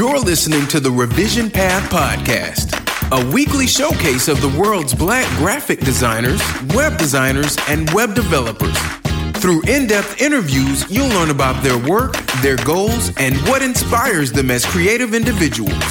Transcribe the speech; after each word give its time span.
You're 0.00 0.18
listening 0.18 0.66
to 0.68 0.80
the 0.80 0.90
Revision 0.90 1.50
Path 1.50 1.90
Podcast, 1.90 2.72
a 3.12 3.34
weekly 3.34 3.66
showcase 3.66 4.28
of 4.28 4.40
the 4.40 4.48
world's 4.58 4.94
black 4.94 5.28
graphic 5.36 5.80
designers, 5.80 6.40
web 6.72 6.96
designers, 6.96 7.58
and 7.68 7.90
web 7.92 8.14
developers. 8.14 8.78
Through 9.42 9.60
in 9.68 9.86
depth 9.86 10.18
interviews, 10.18 10.90
you'll 10.90 11.10
learn 11.10 11.28
about 11.28 11.62
their 11.62 11.76
work, 11.76 12.16
their 12.40 12.56
goals, 12.64 13.14
and 13.18 13.36
what 13.46 13.60
inspires 13.60 14.32
them 14.32 14.50
as 14.50 14.64
creative 14.64 15.12
individuals. 15.12 15.84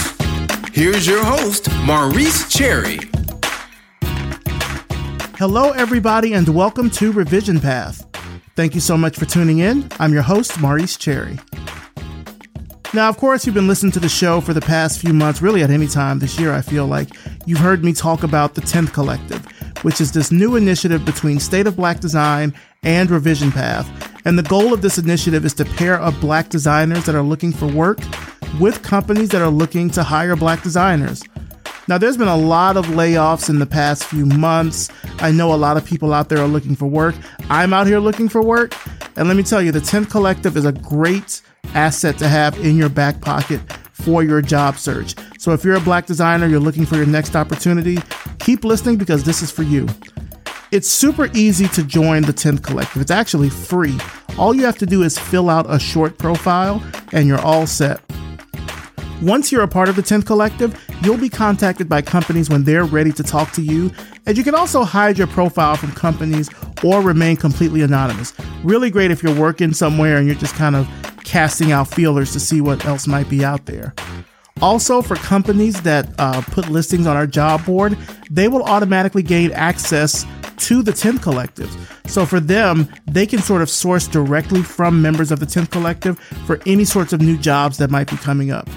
Here's 0.74 1.06
your 1.06 1.24
host, 1.24 1.70
Maurice 1.86 2.50
Cherry. 2.50 2.98
Hello, 5.38 5.70
everybody, 5.74 6.34
and 6.34 6.50
welcome 6.50 6.90
to 6.90 7.12
Revision 7.12 7.60
Path. 7.60 8.08
Thank 8.56 8.74
you 8.74 8.82
so 8.82 8.98
much 8.98 9.20
for 9.20 9.26
tuning 9.26 9.60
in. 9.60 9.88
I'm 10.00 10.14
your 10.14 10.24
host, 10.24 10.60
Maurice 10.60 10.98
Cherry. 10.98 11.38
Now, 12.92 13.08
of 13.08 13.18
course, 13.18 13.46
you've 13.46 13.54
been 13.54 13.68
listening 13.68 13.92
to 13.92 14.00
the 14.00 14.10
show 14.10 14.42
for 14.42 14.52
the 14.52 14.62
past 14.62 15.00
few 15.00 15.14
months, 15.14 15.44
really 15.44 15.62
at 15.62 15.70
any 15.70 15.86
time 15.86 16.18
this 16.18 16.40
year, 16.40 16.52
I 16.52 16.62
feel 16.62 16.88
like. 16.88 17.10
You've 17.46 17.60
heard 17.60 17.84
me 17.84 17.94
talk 17.94 18.24
about 18.24 18.56
the 18.56 18.62
10th 18.62 18.94
Collective, 18.94 19.46
which 19.84 20.02
is 20.02 20.12
this 20.12 20.32
new 20.32 20.56
initiative 20.56 21.06
between 21.06 21.40
State 21.40 21.68
of 21.68 21.76
Black 21.76 22.00
Design 22.00 22.52
and 22.82 23.12
Revision 23.12 23.52
Path. 23.52 23.88
And 24.26 24.40
the 24.40 24.44
goal 24.44 24.74
of 24.74 24.82
this 24.82 24.98
initiative 24.98 25.46
is 25.46 25.54
to 25.56 25.66
pair 25.66 26.02
up 26.02 26.20
black 26.20 26.50
designers 26.50 27.06
that 27.06 27.14
are 27.14 27.22
looking 27.22 27.52
for 27.52 27.68
work 27.68 28.00
with 28.60 28.82
companies 28.82 29.30
that 29.30 29.42
are 29.44 29.52
looking 29.52 29.92
to 29.92 30.02
hire 30.02 30.36
black 30.36 30.64
designers. 30.64 31.22
Now, 31.88 32.00
there's 32.00 32.18
been 32.18 32.28
a 32.28 32.38
lot 32.38 32.76
of 32.76 32.88
layoffs 32.88 33.52
in 33.52 33.60
the 33.60 33.68
past 33.68 34.04
few 34.04 34.26
months. 34.26 34.90
I 35.20 35.32
know 35.32 35.54
a 35.54 35.56
lot 35.56 35.78
of 35.78 35.86
people 35.86 36.12
out 36.12 36.30
there 36.30 36.40
are 36.40 36.48
looking 36.48 36.76
for 36.76 36.88
work. 36.88 37.14
I'm 37.52 37.72
out 37.72 37.86
here 37.86 38.00
looking 38.00 38.30
for 38.30 38.42
work. 38.42 38.74
And 39.16 39.28
let 39.28 39.38
me 39.38 39.44
tell 39.44 39.62
you, 39.62 39.72
the 39.72 39.80
10th 39.80 40.10
Collective 40.10 40.58
is 40.58 40.66
a 40.66 40.72
great 40.72 41.44
asset 41.74 42.18
to 42.18 42.28
have 42.28 42.58
in 42.60 42.78
your 42.78 42.90
back 42.90 43.22
pocket 43.22 43.62
for 43.92 44.24
your 44.24 44.42
job 44.42 44.78
search. 44.78 45.16
So 45.38 45.52
if 45.52 45.64
you're 45.64 45.76
a 45.76 45.82
black 45.82 46.06
designer, 46.06 46.48
you're 46.48 46.60
looking 46.60 46.86
for 46.86 46.96
your 46.96 47.06
next 47.06 47.36
opportunity, 47.36 47.98
keep 48.40 48.64
listening 48.64 48.98
because 48.98 49.24
this 49.24 49.42
is 49.42 49.52
for 49.52 49.64
you. 49.64 49.88
It's 50.72 50.90
super 50.90 51.30
easy 51.34 51.68
to 51.70 51.84
join 51.84 52.22
the 52.22 52.34
10th 52.34 52.64
Collective. 52.64 53.02
It's 53.02 53.12
actually 53.12 53.50
free. 53.50 53.98
All 54.38 54.54
you 54.54 54.64
have 54.66 54.78
to 54.78 54.86
do 54.86 55.04
is 55.04 55.18
fill 55.18 55.50
out 55.50 55.66
a 55.68 55.80
short 55.80 56.18
profile 56.18 56.84
and 57.12 57.28
you're 57.28 57.42
all 57.42 57.66
set. 57.66 58.02
Once 59.22 59.52
you're 59.52 59.64
a 59.64 59.68
part 59.68 59.90
of 59.90 59.96
the 59.96 60.02
10th 60.02 60.26
Collective, 60.26 60.80
you'll 61.04 61.18
be 61.18 61.28
contacted 61.28 61.90
by 61.90 62.02
companies 62.02 62.50
when 62.50 62.64
they're 62.64 62.86
ready 62.86 63.12
to 63.12 63.24
talk 63.24 63.52
to 63.52 63.62
you, 63.62 63.92
and 64.30 64.38
you 64.38 64.44
can 64.44 64.54
also 64.54 64.84
hide 64.84 65.18
your 65.18 65.26
profile 65.26 65.76
from 65.76 65.92
companies 65.94 66.52
or 66.84 67.02
remain 67.02 67.36
completely 67.36 67.82
anonymous. 67.82 68.32
Really 68.64 68.92
great 68.92 69.10
if 69.10 69.24
you're 69.24 69.34
working 69.34 69.74
somewhere 69.74 70.18
and 70.18 70.28
you're 70.28 70.36
just 70.36 70.54
kind 70.54 70.76
of 70.76 70.88
casting 71.24 71.72
out 71.72 71.88
feelers 71.88 72.32
to 72.34 72.40
see 72.40 72.62
what 72.62 72.86
else 72.86 73.08
might 73.08 73.28
be 73.28 73.44
out 73.44 73.66
there. 73.66 73.92
Also, 74.62 75.02
for 75.02 75.16
companies 75.16 75.82
that 75.82 76.14
uh, 76.20 76.44
put 76.52 76.70
listings 76.70 77.08
on 77.08 77.18
our 77.18 77.26
job 77.26 77.66
board, 77.66 77.98
they 78.30 78.48
will 78.48 78.62
automatically 78.62 79.24
gain 79.24 79.52
access 79.54 80.28
to 80.58 80.84
the 80.84 80.92
10th 80.92 81.24
Collective. 81.24 82.00
So 82.06 82.24
for 82.28 82.40
them, 82.40 82.88
they 83.08 83.26
can 83.26 83.40
sort 83.40 83.64
of 83.64 83.70
source 83.70 84.08
directly 84.08 84.62
from 84.62 85.02
members 85.02 85.32
of 85.32 85.40
the 85.40 85.48
10th 85.48 85.72
Collective 85.72 86.20
for 86.46 86.60
any 86.68 86.86
sorts 86.86 87.14
of 87.14 87.20
new 87.20 87.38
jobs 87.38 87.80
that 87.80 87.90
might 87.90 88.08
be 88.08 88.18
coming 88.18 88.52
up. 88.52 88.70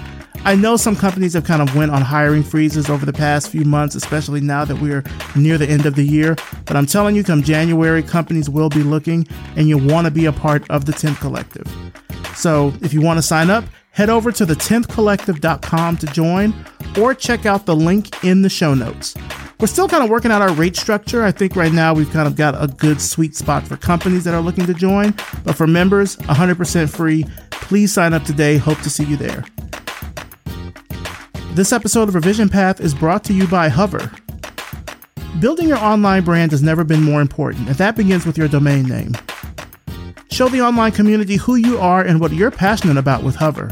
I 0.45 0.55
know 0.55 0.75
some 0.75 0.95
companies 0.95 1.33
have 1.33 1.45
kind 1.45 1.61
of 1.61 1.75
went 1.75 1.91
on 1.91 2.01
hiring 2.01 2.43
freezes 2.43 2.89
over 2.89 3.05
the 3.05 3.13
past 3.13 3.49
few 3.49 3.63
months, 3.63 3.95
especially 3.95 4.41
now 4.41 4.65
that 4.65 4.81
we're 4.81 5.03
near 5.35 5.57
the 5.57 5.67
end 5.67 5.85
of 5.85 5.95
the 5.95 6.03
year. 6.03 6.35
But 6.65 6.75
I'm 6.75 6.85
telling 6.85 7.15
you, 7.15 7.23
come 7.23 7.43
January, 7.43 8.03
companies 8.03 8.49
will 8.49 8.69
be 8.69 8.83
looking, 8.83 9.27
and 9.55 9.69
you'll 9.69 9.87
want 9.87 10.05
to 10.05 10.11
be 10.11 10.25
a 10.25 10.33
part 10.33 10.69
of 10.69 10.85
the 10.85 10.91
10th 10.91 11.19
Collective. 11.19 11.67
So 12.35 12.73
if 12.81 12.93
you 12.93 13.01
want 13.01 13.17
to 13.19 13.21
sign 13.21 13.49
up, 13.49 13.63
head 13.91 14.09
over 14.09 14.31
to 14.31 14.45
the 14.45 14.55
10thcollective.com 14.55 15.97
to 15.97 16.05
join, 16.07 16.53
or 16.99 17.13
check 17.13 17.45
out 17.45 17.65
the 17.65 17.75
link 17.75 18.23
in 18.23 18.41
the 18.41 18.49
show 18.49 18.73
notes. 18.73 19.15
We're 19.59 19.67
still 19.67 19.87
kind 19.87 20.03
of 20.03 20.09
working 20.09 20.31
out 20.31 20.41
our 20.41 20.51
rate 20.53 20.75
structure. 20.75 21.23
I 21.23 21.31
think 21.31 21.55
right 21.55 21.71
now 21.71 21.93
we've 21.93 22.11
kind 22.11 22.27
of 22.27 22.35
got 22.35 22.61
a 22.61 22.67
good 22.67 22.99
sweet 22.99 23.35
spot 23.35 23.65
for 23.65 23.77
companies 23.77 24.25
that 24.25 24.33
are 24.33 24.41
looking 24.41 24.65
to 24.65 24.73
join, 24.73 25.13
but 25.45 25.55
for 25.55 25.67
members, 25.67 26.17
100% 26.17 26.89
free. 26.89 27.25
Please 27.51 27.93
sign 27.93 28.13
up 28.13 28.23
today. 28.23 28.57
Hope 28.57 28.79
to 28.79 28.89
see 28.89 29.05
you 29.05 29.15
there. 29.15 29.45
This 31.53 31.71
episode 31.71 32.09
of 32.09 32.15
Revision 32.15 32.49
Path 32.49 32.81
is 32.81 32.95
brought 32.95 33.23
to 33.25 33.33
you 33.33 33.47
by 33.47 33.69
Hover. 33.69 34.11
Building 35.39 35.67
your 35.67 35.77
online 35.77 36.23
brand 36.23 36.51
has 36.51 36.63
never 36.63 36.83
been 36.83 37.03
more 37.03 37.21
important, 37.21 37.67
and 37.67 37.77
that 37.77 37.95
begins 37.95 38.25
with 38.25 38.39
your 38.39 38.47
domain 38.47 38.85
name. 38.85 39.11
Show 40.31 40.49
the 40.49 40.61
online 40.61 40.93
community 40.93 41.35
who 41.35 41.53
you 41.53 41.77
are 41.77 42.01
and 42.01 42.19
what 42.19 42.31
you're 42.31 42.49
passionate 42.49 42.97
about 42.97 43.21
with 43.21 43.35
Hover. 43.35 43.69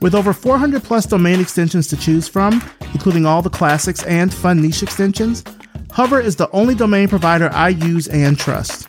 With 0.00 0.14
over 0.14 0.32
400 0.32 0.84
plus 0.84 1.06
domain 1.06 1.40
extensions 1.40 1.88
to 1.88 1.96
choose 1.96 2.28
from, 2.28 2.62
including 2.92 3.26
all 3.26 3.42
the 3.42 3.50
classics 3.50 4.04
and 4.04 4.32
fun 4.32 4.62
niche 4.62 4.84
extensions, 4.84 5.42
Hover 5.90 6.20
is 6.20 6.36
the 6.36 6.48
only 6.52 6.76
domain 6.76 7.08
provider 7.08 7.50
I 7.52 7.70
use 7.70 8.06
and 8.06 8.38
trust. 8.38 8.88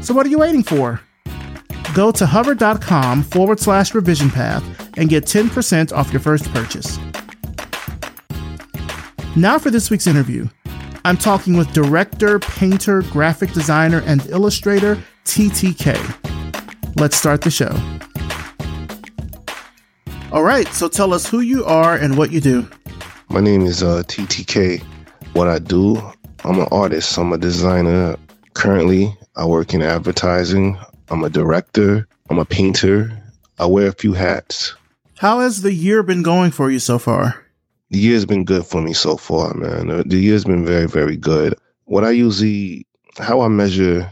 So, 0.00 0.14
what 0.14 0.24
are 0.24 0.30
you 0.30 0.38
waiting 0.38 0.62
for? 0.62 1.00
Go 1.96 2.12
to 2.12 2.26
hover.com 2.26 3.22
forward 3.22 3.58
slash 3.58 3.94
revision 3.94 4.28
path 4.28 4.62
and 4.98 5.08
get 5.08 5.24
10% 5.24 5.94
off 5.94 6.12
your 6.12 6.20
first 6.20 6.44
purchase. 6.52 6.98
Now 9.34 9.58
for 9.58 9.70
this 9.70 9.88
week's 9.88 10.06
interview. 10.06 10.46
I'm 11.06 11.16
talking 11.16 11.56
with 11.56 11.72
director, 11.72 12.38
painter, 12.38 13.00
graphic 13.00 13.52
designer, 13.52 14.02
and 14.04 14.26
illustrator 14.26 15.02
TTK. 15.24 15.96
Let's 17.00 17.16
start 17.16 17.40
the 17.40 17.50
show. 17.50 17.74
All 20.32 20.42
right, 20.42 20.68
so 20.68 20.88
tell 20.88 21.14
us 21.14 21.26
who 21.26 21.40
you 21.40 21.64
are 21.64 21.96
and 21.96 22.18
what 22.18 22.30
you 22.30 22.42
do. 22.42 22.68
My 23.30 23.40
name 23.40 23.62
is 23.62 23.82
uh, 23.82 24.02
TTK. 24.02 24.82
What 25.32 25.48
I 25.48 25.60
do, 25.60 25.96
I'm 26.44 26.58
an 26.60 26.68
artist, 26.70 27.16
I'm 27.16 27.32
a 27.32 27.38
designer. 27.38 28.16
Currently, 28.52 29.16
I 29.34 29.46
work 29.46 29.72
in 29.72 29.80
advertising. 29.80 30.76
I'm 31.08 31.24
a 31.24 31.30
director, 31.30 32.06
I'm 32.30 32.38
a 32.38 32.44
painter. 32.44 33.22
I 33.58 33.66
wear 33.66 33.88
a 33.88 33.92
few 33.92 34.12
hats. 34.12 34.74
How 35.18 35.40
has 35.40 35.62
the 35.62 35.72
year 35.72 36.02
been 36.02 36.22
going 36.22 36.50
for 36.50 36.70
you 36.70 36.78
so 36.78 36.98
far? 36.98 37.42
The 37.90 37.98
year's 37.98 38.26
been 38.26 38.44
good 38.44 38.66
for 38.66 38.82
me 38.82 38.92
so 38.92 39.16
far, 39.16 39.54
man. 39.54 39.90
Uh, 39.90 40.02
the 40.04 40.18
year's 40.18 40.44
been 40.44 40.66
very, 40.66 40.86
very 40.86 41.16
good. 41.16 41.54
What 41.84 42.04
I 42.04 42.10
usually, 42.10 42.86
how 43.18 43.40
I 43.40 43.48
measure 43.48 44.10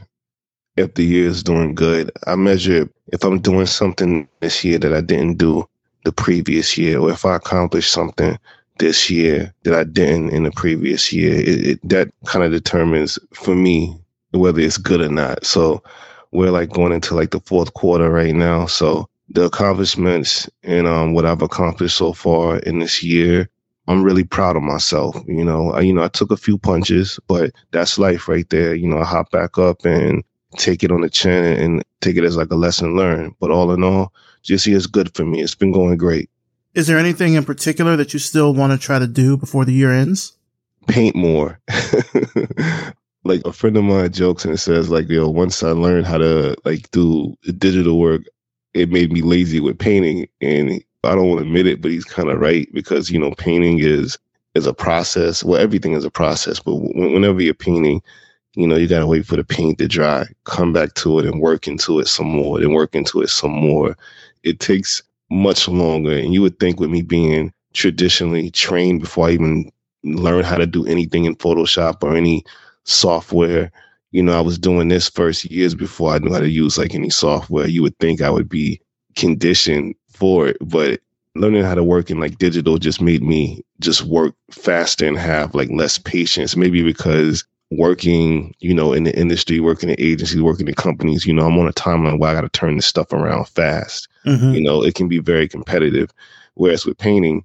if 0.76 0.94
the 0.94 1.04
year 1.04 1.28
is 1.28 1.42
doing 1.42 1.74
good, 1.74 2.10
I 2.26 2.36
measure 2.36 2.88
if 3.08 3.24
I'm 3.24 3.40
doing 3.40 3.66
something 3.66 4.28
this 4.40 4.64
year 4.64 4.78
that 4.78 4.94
I 4.94 5.00
didn't 5.00 5.34
do 5.34 5.68
the 6.04 6.12
previous 6.12 6.78
year, 6.78 6.98
or 6.98 7.10
if 7.10 7.24
I 7.24 7.36
accomplished 7.36 7.92
something 7.92 8.38
this 8.78 9.10
year 9.10 9.52
that 9.64 9.74
I 9.74 9.84
didn't 9.84 10.30
in 10.30 10.44
the 10.44 10.50
previous 10.52 11.12
year. 11.12 11.34
It, 11.34 11.66
it, 11.66 11.88
that 11.88 12.10
kind 12.24 12.44
of 12.44 12.52
determines 12.52 13.18
for 13.32 13.54
me 13.54 13.96
whether 14.32 14.60
it's 14.60 14.78
good 14.78 15.00
or 15.00 15.08
not. 15.08 15.44
So 15.44 15.82
we're 16.34 16.50
like 16.50 16.70
going 16.70 16.92
into 16.92 17.14
like 17.14 17.30
the 17.30 17.40
fourth 17.40 17.72
quarter 17.74 18.10
right 18.10 18.34
now. 18.34 18.66
So 18.66 19.08
the 19.30 19.44
accomplishments 19.44 20.50
and 20.64 20.86
um, 20.86 21.14
what 21.14 21.24
I've 21.24 21.42
accomplished 21.42 21.96
so 21.96 22.12
far 22.12 22.58
in 22.58 22.80
this 22.80 23.02
year, 23.02 23.48
I'm 23.86 24.02
really 24.02 24.24
proud 24.24 24.56
of 24.56 24.62
myself. 24.62 25.16
You 25.26 25.44
know, 25.44 25.72
I, 25.72 25.80
you 25.80 25.94
know, 25.94 26.02
I 26.02 26.08
took 26.08 26.32
a 26.32 26.36
few 26.36 26.58
punches, 26.58 27.20
but 27.28 27.52
that's 27.70 27.98
life 27.98 28.28
right 28.28 28.48
there. 28.50 28.74
You 28.74 28.88
know, 28.88 28.98
I 28.98 29.04
hop 29.04 29.30
back 29.30 29.58
up 29.58 29.84
and 29.84 30.24
take 30.56 30.82
it 30.82 30.90
on 30.90 31.02
the 31.02 31.10
chin 31.10 31.44
and 31.44 31.84
take 32.00 32.16
it 32.16 32.24
as 32.24 32.36
like 32.36 32.50
a 32.50 32.56
lesson 32.56 32.96
learned. 32.96 33.34
But 33.38 33.50
all 33.50 33.72
in 33.72 33.84
all, 33.84 34.12
just 34.42 34.66
is 34.66 34.86
good 34.88 35.14
for 35.14 35.24
me. 35.24 35.40
It's 35.40 35.54
been 35.54 35.72
going 35.72 35.96
great. 35.96 36.28
Is 36.74 36.88
there 36.88 36.98
anything 36.98 37.34
in 37.34 37.44
particular 37.44 37.96
that 37.96 38.12
you 38.12 38.18
still 38.18 38.52
want 38.52 38.72
to 38.72 38.78
try 38.78 38.98
to 38.98 39.06
do 39.06 39.36
before 39.36 39.64
the 39.64 39.72
year 39.72 39.92
ends? 39.92 40.32
Paint 40.88 41.14
more. 41.14 41.60
like 43.24 43.42
a 43.44 43.52
friend 43.52 43.76
of 43.76 43.84
mine 43.84 44.12
jokes 44.12 44.44
and 44.44 44.58
says 44.60 44.90
like, 44.90 45.08
yo, 45.08 45.28
once 45.28 45.62
I 45.62 45.70
learned 45.70 46.06
how 46.06 46.18
to 46.18 46.56
like 46.64 46.90
do 46.90 47.34
digital 47.58 47.98
work, 47.98 48.22
it 48.74 48.90
made 48.90 49.12
me 49.12 49.22
lazy 49.22 49.60
with 49.60 49.78
painting. 49.78 50.28
And 50.40 50.82
I 51.02 51.14
don't 51.14 51.28
want 51.28 51.40
to 51.40 51.46
admit 51.46 51.66
it, 51.66 51.80
but 51.80 51.90
he's 51.90 52.04
kind 52.04 52.30
of 52.30 52.38
right 52.38 52.68
because, 52.72 53.10
you 53.10 53.18
know, 53.18 53.32
painting 53.32 53.78
is, 53.78 54.18
is 54.54 54.66
a 54.66 54.74
process. 54.74 55.42
Well, 55.42 55.60
everything 55.60 55.92
is 55.92 56.04
a 56.04 56.10
process, 56.10 56.60
but 56.60 56.74
whenever 56.74 57.40
you're 57.42 57.54
painting, 57.54 58.02
you 58.54 58.66
know, 58.66 58.76
you 58.76 58.86
got 58.86 59.00
to 59.00 59.06
wait 59.06 59.26
for 59.26 59.36
the 59.36 59.44
paint 59.44 59.78
to 59.78 59.88
dry, 59.88 60.26
come 60.44 60.72
back 60.72 60.94
to 60.94 61.18
it 61.18 61.26
and 61.26 61.40
work 61.40 61.66
into 61.66 61.98
it 61.98 62.08
some 62.08 62.28
more, 62.28 62.60
then 62.60 62.72
work 62.72 62.94
into 62.94 63.20
it 63.20 63.28
some 63.28 63.50
more. 63.50 63.96
It 64.42 64.60
takes 64.60 65.02
much 65.30 65.66
longer. 65.66 66.16
And 66.16 66.32
you 66.32 66.42
would 66.42 66.60
think 66.60 66.78
with 66.78 66.90
me 66.90 67.02
being 67.02 67.52
traditionally 67.72 68.50
trained 68.50 69.00
before 69.00 69.28
I 69.28 69.32
even 69.32 69.72
learned 70.04 70.46
how 70.46 70.56
to 70.56 70.66
do 70.66 70.86
anything 70.86 71.24
in 71.24 71.34
Photoshop 71.36 72.02
or 72.02 72.14
any 72.14 72.44
software, 72.84 73.70
you 74.12 74.22
know, 74.22 74.36
I 74.36 74.40
was 74.40 74.58
doing 74.58 74.88
this 74.88 75.08
first 75.08 75.44
years 75.46 75.74
before 75.74 76.12
I 76.12 76.18
knew 76.18 76.32
how 76.32 76.40
to 76.40 76.48
use 76.48 76.78
like 76.78 76.94
any 76.94 77.10
software. 77.10 77.66
You 77.66 77.82
would 77.82 77.98
think 77.98 78.22
I 78.22 78.30
would 78.30 78.48
be 78.48 78.80
conditioned 79.16 79.94
for 80.08 80.48
it, 80.48 80.56
but 80.60 81.00
learning 81.34 81.64
how 81.64 81.74
to 81.74 81.82
work 81.82 82.10
in 82.10 82.20
like 82.20 82.38
digital 82.38 82.78
just 82.78 83.00
made 83.00 83.22
me 83.22 83.64
just 83.80 84.02
work 84.02 84.34
faster 84.50 85.06
and 85.06 85.18
have 85.18 85.54
like 85.54 85.68
less 85.70 85.98
patience. 85.98 86.56
Maybe 86.56 86.82
because 86.82 87.44
working, 87.70 88.54
you 88.60 88.72
know, 88.72 88.92
in 88.92 89.04
the 89.04 89.18
industry, 89.18 89.60
working 89.60 89.88
in 89.88 89.96
agencies, 89.98 90.40
working 90.40 90.68
in 90.68 90.74
companies, 90.74 91.26
you 91.26 91.34
know, 91.34 91.46
I'm 91.46 91.58
on 91.58 91.68
a 91.68 91.72
timeline 91.72 92.18
where 92.18 92.30
I 92.30 92.34
got 92.34 92.42
to 92.42 92.48
turn 92.48 92.76
this 92.76 92.86
stuff 92.86 93.12
around 93.12 93.48
fast. 93.48 94.08
Mm-hmm. 94.26 94.52
You 94.52 94.62
know, 94.62 94.82
it 94.82 94.94
can 94.94 95.08
be 95.08 95.18
very 95.18 95.48
competitive. 95.48 96.10
Whereas 96.54 96.86
with 96.86 96.98
painting, 96.98 97.44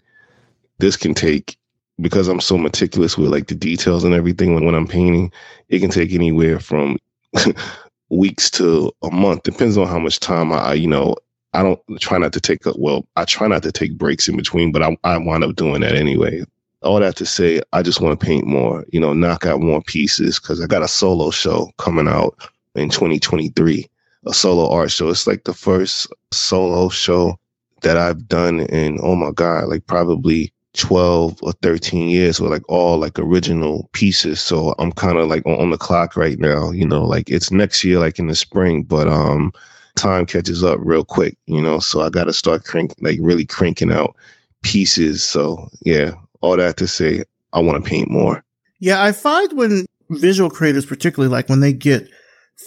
this 0.78 0.96
can 0.96 1.14
take 1.14 1.58
because 2.02 2.28
I'm 2.28 2.40
so 2.40 2.58
meticulous 2.58 3.18
with 3.18 3.30
like 3.30 3.48
the 3.48 3.56
details 3.56 4.04
and 4.04 4.14
everything 4.14 4.54
when, 4.54 4.66
when 4.66 4.76
I'm 4.76 4.88
painting, 4.88 5.32
it 5.70 5.80
can 5.80 5.90
take 5.90 6.14
anywhere 6.14 6.60
from 6.60 6.98
weeks 8.10 8.50
to 8.52 8.92
a 9.04 9.12
month. 9.12 9.44
Depends 9.44 9.78
on 9.78 9.88
how 9.88 10.00
much 10.00 10.20
time 10.20 10.52
I, 10.52 10.74
you 10.74 10.88
know, 10.88 11.16
I 11.54 11.64
don't 11.64 11.82
try 12.00 12.18
not 12.18 12.34
to 12.34 12.42
take 12.42 12.66
a, 12.66 12.74
well, 12.78 13.08
I 13.16 13.26
try 13.26 13.48
not 13.48 13.64
to 13.64 13.72
take 13.72 13.98
breaks 13.98 14.28
in 14.28 14.38
between, 14.38 14.72
but 14.72 14.84
I, 14.84 14.98
I 15.04 15.18
wind 15.18 15.44
up 15.44 15.56
doing 15.56 15.82
that 15.82 15.96
anyway. 15.96 16.44
All 16.82 17.00
that 17.00 17.18
to 17.18 17.26
say, 17.26 17.62
I 17.74 17.82
just 17.82 18.00
want 18.00 18.18
to 18.18 18.26
paint 18.26 18.46
more, 18.46 18.86
you 18.92 19.00
know, 19.00 19.14
knock 19.14 19.46
out 19.46 19.60
more 19.60 19.82
pieces 19.82 20.40
because 20.40 20.62
I 20.62 20.68
got 20.68 20.84
a 20.84 20.88
solo 20.88 21.32
show 21.32 21.72
coming 21.78 22.08
out 22.08 22.38
in 22.76 22.90
2023, 22.90 23.86
a 24.28 24.34
solo 24.34 24.70
art 24.70 24.92
show. 24.92 25.10
It's 25.10 25.28
like 25.28 25.44
the 25.44 25.54
first 25.54 26.08
solo 26.32 26.88
show 26.88 27.38
that 27.82 27.98
I've 27.98 28.28
done 28.28 28.62
in, 28.62 29.00
oh 29.02 29.16
my 29.16 29.32
God, 29.32 29.68
like 29.68 29.86
probably 29.88 30.54
12 30.78 31.40
or 31.42 31.52
13 31.54 32.10
years 32.10 32.40
with 32.40 32.52
like 32.52 32.68
all 32.70 32.98
like 32.98 33.18
original 33.18 33.90
pieces. 33.94 34.40
So 34.40 34.76
I'm 34.78 34.92
kind 34.92 35.18
of 35.18 35.28
like 35.28 35.46
on, 35.46 35.60
on, 35.60 35.70
the 35.72 35.78
clock 35.78 36.16
right 36.16 36.38
now, 36.38 36.72
you 36.72 36.86
know, 36.88 37.04
like 37.04 37.30
it's 37.30 37.52
next 37.52 37.84
year, 37.84 38.00
like 38.00 38.20
in 38.20 38.28
the 38.28 38.36
spring, 38.36 38.84
but, 38.84 39.08
um, 39.08 39.52
time 39.96 40.26
catches 40.26 40.64
up 40.64 40.80
real 40.82 41.04
quick, 41.04 41.38
you 41.48 41.62
know, 41.62 41.80
so 41.80 42.02
I 42.02 42.10
got 42.10 42.26
to 42.26 42.34
start 42.34 42.64
crank, 42.64 42.94
like 43.02 43.18
really 43.22 43.46
cranking 43.46 43.92
out 43.92 44.16
pieces. 44.62 45.24
So 45.24 45.70
yeah, 45.82 46.12
all 46.42 46.56
that 46.58 46.78
to 46.78 46.88
say, 46.88 47.24
I 47.52 47.60
want 47.60 47.84
to 47.84 47.90
paint 47.90 48.10
more. 48.10 48.44
Yeah. 48.80 49.04
I 49.04 49.12
find 49.12 49.52
when 49.54 49.86
visual 50.12 50.50
creators, 50.50 50.86
particularly 50.86 51.32
like 51.32 51.50
when 51.50 51.60
they 51.62 51.74
get 51.74 52.08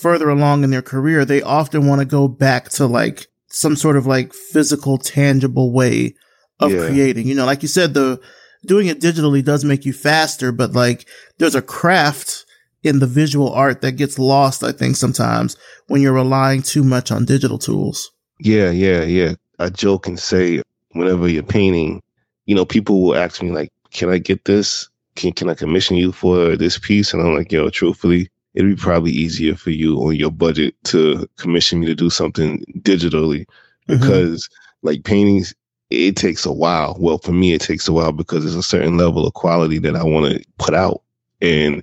further 0.00 0.28
along 0.28 0.64
in 0.64 0.70
their 0.70 0.82
career, 0.82 1.24
they 1.24 1.40
often 1.40 1.86
want 1.86 2.00
to 2.00 2.04
go 2.04 2.26
back 2.26 2.68
to 2.70 2.86
like 2.86 3.28
some 3.48 3.76
sort 3.76 3.96
of 3.96 4.06
like 4.06 4.34
physical, 4.34 4.98
tangible 4.98 5.72
way 5.72 6.14
of 6.62 6.72
yeah. 6.72 6.86
creating. 6.86 7.26
You 7.26 7.34
know, 7.34 7.46
like 7.46 7.62
you 7.62 7.68
said, 7.68 7.94
the 7.94 8.20
doing 8.64 8.86
it 8.86 9.00
digitally 9.00 9.44
does 9.44 9.64
make 9.64 9.84
you 9.84 9.92
faster, 9.92 10.52
but 10.52 10.72
like 10.72 11.06
there's 11.38 11.54
a 11.54 11.62
craft 11.62 12.44
in 12.82 12.98
the 12.98 13.06
visual 13.06 13.52
art 13.52 13.80
that 13.82 13.92
gets 13.92 14.18
lost, 14.18 14.64
I 14.64 14.72
think, 14.72 14.96
sometimes 14.96 15.56
when 15.86 16.02
you're 16.02 16.12
relying 16.12 16.62
too 16.62 16.82
much 16.82 17.10
on 17.10 17.24
digital 17.24 17.58
tools. 17.58 18.10
Yeah, 18.40 18.70
yeah, 18.70 19.02
yeah. 19.02 19.34
I 19.58 19.68
joke 19.68 20.06
and 20.06 20.18
say 20.18 20.62
whenever 20.90 21.28
you're 21.28 21.42
painting, 21.42 22.02
you 22.46 22.54
know, 22.54 22.64
people 22.64 23.02
will 23.02 23.16
ask 23.16 23.42
me 23.42 23.50
like, 23.50 23.70
"Can 23.92 24.10
I 24.10 24.18
get 24.18 24.44
this? 24.44 24.88
Can 25.14 25.32
can 25.32 25.48
I 25.48 25.54
commission 25.54 25.96
you 25.96 26.12
for 26.12 26.56
this 26.56 26.78
piece?" 26.78 27.12
And 27.12 27.22
I'm 27.22 27.34
like, 27.34 27.52
"Yo, 27.52 27.70
truthfully, 27.70 28.28
it'd 28.54 28.68
be 28.68 28.80
probably 28.80 29.12
easier 29.12 29.54
for 29.54 29.70
you 29.70 29.98
on 29.98 30.16
your 30.16 30.30
budget 30.30 30.74
to 30.84 31.28
commission 31.38 31.80
me 31.80 31.86
to 31.86 31.94
do 31.94 32.10
something 32.10 32.64
digitally 32.80 33.46
mm-hmm. 33.88 33.98
because 33.98 34.48
mm-hmm. 34.48 34.88
like 34.88 35.04
paintings 35.04 35.54
it 35.92 36.16
takes 36.16 36.44
a 36.44 36.52
while. 36.52 36.96
Well, 36.98 37.18
for 37.18 37.32
me, 37.32 37.52
it 37.52 37.60
takes 37.60 37.88
a 37.88 37.92
while 37.92 38.12
because 38.12 38.44
there's 38.44 38.56
a 38.56 38.62
certain 38.62 38.96
level 38.96 39.26
of 39.26 39.34
quality 39.34 39.78
that 39.78 39.96
I 39.96 40.04
want 40.04 40.32
to 40.32 40.44
put 40.58 40.74
out. 40.74 41.02
And 41.40 41.82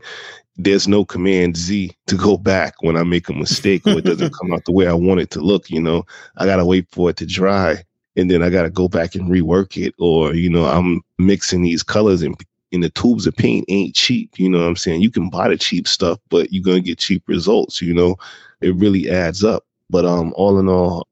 there's 0.57 0.87
no 0.87 1.05
command 1.05 1.55
Z 1.55 1.95
to 2.07 2.15
go 2.15 2.37
back 2.37 2.75
when 2.81 2.97
I 2.97 3.03
make 3.03 3.29
a 3.29 3.33
mistake 3.33 3.85
or 3.87 3.99
it 3.99 4.05
doesn't 4.05 4.33
come 4.39 4.53
out 4.53 4.65
the 4.65 4.71
way 4.71 4.87
I 4.87 4.93
want 4.93 5.21
it 5.21 5.29
to 5.31 5.41
look. 5.41 5.69
You 5.69 5.81
know, 5.81 6.05
I 6.37 6.45
got 6.45 6.57
to 6.57 6.65
wait 6.65 6.87
for 6.91 7.09
it 7.09 7.17
to 7.17 7.25
dry 7.25 7.83
and 8.15 8.29
then 8.29 8.43
I 8.43 8.49
got 8.49 8.63
to 8.63 8.69
go 8.69 8.87
back 8.87 9.15
and 9.15 9.29
rework 9.29 9.77
it. 9.77 9.95
Or, 9.99 10.33
you 10.33 10.49
know, 10.49 10.65
I'm 10.65 11.01
mixing 11.17 11.61
these 11.61 11.83
colors 11.83 12.21
and 12.21 12.35
in 12.71 12.81
the 12.81 12.89
tubes 12.89 13.25
of 13.25 13.35
paint 13.35 13.65
ain't 13.67 13.95
cheap. 13.95 14.37
You 14.37 14.49
know 14.49 14.59
what 14.59 14.67
I'm 14.67 14.75
saying? 14.75 15.01
You 15.01 15.11
can 15.11 15.29
buy 15.29 15.47
the 15.47 15.57
cheap 15.57 15.87
stuff, 15.87 16.19
but 16.29 16.51
you're 16.51 16.63
going 16.63 16.83
to 16.83 16.87
get 16.87 16.99
cheap 16.99 17.23
results. 17.27 17.81
You 17.81 17.93
know, 17.93 18.15
it 18.61 18.75
really 18.75 19.09
adds 19.09 19.43
up. 19.43 19.65
But 19.89 20.05
um, 20.05 20.33
all 20.35 20.59
in 20.59 20.69
all, 20.69 21.07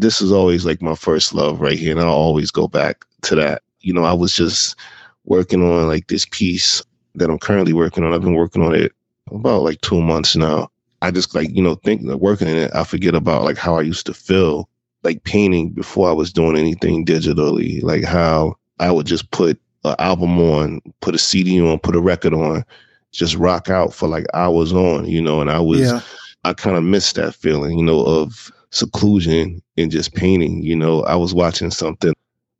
this 0.00 0.20
is 0.20 0.32
always 0.32 0.64
like 0.64 0.82
my 0.82 0.94
first 0.94 1.34
love 1.34 1.60
right 1.60 1.78
here. 1.78 1.92
And 1.92 2.00
I'll 2.00 2.08
always 2.08 2.50
go 2.50 2.68
back 2.68 3.04
to 3.22 3.34
that. 3.36 3.62
You 3.80 3.92
know, 3.92 4.04
I 4.04 4.12
was 4.12 4.34
just 4.34 4.76
working 5.24 5.62
on 5.62 5.86
like 5.86 6.08
this 6.08 6.26
piece 6.30 6.82
that 7.14 7.30
I'm 7.30 7.38
currently 7.38 7.72
working 7.72 8.04
on. 8.04 8.12
I've 8.12 8.22
been 8.22 8.34
working 8.34 8.62
on 8.62 8.74
it 8.74 8.92
about 9.30 9.62
like 9.62 9.80
two 9.80 10.00
months 10.00 10.36
now. 10.36 10.70
I 11.00 11.10
just 11.10 11.34
like, 11.34 11.50
you 11.50 11.62
know, 11.62 11.76
think 11.76 12.02
working 12.02 12.48
in 12.48 12.56
it, 12.56 12.74
I 12.74 12.84
forget 12.84 13.14
about 13.14 13.44
like 13.44 13.56
how 13.56 13.76
I 13.76 13.82
used 13.82 14.06
to 14.06 14.14
feel 14.14 14.68
like 15.04 15.22
painting 15.24 15.70
before 15.70 16.08
I 16.08 16.12
was 16.12 16.32
doing 16.32 16.56
anything 16.56 17.04
digitally, 17.04 17.82
like 17.82 18.04
how 18.04 18.56
I 18.80 18.90
would 18.90 19.06
just 19.06 19.30
put 19.30 19.60
an 19.84 19.94
album 19.98 20.40
on, 20.40 20.80
put 21.00 21.14
a 21.14 21.18
CD 21.18 21.60
on, 21.60 21.78
put 21.78 21.94
a 21.94 22.00
record 22.00 22.34
on, 22.34 22.64
just 23.12 23.36
rock 23.36 23.70
out 23.70 23.94
for 23.94 24.08
like 24.08 24.26
hours 24.34 24.72
on, 24.72 25.06
you 25.06 25.22
know, 25.22 25.40
and 25.40 25.50
I 25.50 25.60
was, 25.60 25.80
yeah. 25.80 26.00
I 26.44 26.52
kind 26.52 26.76
of 26.76 26.82
missed 26.82 27.16
that 27.16 27.34
feeling, 27.34 27.78
you 27.78 27.84
know, 27.84 28.02
of 28.04 28.50
seclusion 28.70 29.62
and 29.76 29.90
just 29.90 30.14
painting. 30.14 30.62
You 30.62 30.76
know, 30.76 31.02
I 31.04 31.16
was 31.16 31.34
watching 31.34 31.70
something, 31.70 32.12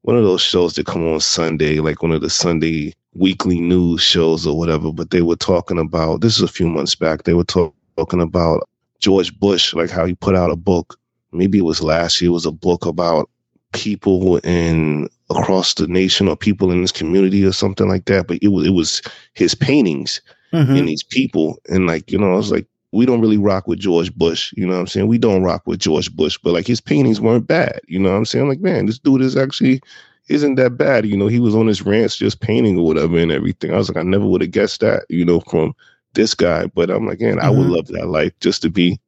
one 0.03 0.17
of 0.17 0.25
those 0.25 0.43
shows 0.43 0.75
that 0.75 0.87
come 0.87 1.07
on 1.07 1.21
Sunday, 1.21 1.81
like 1.81 2.03
one 2.03 2.13
of 2.13 2.21
the 2.21 2.31
Sunday 2.31 2.95
weekly 3.15 3.61
news 3.61 4.01
shows 4.01 4.47
or 4.47 4.57
whatever, 4.57 4.93
but 4.93 5.11
they 5.11 5.23
were 5.23 5.37
talking 5.37 5.79
about 5.79 6.21
this 6.21 6.37
is 6.37 6.43
a 6.43 6.49
few 6.49 6.69
months 6.69 6.95
back. 6.95 7.25
They 7.25 7.35
were 7.35 7.45
talk, 7.45 7.75
talking 7.97 8.21
about 8.21 8.69
George 9.01 9.39
Bush, 9.39 9.75
like 9.75 9.91
how 9.91 10.07
he 10.07 10.15
put 10.15 10.35
out 10.35 10.51
a 10.51 10.57
book. 10.57 10.99
Maybe 11.33 11.59
it 11.59 11.65
was 11.65 11.83
last 11.83 12.21
year, 12.21 12.31
it 12.31 12.33
was 12.33 12.47
a 12.47 12.53
book 12.53 12.87
about 12.87 13.29
people 13.73 14.39
in 14.39 15.09
across 15.31 15.75
the 15.75 15.87
nation 15.87 16.27
or 16.27 16.37
people 16.37 16.73
in 16.73 16.81
this 16.81 16.93
community 16.93 17.45
or 17.45 17.53
something 17.53 17.89
like 17.89 18.07
that. 18.07 18.27
But 18.27 18.39
it 18.41 18.49
was 18.49 18.67
it 18.67 18.71
was 18.71 19.03
his 19.35 19.55
paintings 19.55 20.21
mm-hmm. 20.53 20.75
and 20.75 20.89
these 20.89 21.03
people. 21.03 21.59
And 21.69 21.87
like, 21.87 22.11
you 22.11 22.19
know, 22.19 22.33
I 22.33 22.37
was 22.37 22.51
like, 22.51 22.67
we 22.93 23.07
don't 23.07 23.21
really 23.21 23.39
rock 23.39 23.67
with 23.67 23.79
George 23.79 24.15
Bush. 24.15 24.53
You 24.57 24.67
know 24.67 24.75
what 24.75 24.81
I'm 24.81 24.87
saying? 24.87 25.09
We 25.09 25.19
don't 25.19 25.43
rock 25.43 25.63
with 25.67 25.81
George 25.81 26.15
Bush, 26.15 26.39
but 26.43 26.53
like 26.53 26.67
his 26.67 26.81
paintings 26.81 27.21
weren't 27.21 27.47
bad. 27.47 27.81
You 27.87 27.99
know 27.99 28.11
what 28.11 28.17
I'm 28.17 28.25
saying? 28.25 28.49
Like, 28.49 28.61
man, 28.61 28.87
this 28.87 28.99
dude 28.99 29.23
is 29.23 29.37
actually 29.37 29.81
isn't 30.29 30.57
that 30.57 30.77
bad. 30.77 31.07
You 31.07 31.17
know, 31.17 31.27
he 31.27 31.41
was 31.41 31.55
on 31.55 31.67
his 31.67 31.83
rants 31.83 32.17
just 32.17 32.41
painting 32.41 32.79
or 32.79 32.87
whatever 32.87 33.19
and 33.19 33.33
everything. 33.33 33.73
I 33.73 33.77
was 33.77 33.89
like, 33.89 33.99
I 33.99 34.03
never 34.03 34.27
would 34.27 34.41
have 34.41 34.51
guessed 34.51 34.81
that, 34.81 35.05
you 35.09 35.25
know, 35.25 35.41
from 35.41 35.75
this 36.15 36.35
guy. 36.35 36.67
But 36.67 36.91
I'm 36.91 37.07
like, 37.07 37.21
man, 37.21 37.37
mm-hmm. 37.37 37.47
I 37.47 37.51
would 37.51 37.61
mm-hmm. 37.61 37.73
love 37.73 37.87
that 37.89 38.09
life 38.09 38.33
just 38.41 38.63
to 38.63 38.71
be 38.71 38.99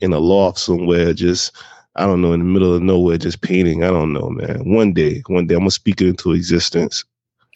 in 0.00 0.12
a 0.12 0.18
loft 0.18 0.58
somewhere, 0.58 1.12
just 1.12 1.56
I 1.96 2.04
don't 2.04 2.20
know, 2.20 2.32
in 2.32 2.40
the 2.40 2.44
middle 2.44 2.74
of 2.74 2.82
nowhere, 2.82 3.18
just 3.18 3.40
painting. 3.40 3.84
I 3.84 3.88
don't 3.88 4.12
know, 4.12 4.28
man. 4.28 4.70
One 4.70 4.92
day, 4.92 5.22
one 5.28 5.46
day, 5.46 5.54
I'm 5.54 5.60
gonna 5.60 5.70
speak 5.70 6.00
it 6.00 6.08
into 6.08 6.32
existence. 6.32 7.04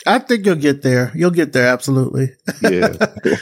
I 0.06 0.18
think 0.18 0.46
you'll 0.46 0.54
get 0.56 0.82
there. 0.82 1.12
You'll 1.14 1.30
get 1.30 1.52
there, 1.52 1.68
absolutely. 1.68 2.30
Yeah. 2.62 2.94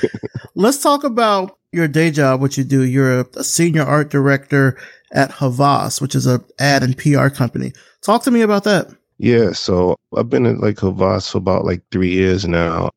Let's 0.56 0.82
talk 0.82 1.04
about 1.04 1.57
your 1.72 1.88
day 1.88 2.10
job, 2.10 2.40
what 2.40 2.56
you 2.56 2.64
do. 2.64 2.82
You're 2.82 3.20
a, 3.20 3.44
senior 3.44 3.82
art 3.82 4.10
director 4.10 4.78
at 5.12 5.30
Havas, 5.30 6.00
which 6.00 6.14
is 6.14 6.26
a 6.26 6.42
ad 6.58 6.82
and 6.82 6.96
PR 6.96 7.28
company. 7.28 7.72
Talk 8.02 8.22
to 8.24 8.30
me 8.30 8.42
about 8.42 8.64
that. 8.64 8.88
Yeah, 9.18 9.52
so 9.52 9.96
I've 10.16 10.30
been 10.30 10.46
at 10.46 10.60
like 10.60 10.78
Havas 10.78 11.30
for 11.30 11.38
about 11.38 11.64
like 11.64 11.82
three 11.90 12.10
years 12.10 12.46
now. 12.46 12.90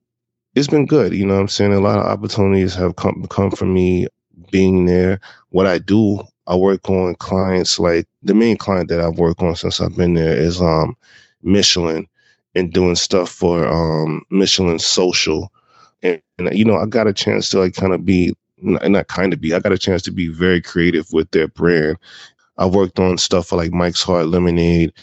It's 0.55 0.67
been 0.67 0.86
good, 0.86 1.13
you 1.13 1.25
know 1.25 1.39
I'm 1.39 1.48
saying? 1.48 1.74
A 1.74 1.79
lot 1.79 2.00
of 2.00 2.05
opportunities 2.05 2.75
have 2.75 2.98
come 2.98 3.25
come 3.29 3.51
from 3.51 3.74
me 3.74 4.07
being 4.51 4.86
there. 4.86 5.19
What 5.50 5.65
I 5.65 5.77
do, 5.77 6.22
I 6.48 6.55
work 6.55 6.89
on 6.89 7.15
clients 7.15 7.79
like 7.79 8.05
the 8.22 8.34
main 8.34 8.57
client 8.57 8.89
that 8.89 9.00
I've 9.00 9.17
worked 9.17 9.41
on 9.41 9.55
since 9.55 9.79
I've 9.79 9.96
been 9.96 10.13
there 10.13 10.36
is 10.36 10.62
um 10.62 10.96
Michelin 11.41 12.07
and 12.53 12.72
doing 12.74 12.96
stuff 12.96 13.29
for 13.29 13.65
um 13.65 14.24
Michelin 14.29 14.79
social. 14.79 15.51
And, 16.03 16.22
and 16.38 16.53
you 16.57 16.65
know, 16.65 16.77
I 16.77 16.86
got 16.86 17.07
a 17.07 17.13
chance 17.13 17.50
to 17.50 17.60
like 17.60 17.75
kind 17.75 17.93
of 17.93 18.05
be 18.05 18.34
not 18.62 19.08
kind 19.08 19.34
of 19.34 19.41
be. 19.41 19.53
I 19.53 19.60
got 19.60 19.72
a 19.72 19.77
chance 19.77 20.01
to 20.03 20.12
be 20.12 20.27
very 20.27 20.62
creative 20.62 21.12
with 21.12 21.32
their 21.32 21.48
brand. 21.48 21.98
I 22.58 22.65
worked 22.65 23.00
on 23.00 23.18
stuff 23.18 23.48
for 23.48 23.56
like 23.56 23.72
Mike's 23.72 24.03
Hard 24.03 24.27
Lemonade, 24.27 24.94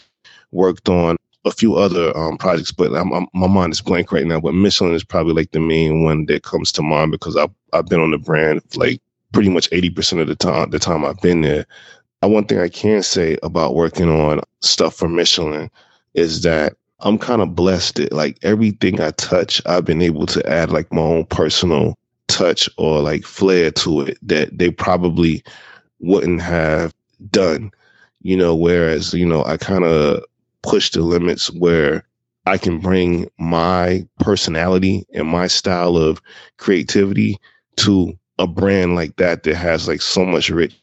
worked 0.51 0.89
on 0.89 1.17
a 1.45 1.51
few 1.51 1.75
other 1.75 2.15
um, 2.17 2.37
projects, 2.37 2.71
but 2.71 2.93
I'm, 2.93 3.11
I'm, 3.13 3.27
my 3.33 3.47
mind 3.47 3.73
is 3.73 3.81
blank 3.81 4.11
right 4.11 4.25
now. 4.25 4.39
But 4.39 4.53
Michelin 4.53 4.93
is 4.93 5.03
probably 5.03 5.33
like 5.33 5.51
the 5.51 5.59
main 5.59 6.03
one 6.03 6.25
that 6.27 6.43
comes 6.43 6.71
to 6.73 6.81
mind 6.81 7.11
because 7.11 7.35
I've 7.35 7.51
I've 7.73 7.87
been 7.87 8.01
on 8.01 8.11
the 8.11 8.17
brand 8.17 8.61
like 8.75 9.01
pretty 9.31 9.49
much 9.49 9.69
eighty 9.71 9.89
percent 9.89 10.21
of 10.21 10.27
the 10.27 10.35
time. 10.35 10.69
The 10.69 10.79
time 10.79 11.05
I've 11.05 11.21
been 11.21 11.41
there, 11.41 11.65
uh, 12.23 12.27
one 12.27 12.45
thing 12.45 12.59
I 12.59 12.69
can 12.69 13.03
say 13.03 13.37
about 13.43 13.75
working 13.75 14.09
on 14.09 14.41
stuff 14.61 14.95
for 14.95 15.07
Michelin 15.07 15.69
is 16.13 16.41
that 16.43 16.73
I'm 17.01 17.17
kind 17.17 17.41
of 17.41 17.55
blessed 17.55 17.95
that 17.95 18.11
like 18.11 18.37
everything 18.41 18.99
I 18.99 19.11
touch, 19.11 19.61
I've 19.65 19.85
been 19.85 20.01
able 20.01 20.25
to 20.27 20.49
add 20.49 20.71
like 20.71 20.91
my 20.91 21.01
own 21.01 21.25
personal 21.25 21.95
touch 22.29 22.69
or 22.77 23.01
like 23.01 23.25
flair 23.25 23.71
to 23.71 24.01
it 24.01 24.17
that 24.21 24.57
they 24.57 24.71
probably 24.71 25.43
wouldn't 25.99 26.41
have 26.41 26.93
done, 27.29 27.71
you 28.21 28.37
know, 28.37 28.55
whereas, 28.55 29.13
you 29.13 29.25
know, 29.25 29.43
I 29.43 29.57
kind 29.57 29.83
of 29.83 30.23
push 30.63 30.91
the 30.91 31.01
limits 31.01 31.51
where 31.51 32.05
I 32.45 32.57
can 32.57 32.79
bring 32.79 33.29
my 33.37 34.07
personality 34.19 35.05
and 35.13 35.27
my 35.27 35.47
style 35.47 35.97
of 35.97 36.21
creativity 36.57 37.37
to 37.77 38.17
a 38.37 38.47
brand 38.47 38.95
like 38.95 39.17
that 39.17 39.43
that 39.43 39.55
has 39.55 39.87
like 39.87 40.01
so 40.01 40.25
much 40.25 40.49
rich 40.49 40.73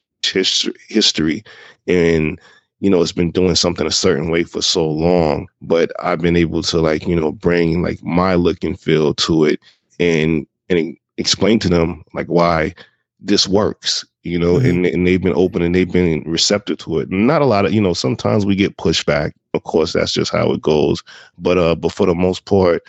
history, 0.89 1.45
and 1.87 2.39
you 2.81 2.91
know 2.91 3.01
it's 3.01 3.13
been 3.13 3.31
doing 3.31 3.55
something 3.55 3.87
a 3.87 3.91
certain 3.91 4.31
way 4.31 4.45
for 4.45 4.61
so 4.61 4.87
long 4.87 5.47
but 5.63 5.91
i've 6.01 6.21
been 6.21 6.37
able 6.37 6.63
to 6.63 6.79
like 6.81 7.07
you 7.07 7.17
know 7.17 7.33
bring 7.33 7.83
like 7.83 8.03
my 8.03 8.35
look 8.35 8.63
and 8.63 8.79
feel 8.79 9.15
to 9.15 9.45
it 9.45 9.61
and 9.99 10.47
and 10.69 10.97
explain 11.19 11.59
to 11.61 11.69
them 11.69 12.05
like 12.15 12.27
why 12.27 12.75
this 13.21 13.49
works, 13.49 14.05
you 14.23 14.39
know, 14.39 14.55
mm-hmm. 14.55 14.67
and, 14.67 14.87
and 14.87 15.07
they've 15.07 15.23
been 15.23 15.35
open 15.35 15.63
and 15.63 15.75
they've 15.75 15.91
been 15.91 16.23
receptive 16.27 16.79
to 16.79 16.99
it. 16.99 17.11
Not 17.11 17.43
a 17.43 17.47
lot 17.47 17.65
of, 17.65 17.73
you 17.73 17.81
know, 17.81 17.95
sometimes 17.95 18.45
we 18.45 18.55
get 18.55 18.77
pushback. 18.77 19.33
Of 19.55 19.65
course, 19.65 19.93
that's 19.93 20.13
just 20.13 20.33
how 20.33 20.53
it 20.53 20.61
goes. 20.61 21.03
But 21.39 21.59
uh, 21.59 21.75
but 21.75 21.93
for 21.93 22.07
the 22.07 22.15
most 22.15 22.45
part, 22.45 22.83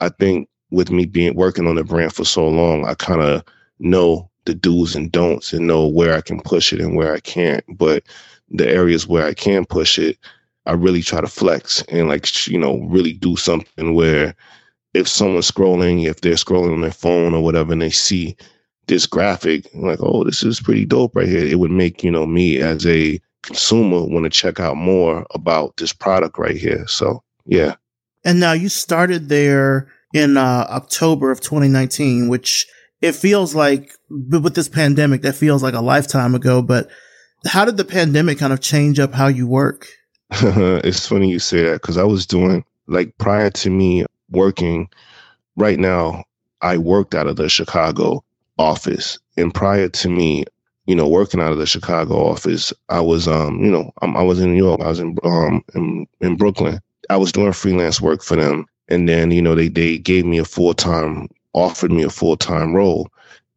I 0.00 0.08
think 0.08 0.48
with 0.70 0.90
me 0.90 1.06
being 1.06 1.34
working 1.34 1.66
on 1.66 1.74
the 1.74 1.84
brand 1.84 2.12
for 2.12 2.24
so 2.24 2.46
long, 2.46 2.84
I 2.84 2.94
kind 2.94 3.20
of 3.20 3.44
know 3.78 4.30
the 4.44 4.54
do's 4.54 4.94
and 4.94 5.10
don'ts 5.10 5.52
and 5.52 5.66
know 5.66 5.86
where 5.86 6.14
I 6.14 6.20
can 6.20 6.40
push 6.40 6.72
it 6.72 6.80
and 6.80 6.96
where 6.96 7.12
I 7.12 7.20
can't. 7.20 7.64
But 7.68 8.04
the 8.50 8.68
areas 8.68 9.06
where 9.06 9.26
I 9.26 9.34
can 9.34 9.64
push 9.64 9.98
it, 9.98 10.18
I 10.66 10.72
really 10.72 11.02
try 11.02 11.20
to 11.20 11.26
flex 11.26 11.82
and 11.88 12.08
like 12.08 12.46
you 12.46 12.58
know 12.58 12.78
really 12.82 13.12
do 13.12 13.36
something 13.36 13.94
where 13.94 14.34
if 14.94 15.08
someone's 15.08 15.50
scrolling, 15.50 16.06
if 16.06 16.20
they're 16.20 16.34
scrolling 16.34 16.72
on 16.72 16.80
their 16.80 16.92
phone 16.92 17.34
or 17.34 17.42
whatever, 17.42 17.72
and 17.72 17.82
they 17.82 17.90
see 17.90 18.36
this 18.86 19.06
graphic, 19.06 19.68
like, 19.74 19.98
oh, 20.00 20.24
this 20.24 20.42
is 20.42 20.60
pretty 20.60 20.84
dope 20.84 21.16
right 21.16 21.28
here. 21.28 21.44
It 21.44 21.58
would 21.58 21.70
make, 21.70 22.04
you 22.04 22.10
know, 22.10 22.26
me 22.26 22.58
as 22.58 22.86
a 22.86 23.20
consumer 23.42 24.04
want 24.04 24.24
to 24.24 24.30
check 24.30 24.60
out 24.60 24.76
more 24.76 25.26
about 25.34 25.76
this 25.76 25.92
product 25.92 26.38
right 26.38 26.56
here. 26.56 26.86
So, 26.86 27.22
yeah. 27.44 27.74
And 28.24 28.40
now 28.40 28.52
you 28.52 28.68
started 28.68 29.28
there 29.28 29.88
in 30.14 30.36
uh, 30.36 30.66
October 30.70 31.30
of 31.30 31.40
2019, 31.40 32.28
which 32.28 32.66
it 33.02 33.12
feels 33.12 33.54
like, 33.54 33.92
with 34.08 34.54
this 34.54 34.68
pandemic, 34.68 35.22
that 35.22 35.34
feels 35.34 35.62
like 35.62 35.74
a 35.74 35.80
lifetime 35.80 36.34
ago. 36.34 36.62
But 36.62 36.88
how 37.46 37.64
did 37.64 37.76
the 37.76 37.84
pandemic 37.84 38.38
kind 38.38 38.52
of 38.52 38.60
change 38.60 38.98
up 38.98 39.12
how 39.12 39.26
you 39.26 39.46
work? 39.46 39.88
it's 40.30 41.06
funny 41.06 41.30
you 41.30 41.38
say 41.38 41.64
that 41.64 41.82
because 41.82 41.98
I 41.98 42.04
was 42.04 42.26
doing, 42.26 42.64
like, 42.86 43.18
prior 43.18 43.50
to 43.50 43.70
me 43.70 44.04
working 44.30 44.88
right 45.56 45.78
now, 45.78 46.24
I 46.62 46.78
worked 46.78 47.14
out 47.14 47.26
of 47.26 47.36
the 47.36 47.48
Chicago 47.48 48.24
office. 48.58 49.18
And 49.36 49.52
prior 49.52 49.88
to 49.88 50.08
me, 50.08 50.44
you 50.86 50.94
know, 50.94 51.08
working 51.08 51.40
out 51.40 51.52
of 51.52 51.58
the 51.58 51.66
Chicago 51.66 52.14
office, 52.14 52.72
I 52.88 53.00
was, 53.00 53.26
um, 53.26 53.60
you 53.60 53.70
know, 53.70 53.90
I 54.02 54.22
was 54.22 54.40
in 54.40 54.52
New 54.52 54.62
York. 54.62 54.80
I 54.80 54.88
was 54.88 55.00
in, 55.00 55.16
um, 55.24 55.64
in, 55.74 56.06
in 56.20 56.36
Brooklyn. 56.36 56.80
I 57.10 57.16
was 57.16 57.32
doing 57.32 57.52
freelance 57.52 58.00
work 58.00 58.22
for 58.22 58.36
them. 58.36 58.66
And 58.88 59.08
then, 59.08 59.30
you 59.30 59.40
know, 59.40 59.54
they, 59.54 59.68
they 59.68 59.98
gave 59.98 60.26
me 60.26 60.38
a 60.38 60.44
full 60.44 60.74
time, 60.74 61.28
offered 61.54 61.90
me 61.90 62.02
a 62.02 62.10
full 62.10 62.36
time 62.36 62.74
role. 62.74 63.08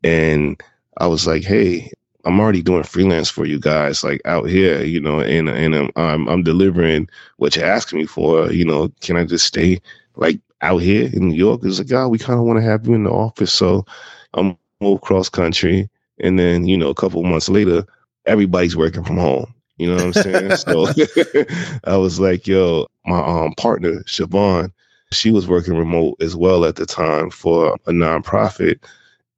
And 0.04 0.62
I 0.98 1.08
was 1.08 1.28
like, 1.28 1.44
hey, 1.44 1.92
I'm 2.28 2.40
already 2.42 2.62
doing 2.62 2.84
freelance 2.84 3.30
for 3.30 3.46
you 3.46 3.58
guys, 3.58 4.04
like 4.04 4.22
out 4.26 4.50
here, 4.50 4.84
you 4.84 5.00
know, 5.00 5.22
and 5.22 5.48
and 5.48 5.74
I'm 5.74 5.92
I'm, 5.96 6.28
I'm 6.28 6.44
delivering 6.44 7.08
what 7.38 7.56
you're 7.56 7.66
asking 7.66 8.00
me 8.00 8.06
for. 8.06 8.52
You 8.52 8.66
know, 8.66 8.90
can 9.00 9.16
I 9.16 9.24
just 9.24 9.46
stay 9.46 9.80
like 10.18 10.40
out 10.62 10.80
here 10.80 11.10
in 11.14 11.30
New 11.30 11.36
York? 11.36 11.62
It's 11.64 11.80
like, 11.80 11.92
oh, 11.92 12.10
we 12.10 12.18
kind 12.18 12.40
of 12.40 12.46
want 12.46 12.58
to 12.58 12.66
have 12.66 12.88
you 12.88 12.94
in 12.94 13.04
the 13.04 13.12
office, 13.12 13.54
so 13.54 13.86
I'm 14.34 14.58
moved 14.82 15.02
cross 15.04 15.30
country, 15.30 15.90
and 16.20 16.38
then 16.38 16.68
you 16.68 16.78
know 16.78 16.90
a 16.90 16.96
couple 16.96 17.24
months 17.24 17.50
later, 17.50 17.86
everybody's 18.26 18.76
working 18.76 19.04
from 19.04 19.18
home. 19.18 19.54
You 19.78 19.88
know 19.88 19.96
what 19.96 20.06
I'm 20.06 20.14
saying? 20.14 20.56
so 20.56 20.88
I 21.84 21.98
was 21.98 22.20
like, 22.20 22.48
yo, 22.48 22.88
my 23.06 23.20
um 23.20 23.54
partner 23.54 24.04
Siobhan, 24.04 24.72
she 25.12 25.32
was 25.32 25.48
working 25.48 25.78
remote 25.78 26.18
as 26.22 26.36
well 26.36 26.66
at 26.66 26.76
the 26.76 26.86
time 26.86 27.30
for 27.30 27.76
a 27.86 27.92
nonprofit. 27.92 28.80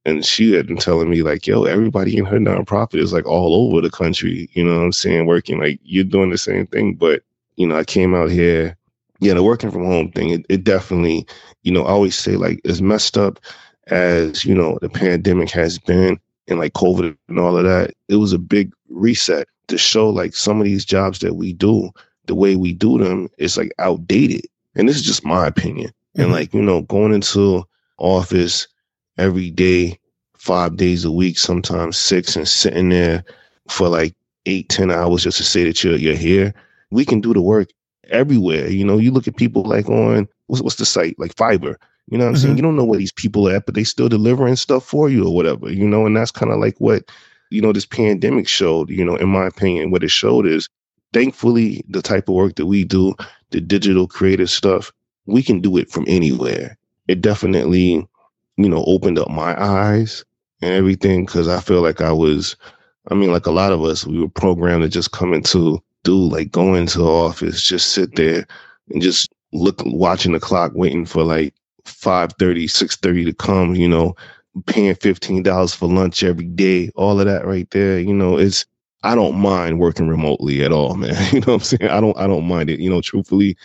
And 0.06 0.26
she 0.26 0.54
had 0.54 0.66
been 0.66 0.78
telling 0.78 1.10
me, 1.10 1.22
like, 1.24 1.46
yo, 1.46 1.66
everybody 1.66 2.18
in 2.18 2.26
her 2.26 2.40
nonprofit 2.40 3.02
is 3.02 3.14
like 3.14 3.26
all 3.26 3.68
over 3.68 3.82
the 3.82 3.92
country, 3.92 4.50
you 4.54 4.64
know 4.64 4.78
what 4.78 4.86
I'm 4.86 4.92
saying, 4.94 5.26
working. 5.26 5.60
Like, 5.60 5.80
you're 5.84 6.06
doing 6.06 6.30
the 6.30 6.38
same 6.38 6.66
thing. 6.68 6.96
But, 6.96 7.22
you 7.58 7.68
know, 7.68 7.78
I 7.78 7.84
came 7.84 8.16
out 8.16 8.32
here, 8.32 8.78
yeah, 9.20 9.34
the 9.34 9.44
working 9.44 9.72
from 9.72 9.86
home 9.86 10.12
thing, 10.12 10.30
it, 10.30 10.46
it 10.50 10.64
definitely, 10.64 11.28
you 11.64 11.72
know, 11.72 11.84
I 11.86 11.90
always 11.90 12.16
say, 12.16 12.36
like, 12.36 12.62
as 12.66 12.82
messed 12.82 13.18
up 13.18 13.40
as 13.92 14.46
you 14.46 14.54
know 14.54 14.78
the 14.82 14.90
pandemic 14.90 15.50
has 15.50 15.80
been 15.80 16.20
and 16.48 16.60
like 16.60 16.74
COVID 16.74 17.16
and 17.28 17.40
all 17.40 17.58
of 17.58 17.64
that, 17.64 17.94
it 18.08 18.16
was 18.16 18.34
a 18.34 18.40
big 18.40 18.74
reset 18.90 19.48
to 19.68 19.78
show 19.78 20.10
like 20.10 20.36
some 20.36 20.60
of 20.60 20.66
these 20.66 20.86
jobs 20.86 21.20
that 21.20 21.36
we 21.36 21.54
do, 21.54 21.92
the 22.26 22.36
way 22.36 22.56
we 22.56 22.74
do 22.74 22.98
them 22.98 23.30
is 23.38 23.58
like 23.58 23.72
outdated. 23.80 24.46
And 24.76 24.90
this 24.90 24.96
is 24.96 25.04
just 25.04 25.26
my 25.26 25.46
opinion. 25.46 25.90
Mm-hmm. 25.90 26.22
And 26.22 26.32
like, 26.32 26.54
you 26.54 26.62
know, 26.62 26.82
going 26.84 27.14
into 27.14 27.64
office 27.98 28.68
every 29.18 29.52
day, 29.52 30.00
five 30.38 30.76
days 30.76 31.06
a 31.06 31.12
week, 31.12 31.38
sometimes 31.38 31.98
six, 31.98 32.36
and 32.36 32.48
sitting 32.48 32.90
there 32.90 33.24
for 33.68 33.88
like 33.88 34.16
eight, 34.48 34.70
ten 34.70 34.90
hours 34.90 35.24
just 35.24 35.38
to 35.38 35.44
say 35.44 35.64
that 35.66 35.84
you're 35.84 35.98
you're 35.98 36.16
here. 36.16 36.54
We 36.90 37.06
can 37.06 37.22
do 37.22 37.34
the 37.34 37.42
work 37.42 37.70
everywhere. 38.10 38.70
You 38.70 38.86
know, 38.86 38.98
you 38.98 39.12
look 39.12 39.28
at 39.28 39.38
people 39.38 39.64
like 39.64 39.90
on 39.90 40.28
what's, 40.48 40.62
what's 40.62 40.76
the 40.78 40.86
site 40.86 41.18
like 41.20 41.36
Fiverr. 41.36 41.76
You 42.10 42.18
know 42.18 42.26
what 42.26 42.30
I'm 42.30 42.36
mm-hmm. 42.36 42.44
saying? 42.44 42.58
You 42.58 42.64
don't 42.64 42.76
know 42.76 42.86
where 42.86 43.00
these 43.00 43.12
people 43.12 43.48
are 43.48 43.56
at, 43.56 43.66
but 43.66 43.76
they 43.76 43.84
still 43.84 44.10
delivering 44.10 44.56
stuff 44.56 44.84
for 44.84 45.10
you 45.10 45.28
or 45.28 45.36
whatever, 45.36 45.72
you 45.72 45.88
know, 45.88 46.06
and 46.06 46.18
that's 46.18 46.32
kind 46.32 46.52
of 46.52 46.60
like 46.60 46.76
what, 46.80 47.04
you 47.52 47.62
know, 47.62 47.72
this 47.72 47.86
pandemic 47.86 48.48
showed, 48.48 48.90
you 48.90 49.06
know, 49.06 49.16
in 49.16 49.30
my 49.30 49.46
opinion, 49.46 49.92
what 49.92 50.04
it 50.04 50.12
showed 50.12 50.48
is 50.48 50.68
thankfully 51.14 51.84
the 51.88 52.02
type 52.02 52.28
of 52.28 52.36
work 52.36 52.56
that 52.56 52.66
we 52.66 52.84
do, 52.84 53.14
the 53.52 53.62
digital 53.62 54.08
creative 54.08 54.50
stuff, 54.50 54.92
we 55.28 55.44
can 55.44 55.60
do 55.62 55.78
it 55.78 55.90
from 55.92 56.06
anywhere. 56.08 56.78
It 57.08 57.22
definitely, 57.22 58.08
you 58.58 58.70
know, 58.70 58.84
opened 58.86 59.20
up 59.20 59.30
my 59.30 59.60
eyes 59.62 60.26
and 60.62 60.74
everything 60.74 61.26
because 61.26 61.48
I 61.48 61.60
feel 61.60 61.82
like 61.82 62.02
I 62.02 62.12
was, 62.12 62.56
I 63.10 63.14
mean, 63.14 63.32
like 63.32 63.46
a 63.46 63.52
lot 63.52 63.72
of 63.72 63.84
us, 63.84 64.06
we 64.06 64.20
were 64.20 64.30
programmed 64.30 64.84
to 64.84 64.90
just 64.90 65.12
come 65.12 65.34
into 65.34 65.82
do 66.04 66.16
like 66.16 66.52
go 66.52 66.74
into 66.76 67.00
the 67.00 67.06
office, 67.06 67.62
just 67.62 67.94
sit 67.94 68.12
mm-hmm. 68.12 68.24
there 68.24 68.48
and 68.90 69.02
just 69.02 69.30
look, 69.52 69.82
watching 69.86 70.34
the 70.34 70.40
clock, 70.40 70.72
waiting 70.76 71.06
for 71.06 71.24
like 71.24 71.54
5.30, 71.86 72.66
6.30 72.66 73.26
to 73.26 73.34
come, 73.34 73.76
you 73.76 73.88
know, 73.88 74.16
paying 74.66 74.94
$15 74.96 75.76
for 75.76 75.88
lunch 75.88 76.24
every 76.24 76.46
day, 76.46 76.92
all 76.96 77.20
of 77.20 77.26
that 77.26 77.46
right 77.46 77.70
there, 77.72 78.00
you 78.00 78.14
know, 78.14 78.38
it's, 78.38 78.66
I 79.04 79.16
don't 79.16 79.38
mind 79.38 79.80
working 79.80 80.08
remotely 80.08 80.64
at 80.64 80.72
all, 80.72 80.96
man. 80.96 81.16
You 81.32 81.40
know 81.42 81.54
what 81.54 81.54
I'm 81.54 81.60
saying? 81.62 81.92
I 81.92 82.02
don't, 82.02 82.18
I 82.18 82.28
don't 82.28 82.48
mind 82.48 82.70
it. 82.70 82.80
You 82.80 82.90
know, 82.90 83.02
truthfully, 83.02 83.58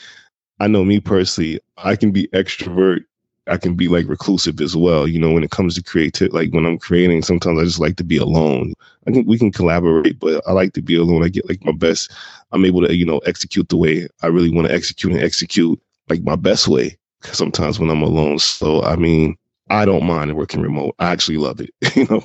I 0.60 0.68
know 0.68 0.84
me 0.84 1.00
personally, 1.00 1.60
I 1.78 1.96
can 1.96 2.12
be 2.12 2.28
extrovert. 2.28 3.00
I 3.46 3.56
can 3.56 3.74
be 3.74 3.88
like 3.88 4.08
reclusive 4.08 4.60
as 4.60 4.76
well. 4.76 5.06
You 5.06 5.18
know, 5.18 5.32
when 5.32 5.44
it 5.44 5.50
comes 5.50 5.74
to 5.74 5.82
creative, 5.82 6.32
like 6.32 6.52
when 6.52 6.64
I'm 6.64 6.78
creating, 6.78 7.22
sometimes 7.22 7.60
I 7.60 7.64
just 7.64 7.80
like 7.80 7.96
to 7.96 8.04
be 8.04 8.16
alone. 8.16 8.72
I 9.06 9.10
think 9.10 9.28
we 9.28 9.38
can 9.38 9.52
collaborate, 9.52 10.18
but 10.18 10.42
I 10.46 10.52
like 10.52 10.72
to 10.74 10.82
be 10.82 10.96
alone. 10.96 11.24
I 11.24 11.28
get 11.28 11.48
like 11.48 11.64
my 11.64 11.72
best. 11.72 12.10
I'm 12.52 12.64
able 12.64 12.86
to, 12.86 12.94
you 12.94 13.04
know, 13.04 13.18
execute 13.18 13.68
the 13.68 13.76
way 13.76 14.08
I 14.22 14.28
really 14.28 14.50
want 14.50 14.68
to 14.68 14.74
execute 14.74 15.12
and 15.12 15.22
execute 15.22 15.80
like 16.08 16.22
my 16.22 16.36
best 16.36 16.68
way 16.68 16.96
sometimes 17.22 17.78
when 17.78 17.90
I'm 17.90 18.02
alone. 18.02 18.38
So, 18.38 18.82
I 18.82 18.96
mean, 18.96 19.36
I 19.70 19.84
don't 19.84 20.04
mind 20.04 20.36
working 20.36 20.60
remote. 20.60 20.94
I 20.98 21.10
actually 21.10 21.38
love 21.38 21.60
it. 21.60 21.70
you 21.96 22.06
know, 22.06 22.22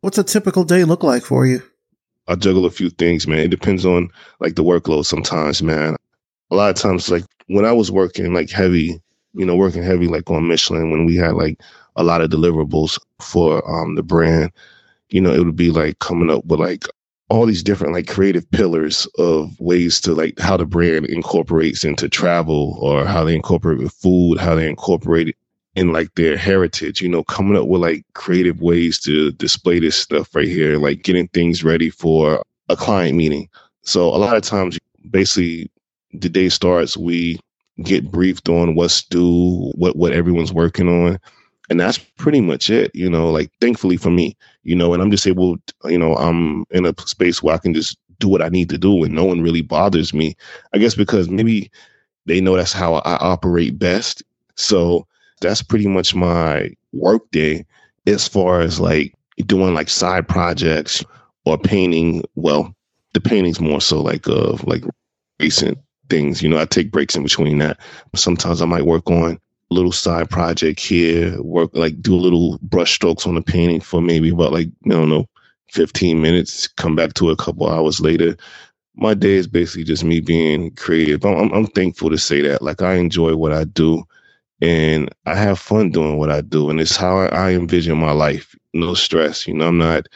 what's 0.00 0.18
a 0.18 0.24
typical 0.24 0.64
day 0.64 0.84
look 0.84 1.02
like 1.02 1.22
for 1.24 1.46
you? 1.46 1.62
I 2.26 2.36
juggle 2.36 2.64
a 2.64 2.70
few 2.70 2.90
things, 2.90 3.26
man. 3.26 3.38
It 3.38 3.48
depends 3.48 3.84
on 3.84 4.08
like 4.40 4.54
the 4.54 4.64
workload 4.64 5.06
sometimes, 5.06 5.62
man. 5.62 5.96
A 6.50 6.54
lot 6.54 6.70
of 6.70 6.76
times, 6.76 7.10
like 7.10 7.24
when 7.48 7.64
I 7.64 7.72
was 7.72 7.90
working 7.90 8.32
like 8.32 8.50
heavy, 8.50 9.00
you 9.34 9.44
know, 9.44 9.56
working 9.56 9.82
heavy 9.82 10.08
like 10.08 10.30
on 10.30 10.48
Michelin, 10.48 10.90
when 10.90 11.06
we 11.06 11.16
had 11.16 11.34
like 11.34 11.60
a 11.96 12.04
lot 12.04 12.20
of 12.20 12.30
deliverables 12.30 12.98
for 13.20 13.68
um 13.70 13.94
the 13.94 14.02
brand, 14.02 14.50
you 15.10 15.20
know, 15.20 15.32
it 15.32 15.44
would 15.44 15.56
be 15.56 15.70
like 15.70 15.98
coming 15.98 16.30
up 16.30 16.44
with 16.46 16.60
like 16.60 16.86
all 17.28 17.46
these 17.46 17.62
different 17.62 17.92
like 17.92 18.06
creative 18.06 18.48
pillars 18.50 19.06
of 19.18 19.58
ways 19.58 20.00
to 20.00 20.14
like 20.14 20.38
how 20.38 20.56
the 20.56 20.66
brand 20.66 21.06
incorporates 21.06 21.84
into 21.84 22.08
travel 22.08 22.78
or 22.80 23.04
how 23.04 23.24
they 23.24 23.34
incorporate 23.34 23.78
with 23.78 23.92
food, 23.92 24.38
how 24.38 24.54
they 24.54 24.68
incorporate 24.68 25.28
it 25.28 25.36
in 25.74 25.92
like 25.92 26.14
their 26.14 26.36
heritage, 26.36 27.00
you 27.00 27.08
know, 27.08 27.24
coming 27.24 27.56
up 27.56 27.66
with 27.66 27.80
like 27.80 28.04
creative 28.14 28.60
ways 28.60 28.98
to 29.00 29.32
display 29.32 29.80
this 29.80 29.96
stuff 29.96 30.34
right 30.34 30.46
here, 30.46 30.78
like 30.78 31.02
getting 31.02 31.26
things 31.28 31.64
ready 31.64 31.90
for 31.90 32.42
a 32.68 32.76
client 32.76 33.16
meeting. 33.16 33.48
So 33.82 34.08
a 34.08 34.16
lot 34.16 34.36
of 34.36 34.42
times, 34.42 34.78
basically, 35.10 35.70
the 36.12 36.28
day 36.28 36.48
starts, 36.48 36.96
we 36.96 37.38
get 37.82 38.10
briefed 38.10 38.48
on 38.48 38.74
what's 38.74 39.02
due, 39.04 39.72
what 39.74 39.96
what 39.96 40.12
everyone's 40.12 40.52
working 40.52 40.88
on, 40.88 41.18
and 41.70 41.80
that's 41.80 41.98
pretty 41.98 42.40
much 42.40 42.70
it 42.70 42.90
you 42.94 43.08
know 43.08 43.30
like 43.30 43.50
thankfully 43.60 43.96
for 43.96 44.10
me 44.10 44.36
you 44.64 44.74
know 44.76 44.92
and 44.92 45.02
i'm 45.02 45.10
just 45.10 45.26
able 45.26 45.56
you 45.84 45.98
know 45.98 46.14
i'm 46.16 46.64
in 46.70 46.84
a 46.84 46.94
space 47.06 47.42
where 47.42 47.54
i 47.54 47.58
can 47.58 47.72
just 47.72 47.96
do 48.18 48.28
what 48.28 48.42
i 48.42 48.48
need 48.48 48.68
to 48.68 48.78
do 48.78 49.02
and 49.04 49.14
no 49.14 49.24
one 49.24 49.40
really 49.40 49.62
bothers 49.62 50.14
me. 50.14 50.36
I 50.72 50.78
guess 50.78 50.94
because 50.94 51.28
maybe 51.28 51.70
they 52.26 52.40
know 52.40 52.56
that's 52.56 52.72
how 52.72 52.94
i 52.96 53.16
operate 53.16 53.78
best. 53.78 54.22
So 54.56 55.06
that's 55.40 55.62
pretty 55.62 55.86
much 55.86 56.14
my 56.14 56.70
work 56.92 57.28
day 57.32 57.66
as 58.06 58.28
far 58.28 58.60
as 58.60 58.80
like 58.80 59.14
doing 59.46 59.74
like 59.74 59.88
side 59.88 60.28
projects 60.28 61.04
or 61.44 61.58
painting. 61.58 62.22
Well 62.34 62.74
the 63.12 63.20
painting's 63.20 63.60
more 63.60 63.80
so 63.80 64.00
like 64.00 64.28
uh 64.28 64.56
like 64.64 64.84
recent 65.40 65.78
things 66.10 66.42
you 66.42 66.48
know 66.48 66.58
i 66.60 66.64
take 66.66 66.92
breaks 66.92 67.16
in 67.16 67.22
between 67.24 67.58
that 67.58 67.78
sometimes 68.16 68.62
i 68.62 68.66
might 68.66 68.86
work 68.86 69.10
on 69.10 69.34
little 69.70 69.92
side 69.92 70.30
project 70.30 70.80
here, 70.80 71.40
work 71.42 71.70
like 71.74 72.00
do 72.02 72.14
a 72.14 72.16
little 72.16 72.58
brush 72.62 72.94
strokes 72.94 73.26
on 73.26 73.36
a 73.36 73.42
painting 73.42 73.80
for 73.80 74.02
maybe 74.02 74.30
about 74.30 74.52
like, 74.52 74.68
I 74.86 74.90
don't 74.90 75.10
know, 75.10 75.28
15 75.72 76.22
minutes, 76.22 76.68
come 76.68 76.96
back 76.96 77.14
to 77.16 77.30
it 77.30 77.34
a 77.34 77.36
couple 77.44 77.68
hours 77.70 78.00
later. 78.00 78.36
My 78.96 79.14
day 79.14 79.34
is 79.34 79.46
basically 79.48 79.84
just 79.84 80.04
me 80.04 80.20
being 80.20 80.72
creative. 80.76 81.24
I'm, 81.24 81.52
I'm 81.52 81.66
thankful 81.68 82.10
to 82.10 82.18
say 82.18 82.42
that. 82.42 82.62
Like 82.62 82.82
I 82.82 82.94
enjoy 82.96 83.36
what 83.36 83.52
I 83.52 83.64
do 83.64 84.04
and 84.62 85.10
I 85.26 85.36
have 85.36 85.58
fun 85.58 85.90
doing 85.90 86.18
what 86.18 86.30
I 86.30 86.40
do, 86.40 86.70
and 86.70 86.80
it's 86.80 86.96
how 86.96 87.18
I 87.18 87.52
envision 87.52 87.98
my 87.98 88.12
life. 88.12 88.56
No 88.74 88.94
stress, 88.94 89.46
you 89.46 89.54
know. 89.54 89.68
I'm 89.68 89.78
not, 89.78 90.08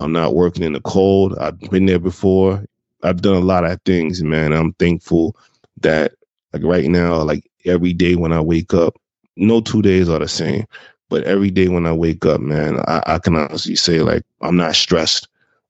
I'm 0.00 0.12
not 0.12 0.34
working 0.34 0.64
in 0.64 0.74
the 0.74 0.80
cold. 0.82 1.38
I've 1.38 1.58
been 1.60 1.86
there 1.86 2.00
before. 2.00 2.64
I've 3.02 3.22
done 3.22 3.36
a 3.36 3.40
lot 3.40 3.64
of 3.64 3.80
things, 3.82 4.22
man. 4.22 4.52
I'm 4.52 4.72
thankful 4.74 5.36
that, 5.80 6.12
like 6.52 6.62
right 6.64 6.88
now, 6.88 7.22
like 7.22 7.48
every 7.64 7.92
day 7.92 8.16
when 8.16 8.32
I 8.32 8.40
wake 8.40 8.74
up, 8.74 8.96
no 9.36 9.60
two 9.60 9.82
days 9.82 10.08
are 10.08 10.18
the 10.18 10.28
same, 10.28 10.66
but 11.08 11.24
every 11.24 11.50
day 11.50 11.68
when 11.68 11.86
I 11.86 11.92
wake 11.92 12.26
up, 12.26 12.40
man, 12.40 12.80
I, 12.86 13.02
I 13.06 13.18
can 13.18 13.36
honestly 13.36 13.76
say 13.76 14.00
like 14.00 14.24
I'm 14.40 14.56
not 14.56 14.74
stressed 14.74 15.28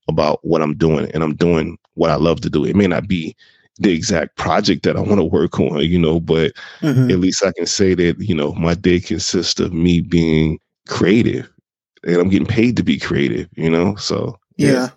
about 0.08 0.44
what 0.44 0.62
I'm 0.62 0.76
doing, 0.76 1.10
and 1.12 1.22
I'm 1.22 1.34
doing 1.34 1.78
what 1.94 2.10
I 2.10 2.16
love 2.16 2.40
to 2.42 2.50
do. 2.50 2.64
It 2.64 2.76
may 2.76 2.86
not 2.86 3.06
be 3.06 3.36
the 3.80 3.92
exact 3.92 4.36
project 4.36 4.82
that 4.84 4.96
I 4.96 5.00
want 5.00 5.20
to 5.20 5.24
work 5.24 5.58
on, 5.58 5.80
you 5.80 5.98
know, 5.98 6.20
but 6.20 6.52
mm-hmm. 6.80 7.10
at 7.10 7.18
least 7.18 7.42
I 7.42 7.52
can 7.52 7.66
say 7.66 7.94
that, 7.94 8.20
you 8.20 8.34
know, 8.34 8.52
my 8.52 8.74
day 8.74 9.00
consists 9.00 9.58
of 9.58 9.72
me 9.72 10.02
being 10.02 10.58
creative 10.86 11.50
and 12.04 12.16
I'm 12.16 12.28
getting 12.28 12.46
paid 12.46 12.76
to 12.76 12.82
be 12.82 12.98
creative, 12.98 13.48
you 13.56 13.70
know? 13.70 13.94
So, 13.96 14.38
yeah. 14.56 14.72
yeah. 14.72 14.88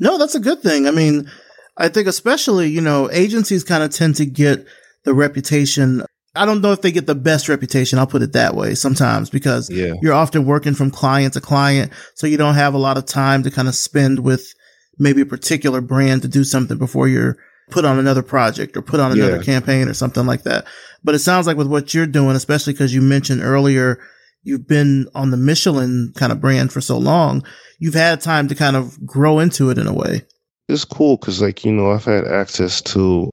No, 0.00 0.18
that's 0.18 0.34
a 0.34 0.40
good 0.40 0.60
thing. 0.60 0.86
I 0.86 0.90
mean, 0.90 1.30
I 1.76 1.88
think 1.88 2.08
especially, 2.08 2.68
you 2.68 2.80
know, 2.80 3.10
agencies 3.10 3.64
kind 3.64 3.82
of 3.82 3.90
tend 3.90 4.16
to 4.16 4.26
get 4.26 4.66
the 5.04 5.14
reputation. 5.14 6.02
I 6.34 6.46
don't 6.46 6.62
know 6.62 6.72
if 6.72 6.82
they 6.82 6.92
get 6.92 7.06
the 7.06 7.14
best 7.14 7.48
reputation. 7.48 7.98
I'll 7.98 8.06
put 8.06 8.22
it 8.22 8.32
that 8.32 8.54
way 8.54 8.74
sometimes 8.74 9.30
because 9.30 9.70
yeah. 9.70 9.94
you're 10.00 10.14
often 10.14 10.46
working 10.46 10.74
from 10.74 10.90
client 10.90 11.34
to 11.34 11.40
client. 11.40 11.92
So 12.14 12.26
you 12.26 12.36
don't 12.36 12.54
have 12.54 12.74
a 12.74 12.78
lot 12.78 12.98
of 12.98 13.06
time 13.06 13.42
to 13.42 13.50
kind 13.50 13.68
of 13.68 13.74
spend 13.74 14.20
with 14.20 14.52
maybe 14.98 15.20
a 15.20 15.26
particular 15.26 15.80
brand 15.80 16.22
to 16.22 16.28
do 16.28 16.44
something 16.44 16.78
before 16.78 17.08
you're 17.08 17.36
put 17.70 17.84
on 17.84 17.98
another 17.98 18.22
project 18.22 18.76
or 18.76 18.82
put 18.82 19.00
on 19.00 19.12
another 19.12 19.36
yeah. 19.36 19.42
campaign 19.42 19.88
or 19.88 19.94
something 19.94 20.26
like 20.26 20.42
that. 20.44 20.66
But 21.02 21.14
it 21.14 21.20
sounds 21.20 21.46
like 21.46 21.56
with 21.56 21.66
what 21.66 21.92
you're 21.92 22.06
doing, 22.06 22.36
especially 22.36 22.72
because 22.72 22.94
you 22.94 23.02
mentioned 23.02 23.42
earlier, 23.42 23.98
you've 24.42 24.68
been 24.68 25.08
on 25.14 25.30
the 25.30 25.36
Michelin 25.36 26.12
kind 26.16 26.32
of 26.32 26.40
brand 26.40 26.72
for 26.72 26.80
so 26.80 26.96
long, 26.96 27.44
you've 27.78 27.94
had 27.94 28.20
time 28.20 28.48
to 28.48 28.54
kind 28.54 28.76
of 28.76 29.04
grow 29.04 29.40
into 29.40 29.70
it 29.70 29.78
in 29.78 29.86
a 29.86 29.92
way. 29.92 30.22
It's 30.68 30.84
cool 30.84 31.16
because, 31.16 31.40
like, 31.40 31.64
you 31.64 31.72
know, 31.72 31.90
I've 31.92 32.04
had 32.04 32.26
access 32.26 32.80
to 32.82 33.30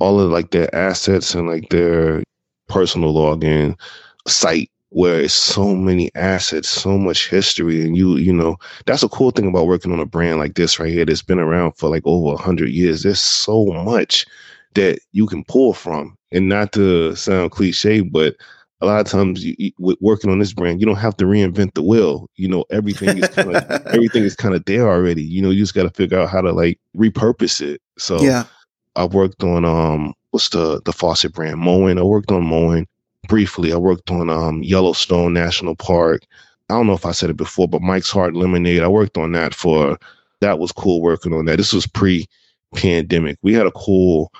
all 0.00 0.20
of 0.20 0.30
like 0.30 0.50
their 0.50 0.74
assets 0.74 1.34
and 1.34 1.48
like 1.48 1.68
their 1.70 2.22
personal 2.68 3.14
login 3.14 3.78
site 4.26 4.70
where 4.90 5.20
it's 5.20 5.32
so 5.34 5.74
many 5.74 6.10
assets, 6.14 6.68
so 6.68 6.98
much 6.98 7.28
history, 7.30 7.82
and 7.82 7.96
you, 7.96 8.16
you 8.16 8.32
know, 8.32 8.56
that's 8.86 9.02
a 9.02 9.08
cool 9.08 9.30
thing 9.30 9.46
about 9.46 9.66
working 9.66 9.92
on 9.92 10.00
a 10.00 10.06
brand 10.06 10.38
like 10.38 10.54
this 10.54 10.78
right 10.78 10.92
here 10.92 11.04
that's 11.06 11.22
been 11.22 11.38
around 11.38 11.72
for 11.72 11.88
like 11.88 12.02
over 12.04 12.36
hundred 12.36 12.70
years. 12.70 13.02
There's 13.02 13.20
so 13.20 13.66
much 13.66 14.26
that 14.74 14.98
you 15.12 15.26
can 15.26 15.44
pull 15.44 15.72
from, 15.72 16.16
and 16.32 16.48
not 16.48 16.72
to 16.72 17.14
sound 17.14 17.52
cliche, 17.52 18.00
but 18.00 18.36
a 18.82 18.86
lot 18.86 19.00
of 19.00 19.06
times 19.06 19.44
you, 19.44 19.54
you, 19.58 19.70
with 19.78 19.96
working 20.00 20.30
on 20.30 20.40
this 20.40 20.52
brand, 20.52 20.80
you 20.80 20.86
don't 20.86 20.96
have 20.96 21.16
to 21.18 21.24
reinvent 21.24 21.74
the 21.74 21.82
wheel. 21.82 22.28
You 22.36 22.48
know, 22.48 22.64
everything 22.70 23.16
is 23.18 23.28
kind 23.28 23.54
of 23.54 23.70
everything 23.86 24.24
is 24.24 24.34
kind 24.34 24.54
of 24.54 24.64
there 24.64 24.88
already. 24.88 25.22
You 25.22 25.40
know, 25.40 25.50
you 25.50 25.62
just 25.62 25.74
got 25.74 25.84
to 25.84 25.90
figure 25.90 26.18
out 26.18 26.30
how 26.30 26.40
to 26.40 26.52
like 26.52 26.78
repurpose 26.96 27.60
it. 27.60 27.80
So 27.96 28.20
yeah, 28.20 28.44
I 28.96 29.04
worked 29.04 29.44
on 29.44 29.64
um, 29.64 30.14
what's 30.30 30.48
the 30.48 30.82
the 30.84 30.92
faucet 30.92 31.32
brand 31.32 31.60
Moen. 31.60 31.98
I 31.98 32.02
worked 32.02 32.32
on 32.32 32.44
Moen 32.44 32.86
briefly. 33.28 33.72
I 33.72 33.76
worked 33.76 34.10
on 34.10 34.28
um, 34.28 34.62
Yellowstone 34.62 35.32
National 35.32 35.76
Park. 35.76 36.24
I 36.68 36.74
don't 36.74 36.86
know 36.86 36.94
if 36.94 37.06
I 37.06 37.12
said 37.12 37.30
it 37.30 37.36
before, 37.36 37.68
but 37.68 37.82
Mike's 37.82 38.10
Hard 38.10 38.34
Lemonade. 38.34 38.82
I 38.82 38.88
worked 38.88 39.16
on 39.16 39.32
that 39.32 39.54
for 39.54 39.98
that 40.40 40.58
was 40.58 40.72
cool 40.72 41.00
working 41.00 41.32
on 41.32 41.44
that. 41.44 41.56
This 41.56 41.72
was 41.72 41.86
pre 41.86 42.26
pandemic. 42.74 43.38
We 43.42 43.54
had 43.54 43.66
a 43.66 43.72
cool, 43.72 44.32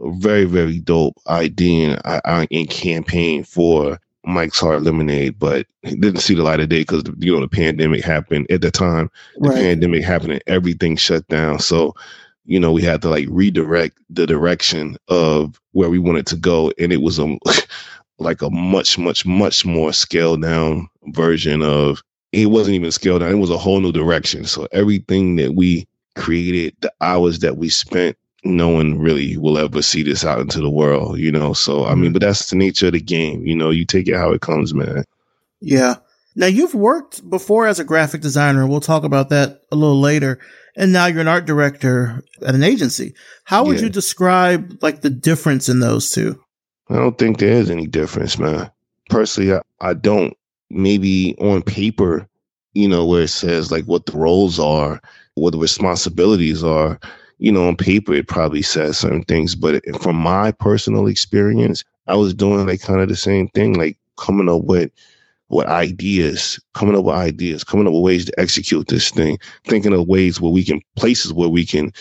very, 0.00 0.44
very 0.44 0.78
dope 0.78 1.16
idea 1.28 2.00
and, 2.04 2.48
and 2.50 2.70
campaign 2.70 3.44
for 3.44 3.98
Mike's 4.24 4.60
Hard 4.60 4.82
Lemonade, 4.82 5.38
but 5.38 5.66
it 5.82 6.00
didn't 6.00 6.20
see 6.20 6.34
the 6.34 6.42
light 6.42 6.60
of 6.60 6.68
day 6.68 6.80
because 6.80 7.02
you 7.18 7.32
know 7.32 7.40
the 7.40 7.48
pandemic 7.48 8.04
happened 8.04 8.50
at 8.50 8.60
the 8.60 8.70
time. 8.70 9.10
The 9.36 9.48
right. 9.48 9.58
pandemic 9.58 10.04
happened 10.04 10.32
and 10.32 10.42
everything 10.46 10.96
shut 10.96 11.26
down. 11.28 11.60
So, 11.60 11.94
you 12.44 12.60
know, 12.60 12.72
we 12.72 12.82
had 12.82 13.00
to 13.02 13.08
like 13.08 13.26
redirect 13.30 13.98
the 14.10 14.26
direction 14.26 14.96
of 15.08 15.60
where 15.72 15.88
we 15.88 15.98
wanted 15.98 16.26
to 16.28 16.36
go, 16.36 16.72
and 16.78 16.92
it 16.92 17.00
was 17.00 17.18
a 17.18 17.38
like 18.18 18.42
a 18.42 18.50
much, 18.50 18.98
much, 18.98 19.24
much 19.24 19.64
more 19.64 19.92
scaled 19.92 20.42
down 20.42 20.88
version 21.06 21.62
of 21.62 22.02
it 22.32 22.46
wasn't 22.46 22.74
even 22.74 22.90
scaled 22.90 23.20
down. 23.20 23.30
It 23.30 23.36
was 23.36 23.50
a 23.50 23.58
whole 23.58 23.80
new 23.80 23.92
direction. 23.92 24.44
So 24.44 24.68
everything 24.72 25.36
that 25.36 25.54
we 25.54 25.86
created, 26.16 26.76
the 26.80 26.92
hours 27.00 27.38
that 27.38 27.56
we 27.56 27.68
spent, 27.68 28.16
no 28.44 28.68
one 28.68 28.98
really 28.98 29.36
will 29.36 29.58
ever 29.58 29.82
see 29.82 30.02
this 30.02 30.24
out 30.24 30.40
into 30.40 30.60
the 30.60 30.70
world, 30.70 31.18
you 31.18 31.32
know? 31.32 31.52
So, 31.52 31.84
I 31.84 31.94
mean, 31.94 32.04
mm-hmm. 32.04 32.12
but 32.14 32.22
that's 32.22 32.50
the 32.50 32.56
nature 32.56 32.86
of 32.86 32.92
the 32.92 33.00
game. 33.00 33.44
You 33.46 33.56
know, 33.56 33.70
you 33.70 33.84
take 33.84 34.08
it 34.08 34.16
how 34.16 34.32
it 34.32 34.40
comes, 34.40 34.74
man. 34.74 35.04
Yeah. 35.60 35.96
Now 36.36 36.46
you've 36.46 36.74
worked 36.74 37.28
before 37.28 37.66
as 37.66 37.80
a 37.80 37.84
graphic 37.84 38.20
designer. 38.20 38.66
We'll 38.66 38.80
talk 38.80 39.02
about 39.02 39.30
that 39.30 39.62
a 39.72 39.76
little 39.76 40.00
later. 40.00 40.38
And 40.76 40.92
now 40.92 41.06
you're 41.06 41.20
an 41.20 41.28
art 41.28 41.46
director 41.46 42.22
at 42.46 42.54
an 42.54 42.62
agency. 42.62 43.14
How 43.44 43.64
would 43.64 43.78
yeah. 43.78 43.84
you 43.84 43.88
describe 43.90 44.78
like 44.80 45.00
the 45.00 45.10
difference 45.10 45.68
in 45.68 45.80
those 45.80 46.10
two? 46.10 46.40
I 46.88 46.94
don't 46.94 47.18
think 47.18 47.38
there 47.38 47.52
is 47.52 47.70
any 47.70 47.88
difference, 47.88 48.38
man. 48.38 48.70
Personally, 49.10 49.52
I, 49.54 49.60
I 49.80 49.94
don't. 49.94 50.36
Maybe 50.70 51.34
on 51.38 51.62
paper, 51.62 52.28
you 52.74 52.86
know, 52.86 53.06
where 53.06 53.22
it 53.22 53.28
says 53.28 53.72
like 53.72 53.86
what 53.86 54.06
the 54.06 54.16
roles 54.16 54.60
are, 54.60 55.00
what 55.34 55.50
the 55.50 55.58
responsibilities 55.58 56.62
are, 56.62 57.00
you 57.38 57.52
know, 57.52 57.68
on 57.68 57.76
paper 57.76 58.14
it 58.14 58.28
probably 58.28 58.62
says 58.62 58.98
certain 58.98 59.22
things. 59.24 59.54
But 59.54 59.82
from 60.00 60.16
my 60.16 60.52
personal 60.52 61.06
experience, 61.06 61.84
I 62.06 62.14
was 62.16 62.34
doing 62.34 62.66
like 62.66 62.80
kind 62.80 63.00
of 63.00 63.08
the 63.08 63.16
same 63.16 63.48
thing, 63.48 63.74
like 63.74 63.96
coming 64.16 64.48
up 64.48 64.64
with 64.64 64.90
what 65.48 65.66
ideas, 65.66 66.60
coming 66.74 66.96
up 66.96 67.04
with 67.04 67.14
ideas, 67.14 67.64
coming 67.64 67.86
up 67.86 67.92
with 67.92 68.02
ways 68.02 68.24
to 68.26 68.40
execute 68.40 68.88
this 68.88 69.10
thing, 69.10 69.38
thinking 69.64 69.92
of 69.94 70.06
ways 70.06 70.40
where 70.40 70.52
we 70.52 70.64
can 70.64 70.80
places 70.96 71.32
where 71.32 71.48
we 71.48 71.64
can 71.64 71.92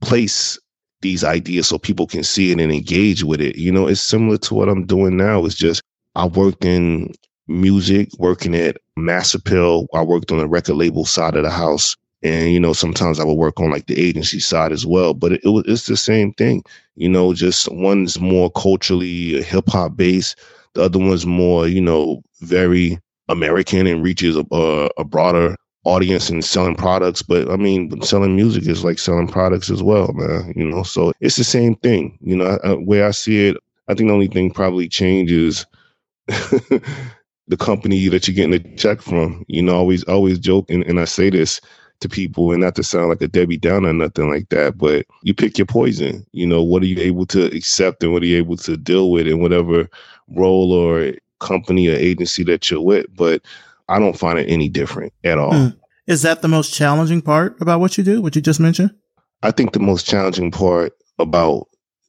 place 0.00 0.58
these 1.00 1.24
ideas 1.24 1.66
so 1.66 1.78
people 1.78 2.06
can 2.06 2.22
see 2.22 2.52
it 2.52 2.60
and 2.60 2.72
engage 2.72 3.24
with 3.24 3.40
it. 3.40 3.56
You 3.56 3.72
know, 3.72 3.88
it's 3.88 4.00
similar 4.00 4.38
to 4.38 4.54
what 4.54 4.68
I'm 4.68 4.86
doing 4.86 5.16
now. 5.16 5.44
It's 5.44 5.56
just 5.56 5.82
I 6.14 6.26
worked 6.26 6.64
in 6.64 7.12
music, 7.48 8.10
working 8.18 8.54
at 8.54 8.76
Mass 8.96 9.34
Appeal. 9.34 9.86
I 9.94 10.02
worked 10.02 10.30
on 10.30 10.38
the 10.38 10.48
record 10.48 10.74
label 10.74 11.04
side 11.04 11.34
of 11.34 11.42
the 11.42 11.50
house. 11.50 11.96
And, 12.22 12.52
you 12.52 12.60
know, 12.60 12.72
sometimes 12.72 13.18
I 13.18 13.24
would 13.24 13.34
work 13.34 13.60
on 13.60 13.70
like 13.70 13.86
the 13.86 14.00
agency 14.00 14.40
side 14.40 14.72
as 14.72 14.86
well. 14.86 15.14
But 15.14 15.32
it, 15.32 15.40
it 15.44 15.48
was 15.48 15.64
it's 15.66 15.86
the 15.86 15.96
same 15.96 16.32
thing. 16.34 16.62
You 16.96 17.08
know, 17.08 17.34
just 17.34 17.70
one's 17.72 18.20
more 18.20 18.50
culturally 18.52 19.42
hip 19.42 19.68
hop 19.68 19.96
based. 19.96 20.38
The 20.74 20.82
other 20.82 20.98
one's 20.98 21.26
more, 21.26 21.66
you 21.66 21.80
know, 21.80 22.22
very 22.40 22.98
American 23.28 23.86
and 23.86 24.02
reaches 24.02 24.36
a, 24.36 24.44
a, 24.52 24.88
a 24.98 25.04
broader 25.04 25.56
audience 25.84 26.30
and 26.30 26.44
selling 26.44 26.76
products, 26.76 27.22
but 27.22 27.50
I 27.50 27.56
mean, 27.56 28.00
selling 28.02 28.36
music 28.36 28.66
is 28.66 28.84
like 28.84 28.98
selling 28.98 29.26
products 29.26 29.70
as 29.70 29.82
well, 29.82 30.12
man. 30.12 30.52
You 30.56 30.64
know, 30.64 30.82
so 30.82 31.12
it's 31.20 31.36
the 31.36 31.44
same 31.44 31.74
thing. 31.76 32.18
You 32.20 32.36
know, 32.36 32.58
I, 32.62 32.74
where 32.74 33.06
I 33.06 33.10
see 33.10 33.48
it, 33.48 33.56
I 33.88 33.94
think 33.94 34.08
the 34.08 34.14
only 34.14 34.28
thing 34.28 34.50
probably 34.50 34.88
changes 34.88 35.66
the 36.28 37.56
company 37.58 38.08
that 38.08 38.28
you're 38.28 38.34
getting 38.34 38.54
a 38.54 38.76
check 38.76 39.02
from. 39.02 39.44
You 39.48 39.62
know, 39.62 39.74
always 39.74 40.04
always 40.04 40.38
joke, 40.38 40.70
and, 40.70 40.84
and 40.84 41.00
I 41.00 41.04
say 41.04 41.30
this 41.30 41.60
to 42.02 42.08
people, 42.08 42.52
and 42.52 42.60
not 42.60 42.74
to 42.76 42.82
sound 42.82 43.08
like 43.08 43.22
a 43.22 43.28
Debbie 43.28 43.56
Downer 43.56 43.88
or 43.88 43.94
nothing 43.94 44.28
like 44.28 44.48
that, 44.50 44.78
but 44.78 45.06
you 45.22 45.34
pick 45.34 45.58
your 45.58 45.66
poison. 45.66 46.26
You 46.32 46.46
know, 46.46 46.62
what 46.62 46.82
are 46.82 46.86
you 46.86 46.98
able 47.00 47.26
to 47.26 47.46
accept, 47.46 48.02
and 48.02 48.12
what 48.12 48.22
are 48.22 48.26
you 48.26 48.36
able 48.36 48.56
to 48.58 48.76
deal 48.76 49.10
with, 49.10 49.26
in 49.26 49.40
whatever 49.40 49.88
role 50.28 50.72
or 50.72 51.14
company 51.40 51.88
or 51.88 51.94
agency 51.94 52.44
that 52.44 52.70
you're 52.70 52.80
with. 52.80 53.06
But 53.14 53.42
I 53.88 53.98
don't 53.98 54.18
find 54.18 54.38
it 54.38 54.48
any 54.48 54.68
different 54.68 55.12
at 55.24 55.38
all. 55.38 55.52
Mm. 55.52 55.76
Is 56.06 56.22
that 56.22 56.42
the 56.42 56.48
most 56.48 56.72
challenging 56.74 57.22
part 57.22 57.60
about 57.60 57.80
what 57.80 57.96
you 57.98 58.04
do, 58.04 58.22
what 58.22 58.34
you 58.34 58.42
just 58.42 58.60
mentioned? 58.60 58.94
I 59.42 59.50
think 59.50 59.72
the 59.72 59.80
most 59.80 60.06
challenging 60.06 60.50
part 60.50 60.92
about 61.18 61.68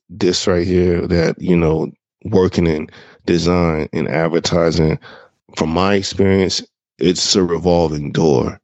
this 0.09 0.47
right 0.47 0.65
here 0.65 1.05
that, 1.07 1.39
you 1.41 1.55
know, 1.55 1.91
working 2.25 2.67
in 2.67 2.89
design 3.25 3.89
and 3.93 4.07
advertising, 4.07 4.99
from 5.55 5.69
my 5.69 5.95
experience, 5.95 6.63
it's 6.99 7.35
a 7.35 7.43
revolving 7.43 8.11
door. 8.11 8.59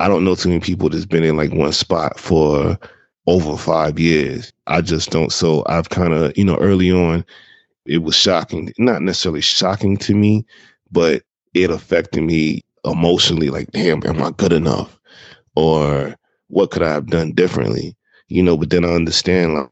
I 0.00 0.08
don't 0.08 0.24
know 0.24 0.34
too 0.34 0.48
many 0.48 0.60
people 0.60 0.88
that's 0.88 1.06
been 1.06 1.24
in 1.24 1.36
like 1.36 1.52
one 1.52 1.72
spot 1.72 2.18
for 2.18 2.78
over 3.26 3.56
five 3.56 3.98
years. 3.98 4.52
I 4.66 4.80
just 4.80 5.10
don't. 5.10 5.32
So 5.32 5.62
I've 5.66 5.90
kind 5.90 6.12
of, 6.12 6.36
you 6.36 6.44
know, 6.44 6.56
early 6.56 6.90
on, 6.90 7.24
it 7.86 7.98
was 7.98 8.16
shocking. 8.16 8.72
Not 8.78 9.02
necessarily 9.02 9.40
shocking 9.40 9.96
to 9.98 10.14
me, 10.14 10.44
but 10.90 11.22
it 11.54 11.70
affected 11.70 12.22
me 12.22 12.62
emotionally 12.84 13.50
like 13.50 13.70
damn 13.72 14.04
am 14.06 14.22
i 14.22 14.30
good 14.30 14.52
enough 14.52 14.98
or 15.54 16.14
what 16.48 16.70
could 16.70 16.82
i 16.82 16.90
have 16.90 17.08
done 17.08 17.32
differently 17.32 17.94
you 18.28 18.42
know 18.42 18.56
but 18.56 18.70
then 18.70 18.84
i 18.84 18.88
understand 18.88 19.54
like, 19.54 19.68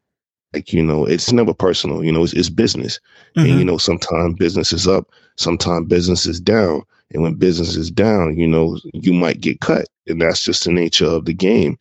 like 0.52 0.72
you 0.72 0.82
know 0.82 1.06
it's 1.06 1.32
never 1.32 1.54
personal 1.54 2.04
you 2.04 2.12
know 2.12 2.22
it's, 2.22 2.34
it's 2.34 2.50
business 2.50 3.00
mm-hmm. 3.36 3.40
and 3.40 3.48
you 3.48 3.54
mm-hmm. 3.56 3.66
know 3.68 3.78
sometimes 3.78 4.34
business 4.38 4.72
is 4.72 4.86
up 4.86 5.08
sometimes 5.36 5.86
business 5.86 6.26
is 6.26 6.40
down 6.40 6.82
and 7.12 7.22
when 7.22 7.34
business 7.34 7.76
is 7.76 7.90
down 7.90 8.36
you 8.36 8.46
know 8.46 8.78
you 8.92 9.12
might 9.12 9.40
get 9.40 9.60
cut 9.60 9.86
and 10.06 10.20
that's 10.20 10.42
just 10.42 10.64
the 10.64 10.72
nature 10.72 11.06
of 11.06 11.24
the 11.24 11.34
game 11.34 11.78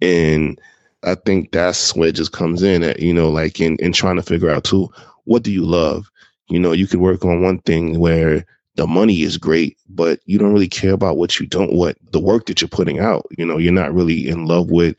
and 0.00 0.60
i 1.04 1.14
think 1.14 1.52
that's 1.52 1.94
where 1.94 2.08
it 2.08 2.14
just 2.14 2.32
comes 2.32 2.62
in 2.62 2.82
at 2.82 3.00
you 3.00 3.12
know 3.14 3.28
like 3.30 3.60
in, 3.60 3.76
in 3.76 3.92
trying 3.92 4.16
to 4.16 4.22
figure 4.22 4.50
out 4.50 4.64
too 4.64 4.88
what 5.24 5.42
do 5.42 5.52
you 5.52 5.64
love 5.64 6.10
You 6.50 6.58
know, 6.58 6.72
you 6.72 6.86
could 6.86 7.00
work 7.00 7.24
on 7.24 7.42
one 7.42 7.58
thing 7.60 8.00
where 8.00 8.44
the 8.74 8.86
money 8.86 9.22
is 9.22 9.38
great, 9.38 9.76
but 9.88 10.20
you 10.26 10.38
don't 10.38 10.52
really 10.52 10.68
care 10.68 10.92
about 10.92 11.16
what 11.16 11.38
you 11.38 11.46
don't, 11.46 11.72
what 11.74 11.96
the 12.12 12.18
work 12.20 12.46
that 12.46 12.60
you're 12.60 12.68
putting 12.68 12.98
out. 12.98 13.26
You 13.38 13.46
know, 13.46 13.58
you're 13.58 13.72
not 13.72 13.94
really 13.94 14.28
in 14.28 14.46
love 14.46 14.70
with 14.70 14.96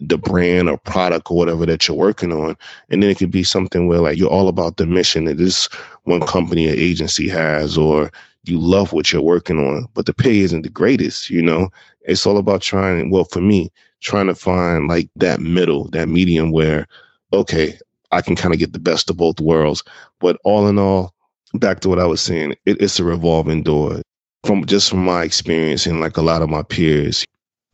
the 0.00 0.18
brand 0.18 0.68
or 0.68 0.78
product 0.78 1.30
or 1.30 1.36
whatever 1.36 1.64
that 1.66 1.86
you're 1.86 1.96
working 1.96 2.32
on. 2.32 2.56
And 2.88 3.02
then 3.02 3.10
it 3.10 3.18
could 3.18 3.30
be 3.30 3.44
something 3.44 3.86
where 3.86 4.00
like 4.00 4.18
you're 4.18 4.28
all 4.30 4.48
about 4.48 4.76
the 4.76 4.86
mission 4.86 5.26
that 5.26 5.36
this 5.38 5.68
one 6.04 6.22
company 6.26 6.66
or 6.68 6.74
agency 6.74 7.28
has, 7.28 7.78
or 7.78 8.10
you 8.44 8.58
love 8.58 8.92
what 8.92 9.12
you're 9.12 9.22
working 9.22 9.58
on, 9.58 9.86
but 9.94 10.06
the 10.06 10.14
pay 10.14 10.40
isn't 10.40 10.62
the 10.62 10.68
greatest, 10.68 11.30
you 11.30 11.42
know? 11.42 11.68
It's 12.02 12.26
all 12.26 12.38
about 12.38 12.62
trying, 12.62 13.10
well, 13.10 13.24
for 13.24 13.40
me, 13.40 13.70
trying 14.00 14.26
to 14.26 14.34
find 14.34 14.88
like 14.88 15.08
that 15.16 15.40
middle, 15.40 15.88
that 15.90 16.08
medium 16.08 16.50
where, 16.50 16.86
okay, 17.32 17.78
I 18.10 18.20
can 18.20 18.36
kind 18.36 18.52
of 18.52 18.60
get 18.60 18.72
the 18.72 18.78
best 18.78 19.08
of 19.10 19.16
both 19.16 19.40
worlds. 19.40 19.82
But 20.20 20.38
all 20.44 20.68
in 20.68 20.78
all, 20.78 21.14
back 21.54 21.80
to 21.80 21.88
what 21.88 22.00
I 22.00 22.06
was 22.06 22.20
saying, 22.20 22.52
it, 22.66 22.80
it's 22.80 22.98
a 22.98 23.04
revolving 23.04 23.62
door. 23.62 24.02
From 24.44 24.64
just 24.66 24.90
from 24.90 25.04
my 25.04 25.22
experience 25.22 25.86
and 25.86 26.00
like 26.00 26.16
a 26.16 26.22
lot 26.22 26.42
of 26.42 26.50
my 26.50 26.62
peers, 26.62 27.24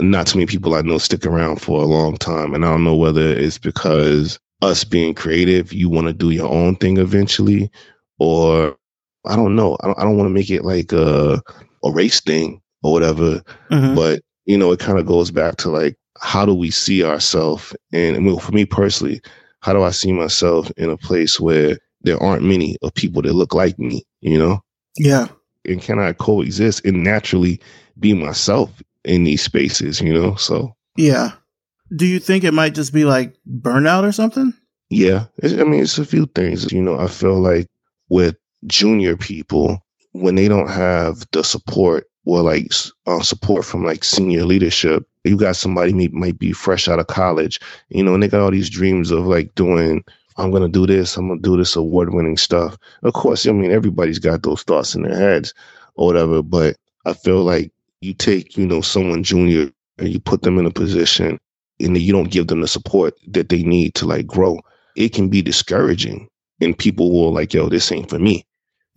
not 0.00 0.26
too 0.26 0.38
many 0.38 0.46
people 0.46 0.74
I 0.74 0.82
know 0.82 0.98
stick 0.98 1.24
around 1.24 1.62
for 1.62 1.82
a 1.82 1.86
long 1.86 2.18
time. 2.18 2.54
And 2.54 2.64
I 2.64 2.68
don't 2.70 2.84
know 2.84 2.94
whether 2.94 3.26
it's 3.26 3.56
because 3.56 4.38
us 4.60 4.84
being 4.84 5.14
creative, 5.14 5.72
you 5.72 5.88
want 5.88 6.08
to 6.08 6.12
do 6.12 6.30
your 6.30 6.50
own 6.50 6.76
thing 6.76 6.98
eventually, 6.98 7.70
or 8.18 8.76
I 9.28 9.36
don't 9.36 9.54
know. 9.54 9.76
I 9.80 9.86
don't, 9.86 9.98
I 9.98 10.02
don't 10.02 10.16
want 10.16 10.28
to 10.28 10.34
make 10.34 10.50
it 10.50 10.64
like 10.64 10.92
a, 10.92 11.40
a 11.84 11.92
race 11.92 12.20
thing 12.20 12.60
or 12.82 12.92
whatever. 12.92 13.42
Mm-hmm. 13.70 13.94
But, 13.94 14.22
you 14.46 14.56
know, 14.56 14.72
it 14.72 14.80
kind 14.80 14.98
of 14.98 15.06
goes 15.06 15.30
back 15.30 15.56
to 15.58 15.70
like, 15.70 15.96
how 16.20 16.44
do 16.44 16.54
we 16.54 16.70
see 16.70 17.04
ourselves? 17.04 17.76
And 17.92 18.16
mean, 18.24 18.38
for 18.38 18.52
me 18.52 18.64
personally, 18.64 19.20
how 19.60 19.72
do 19.72 19.82
I 19.82 19.90
see 19.90 20.12
myself 20.12 20.70
in 20.76 20.90
a 20.90 20.96
place 20.96 21.38
where 21.38 21.78
there 22.02 22.20
aren't 22.22 22.42
many 22.42 22.76
of 22.82 22.94
people 22.94 23.22
that 23.22 23.34
look 23.34 23.54
like 23.54 23.78
me, 23.78 24.02
you 24.20 24.38
know? 24.38 24.60
Yeah. 24.96 25.28
And 25.64 25.82
can 25.82 25.98
I 25.98 26.12
coexist 26.12 26.84
and 26.84 27.02
naturally 27.02 27.60
be 27.98 28.14
myself 28.14 28.82
in 29.04 29.24
these 29.24 29.42
spaces, 29.42 30.00
you 30.00 30.12
know? 30.12 30.34
So, 30.36 30.74
yeah. 30.96 31.32
Do 31.94 32.06
you 32.06 32.18
think 32.18 32.44
it 32.44 32.54
might 32.54 32.74
just 32.74 32.92
be 32.92 33.04
like 33.04 33.36
burnout 33.46 34.04
or 34.04 34.12
something? 34.12 34.54
Yeah. 34.90 35.26
I 35.42 35.64
mean, 35.64 35.82
it's 35.82 35.98
a 35.98 36.04
few 36.04 36.26
things. 36.26 36.72
You 36.72 36.82
know, 36.82 36.98
I 36.98 37.08
feel 37.08 37.38
like 37.38 37.66
with 38.08 38.36
junior 38.66 39.16
people, 39.16 39.84
when 40.12 40.34
they 40.34 40.48
don't 40.48 40.70
have 40.70 41.26
the 41.32 41.44
support 41.44 42.08
or 42.24 42.42
like 42.42 42.70
uh, 43.06 43.20
support 43.20 43.64
from 43.64 43.84
like 43.84 44.04
senior 44.04 44.44
leadership, 44.44 45.06
you 45.24 45.36
got 45.36 45.56
somebody 45.56 45.92
may, 45.92 46.08
might 46.08 46.38
be 46.38 46.52
fresh 46.52 46.88
out 46.88 46.98
of 46.98 47.06
college, 47.06 47.60
you 47.88 48.02
know, 48.02 48.14
and 48.14 48.22
they 48.22 48.28
got 48.28 48.40
all 48.40 48.50
these 48.50 48.70
dreams 48.70 49.10
of 49.10 49.26
like 49.26 49.54
doing, 49.54 50.04
I'm 50.36 50.52
to 50.52 50.68
do 50.68 50.86
this, 50.86 51.16
I'm 51.16 51.28
to 51.28 51.40
do 51.40 51.56
this 51.56 51.76
award 51.76 52.12
winning 52.12 52.36
stuff. 52.36 52.76
Of 53.02 53.14
course, 53.14 53.46
I 53.46 53.52
mean, 53.52 53.70
everybody's 53.70 54.18
got 54.18 54.42
those 54.42 54.62
thoughts 54.62 54.94
in 54.94 55.02
their 55.02 55.16
heads 55.16 55.54
or 55.94 56.06
whatever, 56.06 56.42
but 56.42 56.76
I 57.06 57.14
feel 57.14 57.44
like 57.44 57.72
you 58.00 58.14
take, 58.14 58.56
you 58.56 58.66
know, 58.66 58.80
someone 58.80 59.22
junior 59.22 59.70
and 59.98 60.08
you 60.08 60.20
put 60.20 60.42
them 60.42 60.58
in 60.58 60.66
a 60.66 60.70
position 60.70 61.40
and 61.80 61.96
you 61.96 62.12
don't 62.12 62.30
give 62.30 62.48
them 62.48 62.60
the 62.60 62.68
support 62.68 63.14
that 63.28 63.48
they 63.48 63.62
need 63.62 63.94
to 63.94 64.06
like 64.06 64.26
grow, 64.26 64.60
it 64.96 65.12
can 65.12 65.28
be 65.28 65.42
discouraging. 65.42 66.28
And 66.60 66.76
people 66.76 67.12
will 67.12 67.32
like, 67.32 67.54
yo, 67.54 67.68
this 67.68 67.90
ain't 67.92 68.10
for 68.10 68.18
me. 68.18 68.44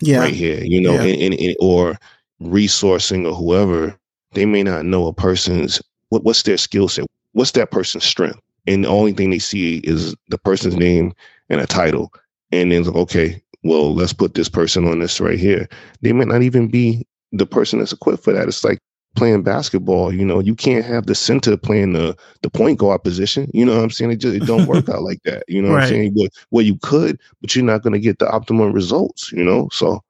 Yeah. 0.01 0.19
Right 0.19 0.33
here, 0.33 0.63
you 0.63 0.81
know, 0.81 0.93
yeah. 0.93 1.03
and, 1.03 1.21
and, 1.21 1.33
and, 1.39 1.55
or 1.59 1.97
resourcing 2.41 3.25
or 3.25 3.33
whoever, 3.33 3.97
they 4.33 4.45
may 4.45 4.63
not 4.63 4.85
know 4.85 5.07
a 5.07 5.13
person's 5.13 5.81
what, 6.09 6.23
what's 6.23 6.43
their 6.43 6.57
skill 6.57 6.87
set, 6.87 7.05
what's 7.33 7.51
that 7.51 7.71
person's 7.71 8.03
strength. 8.03 8.39
And 8.67 8.83
the 8.83 8.89
only 8.89 9.13
thing 9.13 9.29
they 9.29 9.39
see 9.39 9.77
is 9.77 10.15
the 10.29 10.37
person's 10.37 10.75
name 10.75 11.13
and 11.49 11.61
a 11.61 11.65
title. 11.65 12.13
And 12.51 12.71
then, 12.71 12.87
okay, 12.87 13.41
well, 13.63 13.93
let's 13.93 14.13
put 14.13 14.33
this 14.33 14.49
person 14.49 14.87
on 14.87 14.99
this 14.99 15.19
right 15.19 15.39
here. 15.39 15.67
They 16.01 16.13
might 16.13 16.27
not 16.27 16.43
even 16.43 16.67
be 16.67 17.05
the 17.31 17.45
person 17.45 17.79
that's 17.79 17.93
equipped 17.93 18.23
for 18.23 18.33
that. 18.33 18.47
It's 18.47 18.63
like 18.63 18.79
playing 19.15 19.43
basketball. 19.43 20.13
You 20.13 20.25
know, 20.25 20.39
you 20.39 20.55
can't 20.55 20.85
have 20.85 21.05
the 21.05 21.15
center 21.15 21.57
playing 21.57 21.93
the 21.93 22.17
the 22.41 22.49
point 22.49 22.79
guard 22.79 23.03
position. 23.03 23.49
You 23.53 23.65
know 23.65 23.75
what 23.75 23.83
I'm 23.83 23.89
saying? 23.91 24.11
It 24.11 24.17
just 24.17 24.35
it 24.35 24.45
don't 24.45 24.67
work 24.67 24.89
out 24.89 25.03
like 25.03 25.21
that. 25.23 25.43
You 25.47 25.61
know 25.61 25.69
right. 25.69 25.75
what 25.75 25.83
I'm 25.83 25.89
saying? 25.89 26.13
Well, 26.15 26.27
well, 26.51 26.65
you 26.65 26.77
could, 26.77 27.19
but 27.41 27.55
you're 27.55 27.65
not 27.65 27.83
going 27.83 27.93
to 27.93 27.99
get 27.99 28.19
the 28.19 28.29
optimum 28.29 28.71
results. 28.71 29.31
You 29.31 29.43
know, 29.43 29.69
so 29.71 30.03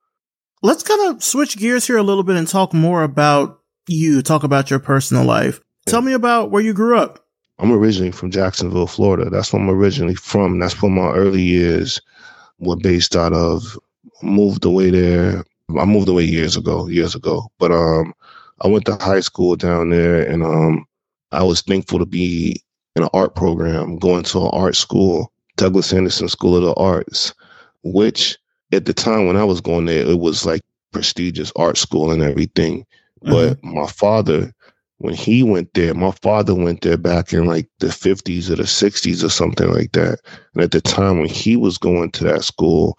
let's 0.61 0.83
kind 0.83 1.09
of 1.09 1.23
switch 1.23 1.57
gears 1.57 1.87
here 1.87 1.97
a 1.97 2.03
little 2.03 2.23
bit 2.23 2.35
and 2.35 2.47
talk 2.47 2.73
more 2.73 3.03
about 3.03 3.59
you. 3.87 4.21
Talk 4.21 4.43
about 4.43 4.69
your 4.69 4.79
personal 4.79 5.25
life. 5.25 5.59
Yeah. 5.87 5.91
Tell 5.91 6.01
me 6.01 6.13
about 6.13 6.51
where 6.51 6.61
you 6.61 6.73
grew 6.73 6.97
up. 6.97 7.25
I'm 7.59 7.71
originally 7.71 8.11
from 8.11 8.31
Jacksonville, 8.31 8.87
Florida. 8.87 9.29
That's 9.29 9.53
where 9.53 9.61
I'm 9.61 9.69
originally 9.69 10.15
from. 10.15 10.59
That's 10.59 10.81
where 10.81 10.91
my 10.91 11.11
early 11.11 11.43
years 11.43 12.01
were 12.59 12.75
based 12.75 13.15
out 13.15 13.33
of. 13.33 13.77
Moved 14.23 14.65
away 14.65 14.89
there. 14.89 15.43
I 15.79 15.85
moved 15.85 16.09
away 16.09 16.23
years 16.23 16.57
ago, 16.57 16.87
years 16.87 17.15
ago. 17.15 17.51
But 17.59 17.71
um, 17.71 18.13
I 18.61 18.67
went 18.67 18.85
to 18.85 18.95
high 18.95 19.21
school 19.21 19.55
down 19.55 19.89
there, 19.89 20.21
and 20.21 20.43
um, 20.43 20.85
I 21.31 21.43
was 21.43 21.61
thankful 21.61 21.99
to 21.99 22.05
be 22.05 22.61
in 22.95 23.03
an 23.03 23.09
art 23.13 23.35
program, 23.35 23.97
going 23.97 24.23
to 24.23 24.41
an 24.41 24.49
art 24.53 24.75
school, 24.75 25.31
Douglas 25.57 25.93
Anderson 25.93 26.27
School 26.27 26.55
of 26.55 26.63
the 26.63 26.73
Arts, 26.75 27.33
which 27.83 28.37
at 28.71 28.85
the 28.85 28.93
time 28.93 29.27
when 29.27 29.37
I 29.37 29.43
was 29.43 29.61
going 29.61 29.85
there, 29.85 30.05
it 30.05 30.19
was 30.19 30.45
like 30.45 30.61
prestigious 30.91 31.51
art 31.55 31.77
school 31.77 32.11
and 32.11 32.21
everything. 32.21 32.85
Mm-hmm. 33.23 33.31
But 33.31 33.63
my 33.63 33.87
father, 33.87 34.53
when 34.97 35.13
he 35.13 35.43
went 35.43 35.73
there, 35.73 35.93
my 35.93 36.11
father 36.11 36.53
went 36.53 36.81
there 36.81 36.97
back 36.97 37.33
in 37.33 37.45
like 37.45 37.67
the 37.79 37.87
50s 37.87 38.49
or 38.49 38.55
the 38.55 38.63
60s 38.63 39.23
or 39.23 39.29
something 39.29 39.71
like 39.71 39.93
that. 39.93 40.19
And 40.53 40.63
at 40.63 40.71
the 40.71 40.81
time 40.81 41.19
when 41.19 41.29
he 41.29 41.55
was 41.55 41.77
going 41.77 42.11
to 42.11 42.23
that 42.25 42.43
school, 42.43 42.97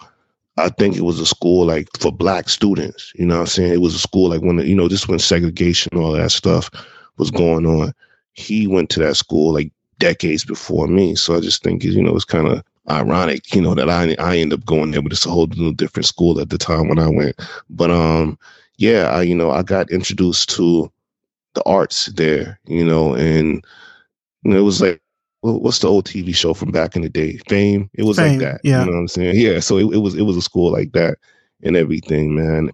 I 0.59 0.69
think 0.69 0.97
it 0.97 1.03
was 1.03 1.19
a 1.19 1.27
school 1.27 1.67
like 1.67 1.88
for 1.99 2.12
black 2.12 2.49
students. 2.49 3.12
You 3.17 3.27
know 3.27 3.41
I'm 3.41 3.47
saying? 3.47 3.73
It 3.73 3.81
was 3.81 3.95
a 3.95 3.99
school 3.99 4.31
like 4.31 4.43
when, 4.43 4.59
you 4.59 4.75
know, 4.77 4.88
just 4.88 5.09
when 5.09 5.19
segregation 5.19 5.91
and 5.95 6.03
all 6.03 6.12
that 6.12 6.33
stuff 6.33 6.71
was 7.19 7.31
going 7.31 7.67
on. 7.67 7.93
He 8.35 8.67
went 8.67 8.91
to 8.91 9.01
that 9.01 9.17
school 9.17 9.53
like 9.55 9.73
decades 9.99 10.45
before 10.45 10.88
me. 10.88 11.15
So 11.15 11.37
I 11.37 11.41
just 11.41 11.62
think, 11.62 11.85
you 11.85 12.03
know, 12.03 12.15
it's 12.17 12.25
kind 12.25 12.49
of 12.49 12.62
ironic, 12.91 13.55
you 13.55 13.62
know, 13.62 13.75
that 13.75 13.88
I 13.88 14.15
I 14.19 14.38
end 14.38 14.53
up 14.53 14.65
going 14.67 14.91
there, 14.91 15.03
but 15.03 15.12
it's 15.12 15.27
a 15.27 15.31
whole 15.31 15.47
new 15.49 15.75
different 15.75 16.07
school 16.07 16.41
at 16.41 16.51
the 16.51 16.59
time 16.59 16.88
when 16.88 16.99
I 16.99 17.09
went. 17.09 17.37
But 17.71 17.91
um, 17.91 18.38
yeah, 18.79 19.09
I 19.11 19.23
you 19.23 19.35
know 19.35 19.51
I 19.51 19.62
got 19.62 19.91
introduced 19.91 20.51
to 20.57 20.91
the 21.55 21.65
arts 21.65 22.07
there, 22.07 22.61
you 22.67 22.85
know, 22.85 23.15
and 23.17 23.65
you 24.45 24.53
know, 24.53 24.59
it 24.59 24.62
was 24.62 24.83
like 24.83 25.02
what's 25.42 25.81
the 25.81 25.88
old 25.88 26.07
TV 26.07 26.35
show 26.35 26.55
from 26.55 26.70
back 26.70 26.96
in 26.96 27.02
the 27.02 27.09
day? 27.09 27.37
Fame. 27.48 27.90
It 27.94 28.05
was 28.05 28.16
Fame, 28.16 28.38
like 28.38 28.48
that. 28.48 28.61
Yeah. 28.64 28.81
You 28.81 28.87
know 28.87 28.92
what 28.92 28.98
I'm 29.00 29.09
saying? 29.09 29.35
Yeah. 29.37 29.61
So 29.61 29.76
it, 29.76 29.94
it 29.94 29.98
was 29.98 30.14
it 30.14 30.22
was 30.22 30.37
a 30.37 30.42
school 30.42 30.72
like 30.72 30.92
that 30.92 31.18
and 31.62 31.76
everything, 31.76 32.35
man. 32.35 32.70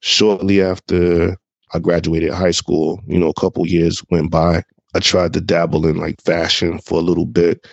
Shortly 0.00 0.62
after 0.62 1.36
I 1.72 1.78
graduated 1.78 2.32
high 2.32 2.50
school, 2.50 3.00
you 3.06 3.18
know, 3.18 3.28
a 3.28 3.40
couple 3.40 3.66
years 3.66 4.02
went 4.10 4.30
by. 4.30 4.62
I 4.94 4.98
tried 5.00 5.32
to 5.34 5.40
dabble 5.40 5.86
in 5.86 5.96
like 5.96 6.20
fashion 6.22 6.78
for 6.80 6.98
a 6.98 7.02
little 7.02 7.26
bit, 7.26 7.66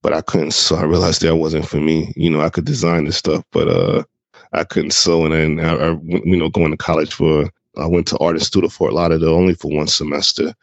but 0.00 0.12
I 0.12 0.20
couldn't 0.22 0.52
sew. 0.52 0.76
I 0.76 0.84
realized 0.84 1.22
that 1.22 1.36
wasn't 1.36 1.68
for 1.68 1.78
me. 1.78 2.12
You 2.16 2.30
know, 2.30 2.40
I 2.40 2.48
could 2.48 2.64
design 2.64 3.04
this 3.04 3.18
stuff, 3.18 3.44
but 3.52 3.68
uh, 3.68 4.04
I 4.52 4.64
couldn't 4.64 4.92
sew. 4.92 5.26
And 5.26 5.58
then 5.58 5.64
I, 5.64 5.74
I 5.74 5.98
you 6.02 6.36
know, 6.36 6.48
going 6.48 6.70
to 6.70 6.76
college 6.76 7.12
for, 7.12 7.50
I 7.76 7.86
went 7.86 8.06
to 8.08 8.18
Art 8.18 8.36
Institute 8.36 8.64
of 8.64 8.72
Fort 8.72 8.94
Lauderdale 8.94 9.34
only 9.34 9.54
for 9.54 9.70
one 9.70 9.86
semester. 9.86 10.54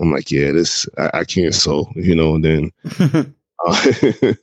I'm 0.00 0.12
like, 0.12 0.30
yeah, 0.30 0.52
this 0.52 0.86
I, 0.98 1.10
I 1.20 1.24
can't 1.24 1.54
sew, 1.54 1.90
you 1.94 2.14
know. 2.14 2.34
And 2.34 2.44
then, 2.44 2.72
uh, 3.66 3.92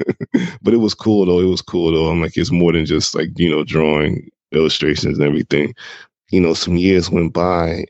but 0.62 0.74
it 0.74 0.80
was 0.80 0.94
cool 0.94 1.26
though. 1.26 1.40
It 1.40 1.50
was 1.50 1.62
cool 1.62 1.92
though. 1.92 2.08
I'm 2.08 2.22
like, 2.22 2.38
it's 2.38 2.52
more 2.52 2.72
than 2.72 2.86
just 2.86 3.16
like 3.16 3.30
you 3.38 3.50
know 3.50 3.64
drawing 3.64 4.30
illustrations 4.52 5.18
and 5.18 5.28
everything. 5.28 5.76
You 6.32 6.42
know, 6.42 6.54
some 6.54 6.78
years 6.78 7.10
went 7.10 7.34
by 7.34 7.86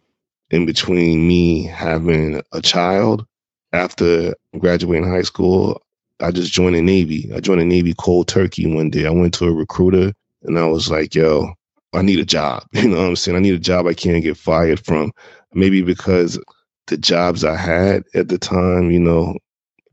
in 0.52 0.65
between 0.65 1.28
me 1.28 1.63
having 1.63 2.41
a 2.52 2.62
child 2.62 3.26
after 3.71 4.36
graduating 4.60 5.10
high 5.10 5.21
school. 5.23 5.82
I 6.19 6.32
just 6.32 6.52
joined 6.54 6.76
the 6.76 6.82
Navy. 6.82 7.30
I 7.34 7.39
joined 7.39 7.62
the 7.62 7.65
Navy 7.65 7.93
cold 7.97 8.28
turkey 8.28 8.71
one 8.73 8.89
day. 8.89 9.06
I 9.06 9.10
went 9.10 9.34
to 9.36 9.45
a 9.45 9.52
recruiter 9.54 10.13
and 10.43 10.60
I 10.60 10.65
was 10.65 10.91
like, 10.91 11.15
yo, 11.15 11.54
I 11.93 12.02
need 12.02 12.19
a 12.19 12.26
job. 12.26 12.65
You 12.73 12.89
know 12.89 12.97
what 12.97 13.08
I'm 13.08 13.15
saying? 13.15 13.36
I 13.38 13.41
need 13.41 13.56
a 13.56 13.60
job 13.60 13.88
I 13.88 13.93
can't 13.93 14.23
get 14.23 14.38
fired 14.38 14.84
from. 14.86 15.12
Maybe 15.54 15.82
because 15.82 16.39
the 16.87 16.97
jobs 16.97 17.43
I 17.43 17.55
had 17.55 18.03
at 18.13 18.27
the 18.27 18.37
time, 18.37 18.91
you 18.91 18.99
know, 18.99 19.37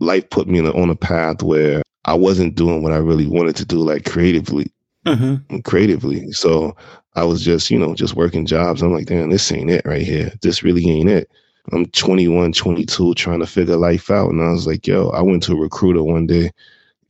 life 0.00 0.28
put 0.30 0.48
me 0.48 0.58
a, 0.58 0.70
on 0.72 0.90
a 0.90 0.96
path 0.96 1.42
where 1.42 1.82
I 2.04 2.14
wasn't 2.14 2.56
doing 2.56 2.82
what 2.82 2.92
I 2.92 2.96
really 2.96 3.26
wanted 3.26 3.56
to 3.56 3.64
do, 3.64 3.78
like 3.78 4.04
creatively. 4.04 4.72
Mm-hmm. 5.06 5.60
Creatively. 5.60 6.30
So 6.32 6.76
I 7.14 7.24
was 7.24 7.44
just, 7.44 7.70
you 7.70 7.78
know, 7.78 7.94
just 7.94 8.16
working 8.16 8.46
jobs. 8.46 8.82
I'm 8.82 8.92
like, 8.92 9.06
damn, 9.06 9.30
this 9.30 9.50
ain't 9.52 9.70
it 9.70 9.84
right 9.84 10.02
here. 10.02 10.32
This 10.42 10.62
really 10.62 10.88
ain't 10.88 11.08
it. 11.08 11.30
I'm 11.72 11.86
21, 11.86 12.52
22, 12.52 13.14
trying 13.14 13.40
to 13.40 13.46
figure 13.46 13.76
life 13.76 14.10
out. 14.10 14.30
And 14.30 14.42
I 14.42 14.50
was 14.50 14.66
like, 14.66 14.86
yo, 14.86 15.10
I 15.10 15.22
went 15.22 15.42
to 15.44 15.52
a 15.52 15.60
recruiter 15.60 16.02
one 16.02 16.26
day 16.26 16.50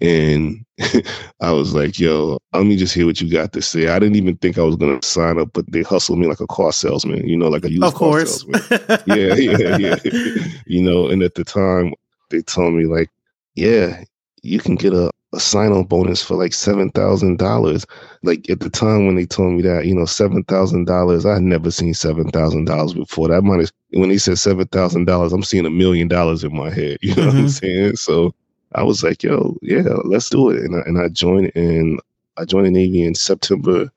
and 0.00 0.64
I 1.40 1.52
was 1.52 1.74
like, 1.74 1.98
yo, 1.98 2.38
let 2.52 2.64
me 2.64 2.76
just 2.76 2.94
hear 2.94 3.06
what 3.06 3.20
you 3.20 3.30
got 3.30 3.52
to 3.52 3.62
say. 3.62 3.88
I 3.88 3.98
didn't 3.98 4.16
even 4.16 4.36
think 4.38 4.58
I 4.58 4.62
was 4.62 4.76
going 4.76 4.98
to 4.98 5.06
sign 5.06 5.38
up, 5.38 5.50
but 5.52 5.70
they 5.70 5.82
hustled 5.82 6.18
me 6.18 6.26
like 6.26 6.40
a 6.40 6.46
car 6.46 6.72
salesman, 6.72 7.28
you 7.28 7.36
know, 7.36 7.48
like 7.48 7.64
a 7.64 7.70
used 7.70 7.84
of 7.84 7.94
car 7.94 8.10
course. 8.10 8.40
salesman. 8.40 8.62
yeah, 9.06 9.34
yeah, 9.76 9.76
yeah. 9.76 10.44
you 10.66 10.82
know, 10.82 11.08
and 11.08 11.22
at 11.22 11.34
the 11.34 11.44
time, 11.44 11.94
they 12.30 12.40
told 12.42 12.74
me, 12.74 12.86
like, 12.86 13.10
yeah, 13.54 14.02
you 14.42 14.58
can 14.58 14.76
get 14.76 14.94
a 14.94 15.10
a 15.32 15.38
sign 15.38 15.70
on 15.72 15.84
bonus 15.84 16.22
for 16.22 16.34
like 16.34 16.52
seven 16.52 16.90
thousand 16.90 17.38
dollars. 17.38 17.86
Like 18.22 18.48
at 18.50 18.60
the 18.60 18.70
time 18.70 19.06
when 19.06 19.14
they 19.14 19.26
told 19.26 19.52
me 19.52 19.62
that, 19.62 19.86
you 19.86 19.94
know, 19.94 20.04
seven 20.04 20.42
thousand 20.44 20.86
dollars, 20.86 21.24
I 21.24 21.34
had 21.34 21.42
never 21.42 21.70
seen 21.70 21.94
seven 21.94 22.30
thousand 22.30 22.64
dollars 22.64 22.94
before. 22.94 23.28
That 23.28 23.42
money 23.42 23.66
when 23.90 24.08
they 24.08 24.18
said 24.18 24.38
seven 24.38 24.66
thousand 24.68 25.04
dollars, 25.04 25.32
I'm 25.32 25.42
seeing 25.42 25.66
a 25.66 25.70
million 25.70 26.08
dollars 26.08 26.42
in 26.42 26.54
my 26.54 26.70
head. 26.70 26.98
You 27.00 27.14
know 27.14 27.22
mm-hmm. 27.22 27.26
what 27.26 27.34
I'm 27.34 27.40
mm-hmm. 27.42 27.48
saying? 27.48 27.96
So 27.96 28.34
I 28.74 28.83
was 28.83 29.02
like, 29.02 29.22
yo, 29.22 29.56
yeah, 29.62 29.83
let's 30.04 30.30
do 30.30 30.50
it. 30.50 30.62
And 30.62 30.76
I, 30.76 30.80
and 30.87 30.98
I 30.98 31.09
joined 31.09 31.48
in 31.54 31.98
I 32.37 32.44
joined 32.44 32.66
the 32.66 32.70
Navy 32.70 33.02
in 33.02 33.14
September 33.14 33.90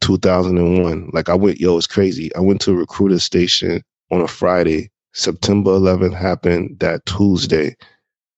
2001. 0.00 1.10
Like 1.12 1.28
I 1.28 1.34
went, 1.34 1.60
yo, 1.60 1.76
it's 1.76 1.86
crazy. 1.86 2.34
I 2.34 2.40
went 2.40 2.60
to 2.62 2.72
a 2.72 2.76
recruiter 2.76 3.18
station 3.18 3.82
on 4.10 4.20
a 4.20 4.28
Friday. 4.28 4.90
September 5.12 5.72
11th 5.72 6.14
happened 6.14 6.78
that 6.80 7.04
Tuesday. 7.06 7.76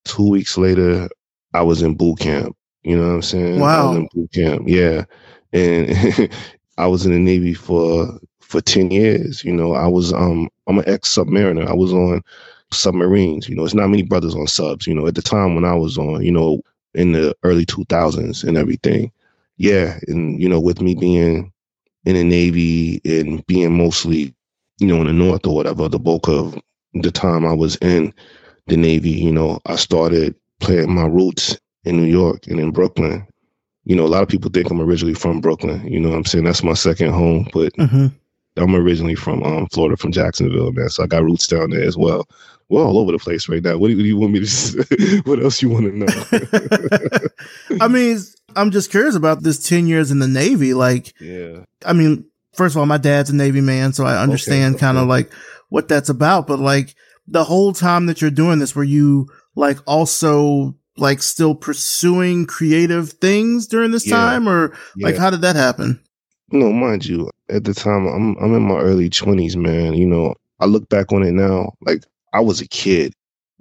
Two 0.05 0.29
weeks 0.29 0.57
later, 0.57 1.09
I 1.53 1.61
was 1.61 1.81
in 1.81 1.95
boot 1.95 2.19
camp. 2.19 2.55
You 2.83 2.97
know 2.97 3.07
what 3.07 3.15
I'm 3.15 3.21
saying? 3.21 3.59
Wow. 3.59 3.93
In 3.93 4.07
boot 4.13 4.31
camp. 4.33 4.63
Yeah. 4.67 5.05
And 5.53 6.29
I 6.77 6.87
was 6.87 7.05
in 7.05 7.11
the 7.11 7.19
Navy 7.19 7.53
for 7.53 8.19
for 8.41 8.61
10 8.61 8.91
years. 8.91 9.43
You 9.43 9.53
know, 9.53 9.73
I 9.73 9.87
was 9.87 10.13
um 10.13 10.49
I'm 10.67 10.79
an 10.79 10.87
ex 10.87 11.13
submariner. 11.13 11.67
I 11.67 11.73
was 11.73 11.93
on 11.93 12.21
submarines. 12.75 13.47
You 13.47 13.55
know, 13.55 13.63
it's 13.63 13.73
not 13.73 13.89
many 13.89 14.03
brothers 14.03 14.35
on 14.35 14.47
subs, 14.47 14.87
you 14.87 14.93
know, 14.93 15.07
at 15.07 15.15
the 15.15 15.21
time 15.21 15.55
when 15.55 15.65
I 15.65 15.75
was 15.75 15.97
on, 15.97 16.23
you 16.23 16.31
know, 16.31 16.61
in 16.93 17.11
the 17.11 17.35
early 17.43 17.65
2000s 17.65 18.43
and 18.43 18.57
everything. 18.57 19.11
Yeah. 19.57 19.99
And, 20.07 20.41
you 20.41 20.49
know, 20.49 20.59
with 20.59 20.81
me 20.81 20.95
being 20.95 21.51
in 22.05 22.15
the 22.15 22.23
Navy 22.23 23.01
and 23.05 23.45
being 23.47 23.77
mostly, 23.77 24.33
you 24.79 24.87
know, 24.87 25.01
in 25.01 25.07
the 25.07 25.13
North 25.13 25.45
or 25.45 25.55
whatever, 25.55 25.87
the 25.87 25.99
bulk 25.99 26.27
of 26.27 26.59
the 26.93 27.11
time 27.11 27.45
I 27.45 27.53
was 27.53 27.75
in 27.77 28.13
the 28.67 28.77
Navy, 28.77 29.11
you 29.11 29.31
know, 29.31 29.59
I 29.65 29.75
started 29.75 30.35
playing 30.59 30.93
my 30.93 31.05
roots 31.05 31.57
in 31.83 31.97
New 31.97 32.07
York 32.07 32.47
and 32.47 32.59
in 32.59 32.71
Brooklyn. 32.71 33.25
You 33.85 33.95
know, 33.95 34.05
a 34.05 34.07
lot 34.07 34.23
of 34.23 34.29
people 34.29 34.49
think 34.49 34.69
I'm 34.69 34.79
originally 34.79 35.13
from 35.13 35.41
Brooklyn. 35.41 35.85
You 35.85 35.99
know 35.99 36.09
what 36.09 36.17
I'm 36.17 36.25
saying? 36.25 36.45
That's 36.45 36.63
my 36.63 36.73
second 36.73 37.11
home, 37.11 37.47
but 37.53 37.73
mm-hmm. 37.73 38.07
I'm 38.55 38.75
originally 38.75 39.15
from 39.15 39.43
um, 39.43 39.67
Florida, 39.67 39.97
from 39.97 40.11
Jacksonville, 40.11 40.71
man. 40.71 40.89
So 40.89 41.03
I 41.03 41.07
got 41.07 41.23
roots 41.23 41.47
down 41.47 41.71
there 41.71 41.83
as 41.83 41.97
well. 41.97 42.25
We're 42.69 42.83
all 42.83 42.97
over 42.97 43.11
the 43.11 43.19
place 43.19 43.47
right 43.49 43.63
now. 43.63 43.77
What 43.77 43.89
do 43.89 43.93
you, 43.93 43.97
what 43.97 44.03
do 44.03 44.07
you 44.07 44.17
want 44.17 44.33
me 44.33 44.45
to? 44.45 45.21
What 45.25 45.43
else 45.43 45.61
you 45.61 45.69
want 45.69 45.85
to 45.85 45.97
know? 45.97 47.79
I 47.81 47.87
mean, 47.87 48.19
I'm 48.55 48.71
just 48.71 48.91
curious 48.91 49.15
about 49.15 49.43
this 49.43 49.67
ten 49.67 49.87
years 49.87 50.11
in 50.11 50.19
the 50.19 50.27
Navy. 50.27 50.73
Like, 50.73 51.13
yeah. 51.19 51.65
I 51.85 51.93
mean, 51.93 52.25
first 52.53 52.75
of 52.75 52.79
all, 52.79 52.85
my 52.85 52.97
dad's 52.97 53.29
a 53.29 53.35
Navy 53.35 53.61
man, 53.61 53.93
so 53.93 54.05
I 54.05 54.21
understand 54.21 54.75
okay, 54.75 54.81
kind 54.81 54.97
of 54.97 55.07
like 55.07 55.31
what 55.69 55.87
that's 55.87 56.09
about. 56.09 56.47
But 56.47 56.59
like 56.59 56.95
the 57.27 57.43
whole 57.43 57.73
time 57.73 58.05
that 58.07 58.21
you're 58.21 58.31
doing 58.31 58.59
this, 58.59 58.75
were 58.75 58.83
you 58.83 59.27
like 59.55 59.77
also 59.85 60.75
like 60.97 61.21
still 61.21 61.55
pursuing 61.55 62.45
creative 62.45 63.13
things 63.13 63.67
during 63.67 63.91
this 63.91 64.07
yeah. 64.07 64.15
time, 64.15 64.47
or 64.47 64.75
yeah. 64.95 65.07
like 65.07 65.17
how 65.17 65.29
did 65.29 65.41
that 65.41 65.55
happen? 65.55 66.01
You 66.51 66.59
know, 66.59 66.71
mind 66.71 67.05
you, 67.05 67.29
at 67.49 67.63
the 67.63 67.73
time 67.73 68.07
I'm 68.07 68.35
I'm 68.37 68.55
in 68.55 68.63
my 68.63 68.77
early 68.77 69.09
twenties, 69.09 69.57
man. 69.57 69.93
You 69.93 70.07
know, 70.07 70.35
I 70.59 70.65
look 70.65 70.87
back 70.89 71.11
on 71.11 71.23
it 71.23 71.33
now, 71.33 71.73
like 71.81 72.03
I 72.33 72.39
was 72.41 72.61
a 72.61 72.67
kid 72.67 73.13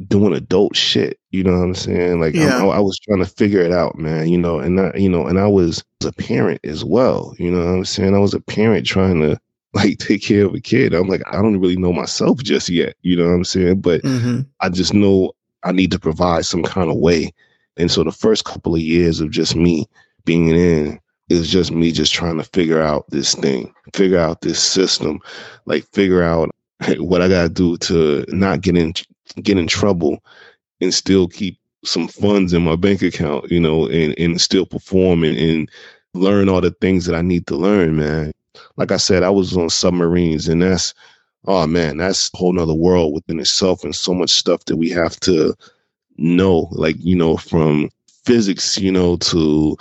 doing 0.08 0.34
adult 0.34 0.76
shit. 0.76 1.18
You 1.30 1.44
know 1.44 1.52
what 1.52 1.64
I'm 1.64 1.74
saying? 1.74 2.20
Like 2.20 2.34
yeah. 2.34 2.58
I, 2.58 2.66
I, 2.66 2.80
was 2.80 2.98
trying 2.98 3.20
to 3.20 3.26
figure 3.26 3.60
it 3.60 3.72
out, 3.72 3.98
man. 3.98 4.28
You 4.28 4.38
know, 4.38 4.58
and 4.58 4.80
I, 4.80 4.92
you 4.94 5.08
know, 5.08 5.26
and 5.26 5.38
I 5.38 5.46
was 5.46 5.84
a 6.04 6.12
parent 6.12 6.60
as 6.64 6.84
well. 6.84 7.34
You 7.38 7.50
know 7.50 7.64
what 7.64 7.72
I'm 7.72 7.84
saying? 7.84 8.14
I 8.14 8.18
was 8.18 8.34
a 8.34 8.40
parent 8.40 8.86
trying 8.86 9.20
to 9.20 9.38
like 9.74 9.98
take 9.98 10.22
care 10.22 10.44
of 10.44 10.54
a 10.54 10.60
kid. 10.60 10.94
I'm 10.94 11.08
like, 11.08 11.22
I 11.26 11.40
don't 11.40 11.60
really 11.60 11.76
know 11.76 11.92
myself 11.92 12.42
just 12.42 12.68
yet. 12.68 12.94
You 13.02 13.16
know 13.16 13.26
what 13.26 13.34
I'm 13.34 13.44
saying? 13.44 13.80
But 13.80 14.02
mm-hmm. 14.02 14.40
I 14.60 14.68
just 14.68 14.92
know 14.92 15.32
I 15.62 15.72
need 15.72 15.90
to 15.92 15.98
provide 15.98 16.44
some 16.44 16.62
kind 16.62 16.90
of 16.90 16.96
way. 16.96 17.32
And 17.76 17.90
so 17.90 18.04
the 18.04 18.12
first 18.12 18.44
couple 18.44 18.74
of 18.74 18.80
years 18.80 19.20
of 19.20 19.30
just 19.30 19.56
me 19.56 19.88
being 20.24 20.48
in 20.48 21.00
is 21.30 21.50
just 21.50 21.72
me 21.72 21.90
just 21.90 22.12
trying 22.12 22.36
to 22.36 22.44
figure 22.44 22.82
out 22.82 23.06
this 23.08 23.34
thing, 23.34 23.72
figure 23.94 24.18
out 24.18 24.42
this 24.42 24.62
system, 24.62 25.20
like 25.64 25.84
figure 25.92 26.22
out 26.22 26.50
what 26.98 27.22
I 27.22 27.28
gotta 27.28 27.48
do 27.48 27.76
to 27.78 28.24
not 28.28 28.60
get 28.60 28.76
in 28.76 28.94
get 29.42 29.58
in 29.58 29.66
trouble 29.66 30.22
and 30.80 30.92
still 30.92 31.28
keep 31.28 31.58
some 31.84 32.08
funds 32.08 32.52
in 32.52 32.62
my 32.62 32.76
bank 32.76 33.02
account, 33.02 33.50
you 33.50 33.60
know, 33.60 33.86
and, 33.88 34.16
and 34.18 34.40
still 34.40 34.66
perform 34.66 35.24
and, 35.24 35.36
and 35.36 35.70
learn 36.14 36.48
all 36.48 36.60
the 36.60 36.70
things 36.80 37.06
that 37.06 37.16
I 37.16 37.22
need 37.22 37.46
to 37.48 37.56
learn, 37.56 37.96
man. 37.96 38.32
Like 38.76 38.92
I 38.92 38.98
said, 38.98 39.22
I 39.22 39.30
was 39.30 39.56
on 39.56 39.70
submarines 39.70 40.48
and 40.48 40.62
that's 40.62 40.94
oh 41.46 41.66
man, 41.66 41.96
that's 41.96 42.30
a 42.32 42.36
whole 42.36 42.52
nother 42.52 42.74
world 42.74 43.14
within 43.14 43.40
itself 43.40 43.84
and 43.84 43.94
so 43.94 44.14
much 44.14 44.30
stuff 44.30 44.64
that 44.66 44.76
we 44.76 44.90
have 44.90 45.18
to 45.20 45.54
know, 46.16 46.68
like, 46.72 46.96
you 46.98 47.16
know, 47.16 47.36
from 47.36 47.90
physics, 48.24 48.78
you 48.78 48.92
know, 48.92 49.16
to 49.16 49.76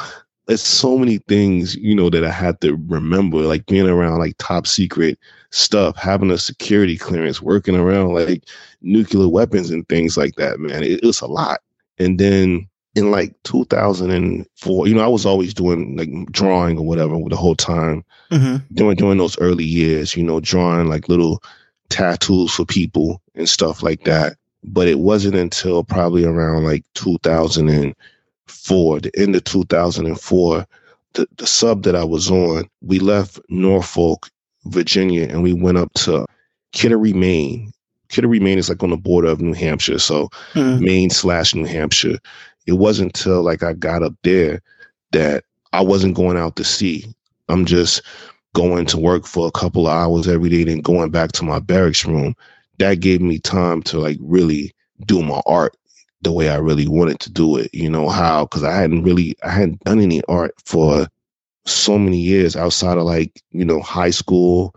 it's 0.51 0.63
so 0.63 0.97
many 0.97 1.17
things, 1.19 1.75
you 1.75 1.95
know, 1.95 2.09
that 2.09 2.25
I 2.25 2.31
had 2.31 2.59
to 2.61 2.75
remember, 2.87 3.37
like 3.37 3.65
being 3.67 3.87
around 3.87 4.19
like 4.19 4.35
top 4.37 4.67
secret 4.67 5.17
stuff, 5.51 5.95
having 5.95 6.31
a 6.31 6.37
security 6.37 6.97
clearance, 6.97 7.41
working 7.41 7.75
around 7.75 8.13
like 8.13 8.43
nuclear 8.81 9.29
weapons 9.29 9.69
and 9.69 9.87
things 9.87 10.17
like 10.17 10.35
that, 10.35 10.59
man. 10.59 10.83
It, 10.83 11.03
it 11.03 11.05
was 11.05 11.21
a 11.21 11.27
lot. 11.27 11.61
And 11.99 12.19
then 12.19 12.67
in 12.95 13.11
like 13.11 13.33
2004, 13.43 14.87
you 14.87 14.93
know, 14.95 15.03
I 15.03 15.07
was 15.07 15.25
always 15.25 15.53
doing 15.53 15.95
like 15.95 16.09
drawing 16.31 16.77
or 16.77 16.85
whatever 16.85 17.17
the 17.29 17.37
whole 17.37 17.55
time 17.55 18.03
mm-hmm. 18.29 18.57
during 18.73 18.97
during 18.97 19.17
those 19.17 19.39
early 19.39 19.65
years, 19.65 20.15
you 20.15 20.23
know, 20.23 20.41
drawing 20.41 20.87
like 20.87 21.07
little 21.07 21.41
tattoos 21.89 22.53
for 22.53 22.65
people 22.65 23.21
and 23.35 23.47
stuff 23.47 23.83
like 23.83 24.03
that. 24.03 24.35
But 24.63 24.87
it 24.87 24.99
wasn't 24.99 25.35
until 25.35 25.83
probably 25.83 26.25
around 26.25 26.65
like 26.65 26.83
2004, 26.95 27.93
the 27.93 27.95
end 29.15 29.35
of 29.35 29.43
2004, 29.43 30.67
the, 31.13 31.27
the 31.37 31.47
sub 31.47 31.83
that 31.83 31.95
I 31.95 32.03
was 32.03 32.31
on, 32.31 32.69
we 32.81 32.99
left 32.99 33.39
Norfolk, 33.49 34.29
Virginia, 34.65 35.27
and 35.27 35.43
we 35.43 35.53
went 35.53 35.77
up 35.77 35.93
to 35.93 36.25
Kittery, 36.71 37.13
Maine. 37.13 37.71
Kittery, 38.09 38.39
Maine 38.39 38.57
is 38.57 38.69
like 38.69 38.83
on 38.83 38.89
the 38.89 38.97
border 38.97 39.29
of 39.29 39.41
New 39.41 39.53
Hampshire. 39.53 39.99
So 39.99 40.29
mm-hmm. 40.53 40.83
Maine 40.83 41.09
slash 41.09 41.55
New 41.55 41.65
Hampshire 41.65 42.17
it 42.67 42.73
wasn't 42.73 43.17
until 43.17 43.43
like 43.43 43.63
I 43.63 43.73
got 43.73 44.03
up 44.03 44.13
there 44.23 44.61
that 45.11 45.43
I 45.73 45.81
wasn't 45.81 46.15
going 46.15 46.37
out 46.37 46.55
to 46.57 46.63
sea. 46.63 47.05
I'm 47.49 47.65
just 47.65 48.01
going 48.53 48.85
to 48.87 48.97
work 48.97 49.25
for 49.25 49.47
a 49.47 49.51
couple 49.51 49.87
of 49.87 49.93
hours 49.93 50.27
every 50.27 50.49
day, 50.49 50.63
then 50.63 50.81
going 50.81 51.09
back 51.09 51.31
to 51.33 51.43
my 51.43 51.59
barracks 51.59 52.05
room. 52.05 52.35
That 52.77 52.99
gave 52.99 53.21
me 53.21 53.39
time 53.39 53.83
to 53.83 53.99
like 53.99 54.17
really 54.21 54.73
do 55.05 55.21
my 55.21 55.41
art 55.45 55.75
the 56.21 56.31
way 56.31 56.49
I 56.49 56.57
really 56.57 56.87
wanted 56.87 57.19
to 57.21 57.31
do 57.31 57.57
it. 57.57 57.73
You 57.73 57.89
know 57.89 58.09
how? 58.09 58.45
Because 58.45 58.63
I 58.63 58.73
hadn't 58.73 59.03
really 59.03 59.35
I 59.43 59.49
hadn't 59.49 59.83
done 59.83 59.99
any 59.99 60.21
art 60.27 60.53
for 60.65 61.07
so 61.65 61.97
many 61.97 62.17
years 62.17 62.55
outside 62.55 62.97
of 62.97 63.03
like 63.03 63.41
you 63.51 63.65
know 63.65 63.81
high 63.81 64.09
school, 64.09 64.75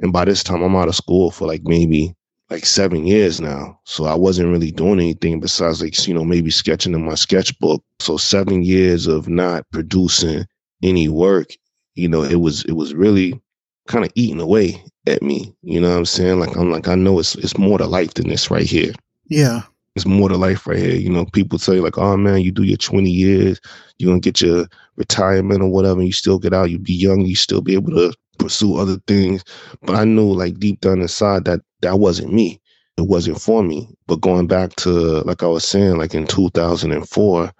and 0.00 0.12
by 0.12 0.24
this 0.24 0.42
time 0.42 0.62
I'm 0.62 0.76
out 0.76 0.88
of 0.88 0.96
school 0.96 1.30
for 1.30 1.46
like 1.46 1.62
maybe 1.64 2.14
like 2.50 2.64
seven 2.64 3.06
years 3.06 3.40
now. 3.40 3.78
So 3.84 4.04
I 4.04 4.14
wasn't 4.14 4.50
really 4.50 4.70
doing 4.70 5.00
anything 5.00 5.40
besides 5.40 5.82
like, 5.82 6.06
you 6.06 6.14
know, 6.14 6.24
maybe 6.24 6.50
sketching 6.50 6.94
in 6.94 7.04
my 7.04 7.14
sketchbook. 7.14 7.82
So 7.98 8.16
seven 8.16 8.62
years 8.62 9.06
of 9.06 9.28
not 9.28 9.68
producing 9.72 10.46
any 10.82 11.08
work, 11.08 11.48
you 11.94 12.08
know, 12.08 12.22
it 12.22 12.36
was, 12.36 12.64
it 12.64 12.72
was 12.72 12.94
really 12.94 13.40
kind 13.88 14.04
of 14.04 14.12
eating 14.14 14.40
away 14.40 14.82
at 15.06 15.22
me. 15.22 15.54
You 15.62 15.80
know 15.80 15.90
what 15.90 15.98
I'm 15.98 16.04
saying? 16.04 16.38
Like, 16.38 16.56
I'm 16.56 16.70
like, 16.70 16.88
I 16.88 16.94
know 16.94 17.18
it's, 17.18 17.34
it's 17.36 17.58
more 17.58 17.78
to 17.78 17.86
life 17.86 18.14
than 18.14 18.28
this 18.28 18.50
right 18.50 18.66
here. 18.66 18.92
Yeah. 19.28 19.62
It's 19.96 20.04
more 20.06 20.28
to 20.28 20.36
life 20.36 20.66
right 20.66 20.78
here. 20.78 20.94
You 20.94 21.08
know, 21.08 21.24
people 21.24 21.58
tell 21.58 21.74
you 21.74 21.80
like, 21.80 21.96
oh 21.96 22.18
man, 22.18 22.42
you 22.42 22.52
do 22.52 22.64
your 22.64 22.76
20 22.76 23.10
years, 23.10 23.58
you're 23.98 24.14
to 24.14 24.20
get 24.20 24.42
your 24.42 24.66
retirement 24.96 25.62
or 25.62 25.70
whatever. 25.70 26.00
And 26.00 26.06
you 26.06 26.12
still 26.12 26.38
get 26.38 26.52
out, 26.52 26.70
you 26.70 26.78
be 26.78 26.92
young, 26.92 27.22
you 27.22 27.34
still 27.34 27.62
be 27.62 27.72
able 27.72 27.92
to 27.92 28.12
pursue 28.38 28.76
other 28.76 28.98
things. 29.06 29.42
But 29.80 29.96
I 29.96 30.04
knew 30.04 30.30
like 30.30 30.58
deep 30.58 30.82
down 30.82 31.00
inside 31.00 31.46
that 31.46 31.62
that 31.80 31.98
wasn't 31.98 32.34
me. 32.34 32.60
It 32.98 33.08
wasn't 33.08 33.40
for 33.40 33.62
me. 33.62 33.88
But 34.06 34.20
going 34.20 34.46
back 34.46 34.76
to 34.76 34.90
like 35.22 35.42
I 35.42 35.46
was 35.46 35.66
saying, 35.66 35.96
like 35.96 36.14
in 36.14 36.26
2004, 36.26 37.52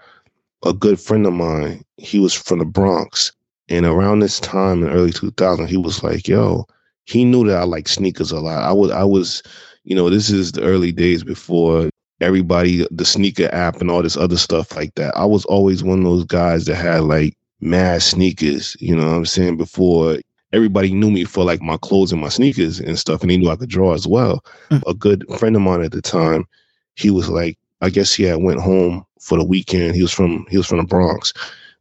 a 0.66 0.72
good 0.74 1.00
friend 1.00 1.26
of 1.26 1.32
mine, 1.32 1.82
he 1.96 2.18
was 2.18 2.34
from 2.34 2.58
the 2.58 2.66
Bronx. 2.66 3.32
And 3.70 3.86
around 3.86 4.20
this 4.20 4.40
time 4.40 4.82
in 4.82 4.90
early 4.90 5.10
2000, 5.10 5.68
he 5.68 5.78
was 5.78 6.02
like, 6.02 6.28
yo, 6.28 6.66
he 7.06 7.24
knew 7.24 7.46
that 7.46 7.56
I 7.56 7.64
like 7.64 7.88
sneakers 7.88 8.30
a 8.30 8.40
lot. 8.40 8.62
I 8.62 8.72
was, 8.72 8.90
I 8.90 9.04
was, 9.04 9.42
you 9.84 9.96
know, 9.96 10.10
this 10.10 10.28
is 10.28 10.52
the 10.52 10.62
early 10.62 10.92
days 10.92 11.24
before 11.24 11.88
everybody, 12.20 12.86
the 12.90 13.04
sneaker 13.04 13.48
app 13.52 13.80
and 13.80 13.90
all 13.90 14.02
this 14.02 14.16
other 14.16 14.36
stuff 14.36 14.74
like 14.76 14.94
that. 14.94 15.16
I 15.16 15.24
was 15.24 15.44
always 15.46 15.82
one 15.82 15.98
of 15.98 16.04
those 16.04 16.24
guys 16.24 16.64
that 16.66 16.76
had 16.76 17.02
like 17.02 17.36
mad 17.60 18.02
sneakers, 18.02 18.76
you 18.80 18.96
know 18.96 19.06
what 19.06 19.16
I'm 19.16 19.26
saying? 19.26 19.56
Before 19.56 20.18
everybody 20.52 20.92
knew 20.92 21.10
me 21.10 21.24
for 21.24 21.44
like 21.44 21.60
my 21.60 21.76
clothes 21.76 22.12
and 22.12 22.20
my 22.20 22.28
sneakers 22.28 22.80
and 22.80 22.98
stuff, 22.98 23.22
and 23.22 23.30
they 23.30 23.36
knew 23.36 23.50
I 23.50 23.56
could 23.56 23.68
draw 23.68 23.94
as 23.94 24.06
well. 24.06 24.44
Mm. 24.70 24.82
A 24.86 24.94
good 24.94 25.24
friend 25.38 25.56
of 25.56 25.62
mine 25.62 25.82
at 25.82 25.92
the 25.92 26.02
time, 26.02 26.46
he 26.94 27.10
was 27.10 27.28
like, 27.28 27.58
I 27.80 27.90
guess 27.90 28.14
he 28.14 28.22
had 28.22 28.42
went 28.42 28.60
home 28.60 29.04
for 29.20 29.36
the 29.36 29.44
weekend. 29.44 29.94
He 29.94 30.02
was 30.02 30.12
from 30.12 30.46
he 30.48 30.56
was 30.56 30.66
from 30.66 30.78
the 30.78 30.84
Bronx. 30.84 31.32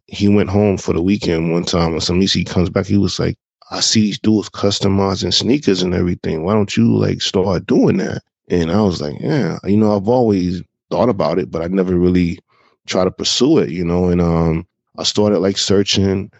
He 0.08 0.28
went 0.28 0.50
home 0.50 0.78
for 0.78 0.94
the 0.94 1.02
weekend 1.02 1.52
one 1.52 1.64
time, 1.64 1.94
and 1.94 2.04
some 2.04 2.22
he 2.22 2.44
comes 2.44 2.70
back. 2.70 2.86
He 2.86 2.98
was 2.98 3.20
like, 3.20 3.38
I 3.72 3.80
see 3.80 4.02
these 4.02 4.20
dudes 4.20 4.50
customizing 4.50 5.34
sneakers 5.34 5.82
and 5.82 5.94
everything. 5.94 6.44
Why 6.44 6.54
don't 6.54 6.76
you 6.76 6.96
like 6.96 7.22
start 7.22 7.66
doing 7.66 7.98
that? 7.98 8.22
And 8.50 8.72
I 8.72 8.82
was 8.82 9.02
like, 9.02 9.16
yeah, 9.20 9.58
you 9.64 9.78
know, 9.78 9.96
I've 9.96 10.08
always 10.08 10.62
thought 10.92 11.10
about 11.10 11.40
it, 11.40 11.50
but 11.50 11.62
I 11.62 11.68
never 11.68 11.96
really 11.96 12.40
try 12.86 13.04
to 13.04 13.12
pursue 13.12 13.58
it, 13.60 13.70
you 13.70 13.84
know. 13.84 14.10
And 14.10 14.22
um, 14.22 14.68
I 14.98 15.04
started 15.04 15.40
like 15.40 15.58
searching, 15.58 16.32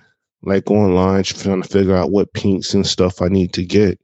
like 0.44 0.70
online, 0.70 1.24
trying 1.24 1.64
to 1.64 1.68
figure 1.68 1.96
out 1.96 2.12
what 2.12 2.34
paints 2.34 2.74
and 2.74 2.86
stuff 2.86 3.22
I 3.22 3.28
need 3.28 3.54
to 3.54 3.66
get. 3.66 4.00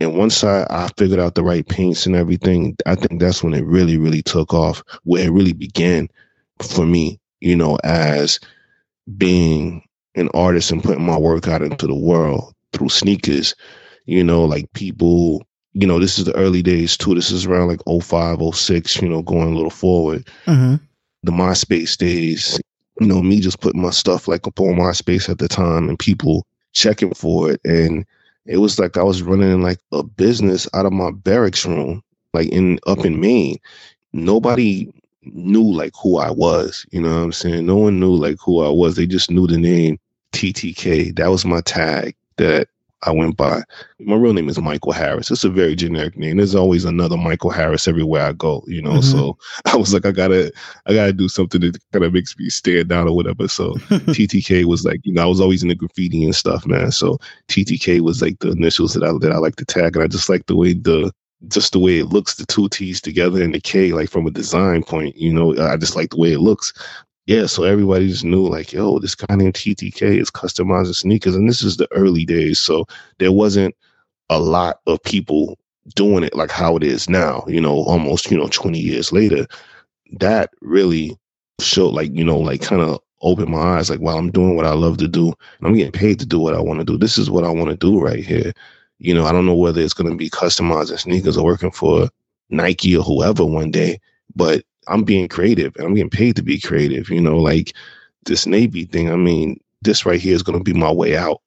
And 0.00 0.18
once 0.18 0.42
I, 0.42 0.66
I 0.70 0.88
figured 0.96 1.20
out 1.20 1.36
the 1.36 1.44
right 1.44 1.66
paints 1.66 2.04
and 2.04 2.16
everything, 2.16 2.76
I 2.86 2.96
think 2.96 3.20
that's 3.20 3.42
when 3.42 3.54
it 3.54 3.64
really, 3.64 3.96
really 3.96 4.22
took 4.22 4.52
off, 4.52 4.82
where 5.04 5.24
it 5.24 5.30
really 5.32 5.52
began 5.52 6.08
for 6.60 6.84
me, 6.84 7.20
you 7.40 7.54
know, 7.54 7.78
as 7.84 8.40
being 9.16 9.86
an 10.16 10.28
artist 10.34 10.72
and 10.72 10.82
putting 10.82 11.06
my 11.06 11.16
work 11.16 11.46
out 11.46 11.62
into 11.62 11.86
the 11.86 11.94
world 11.94 12.52
through 12.72 12.88
sneakers, 12.88 13.54
you 14.06 14.24
know, 14.24 14.44
like 14.44 14.72
people, 14.72 15.46
you 15.74 15.86
know, 15.86 15.98
this 15.98 16.18
is 16.18 16.24
the 16.24 16.34
early 16.36 16.62
days 16.62 16.96
too. 16.96 17.14
This 17.14 17.30
is 17.30 17.46
around 17.46 17.68
like 17.68 17.80
05, 17.86 18.54
06, 18.54 19.02
you 19.02 19.08
know, 19.08 19.22
going 19.22 19.52
a 19.52 19.54
little 19.54 19.70
forward. 19.70 20.26
Mm-hmm. 20.46 20.76
The 21.24 21.32
MySpace 21.32 21.96
days, 21.96 22.60
you 23.00 23.06
know, 23.06 23.20
me 23.22 23.40
just 23.40 23.60
putting 23.60 23.82
my 23.82 23.90
stuff 23.90 24.28
like 24.28 24.46
up 24.46 24.60
on 24.60 24.76
MySpace 24.76 25.28
at 25.28 25.38
the 25.38 25.48
time 25.48 25.88
and 25.88 25.98
people 25.98 26.46
checking 26.72 27.12
for 27.12 27.50
it. 27.50 27.60
And 27.64 28.06
it 28.46 28.58
was 28.58 28.78
like 28.78 28.96
I 28.96 29.02
was 29.02 29.22
running 29.22 29.62
like 29.62 29.80
a 29.90 30.02
business 30.02 30.68
out 30.74 30.86
of 30.86 30.92
my 30.92 31.10
barracks 31.10 31.66
room, 31.66 32.02
like 32.32 32.48
in 32.48 32.78
up 32.86 33.04
in 33.04 33.20
Maine. 33.20 33.58
Nobody 34.12 34.92
knew 35.22 35.72
like 35.72 35.92
who 36.00 36.18
I 36.18 36.30
was. 36.30 36.86
You 36.92 37.00
know 37.00 37.16
what 37.16 37.22
I'm 37.22 37.32
saying? 37.32 37.66
No 37.66 37.76
one 37.76 37.98
knew 37.98 38.14
like 38.14 38.36
who 38.40 38.62
I 38.62 38.68
was. 38.68 38.94
They 38.94 39.06
just 39.06 39.30
knew 39.30 39.48
the 39.48 39.58
name 39.58 39.98
TTK. 40.32 41.16
That 41.16 41.30
was 41.30 41.44
my 41.44 41.62
tag 41.62 42.14
that 42.36 42.68
I 43.06 43.10
went 43.10 43.36
by. 43.36 43.62
My 44.00 44.16
real 44.16 44.32
name 44.32 44.48
is 44.48 44.58
Michael 44.58 44.92
Harris. 44.92 45.30
It's 45.30 45.44
a 45.44 45.50
very 45.50 45.74
generic 45.74 46.16
name. 46.16 46.38
There's 46.38 46.54
always 46.54 46.84
another 46.84 47.16
Michael 47.16 47.50
Harris 47.50 47.86
everywhere 47.86 48.22
I 48.22 48.32
go, 48.32 48.64
you 48.66 48.80
know. 48.80 48.94
Mm-hmm. 48.94 49.18
So 49.18 49.38
I 49.66 49.76
was 49.76 49.92
like, 49.92 50.06
I 50.06 50.10
gotta, 50.10 50.52
I 50.86 50.94
gotta 50.94 51.12
do 51.12 51.28
something 51.28 51.60
that 51.60 51.78
kind 51.92 52.04
of 52.04 52.12
makes 52.12 52.36
me 52.38 52.48
stand 52.48 52.92
out 52.92 53.06
or 53.06 53.14
whatever. 53.14 53.48
So 53.48 53.74
TTK 54.14 54.64
was 54.64 54.84
like, 54.84 55.00
you 55.04 55.12
know, 55.12 55.22
I 55.22 55.26
was 55.26 55.40
always 55.40 55.62
in 55.62 55.68
the 55.68 55.74
graffiti 55.74 56.24
and 56.24 56.34
stuff, 56.34 56.66
man. 56.66 56.92
So 56.92 57.18
TTK 57.48 58.00
was 58.00 58.22
like 58.22 58.38
the 58.40 58.52
initials 58.52 58.94
that 58.94 59.04
I 59.04 59.12
that 59.20 59.32
I 59.32 59.38
like 59.38 59.56
to 59.56 59.64
tag, 59.64 59.96
and 59.96 60.04
I 60.04 60.08
just 60.08 60.28
like 60.28 60.46
the 60.46 60.56
way 60.56 60.72
the 60.72 61.12
just 61.48 61.72
the 61.72 61.78
way 61.78 61.98
it 61.98 62.06
looks, 62.06 62.36
the 62.36 62.46
two 62.46 62.68
T's 62.70 63.00
together 63.00 63.42
and 63.42 63.54
the 63.54 63.60
K, 63.60 63.92
like 63.92 64.08
from 64.08 64.26
a 64.26 64.30
design 64.30 64.82
point, 64.82 65.16
you 65.16 65.32
know, 65.32 65.54
I 65.62 65.76
just 65.76 65.94
like 65.94 66.10
the 66.10 66.16
way 66.16 66.32
it 66.32 66.40
looks 66.40 66.72
yeah, 67.26 67.46
so 67.46 67.64
everybody 67.64 68.08
just 68.08 68.24
knew 68.24 68.46
like, 68.46 68.72
yo, 68.72 68.98
this 68.98 69.14
guy 69.14 69.34
named 69.34 69.54
TTK 69.54 70.20
is 70.20 70.30
customizing 70.30 70.94
sneakers, 70.94 71.34
and 71.34 71.48
this 71.48 71.62
is 71.62 71.78
the 71.78 71.90
early 71.92 72.24
days, 72.24 72.58
so 72.58 72.86
there 73.18 73.32
wasn't 73.32 73.74
a 74.28 74.38
lot 74.38 74.80
of 74.86 75.02
people 75.02 75.58
doing 75.94 76.24
it 76.24 76.34
like 76.34 76.50
how 76.50 76.76
it 76.76 76.82
is 76.82 77.08
now. 77.08 77.44
You 77.46 77.60
know, 77.60 77.76
almost 77.84 78.30
you 78.30 78.36
know 78.36 78.48
twenty 78.48 78.78
years 78.78 79.10
later, 79.10 79.46
that 80.18 80.50
really 80.60 81.16
showed 81.60 81.94
like 81.94 82.14
you 82.14 82.24
know 82.24 82.38
like 82.38 82.60
kind 82.60 82.82
of 82.82 83.00
opened 83.22 83.48
my 83.48 83.78
eyes 83.78 83.88
like, 83.88 84.00
well, 84.00 84.18
I'm 84.18 84.30
doing 84.30 84.54
what 84.54 84.66
I 84.66 84.74
love 84.74 84.98
to 84.98 85.08
do, 85.08 85.28
and 85.28 85.66
I'm 85.66 85.74
getting 85.74 85.92
paid 85.92 86.18
to 86.20 86.26
do 86.26 86.38
what 86.38 86.54
I 86.54 86.60
want 86.60 86.80
to 86.80 86.84
do. 86.84 86.98
This 86.98 87.16
is 87.16 87.30
what 87.30 87.44
I 87.44 87.50
want 87.50 87.70
to 87.70 87.76
do 87.76 87.98
right 88.00 88.24
here. 88.24 88.52
You 88.98 89.14
know, 89.14 89.24
I 89.24 89.32
don't 89.32 89.46
know 89.46 89.56
whether 89.56 89.80
it's 89.80 89.94
going 89.94 90.10
to 90.10 90.16
be 90.16 90.28
customizing 90.28 90.98
sneakers 90.98 91.38
or 91.38 91.44
working 91.44 91.72
for 91.72 92.10
Nike 92.50 92.96
or 92.96 93.02
whoever 93.02 93.46
one 93.46 93.70
day, 93.70 93.98
but 94.36 94.64
I'm 94.88 95.04
being 95.04 95.28
creative 95.28 95.74
and 95.76 95.86
I'm 95.86 95.94
getting 95.94 96.10
paid 96.10 96.36
to 96.36 96.42
be 96.42 96.60
creative. 96.60 97.10
You 97.10 97.20
know, 97.20 97.38
like 97.38 97.74
this 98.24 98.46
Navy 98.46 98.84
thing. 98.84 99.10
I 99.10 99.16
mean, 99.16 99.60
this 99.82 100.06
right 100.06 100.20
here 100.20 100.34
is 100.34 100.42
going 100.42 100.58
to 100.58 100.64
be 100.64 100.78
my 100.78 100.90
way 100.90 101.16
out. 101.16 101.40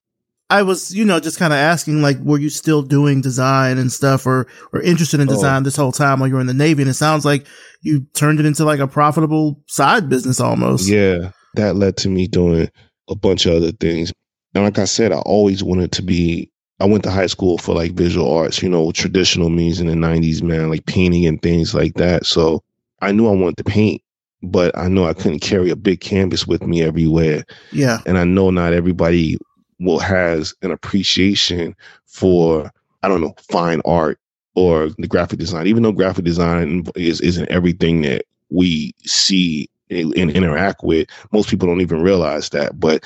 I 0.50 0.64
was, 0.64 0.96
you 0.96 1.04
know, 1.04 1.20
just 1.20 1.40
kind 1.40 1.52
of 1.52 1.58
asking, 1.58 2.02
like, 2.02 2.18
were 2.20 2.38
you 2.38 2.50
still 2.50 2.82
doing 2.82 3.20
design 3.20 3.78
and 3.78 3.92
stuff, 3.92 4.26
or 4.26 4.48
or 4.72 4.82
interested 4.82 5.20
in 5.20 5.28
oh. 5.28 5.34
design 5.34 5.62
oh. 5.62 5.66
this 5.66 5.76
whole 5.76 5.92
time 5.92 6.20
while 6.20 6.30
you 6.30 6.36
were 6.36 6.42
in 6.42 6.48
the 6.48 6.54
Navy? 6.54 6.84
And 6.84 6.90
it 6.90 6.94
sounds 6.94 7.26
like 7.26 7.46
you 7.82 8.06
turned 8.14 8.40
it 8.40 8.46
into 8.46 8.64
like 8.64 8.80
a 8.80 8.88
profitable 8.88 9.62
side 9.68 10.08
business 10.08 10.40
almost. 10.40 10.88
Yeah, 10.88 11.32
that 11.56 11.76
led 11.76 11.98
to 11.98 12.10
me 12.10 12.28
doing 12.28 12.70
a 13.10 13.16
bunch 13.16 13.46
of 13.46 13.56
other 13.56 13.74
things. 13.74 14.14
And 14.56 14.64
like 14.64 14.80
I 14.80 14.86
said, 14.86 15.12
I 15.12 15.20
always 15.20 15.64
wanted 15.64 15.92
to 15.94 16.02
be. 16.02 16.50
I 16.80 16.86
went 16.86 17.04
to 17.04 17.12
high 17.12 17.28
school 17.28 17.58
for 17.58 17.74
like 17.74 17.94
visual 17.94 18.32
arts, 18.32 18.62
you 18.62 18.70
know, 18.70 18.92
traditional 18.92 19.50
means 19.50 19.82
in 19.82 19.88
the 19.88 19.96
'90s, 19.96 20.42
man, 20.42 20.70
like 20.70 20.86
painting 20.86 21.26
and 21.26 21.42
things 21.42 21.74
like 21.74 21.96
that. 21.96 22.26
So 22.26 22.64
I 23.02 23.12
knew 23.12 23.28
I 23.28 23.36
wanted 23.36 23.58
to 23.58 23.64
paint, 23.64 24.02
but 24.44 24.78
I 24.78 24.88
know 24.88 25.06
I 25.06 25.14
couldn't 25.14 25.40
carry 25.40 25.70
a 25.70 25.76
big 25.76 26.00
canvas 26.00 26.48
with 26.48 26.64
me 26.64 26.82
everywhere. 26.82 27.46
Yeah. 27.72 28.00
And 28.06 28.18
I 28.18 28.24
know 28.24 28.50
not 28.50 28.74
everybody 28.74 29.38
will 29.80 30.00
has 30.00 30.54
an 30.62 30.72
appreciation 30.72 31.76
for 32.06 32.72
I 33.04 33.08
don't 33.08 33.22
know 33.22 33.36
fine 33.50 33.82
art 33.86 34.20
or 34.56 34.90
the 34.98 35.08
graphic 35.08 35.40
design. 35.40 35.68
Even 35.68 35.84
though 35.84 35.92
graphic 35.92 36.26
design 36.26 36.86
is 36.96 37.22
isn't 37.22 37.50
everything 37.50 38.02
that 38.02 38.26
we 38.50 38.94
see 39.06 39.70
and 39.90 40.14
interact 40.16 40.84
with, 40.84 41.08
most 41.32 41.50
people 41.50 41.68
don't 41.68 41.82
even 41.82 42.02
realize 42.02 42.50
that. 42.50 42.80
But 42.80 43.04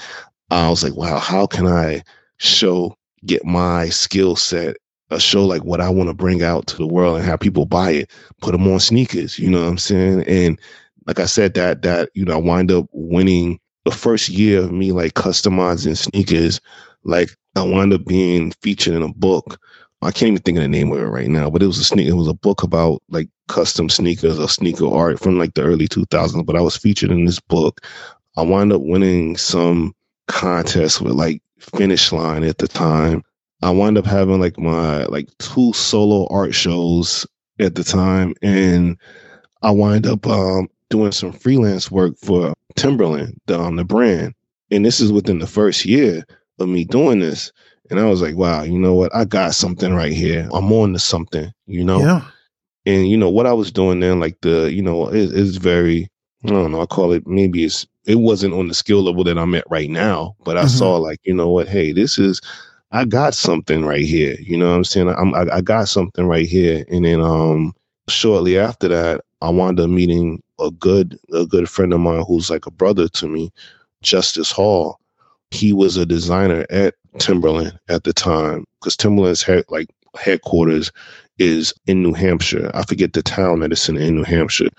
I 0.49 0.69
was 0.69 0.83
like, 0.83 0.95
wow, 0.95 1.19
how 1.19 1.45
can 1.45 1.67
I 1.67 2.03
show 2.37 2.95
get 3.25 3.45
my 3.45 3.89
skill 3.89 4.35
set 4.35 4.77
a 5.11 5.19
show 5.19 5.45
like 5.45 5.63
what 5.63 5.81
I 5.81 5.89
want 5.89 6.09
to 6.09 6.13
bring 6.13 6.41
out 6.41 6.67
to 6.67 6.77
the 6.77 6.87
world 6.87 7.17
and 7.17 7.25
have 7.25 7.39
people 7.39 7.65
buy 7.65 7.91
it, 7.91 8.11
put 8.41 8.53
them 8.53 8.67
on 8.67 8.79
sneakers. 8.79 9.37
You 9.37 9.49
know 9.49 9.61
what 9.61 9.67
I'm 9.67 9.77
saying? 9.77 10.23
And 10.23 10.59
like 11.05 11.19
I 11.19 11.25
said, 11.25 11.53
that 11.55 11.81
that 11.83 12.09
you 12.13 12.25
know, 12.25 12.33
I 12.33 12.37
wind 12.37 12.71
up 12.71 12.87
winning 12.91 13.59
the 13.85 13.91
first 13.91 14.29
year 14.29 14.61
of 14.61 14.71
me 14.71 14.91
like 14.91 15.13
customizing 15.13 15.97
sneakers. 15.97 16.61
Like 17.03 17.35
I 17.55 17.63
wind 17.63 17.93
up 17.93 18.05
being 18.05 18.51
featured 18.61 18.95
in 18.95 19.03
a 19.03 19.13
book. 19.13 19.59
I 20.03 20.11
can't 20.11 20.31
even 20.31 20.41
think 20.41 20.57
of 20.57 20.63
the 20.63 20.67
name 20.67 20.91
of 20.91 20.99
it 20.99 21.05
right 21.05 21.27
now, 21.27 21.49
but 21.49 21.61
it 21.61 21.67
was 21.67 21.77
a 21.77 21.83
sneaker. 21.83 22.09
It 22.09 22.15
was 22.15 22.27
a 22.27 22.33
book 22.33 22.63
about 22.63 23.03
like 23.09 23.29
custom 23.49 23.87
sneakers 23.89 24.39
or 24.39 24.49
sneaker 24.49 24.87
art 24.87 25.19
from 25.19 25.37
like 25.37 25.53
the 25.53 25.61
early 25.61 25.87
2000s. 25.87 26.45
But 26.45 26.55
I 26.55 26.61
was 26.61 26.77
featured 26.77 27.11
in 27.11 27.25
this 27.25 27.39
book. 27.39 27.81
I 28.37 28.41
wind 28.41 28.73
up 28.73 28.81
winning 28.81 29.37
some 29.37 29.93
contest 30.27 31.01
with 31.01 31.13
like 31.13 31.43
Finish 31.59 32.11
Line 32.11 32.43
at 32.43 32.57
the 32.57 32.67
time 32.67 33.23
I 33.61 33.69
wound 33.69 33.97
up 33.97 34.05
having 34.05 34.39
like 34.39 34.57
my 34.57 35.05
like 35.05 35.29
two 35.37 35.73
solo 35.73 36.27
art 36.29 36.53
shows 36.53 37.25
at 37.59 37.75
the 37.75 37.83
time, 37.83 38.33
and 38.41 38.97
I 39.61 39.71
wind 39.71 40.07
up 40.07 40.25
um, 40.27 40.67
doing 40.89 41.11
some 41.11 41.31
freelance 41.31 41.91
work 41.91 42.15
for 42.17 42.53
Timberland, 42.75 43.39
the, 43.47 43.59
um, 43.59 43.75
the 43.75 43.83
brand. 43.83 44.33
And 44.71 44.85
this 44.85 44.99
is 44.99 45.11
within 45.11 45.39
the 45.39 45.47
first 45.47 45.85
year 45.85 46.23
of 46.59 46.69
me 46.69 46.85
doing 46.85 47.19
this. 47.19 47.51
And 47.89 47.99
I 47.99 48.05
was 48.05 48.21
like, 48.21 48.35
wow, 48.35 48.63
you 48.63 48.79
know 48.79 48.93
what? 48.93 49.13
I 49.13 49.25
got 49.25 49.53
something 49.53 49.93
right 49.93 50.13
here. 50.13 50.47
I'm 50.53 50.71
on 50.71 50.93
to 50.93 50.99
something, 50.99 51.51
you 51.67 51.83
know? 51.83 51.99
Yeah. 51.99 52.25
And, 52.85 53.09
you 53.09 53.17
know, 53.17 53.29
what 53.29 53.45
I 53.45 53.53
was 53.53 53.71
doing 53.71 53.99
then, 53.99 54.19
like 54.19 54.39
the, 54.41 54.71
you 54.71 54.81
know, 54.81 55.07
it, 55.09 55.31
it's 55.33 55.57
very, 55.57 56.07
I 56.45 56.47
don't 56.47 56.71
know, 56.71 56.81
I 56.81 56.85
call 56.85 57.11
it 57.11 57.27
maybe 57.27 57.65
it's, 57.65 57.85
it 58.05 58.15
wasn't 58.15 58.53
on 58.53 58.69
the 58.69 58.73
skill 58.73 59.03
level 59.03 59.23
that 59.25 59.37
I'm 59.37 59.53
at 59.55 59.69
right 59.69 59.89
now, 59.89 60.35
but 60.45 60.57
I 60.57 60.61
mm-hmm. 60.61 60.69
saw 60.69 60.97
like, 60.97 61.19
you 61.23 61.33
know 61.33 61.49
what? 61.49 61.67
Hey, 61.67 61.91
this 61.91 62.17
is, 62.17 62.41
I 62.91 63.05
got 63.05 63.33
something 63.33 63.85
right 63.85 64.03
here. 64.03 64.35
You 64.39 64.57
know 64.57 64.69
what 64.69 64.75
I'm 64.75 64.83
saying? 64.83 65.09
I'm, 65.09 65.33
I, 65.33 65.45
I 65.55 65.61
got 65.61 65.87
something 65.87 66.27
right 66.27 66.47
here. 66.47 66.83
And 66.89 67.05
then 67.05 67.21
um, 67.21 67.73
shortly 68.07 68.57
after 68.57 68.87
that, 68.89 69.21
I 69.41 69.49
wound 69.49 69.79
up 69.79 69.89
meeting 69.89 70.41
a 70.59 70.69
good 70.71 71.17
a 71.33 71.45
good 71.45 71.69
friend 71.69 71.93
of 71.93 71.99
mine 71.99 72.23
who's 72.27 72.49
like 72.49 72.65
a 72.65 72.71
brother 72.71 73.07
to 73.07 73.27
me, 73.27 73.51
Justice 74.03 74.51
Hall. 74.51 74.99
He 75.51 75.73
was 75.73 75.97
a 75.97 76.05
designer 76.05 76.65
at 76.69 76.95
Timberland 77.17 77.77
at 77.89 78.03
the 78.03 78.13
time 78.13 78.65
because 78.79 78.95
Timberland's 78.95 79.41
head 79.41 79.65
like 79.69 79.89
headquarters 80.15 80.91
is 81.39 81.73
in 81.87 82.03
New 82.03 82.13
Hampshire. 82.13 82.69
I 82.73 82.83
forget 82.83 83.13
the 83.13 83.23
town 83.23 83.61
that 83.61 83.71
it's 83.71 83.89
in 83.89 83.97
in 83.97 84.15
New 84.15 84.23
Hampshire, 84.23 84.69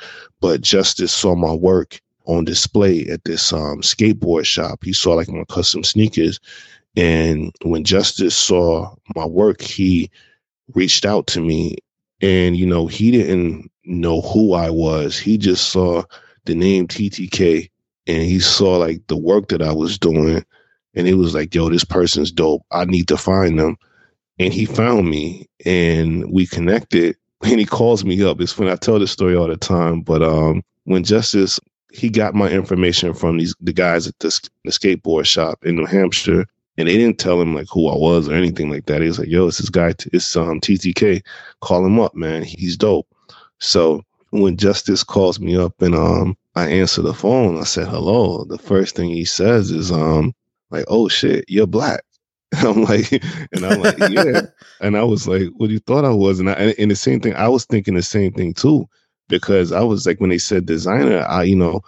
but 0.40 0.60
Justice 0.60 1.12
saw 1.12 1.34
my 1.34 1.52
work 1.52 2.00
on 2.26 2.44
display 2.44 3.06
at 3.08 3.24
this 3.24 3.52
um, 3.52 3.80
skateboard 3.80 4.46
shop. 4.46 4.84
He 4.84 4.92
saw 4.92 5.14
like 5.14 5.28
my 5.28 5.44
custom 5.50 5.82
sneakers 5.82 6.38
and 6.96 7.52
when 7.62 7.84
Justice 7.84 8.36
saw 8.36 8.94
my 9.14 9.24
work, 9.24 9.62
he 9.62 10.10
reached 10.74 11.06
out 11.06 11.26
to 11.28 11.40
me 11.40 11.76
and, 12.20 12.56
you 12.56 12.66
know, 12.66 12.86
he 12.86 13.10
didn't 13.10 13.70
know 13.84 14.20
who 14.20 14.52
I 14.54 14.70
was. 14.70 15.18
He 15.18 15.38
just 15.38 15.68
saw 15.70 16.02
the 16.44 16.54
name 16.54 16.86
TTK 16.86 17.70
and 18.06 18.22
he 18.22 18.40
saw 18.40 18.76
like 18.76 19.06
the 19.06 19.16
work 19.16 19.48
that 19.48 19.62
I 19.62 19.72
was 19.72 19.98
doing. 19.98 20.44
And 20.94 21.06
he 21.06 21.14
was 21.14 21.34
like, 21.34 21.54
yo, 21.54 21.70
this 21.70 21.84
person's 21.84 22.30
dope. 22.30 22.62
I 22.70 22.84
need 22.84 23.08
to 23.08 23.16
find 23.16 23.58
them. 23.58 23.76
And 24.38 24.52
he 24.52 24.66
found 24.66 25.08
me 25.08 25.48
and 25.64 26.30
we 26.30 26.46
connected 26.46 27.16
and 27.42 27.58
he 27.58 27.64
calls 27.64 28.04
me 28.04 28.22
up. 28.22 28.40
It's 28.40 28.56
when 28.58 28.68
I 28.68 28.76
tell 28.76 28.98
this 28.98 29.12
story 29.12 29.34
all 29.34 29.48
the 29.48 29.56
time. 29.56 30.02
But 30.02 30.22
um, 30.22 30.62
when 30.84 31.04
Justice, 31.04 31.58
he 31.90 32.10
got 32.10 32.34
my 32.34 32.50
information 32.50 33.14
from 33.14 33.38
these 33.38 33.54
the 33.60 33.72
guys 33.72 34.06
at 34.06 34.18
the, 34.18 34.48
the 34.64 34.70
skateboard 34.70 35.26
shop 35.26 35.64
in 35.64 35.76
New 35.76 35.86
Hampshire 35.86 36.46
and 36.78 36.88
they 36.88 36.96
didn't 36.96 37.18
tell 37.18 37.40
him 37.40 37.54
like 37.54 37.68
who 37.70 37.88
I 37.88 37.96
was 37.96 38.28
or 38.28 38.34
anything 38.34 38.70
like 38.70 38.86
that. 38.86 39.00
He 39.00 39.08
was 39.08 39.18
like, 39.18 39.28
"Yo, 39.28 39.48
it's 39.48 39.58
this 39.58 39.70
guy. 39.70 39.94
It's 40.12 40.36
um 40.36 40.60
TTK. 40.60 41.22
Call 41.60 41.84
him 41.84 42.00
up, 42.00 42.14
man. 42.14 42.42
He's 42.42 42.76
dope." 42.76 43.06
So 43.58 44.02
when 44.30 44.56
Justice 44.56 45.04
calls 45.04 45.38
me 45.38 45.56
up 45.56 45.80
and 45.82 45.94
um 45.94 46.36
I 46.54 46.68
answer 46.68 47.02
the 47.02 47.14
phone, 47.14 47.58
I 47.58 47.64
said 47.64 47.88
hello. 47.88 48.44
The 48.44 48.58
first 48.58 48.96
thing 48.96 49.10
he 49.10 49.24
says 49.24 49.70
is 49.70 49.92
um 49.92 50.34
like, 50.70 50.84
"Oh 50.88 51.08
shit, 51.08 51.44
you're 51.48 51.66
black." 51.66 52.04
I'm 52.58 52.84
like, 52.84 53.10
and 53.52 53.64
I'm 53.64 53.80
like, 53.80 53.98
yeah. 54.10 54.42
and 54.80 54.96
I 54.96 55.04
was 55.04 55.26
like, 55.26 55.48
what 55.56 55.68
do 55.68 55.72
you 55.72 55.78
thought 55.78 56.04
I 56.04 56.10
was? 56.10 56.38
And 56.38 56.50
I, 56.50 56.74
and 56.78 56.90
the 56.90 56.96
same 56.96 57.18
thing, 57.18 57.34
I 57.34 57.48
was 57.48 57.64
thinking 57.64 57.94
the 57.94 58.02
same 58.02 58.30
thing 58.32 58.52
too, 58.52 58.86
because 59.28 59.72
I 59.72 59.80
was 59.80 60.06
like, 60.06 60.20
when 60.20 60.28
they 60.28 60.36
said 60.36 60.66
designer, 60.66 61.24
I, 61.26 61.44
you 61.44 61.56
know, 61.56 61.80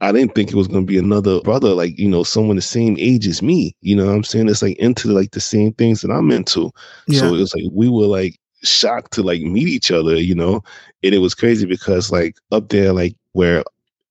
I 0.00 0.12
didn't 0.12 0.34
think 0.34 0.50
it 0.50 0.56
was 0.56 0.68
gonna 0.68 0.82
be 0.82 0.98
another 0.98 1.40
brother, 1.40 1.70
like, 1.74 1.98
you 1.98 2.08
know, 2.08 2.24
someone 2.24 2.56
the 2.56 2.62
same 2.62 2.96
age 2.98 3.26
as 3.26 3.42
me. 3.42 3.74
You 3.80 3.96
know 3.96 4.06
what 4.06 4.14
I'm 4.14 4.24
saying? 4.24 4.48
It's 4.48 4.62
like 4.62 4.76
into 4.78 5.08
like 5.08 5.30
the 5.30 5.40
same 5.40 5.72
things 5.74 6.02
that 6.02 6.10
I'm 6.10 6.30
into. 6.30 6.70
Yeah. 7.08 7.20
So 7.20 7.34
it 7.34 7.38
was 7.38 7.54
like 7.54 7.64
we 7.72 7.88
were 7.88 8.06
like 8.06 8.38
shocked 8.62 9.12
to 9.12 9.22
like 9.22 9.42
meet 9.42 9.68
each 9.68 9.90
other, 9.90 10.16
you 10.16 10.34
know. 10.34 10.62
And 11.02 11.14
it 11.14 11.18
was 11.18 11.34
crazy 11.34 11.66
because 11.66 12.10
like 12.10 12.36
up 12.50 12.68
there, 12.68 12.92
like 12.92 13.14
where 13.32 13.64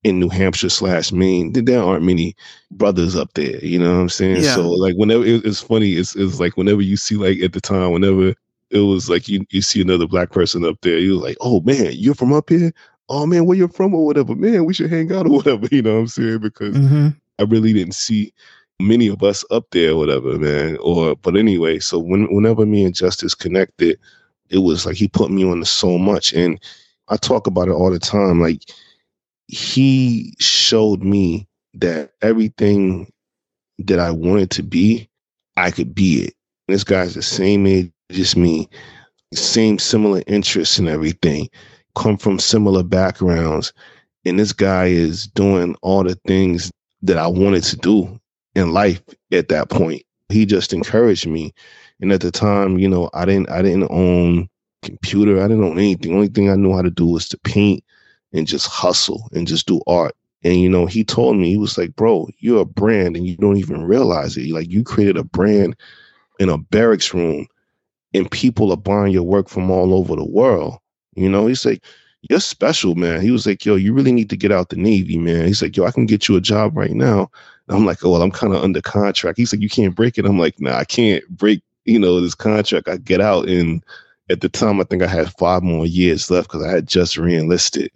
in 0.04 0.20
New 0.20 0.28
Hampshire 0.28 0.68
slash 0.68 1.12
Maine, 1.12 1.52
there 1.52 1.82
aren't 1.82 2.04
many 2.04 2.36
brothers 2.70 3.16
up 3.16 3.32
there. 3.34 3.64
You 3.64 3.78
know 3.78 3.94
what 3.94 4.00
I'm 4.00 4.08
saying? 4.08 4.42
Yeah. 4.42 4.54
So 4.54 4.68
like 4.68 4.94
whenever 4.96 5.24
it, 5.24 5.44
it's 5.44 5.60
funny, 5.60 5.92
it's 5.92 6.14
it's 6.14 6.40
like 6.40 6.56
whenever 6.56 6.82
you 6.82 6.96
see 6.96 7.16
like 7.16 7.40
at 7.40 7.52
the 7.52 7.60
time, 7.60 7.92
whenever 7.92 8.34
it 8.70 8.80
was 8.80 9.08
like 9.08 9.28
you 9.28 9.44
you 9.50 9.62
see 9.62 9.80
another 9.80 10.06
black 10.06 10.30
person 10.30 10.64
up 10.64 10.76
there, 10.82 10.98
you're 10.98 11.20
like, 11.20 11.36
oh 11.40 11.60
man, 11.60 11.92
you're 11.92 12.14
from 12.14 12.32
up 12.32 12.50
here. 12.50 12.72
Oh 13.08 13.26
man, 13.26 13.46
where 13.46 13.56
you're 13.56 13.68
from 13.68 13.94
or 13.94 14.06
whatever. 14.06 14.34
Man, 14.34 14.64
we 14.64 14.74
should 14.74 14.90
hang 14.90 15.12
out 15.12 15.26
or 15.26 15.30
whatever. 15.30 15.68
You 15.72 15.82
know 15.82 15.94
what 15.94 16.00
I'm 16.00 16.08
saying? 16.08 16.38
Because 16.38 16.76
mm-hmm. 16.76 17.08
I 17.38 17.42
really 17.42 17.72
didn't 17.72 17.94
see 17.94 18.32
many 18.80 19.08
of 19.08 19.22
us 19.22 19.44
up 19.50 19.66
there 19.70 19.92
or 19.92 19.96
whatever, 19.96 20.38
man. 20.38 20.76
Or 20.78 21.16
but 21.16 21.36
anyway, 21.36 21.78
so 21.78 21.98
when 21.98 22.32
whenever 22.34 22.64
me 22.66 22.84
and 22.84 22.94
Justice 22.94 23.34
connected, 23.34 23.98
it 24.50 24.58
was 24.58 24.86
like 24.86 24.96
he 24.96 25.08
put 25.08 25.30
me 25.30 25.44
on 25.44 25.64
so 25.64 25.98
much. 25.98 26.32
And 26.32 26.60
I 27.08 27.16
talk 27.16 27.46
about 27.46 27.68
it 27.68 27.72
all 27.72 27.90
the 27.90 27.98
time. 27.98 28.40
Like 28.40 28.62
he 29.48 30.34
showed 30.38 31.02
me 31.02 31.46
that 31.74 32.12
everything 32.22 33.12
that 33.78 33.98
I 33.98 34.10
wanted 34.10 34.50
to 34.52 34.62
be, 34.62 35.08
I 35.56 35.70
could 35.70 35.94
be 35.94 36.24
it. 36.24 36.34
This 36.68 36.84
guy's 36.84 37.14
the 37.14 37.22
same 37.22 37.66
age 37.66 37.92
as 38.10 38.36
me, 38.36 38.68
same 39.34 39.78
similar 39.78 40.22
interests 40.26 40.78
and 40.78 40.88
everything, 40.88 41.48
come 41.94 42.16
from 42.16 42.38
similar 42.38 42.82
backgrounds. 42.82 43.72
And 44.24 44.38
this 44.38 44.52
guy 44.52 44.86
is 44.86 45.26
doing 45.28 45.76
all 45.82 46.04
the 46.04 46.14
things 46.26 46.70
that 47.02 47.18
I 47.18 47.26
wanted 47.26 47.62
to 47.64 47.76
do 47.76 48.20
in 48.54 48.72
life 48.72 49.02
at 49.32 49.48
that 49.48 49.68
point. 49.68 50.02
He 50.28 50.46
just 50.46 50.72
encouraged 50.72 51.26
me. 51.26 51.52
And 52.00 52.12
at 52.12 52.20
the 52.20 52.30
time, 52.30 52.78
you 52.78 52.88
know, 52.88 53.10
I 53.14 53.24
didn't 53.24 53.50
I 53.50 53.62
didn't 53.62 53.90
own 53.90 54.48
computer. 54.82 55.42
I 55.42 55.48
didn't 55.48 55.64
own 55.64 55.78
anything. 55.78 56.10
The 56.10 56.16
only 56.16 56.28
thing 56.28 56.50
I 56.50 56.56
knew 56.56 56.74
how 56.74 56.82
to 56.82 56.90
do 56.90 57.06
was 57.06 57.28
to 57.28 57.38
paint 57.38 57.84
and 58.32 58.46
just 58.46 58.66
hustle 58.66 59.28
and 59.32 59.46
just 59.46 59.66
do 59.66 59.80
art. 59.86 60.14
And 60.42 60.60
you 60.60 60.68
know, 60.68 60.86
he 60.86 61.04
told 61.04 61.36
me 61.36 61.50
he 61.50 61.56
was 61.56 61.78
like, 61.78 61.94
"Bro, 61.96 62.28
you're 62.38 62.62
a 62.62 62.66
brand 62.66 63.16
and 63.16 63.26
you 63.26 63.36
don't 63.36 63.56
even 63.56 63.84
realize 63.84 64.36
it. 64.36 64.50
Like 64.50 64.70
you 64.70 64.82
created 64.82 65.16
a 65.16 65.24
brand 65.24 65.76
in 66.38 66.48
a 66.48 66.58
barracks 66.58 67.14
room 67.14 67.46
and 68.12 68.30
people 68.30 68.70
are 68.72 68.76
buying 68.76 69.12
your 69.12 69.22
work 69.22 69.48
from 69.48 69.70
all 69.70 69.94
over 69.94 70.16
the 70.16 70.24
world." 70.24 70.78
You 71.16 71.28
know, 71.28 71.46
he's 71.46 71.64
like, 71.64 71.82
"You're 72.28 72.40
special, 72.40 72.94
man." 72.94 73.20
He 73.20 73.30
was 73.30 73.46
like, 73.46 73.64
"Yo, 73.64 73.76
you 73.76 73.92
really 73.92 74.12
need 74.12 74.30
to 74.30 74.36
get 74.36 74.52
out 74.52 74.70
the 74.70 74.76
Navy, 74.76 75.18
man." 75.18 75.46
He's 75.46 75.62
like, 75.62 75.76
"Yo, 75.76 75.84
I 75.84 75.90
can 75.90 76.06
get 76.06 76.28
you 76.28 76.36
a 76.36 76.40
job 76.40 76.76
right 76.76 76.92
now." 76.92 77.30
And 77.68 77.76
I'm 77.76 77.86
like, 77.86 78.04
"Oh, 78.04 78.10
well, 78.12 78.22
I'm 78.22 78.30
kind 78.30 78.54
of 78.54 78.62
under 78.62 78.80
contract." 78.80 79.38
He's 79.38 79.52
like, 79.52 79.62
"You 79.62 79.70
can't 79.70 79.94
break 79.94 80.18
it." 80.18 80.26
I'm 80.26 80.38
like, 80.38 80.60
"Nah, 80.60 80.76
I 80.78 80.84
can't 80.84 81.26
break, 81.28 81.62
you 81.84 81.98
know, 81.98 82.20
this 82.20 82.34
contract. 82.34 82.88
I 82.88 82.98
get 82.98 83.20
out 83.20 83.48
and 83.48 83.82
at 84.30 84.40
the 84.40 84.48
time, 84.48 84.80
I 84.80 84.84
think 84.84 85.02
I 85.02 85.06
had 85.06 85.32
five 85.38 85.62
more 85.62 85.86
years 85.86 86.30
left 86.30 86.48
because 86.48 86.64
I 86.64 86.70
had 86.70 86.86
just 86.86 87.16
reenlisted. 87.16 87.90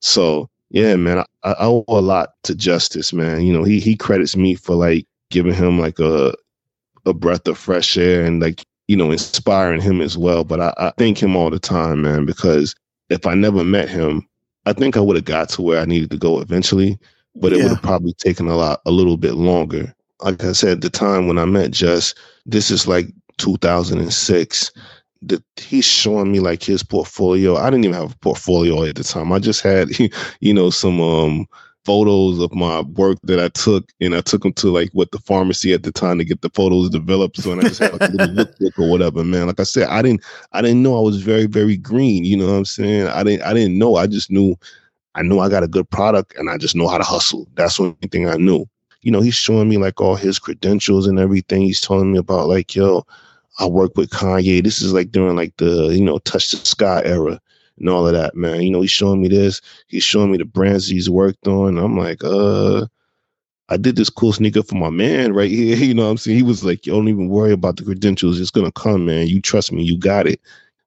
So 0.00 0.48
yeah, 0.70 0.96
man, 0.96 1.18
I, 1.18 1.24
I, 1.44 1.54
owe 1.58 1.84
a 1.88 2.00
lot 2.00 2.30
to 2.44 2.54
Justice, 2.54 3.12
man. 3.12 3.42
You 3.42 3.52
know, 3.52 3.64
he 3.64 3.80
he 3.80 3.96
credits 3.96 4.36
me 4.36 4.54
for 4.54 4.74
like 4.74 5.06
giving 5.30 5.54
him 5.54 5.78
like 5.78 5.98
a 5.98 6.34
a 7.06 7.12
breath 7.12 7.46
of 7.46 7.58
fresh 7.58 7.96
air 7.96 8.24
and 8.24 8.40
like 8.40 8.64
you 8.88 8.96
know 8.96 9.10
inspiring 9.10 9.80
him 9.80 10.00
as 10.00 10.16
well. 10.16 10.44
But 10.44 10.60
I, 10.60 10.74
I 10.78 10.92
thank 10.98 11.22
him 11.22 11.36
all 11.36 11.50
the 11.50 11.58
time, 11.58 12.02
man, 12.02 12.26
because 12.26 12.74
if 13.10 13.26
I 13.26 13.34
never 13.34 13.64
met 13.64 13.88
him, 13.88 14.26
I 14.66 14.72
think 14.72 14.96
I 14.96 15.00
would 15.00 15.16
have 15.16 15.24
got 15.24 15.48
to 15.50 15.62
where 15.62 15.80
I 15.80 15.84
needed 15.84 16.10
to 16.10 16.16
go 16.16 16.40
eventually, 16.40 16.98
but 17.34 17.52
it 17.52 17.58
yeah. 17.58 17.64
would 17.64 17.72
have 17.74 17.82
probably 17.82 18.14
taken 18.14 18.48
a 18.48 18.56
lot 18.56 18.80
a 18.86 18.90
little 18.90 19.16
bit 19.16 19.34
longer. 19.34 19.94
Like 20.20 20.42
I 20.44 20.52
said, 20.52 20.80
the 20.80 20.90
time 20.90 21.26
when 21.26 21.38
I 21.38 21.44
met 21.44 21.70
Just, 21.70 22.18
this 22.46 22.70
is 22.70 22.86
like 22.86 23.08
2006 23.38 24.72
that 25.22 25.42
he's 25.56 25.84
showing 25.84 26.30
me 26.30 26.40
like 26.40 26.62
his 26.62 26.82
portfolio. 26.82 27.56
I 27.56 27.70
didn't 27.70 27.84
even 27.84 27.96
have 27.96 28.12
a 28.12 28.18
portfolio 28.18 28.84
at 28.84 28.96
the 28.96 29.04
time. 29.04 29.32
I 29.32 29.38
just 29.38 29.62
had, 29.62 29.88
you 30.40 30.54
know, 30.54 30.70
some 30.70 31.00
um 31.00 31.46
photos 31.84 32.40
of 32.40 32.54
my 32.54 32.80
work 32.80 33.18
that 33.24 33.40
I 33.40 33.48
took, 33.48 33.90
and 34.00 34.14
I 34.14 34.20
took 34.20 34.42
them 34.42 34.52
to 34.54 34.70
like 34.70 34.90
what 34.92 35.10
the 35.10 35.18
pharmacy 35.18 35.72
at 35.72 35.82
the 35.82 35.92
time 35.92 36.18
to 36.18 36.24
get 36.24 36.42
the 36.42 36.50
photos 36.50 36.90
developed. 36.90 37.36
So 37.36 37.52
and 37.52 37.60
I 37.60 37.68
just 37.68 37.80
had 37.80 37.92
like 37.92 38.10
a 38.10 38.12
little 38.12 38.34
lookbook 38.34 38.78
or 38.78 38.90
whatever, 38.90 39.24
man. 39.24 39.46
Like 39.46 39.60
I 39.60 39.64
said, 39.64 39.88
I 39.88 40.02
didn't, 40.02 40.22
I 40.52 40.62
didn't 40.62 40.82
know 40.82 40.96
I 40.96 41.00
was 41.00 41.22
very, 41.22 41.46
very 41.46 41.76
green. 41.76 42.24
You 42.24 42.36
know 42.36 42.46
what 42.46 42.58
I'm 42.58 42.64
saying? 42.64 43.08
I 43.08 43.22
didn't, 43.22 43.42
I 43.42 43.52
didn't 43.54 43.78
know. 43.78 43.96
I 43.96 44.06
just 44.06 44.30
knew, 44.30 44.56
I 45.14 45.22
knew 45.22 45.38
I 45.38 45.48
got 45.48 45.62
a 45.62 45.68
good 45.68 45.88
product, 45.90 46.34
and 46.36 46.50
I 46.50 46.58
just 46.58 46.76
know 46.76 46.88
how 46.88 46.98
to 46.98 47.04
hustle. 47.04 47.46
That's 47.54 47.76
the 47.76 47.84
only 47.84 48.08
thing 48.10 48.28
I 48.28 48.36
knew. 48.36 48.66
You 49.02 49.12
know, 49.12 49.20
he's 49.20 49.34
showing 49.34 49.68
me 49.68 49.76
like 49.76 50.00
all 50.00 50.16
his 50.16 50.38
credentials 50.38 51.06
and 51.06 51.18
everything. 51.18 51.62
He's 51.62 51.80
telling 51.80 52.12
me 52.12 52.18
about 52.18 52.48
like, 52.48 52.74
yo, 52.74 53.06
I 53.58 53.66
work 53.66 53.96
with 53.96 54.10
Kanye. 54.10 54.62
This 54.62 54.80
is 54.80 54.92
like 54.92 55.12
during 55.12 55.36
like 55.36 55.54
the, 55.58 55.88
you 55.94 56.02
know, 56.02 56.18
touch 56.18 56.50
the 56.50 56.56
sky 56.56 57.02
era 57.04 57.40
and 57.78 57.88
all 57.88 58.06
of 58.06 58.14
that, 58.14 58.34
man. 58.36 58.62
You 58.62 58.70
know, 58.70 58.80
he's 58.82 58.90
showing 58.90 59.22
me 59.22 59.28
this. 59.28 59.60
He's 59.88 60.04
showing 60.04 60.32
me 60.32 60.38
the 60.38 60.44
brands 60.44 60.86
he's 60.86 61.10
worked 61.10 61.46
on. 61.48 61.78
I'm 61.78 61.96
like, 61.98 62.22
uh, 62.24 62.86
I 63.68 63.76
did 63.76 63.96
this 63.96 64.10
cool 64.10 64.32
sneaker 64.32 64.62
for 64.62 64.76
my 64.76 64.90
man 64.90 65.32
right 65.32 65.50
here. 65.50 65.76
You 65.84 65.94
know 65.94 66.04
what 66.04 66.10
I'm 66.10 66.16
saying? 66.18 66.36
He 66.36 66.42
was 66.42 66.64
like, 66.64 66.86
you 66.86 66.92
don't 66.92 67.08
even 67.08 67.28
worry 67.28 67.52
about 67.52 67.76
the 67.76 67.84
credentials. 67.84 68.40
It's 68.40 68.50
gonna 68.50 68.72
come, 68.72 69.06
man. 69.06 69.26
You 69.26 69.40
trust 69.40 69.72
me, 69.72 69.82
you 69.82 69.98
got 69.98 70.26
it. 70.26 70.40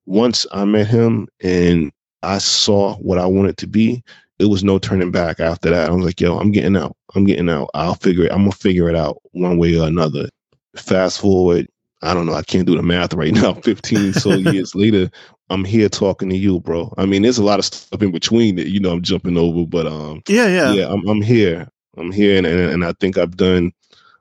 Once 0.05 0.45
I 0.51 0.65
met 0.65 0.87
him 0.87 1.27
and 1.41 1.91
I 2.23 2.37
saw 2.37 2.95
what 2.97 3.17
I 3.17 3.25
wanted 3.25 3.57
to 3.57 3.67
be, 3.67 4.03
it 4.39 4.45
was 4.45 4.63
no 4.63 4.79
turning 4.79 5.11
back 5.11 5.39
after 5.39 5.69
that. 5.71 5.89
I 5.89 5.91
was 5.93 6.05
like, 6.05 6.21
yo, 6.21 6.37
I'm 6.37 6.51
getting 6.51 6.77
out. 6.77 6.95
I'm 7.15 7.25
getting 7.25 7.49
out. 7.49 7.69
I'll 7.73 7.95
figure 7.95 8.25
it. 8.25 8.31
I'm 8.31 8.39
gonna 8.39 8.51
figure 8.51 8.89
it 8.89 8.95
out 8.95 9.21
one 9.31 9.57
way 9.57 9.77
or 9.77 9.87
another. 9.87 10.29
Fast 10.75 11.19
forward, 11.21 11.67
I 12.01 12.13
don't 12.13 12.25
know. 12.25 12.33
I 12.33 12.43
can't 12.43 12.67
do 12.67 12.75
the 12.75 12.83
math 12.83 13.13
right 13.13 13.33
now. 13.33 13.53
15 13.63 14.13
so 14.13 14.29
years 14.35 14.75
later, 14.75 15.09
I'm 15.49 15.65
here 15.65 15.89
talking 15.89 16.29
to 16.29 16.37
you, 16.37 16.59
bro. 16.59 16.93
I 16.97 17.05
mean, 17.05 17.21
there's 17.21 17.37
a 17.37 17.43
lot 17.43 17.59
of 17.59 17.65
stuff 17.65 18.01
in 18.01 18.11
between 18.11 18.55
that, 18.57 18.67
you 18.67 18.79
know, 18.79 18.91
I'm 18.91 19.01
jumping 19.01 19.37
over, 19.37 19.65
but 19.65 19.87
um, 19.87 20.21
yeah, 20.27 20.47
yeah, 20.47 20.73
yeah, 20.73 20.87
I'm, 20.89 21.07
I'm 21.07 21.21
here. 21.21 21.67
I'm 21.97 22.11
here. 22.11 22.37
And, 22.37 22.45
and, 22.45 22.59
and 22.71 22.85
I 22.85 22.93
think 22.99 23.17
I've 23.17 23.37
done 23.37 23.71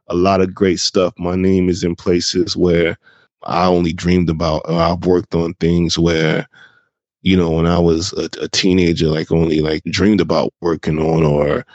a 0.08 0.14
lot 0.14 0.40
of 0.40 0.54
great 0.54 0.80
stuff. 0.80 1.12
My 1.18 1.36
name 1.36 1.68
is 1.68 1.82
in 1.84 1.96
places 1.96 2.56
where 2.56 2.96
I 3.42 3.66
only 3.66 3.92
dreamed 3.92 4.30
about, 4.30 4.68
I've 4.68 5.04
worked 5.04 5.34
on 5.34 5.54
things 5.54 5.98
where, 5.98 6.48
you 7.22 7.36
know, 7.36 7.50
when 7.50 7.66
I 7.66 7.78
was 7.78 8.12
a, 8.14 8.28
a 8.40 8.48
teenager, 8.48 9.08
like 9.08 9.32
only 9.32 9.60
like 9.60 9.82
dreamed 9.84 10.20
about 10.20 10.54
working 10.60 10.98
on 10.98 11.24
or 11.24 11.66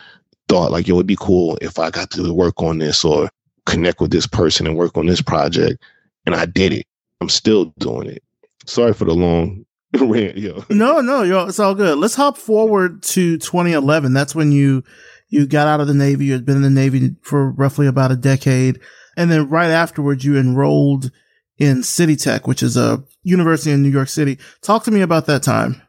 thought 0.47 0.71
like, 0.71 0.87
yo, 0.87 0.95
it'd 0.95 1.07
be 1.07 1.17
cool 1.19 1.57
if 1.61 1.77
I 1.77 1.89
got 1.89 2.09
to 2.11 2.33
work 2.33 2.61
on 2.61 2.79
this 2.79 3.03
or 3.03 3.29
connect 3.65 4.01
with 4.01 4.11
this 4.11 4.27
person 4.27 4.67
and 4.67 4.77
work 4.77 4.97
on 4.97 5.05
this 5.05 5.21
project. 5.21 5.81
And 6.25 6.35
I 6.35 6.45
did 6.45 6.73
it. 6.73 6.85
I'm 7.19 7.29
still 7.29 7.65
doing 7.77 8.07
it. 8.07 8.23
Sorry 8.65 8.93
for 8.93 9.05
the 9.05 9.13
long 9.13 9.65
rant, 9.99 10.37
yo. 10.37 10.63
No, 10.69 11.01
no, 11.01 11.23
yo, 11.23 11.47
it's 11.47 11.59
all 11.59 11.75
good. 11.75 11.97
Let's 11.97 12.15
hop 12.15 12.37
forward 12.37 13.03
to 13.03 13.37
2011. 13.37 14.13
That's 14.13 14.35
when 14.35 14.51
you 14.51 14.83
you 15.29 15.47
got 15.47 15.67
out 15.67 15.81
of 15.81 15.87
the 15.87 15.93
Navy. 15.93 16.25
You 16.25 16.33
had 16.33 16.45
been 16.45 16.57
in 16.57 16.61
the 16.61 16.69
Navy 16.69 17.15
for 17.21 17.51
roughly 17.51 17.87
about 17.87 18.11
a 18.11 18.15
decade, 18.15 18.79
and 19.17 19.31
then 19.31 19.49
right 19.49 19.69
afterwards, 19.69 20.23
you 20.23 20.37
enrolled 20.37 21.11
in 21.57 21.83
City 21.83 22.15
Tech, 22.15 22.47
which 22.47 22.63
is 22.63 22.77
a 22.77 23.03
university 23.23 23.71
in 23.71 23.83
New 23.83 23.89
York 23.89 24.09
City. 24.09 24.37
Talk 24.61 24.83
to 24.85 24.91
me 24.91 25.01
about 25.01 25.25
that 25.25 25.43
time. 25.43 25.81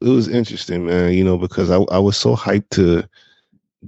It 0.00 0.08
was 0.08 0.28
interesting, 0.28 0.86
man. 0.86 1.12
You 1.12 1.24
know, 1.24 1.38
because 1.38 1.70
I 1.70 1.78
I 1.92 1.98
was 1.98 2.16
so 2.16 2.34
hyped 2.34 2.70
to 2.70 3.08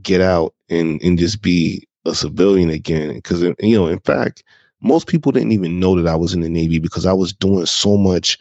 get 0.03 0.20
out 0.20 0.55
and 0.68 1.03
and 1.03 1.18
just 1.18 1.43
be 1.43 1.86
a 2.07 2.14
civilian 2.14 2.70
again. 2.70 3.14
Because 3.14 3.42
you 3.42 3.78
know, 3.78 3.86
in 3.86 4.00
fact, 4.00 4.42
most 4.80 5.07
people 5.07 5.32
didn't 5.32 5.52
even 5.52 5.80
know 5.80 6.00
that 6.00 6.11
I 6.11 6.16
was 6.16 6.34
in 6.34 6.40
the 6.40 6.48
Navy 6.48 6.78
because 6.78 7.07
I 7.07 7.12
was 7.12 7.32
doing 7.32 7.66
so 7.66 7.96
much 7.96 8.38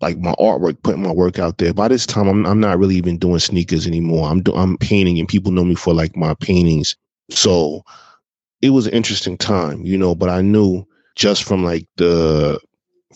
like 0.00 0.18
my 0.18 0.32
artwork, 0.32 0.82
putting 0.82 1.02
my 1.02 1.12
work 1.12 1.38
out 1.38 1.58
there. 1.58 1.72
By 1.72 1.88
this 1.88 2.06
time, 2.06 2.28
I'm 2.28 2.46
I'm 2.46 2.60
not 2.60 2.78
really 2.78 2.96
even 2.96 3.18
doing 3.18 3.38
sneakers 3.38 3.86
anymore. 3.86 4.28
I'm 4.28 4.42
do, 4.42 4.54
I'm 4.54 4.76
painting, 4.78 5.18
and 5.18 5.28
people 5.28 5.52
know 5.52 5.64
me 5.64 5.74
for 5.74 5.94
like 5.94 6.16
my 6.16 6.34
paintings. 6.34 6.96
So 7.30 7.82
it 8.62 8.70
was 8.70 8.86
an 8.86 8.92
interesting 8.92 9.38
time, 9.38 9.84
you 9.84 9.96
know. 9.96 10.14
But 10.14 10.28
I 10.28 10.42
knew 10.42 10.86
just 11.14 11.44
from 11.44 11.64
like 11.64 11.86
the 11.96 12.60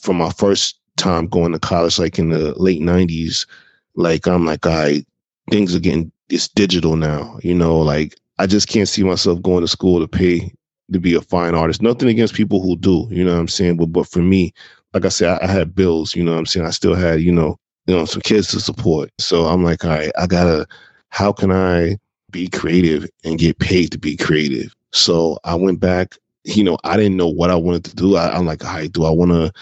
from 0.01 0.17
my 0.17 0.31
first 0.31 0.79
time 0.97 1.27
going 1.27 1.53
to 1.53 1.59
college, 1.59 1.99
like 1.99 2.19
in 2.19 2.31
the 2.31 2.55
late 2.55 2.81
'90s, 2.81 3.47
like 3.95 4.27
I'm 4.27 4.47
like, 4.47 4.67
I 4.67 4.83
right, 4.83 5.07
things 5.51 5.75
are 5.75 5.81
getting 5.81 6.11
it's 6.31 6.49
digital 6.49 6.97
now, 6.97 7.39
you 7.43 7.55
know. 7.55 7.79
Like 7.79 8.17
I 8.41 8.47
just 8.47 8.69
can't 8.69 8.89
see 8.89 9.03
myself 9.03 9.43
going 9.43 9.61
to 9.61 9.69
school 9.69 10.01
to 10.01 10.09
pay 10.09 10.51
to 10.93 10.99
be 10.99 11.15
a 11.15 11.21
fine 11.21 11.55
artist. 11.55 11.83
Nothing 11.83 12.09
against 12.09 12.35
people 12.35 12.63
who 12.63 12.75
do, 12.75 13.07
you 13.11 13.23
know 13.23 13.35
what 13.35 13.41
I'm 13.41 13.49
saying? 13.49 13.77
But 13.77 13.93
but 13.93 14.09
for 14.09 14.21
me, 14.21 14.55
like 14.95 15.05
I 15.05 15.11
said, 15.11 15.29
I, 15.29 15.45
I 15.45 15.47
had 15.47 15.75
bills, 15.75 16.17
you 16.17 16.25
know 16.25 16.33
what 16.33 16.39
I'm 16.39 16.47
saying? 16.47 16.67
I 16.67 16.71
still 16.71 16.95
had, 16.95 17.21
you 17.21 17.33
know, 17.33 17.59
you 17.87 17.95
know, 17.95 18.07
some 18.07 18.23
kids 18.23 18.49
to 18.49 18.61
support. 18.61 19.11
So 19.19 19.45
I'm 19.45 19.63
like, 19.63 19.85
all 19.85 19.91
right, 19.91 20.11
I 20.19 20.27
gotta 20.27 20.67
how 21.11 21.33
can 21.33 21.53
I 21.53 21.99
be 22.31 22.49
creative 22.49 23.07
and 23.25 23.39
get 23.39 23.59
paid 23.59 23.93
to 23.93 23.99
be 23.99 24.17
creative? 24.17 24.75
So 24.93 25.39
I 25.45 25.55
went 25.55 25.79
back, 25.79 26.17
you 26.45 26.65
know, 26.65 26.79
I 26.83 26.97
didn't 26.97 27.19
know 27.19 27.29
what 27.29 27.51
I 27.51 27.57
wanted 27.57 27.85
to 27.85 27.95
do. 27.95 28.17
I, 28.17 28.39
am 28.39 28.47
like, 28.47 28.65
all 28.65 28.73
right, 28.73 28.91
do 28.91 29.05
I 29.05 29.11
wanna 29.11 29.53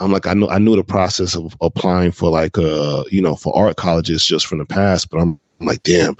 I'm 0.00 0.10
like, 0.10 0.26
I 0.26 0.32
know 0.32 0.48
I 0.48 0.58
knew 0.58 0.74
the 0.74 0.82
process 0.82 1.36
of 1.36 1.54
applying 1.60 2.12
for 2.12 2.30
like 2.30 2.56
uh, 2.56 3.04
you 3.10 3.20
know, 3.20 3.36
for 3.36 3.54
art 3.54 3.76
colleges 3.76 4.24
just 4.24 4.46
from 4.46 4.56
the 4.56 4.64
past, 4.64 5.10
but 5.10 5.20
I'm, 5.20 5.38
I'm 5.60 5.66
like, 5.66 5.82
damn, 5.82 6.16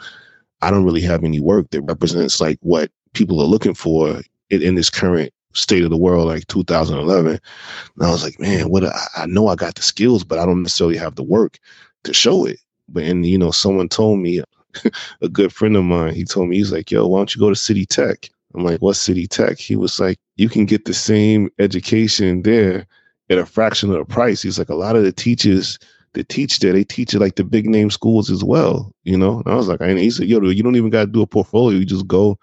I 0.62 0.70
don't 0.70 0.84
really 0.84 1.02
have 1.02 1.24
any 1.24 1.40
work 1.40 1.70
that 1.70 1.82
represents 1.82 2.40
like 2.40 2.58
what 2.62 2.90
people 3.14 3.40
are 3.40 3.46
looking 3.46 3.74
for 3.74 4.22
in, 4.50 4.62
in 4.62 4.74
this 4.74 4.90
current 4.90 5.32
state 5.54 5.84
of 5.84 5.90
the 5.90 5.96
world, 5.96 6.26
like 6.26 6.46
2011. 6.46 7.32
And 7.32 8.06
I 8.06 8.10
was 8.10 8.24
like, 8.24 8.40
man, 8.40 8.70
what 8.70 8.84
I, 8.84 9.06
I 9.16 9.26
know 9.26 9.48
I 9.48 9.54
got 9.54 9.74
the 9.74 9.82
skills, 9.82 10.24
but 10.24 10.38
I 10.38 10.46
don't 10.46 10.62
necessarily 10.62 10.96
have 10.96 11.16
the 11.16 11.22
work 11.22 11.58
to 12.04 12.14
show 12.14 12.46
it. 12.46 12.58
But 12.88 13.04
and 13.04 13.26
you 13.26 13.38
know, 13.38 13.50
someone 13.50 13.88
told 13.88 14.20
me, 14.20 14.42
a 15.20 15.28
good 15.28 15.52
friend 15.52 15.76
of 15.76 15.84
mine, 15.84 16.14
he 16.14 16.24
told 16.24 16.48
me 16.48 16.56
he's 16.56 16.72
like, 16.72 16.90
yo, 16.90 17.06
why 17.06 17.18
don't 17.18 17.34
you 17.34 17.40
go 17.40 17.50
to 17.50 17.56
City 17.56 17.84
Tech? 17.84 18.30
I'm 18.54 18.64
like, 18.64 18.80
what 18.80 18.96
City 18.96 19.26
Tech? 19.26 19.58
He 19.58 19.76
was 19.76 19.98
like, 19.98 20.18
you 20.36 20.48
can 20.48 20.64
get 20.64 20.84
the 20.84 20.94
same 20.94 21.50
education 21.58 22.42
there 22.42 22.86
at 23.30 23.38
a 23.38 23.46
fraction 23.46 23.90
of 23.90 23.98
the 23.98 24.04
price. 24.04 24.42
He's 24.42 24.58
like, 24.58 24.68
a 24.68 24.74
lot 24.74 24.96
of 24.96 25.04
the 25.04 25.12
teachers 25.12 25.78
that 26.14 26.28
teach 26.28 26.58
there, 26.58 26.72
they 26.72 26.84
teach 26.84 27.14
at 27.14 27.20
like 27.20 27.36
the 27.36 27.44
big 27.44 27.66
name 27.66 27.90
schools 27.90 28.30
as 28.30 28.44
well, 28.44 28.92
you 29.04 29.16
know? 29.16 29.40
And 29.40 29.48
I 29.52 29.56
was 29.56 29.68
like, 29.68 29.80
I 29.80 29.86
and 29.86 29.98
he 29.98 30.10
said, 30.10 30.28
yo, 30.28 30.40
you 30.40 30.62
don't 30.62 30.76
even 30.76 30.90
got 30.90 31.06
to 31.06 31.10
do 31.10 31.22
a 31.22 31.26
portfolio. 31.26 31.78
You 31.78 31.84
just 31.84 32.06
go 32.06 32.38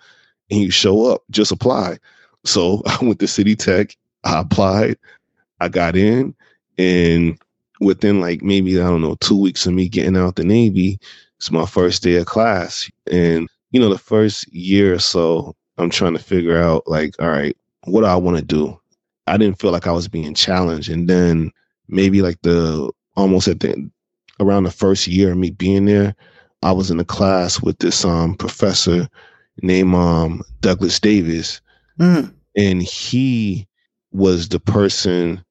and 0.49 0.61
you 0.61 0.71
show 0.71 1.05
up, 1.05 1.21
just 1.29 1.51
apply. 1.51 1.97
So 2.45 2.81
I 2.87 2.97
went 3.01 3.19
to 3.19 3.27
City 3.27 3.55
Tech, 3.55 3.95
I 4.23 4.39
applied, 4.41 4.97
I 5.59 5.69
got 5.69 5.95
in, 5.95 6.35
and 6.77 7.37
within 7.79 8.19
like 8.19 8.41
maybe, 8.41 8.79
I 8.79 8.87
don't 8.87 9.01
know, 9.01 9.15
two 9.15 9.39
weeks 9.39 9.65
of 9.65 9.73
me 9.73 9.87
getting 9.87 10.17
out 10.17 10.35
the 10.35 10.43
Navy, 10.43 10.99
it's 11.37 11.51
my 11.51 11.65
first 11.65 12.03
day 12.03 12.15
of 12.15 12.25
class. 12.25 12.89
And, 13.11 13.47
you 13.71 13.79
know, 13.79 13.89
the 13.89 13.97
first 13.97 14.51
year 14.53 14.93
or 14.93 14.99
so, 14.99 15.55
I'm 15.77 15.89
trying 15.89 16.13
to 16.13 16.19
figure 16.19 16.57
out 16.57 16.87
like, 16.87 17.15
all 17.19 17.29
right, 17.29 17.55
what 17.85 18.01
do 18.01 18.07
I 18.07 18.15
want 18.15 18.37
to 18.37 18.43
do? 18.43 18.79
I 19.27 19.37
didn't 19.37 19.59
feel 19.59 19.71
like 19.71 19.87
I 19.87 19.91
was 19.91 20.07
being 20.07 20.33
challenged. 20.33 20.89
And 20.89 21.07
then 21.07 21.51
maybe 21.87 22.21
like 22.21 22.41
the 22.41 22.91
almost 23.19 23.47
at 23.47 23.59
the 23.59 23.89
around 24.39 24.63
the 24.63 24.71
first 24.71 25.07
year 25.07 25.31
of 25.31 25.37
me 25.37 25.51
being 25.51 25.85
there, 25.85 26.15
I 26.63 26.71
was 26.71 26.89
in 26.89 26.99
a 26.99 27.05
class 27.05 27.61
with 27.61 27.79
this 27.79 28.05
um 28.05 28.35
professor 28.35 29.07
named 29.61 29.93
um 29.93 30.43
Douglas 30.61 30.99
Davis. 30.99 31.61
Mm. 31.99 32.33
And 32.55 32.81
he 32.81 33.67
was 34.11 34.49
the 34.49 34.59
person, 34.59 35.43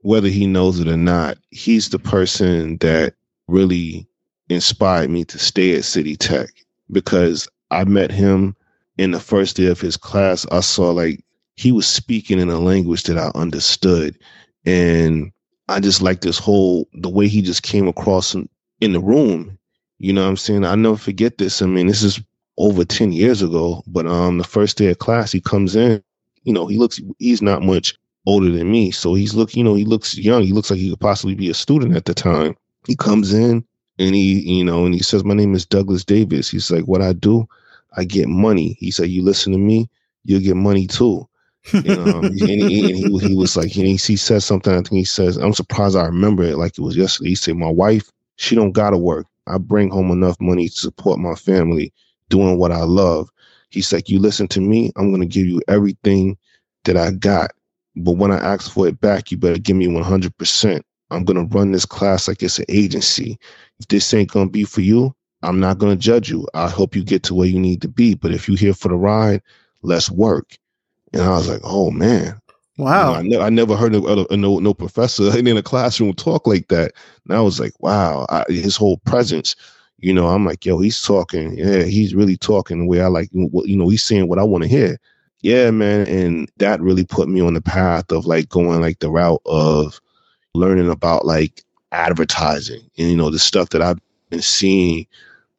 whether 0.00 0.28
he 0.28 0.46
knows 0.46 0.80
it 0.80 0.88
or 0.88 0.96
not, 0.96 1.36
he's 1.50 1.90
the 1.90 1.98
person 1.98 2.78
that 2.78 3.14
really 3.48 4.06
inspired 4.48 5.10
me 5.10 5.24
to 5.24 5.38
stay 5.38 5.76
at 5.76 5.84
City 5.84 6.16
Tech 6.16 6.50
because 6.90 7.48
I 7.70 7.84
met 7.84 8.10
him 8.10 8.56
in 8.96 9.10
the 9.10 9.20
first 9.20 9.56
day 9.56 9.66
of 9.66 9.80
his 9.80 9.96
class. 9.96 10.46
I 10.50 10.60
saw 10.60 10.90
like 10.90 11.24
he 11.56 11.72
was 11.72 11.86
speaking 11.86 12.38
in 12.38 12.48
a 12.48 12.58
language 12.58 13.04
that 13.04 13.18
I 13.18 13.30
understood. 13.34 14.16
And 14.64 15.32
I 15.68 15.80
just 15.80 16.02
like 16.02 16.20
this 16.20 16.38
whole 16.38 16.88
the 16.94 17.08
way 17.08 17.28
he 17.28 17.42
just 17.42 17.62
came 17.62 17.88
across 17.88 18.34
in, 18.34 18.48
in 18.80 18.92
the 18.92 19.00
room. 19.00 19.58
You 19.98 20.12
know 20.12 20.22
what 20.22 20.28
I'm 20.30 20.36
saying? 20.36 20.64
I 20.64 20.74
never 20.74 20.96
forget 20.96 21.38
this. 21.38 21.62
I 21.62 21.66
mean, 21.66 21.86
this 21.86 22.02
is 22.02 22.20
over 22.58 22.84
10 22.84 23.12
years 23.12 23.42
ago, 23.42 23.82
but 23.86 24.06
um 24.06 24.38
the 24.38 24.44
first 24.44 24.78
day 24.78 24.88
of 24.90 24.98
class 24.98 25.32
he 25.32 25.40
comes 25.40 25.76
in, 25.76 26.02
you 26.44 26.52
know, 26.52 26.66
he 26.66 26.78
looks 26.78 27.00
he's 27.18 27.42
not 27.42 27.62
much 27.62 27.96
older 28.26 28.50
than 28.50 28.70
me. 28.70 28.90
So 28.90 29.14
he's 29.14 29.34
look, 29.34 29.56
you 29.56 29.64
know, 29.64 29.74
he 29.74 29.84
looks 29.84 30.16
young. 30.18 30.42
He 30.42 30.52
looks 30.52 30.70
like 30.70 30.80
he 30.80 30.90
could 30.90 31.00
possibly 31.00 31.34
be 31.34 31.50
a 31.50 31.54
student 31.54 31.96
at 31.96 32.04
the 32.04 32.14
time. 32.14 32.56
He 32.86 32.96
comes 32.96 33.32
in 33.32 33.64
and 33.98 34.14
he, 34.14 34.40
you 34.58 34.64
know, 34.64 34.84
and 34.84 34.94
he 34.94 35.02
says, 35.02 35.24
My 35.24 35.34
name 35.34 35.54
is 35.54 35.66
Douglas 35.66 36.04
Davis. 36.04 36.50
He's 36.50 36.70
like, 36.70 36.84
What 36.84 37.02
I 37.02 37.12
do, 37.14 37.48
I 37.96 38.04
get 38.04 38.28
money. 38.28 38.76
He 38.80 38.90
said, 38.90 39.08
You 39.10 39.22
listen 39.22 39.52
to 39.52 39.58
me, 39.58 39.88
you'll 40.24 40.40
get 40.40 40.56
money 40.56 40.86
too. 40.86 41.28
And, 41.72 41.98
um, 42.00 42.26
and, 42.26 42.40
he, 42.40 42.90
and 42.90 43.20
he, 43.22 43.34
was 43.34 43.56
like, 43.56 43.68
he, 43.68 43.96
he 43.96 44.16
said 44.16 44.42
something. 44.42 44.72
I 44.72 44.76
think 44.76 44.90
he 44.90 45.04
says, 45.04 45.36
I'm 45.36 45.52
surprised 45.52 45.96
I 45.96 46.06
remember 46.06 46.42
it 46.42 46.58
like 46.58 46.78
it 46.78 46.82
was 46.82 46.96
yesterday. 46.96 47.30
He 47.30 47.34
said, 47.34 47.56
My 47.56 47.70
wife, 47.70 48.10
she 48.36 48.54
don't 48.54 48.72
gotta 48.72 48.98
work. 48.98 49.26
I 49.46 49.58
bring 49.58 49.90
home 49.90 50.10
enough 50.10 50.36
money 50.40 50.68
to 50.68 50.74
support 50.74 51.18
my 51.18 51.34
family 51.34 51.92
doing 52.28 52.58
what 52.58 52.72
I 52.72 52.82
love. 52.82 53.28
He's 53.70 53.92
like, 53.92 54.08
You 54.08 54.18
listen 54.18 54.48
to 54.48 54.60
me, 54.60 54.92
I'm 54.96 55.10
gonna 55.10 55.26
give 55.26 55.46
you 55.46 55.60
everything 55.68 56.36
that 56.84 56.96
I 56.96 57.12
got. 57.12 57.52
But 57.96 58.12
when 58.12 58.30
I 58.30 58.38
ask 58.38 58.70
for 58.70 58.86
it 58.86 59.00
back, 59.00 59.30
you 59.30 59.36
better 59.36 59.58
give 59.58 59.76
me 59.76 59.86
100%. 59.86 60.82
I'm 61.10 61.24
gonna 61.24 61.44
run 61.44 61.72
this 61.72 61.86
class 61.86 62.28
like 62.28 62.42
it's 62.42 62.58
an 62.58 62.66
agency. 62.68 63.38
If 63.78 63.88
this 63.88 64.12
ain't 64.12 64.30
gonna 64.30 64.50
be 64.50 64.64
for 64.64 64.80
you, 64.80 65.14
I'm 65.42 65.60
not 65.60 65.78
gonna 65.78 65.96
judge 65.96 66.28
you. 66.30 66.46
I 66.54 66.68
hope 66.68 66.96
you 66.96 67.04
get 67.04 67.22
to 67.24 67.34
where 67.34 67.48
you 67.48 67.60
need 67.60 67.80
to 67.82 67.88
be. 67.88 68.14
But 68.14 68.32
if 68.32 68.48
you're 68.48 68.58
here 68.58 68.74
for 68.74 68.88
the 68.88 68.96
ride, 68.96 69.42
let's 69.82 70.10
work. 70.10 70.56
And 71.12 71.22
I 71.22 71.30
was 71.30 71.48
like, 71.48 71.60
oh 71.64 71.90
man. 71.90 72.40
Wow. 72.78 73.20
You 73.20 73.30
know, 73.30 73.40
I, 73.40 73.40
ne- 73.40 73.46
I, 73.46 73.50
never 73.50 73.76
heard 73.76 73.94
of, 73.94 74.04
no, 74.30 74.58
no 74.58 74.74
professor 74.74 75.36
in 75.38 75.56
a 75.56 75.62
classroom 75.62 76.12
talk 76.12 76.46
like 76.46 76.68
that. 76.68 76.92
And 77.26 77.36
I 77.36 77.40
was 77.40 77.58
like, 77.58 77.72
wow, 77.80 78.26
I, 78.28 78.44
his 78.48 78.76
whole 78.76 78.98
presence, 78.98 79.56
you 79.98 80.12
know, 80.12 80.28
I'm 80.28 80.44
like, 80.44 80.66
yo, 80.66 80.78
he's 80.78 81.02
talking. 81.02 81.56
Yeah, 81.56 81.84
he's 81.84 82.14
really 82.14 82.36
talking 82.36 82.80
the 82.80 82.86
way 82.86 83.00
I 83.00 83.06
like, 83.06 83.30
you 83.32 83.76
know, 83.76 83.88
he's 83.88 84.02
saying 84.02 84.28
what 84.28 84.38
I 84.38 84.44
want 84.44 84.64
to 84.64 84.68
hear. 84.68 84.98
Yeah, 85.40 85.70
man. 85.70 86.06
And 86.06 86.50
that 86.58 86.80
really 86.80 87.04
put 87.04 87.28
me 87.28 87.40
on 87.40 87.54
the 87.54 87.62
path 87.62 88.10
of 88.12 88.26
like 88.26 88.48
going 88.48 88.80
like 88.80 88.98
the 88.98 89.10
route 89.10 89.42
of 89.46 90.00
learning 90.54 90.90
about 90.90 91.24
like 91.24 91.62
advertising 91.92 92.82
and, 92.98 93.08
you 93.08 93.16
know, 93.16 93.30
the 93.30 93.38
stuff 93.38 93.70
that 93.70 93.80
I've 93.80 93.98
been 94.28 94.42
seeing 94.42 95.06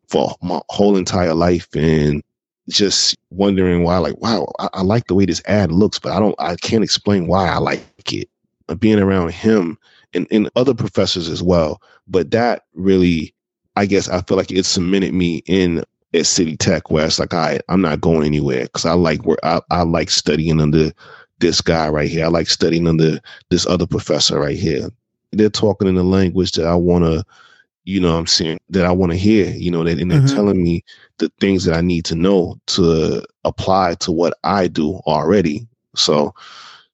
for 0.08 0.36
my 0.42 0.62
whole 0.70 0.98
entire 0.98 1.34
life. 1.34 1.68
And 1.76 2.22
just 2.70 3.18
wondering 3.30 3.84
why, 3.84 3.98
like, 3.98 4.18
wow, 4.18 4.52
I, 4.60 4.70
I, 4.74 4.82
like 4.82 5.08
the 5.08 5.16
way 5.16 5.26
this 5.26 5.42
ad 5.46 5.72
looks, 5.72 6.00
but 6.00 6.12
I 6.12 6.20
don't, 6.20 6.36
I 6.40 6.56
can't 6.58 6.84
explain 6.84 7.28
why 7.28 7.48
I 7.48 7.58
like 7.58 7.82
it. 8.14 8.30
Being 8.80 9.00
around 9.00 9.32
him 9.32 9.78
and, 10.14 10.28
and 10.30 10.50
other 10.58 10.74
professors 10.74 11.30
as 11.30 11.42
well. 11.42 11.82
But 12.08 12.32
that 12.32 12.64
really, 12.74 13.34
I 13.78 13.86
guess, 13.86 14.10
I 14.10 14.22
feel 14.22 14.36
like 14.36 14.52
it 14.52 14.66
cemented 14.66 15.14
me 15.14 15.42
in 15.46 15.84
at 16.14 16.26
City 16.26 16.58
Tech, 16.58 16.90
where 16.90 17.06
it's 17.06 17.20
like, 17.20 17.34
right, 17.34 17.62
I'm 17.70 17.82
not 17.82 18.02
going 18.02 18.26
anywhere 18.26 18.64
because 18.64 18.86
I 18.86 18.94
like 18.94 19.26
where 19.26 19.38
I, 19.44 19.62
I 19.70 19.84
like 19.84 20.10
studying 20.10 20.60
under 20.60 20.92
this 21.40 21.62
guy 21.62 21.88
right 21.90 22.10
here. 22.10 22.26
I 22.26 22.30
like 22.30 22.48
studying 22.48 22.88
under 22.88 23.20
this 23.50 23.66
other 23.68 23.86
professor 23.86 24.40
right 24.40 24.58
here. 24.58 24.90
They're 25.32 25.50
talking 25.50 25.88
in 25.88 25.98
a 25.98 26.04
language 26.04 26.54
that 26.54 26.66
I 26.66 26.76
want 26.76 27.04
to 27.06 27.24
you 27.88 28.02
know 28.02 28.18
I'm 28.18 28.28
saying, 28.28 28.60
that 28.70 28.86
I 28.86 28.92
want 28.92 29.14
to 29.14 29.18
hear, 29.18 29.50
you 29.52 29.72
know, 29.72 29.86
that 29.86 29.98
and 29.98 30.12
they're 30.12 30.20
mm-hmm. 30.20 30.36
telling 30.36 30.62
me 30.62 30.84
the 31.20 31.32
things 31.40 31.64
that 31.64 31.74
I 31.74 31.80
need 31.80 32.04
to 32.06 32.16
know 32.16 32.60
to 32.68 33.24
apply 33.46 33.96
to 34.02 34.12
what 34.12 34.38
I 34.44 34.68
do 34.68 34.96
already. 35.08 35.66
So 35.96 36.36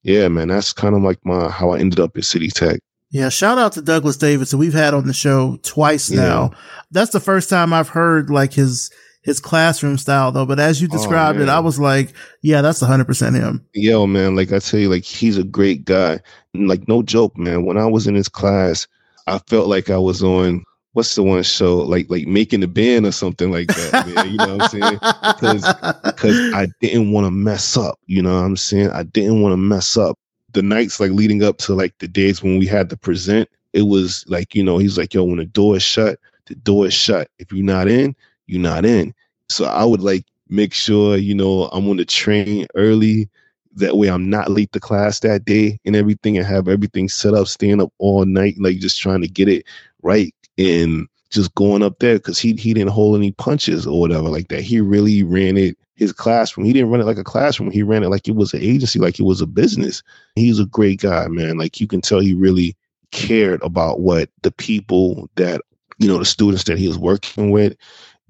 yeah, 0.03 0.27
man, 0.27 0.49
that's 0.49 0.71
kind 0.71 0.95
of 0.95 1.01
like 1.01 1.17
my 1.25 1.49
how 1.49 1.71
I 1.71 1.79
ended 1.79 1.99
up 1.99 2.15
at 2.15 2.25
City 2.25 2.49
Tech. 2.49 2.79
Yeah, 3.09 3.29
shout 3.29 3.57
out 3.57 3.71
to 3.73 3.81
Douglas 3.81 4.17
Davis, 4.17 4.51
who 4.51 4.59
we've 4.59 4.73
had 4.73 4.93
on 4.93 5.07
the 5.07 5.13
show 5.13 5.57
twice 5.63 6.11
yeah. 6.11 6.21
now. 6.21 6.51
That's 6.91 7.11
the 7.11 7.19
first 7.19 7.49
time 7.49 7.73
I've 7.73 7.89
heard 7.89 8.29
like 8.29 8.53
his 8.53 8.91
his 9.23 9.39
classroom 9.39 9.97
style 9.97 10.31
though. 10.31 10.45
But 10.45 10.59
as 10.59 10.79
you 10.79 10.87
oh, 10.91 10.95
described 10.95 11.39
oh, 11.39 11.43
it, 11.43 11.49
I 11.49 11.59
was 11.59 11.79
like, 11.79 12.13
yeah, 12.43 12.61
that's 12.61 12.81
hundred 12.81 13.05
percent 13.05 13.35
him. 13.35 13.65
Yo, 13.73 14.05
man, 14.05 14.35
like 14.35 14.51
I 14.51 14.59
tell 14.59 14.79
you, 14.79 14.89
like 14.89 15.05
he's 15.05 15.39
a 15.39 15.43
great 15.43 15.85
guy. 15.85 16.19
Like 16.53 16.87
no 16.87 17.01
joke, 17.01 17.35
man. 17.35 17.65
When 17.65 17.77
I 17.79 17.87
was 17.87 18.05
in 18.05 18.13
his 18.13 18.29
class, 18.29 18.87
I 19.25 19.39
felt 19.39 19.67
like 19.67 19.89
I 19.89 19.97
was 19.97 20.21
on 20.21 20.63
what's 20.93 21.15
the 21.15 21.23
one 21.23 21.43
show 21.43 21.77
like 21.77 22.09
like 22.09 22.25
making 22.27 22.61
the 22.61 22.67
band 22.67 23.05
or 23.05 23.11
something 23.11 23.51
like 23.51 23.67
that 23.67 24.07
man, 24.07 24.31
you 24.31 24.37
know 24.37 24.57
what 24.57 24.63
i'm 24.63 24.69
saying? 24.69 24.99
Because 25.21 25.73
because 26.03 26.53
i 26.53 26.67
didn't 26.79 27.11
want 27.11 27.25
to 27.25 27.31
mess 27.31 27.75
up 27.75 27.99
you 28.05 28.21
know 28.21 28.33
what 28.33 28.45
i'm 28.45 28.57
saying? 28.57 28.89
I 28.91 29.03
didn't 29.03 29.41
want 29.41 29.53
to 29.53 29.57
mess 29.57 29.97
up. 29.97 30.17
The 30.53 30.61
nights 30.61 30.99
like 30.99 31.11
leading 31.11 31.43
up 31.43 31.57
to 31.59 31.73
like 31.73 31.97
the 31.97 32.07
days 32.07 32.41
when 32.41 32.57
we 32.59 32.67
had 32.67 32.89
to 32.91 32.97
present 32.97 33.49
it 33.73 33.83
was 33.83 34.23
like 34.27 34.55
you 34.55 34.63
know 34.63 34.77
he's 34.77 34.97
like 34.97 35.13
yo 35.13 35.23
when 35.23 35.37
the 35.37 35.45
door 35.45 35.75
is 35.75 35.83
shut 35.83 36.19
the 36.45 36.55
door 36.55 36.87
is 36.87 36.93
shut. 36.93 37.27
If 37.39 37.51
you're 37.51 37.65
not 37.65 37.87
in 37.87 38.15
you're 38.47 38.61
not 38.61 38.85
in. 38.85 39.13
So 39.49 39.65
i 39.65 39.83
would 39.83 40.01
like 40.01 40.25
make 40.49 40.73
sure 40.73 41.17
you 41.17 41.33
know 41.33 41.69
i'm 41.73 41.89
on 41.89 41.97
the 41.97 42.05
train 42.05 42.67
early. 42.75 43.29
That 43.75 43.97
way 43.97 44.09
i'm 44.09 44.29
not 44.29 44.51
late 44.51 44.71
to 44.73 44.79
class 44.79 45.19
that 45.21 45.45
day 45.45 45.79
and 45.85 45.95
everything 45.95 46.37
and 46.37 46.45
have 46.45 46.67
everything 46.67 47.09
set 47.09 47.33
up 47.33 47.47
staying 47.47 47.81
up 47.81 47.91
all 47.97 48.23
night 48.25 48.53
like 48.59 48.77
just 48.77 49.01
trying 49.01 49.21
to 49.21 49.27
get 49.27 49.49
it 49.49 49.65
right 50.03 50.31
and 50.57 51.07
just 51.29 51.53
going 51.55 51.81
up 51.81 51.99
there 51.99 52.15
because 52.15 52.37
he 52.37 52.53
he 52.53 52.73
didn't 52.73 52.91
hold 52.91 53.15
any 53.17 53.31
punches 53.31 53.87
or 53.87 53.99
whatever 53.99 54.29
like 54.29 54.49
that. 54.49 54.61
He 54.61 54.79
really 54.79 55.23
ran 55.23 55.57
it 55.57 55.77
his 55.95 56.13
classroom. 56.13 56.65
He 56.65 56.73
didn't 56.73 56.89
run 56.89 57.01
it 57.01 57.05
like 57.05 57.17
a 57.17 57.23
classroom. 57.23 57.71
He 57.71 57.83
ran 57.83 58.03
it 58.03 58.09
like 58.09 58.27
it 58.27 58.35
was 58.35 58.53
an 58.53 58.61
agency, 58.61 58.99
like 58.99 59.19
it 59.19 59.23
was 59.23 59.41
a 59.41 59.47
business. 59.47 60.03
He's 60.35 60.59
a 60.59 60.65
great 60.65 61.01
guy, 61.01 61.27
man. 61.27 61.57
Like 61.57 61.79
you 61.79 61.87
can 61.87 62.01
tell 62.01 62.19
he 62.19 62.33
really 62.33 62.75
cared 63.11 63.61
about 63.61 63.99
what 63.99 64.29
the 64.41 64.51
people 64.51 65.29
that 65.35 65.61
you 65.99 66.07
know 66.07 66.17
the 66.17 66.25
students 66.25 66.63
that 66.65 66.77
he 66.77 66.87
was 66.87 66.97
working 66.97 67.51
with 67.51 67.75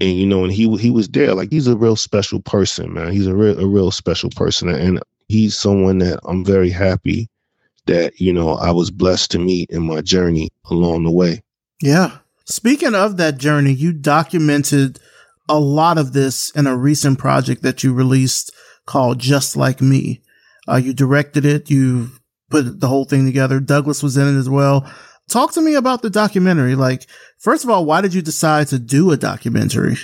and 0.01 0.17
you 0.17 0.25
know 0.25 0.43
and 0.43 0.51
he 0.51 0.75
he 0.77 0.91
was 0.91 1.07
there 1.09 1.33
like 1.33 1.49
he's 1.49 1.67
a 1.67 1.77
real 1.77 1.95
special 1.95 2.41
person 2.41 2.93
man 2.93 3.11
he's 3.11 3.27
a 3.27 3.35
real 3.35 3.57
a 3.59 3.65
real 3.65 3.91
special 3.91 4.29
person 4.31 4.67
and 4.67 5.01
he's 5.29 5.57
someone 5.57 5.99
that 5.99 6.19
I'm 6.25 6.43
very 6.43 6.69
happy 6.69 7.29
that 7.85 8.19
you 8.19 8.33
know 8.33 8.55
I 8.55 8.71
was 8.71 8.91
blessed 8.91 9.31
to 9.31 9.39
meet 9.39 9.69
in 9.69 9.83
my 9.83 10.01
journey 10.01 10.49
along 10.69 11.03
the 11.03 11.11
way 11.11 11.41
yeah. 11.83 12.17
Speaking 12.45 12.95
of 12.95 13.17
that 13.17 13.37
journey, 13.37 13.71
you 13.71 13.93
documented 13.93 14.99
a 15.49 15.59
lot 15.59 15.97
of 15.97 16.13
this 16.13 16.49
in 16.51 16.67
a 16.67 16.75
recent 16.75 17.19
project 17.19 17.61
that 17.63 17.83
you 17.83 17.93
released 17.93 18.51
called 18.85 19.19
Just 19.19 19.55
Like 19.55 19.81
Me. 19.81 20.21
Uh, 20.67 20.77
you 20.77 20.93
directed 20.93 21.45
it. 21.45 21.69
You 21.69 22.09
put 22.49 22.79
the 22.79 22.87
whole 22.87 23.05
thing 23.05 23.25
together. 23.25 23.59
Douglas 23.59 24.01
was 24.01 24.17
in 24.17 24.27
it 24.27 24.39
as 24.39 24.49
well. 24.49 24.89
Talk 25.29 25.53
to 25.53 25.61
me 25.61 25.75
about 25.75 26.01
the 26.01 26.09
documentary. 26.09 26.75
Like, 26.75 27.07
first 27.37 27.63
of 27.63 27.69
all, 27.69 27.85
why 27.85 28.01
did 28.01 28.13
you 28.13 28.21
decide 28.21 28.67
to 28.67 28.79
do 28.79 29.11
a 29.11 29.17
documentary? 29.17 29.97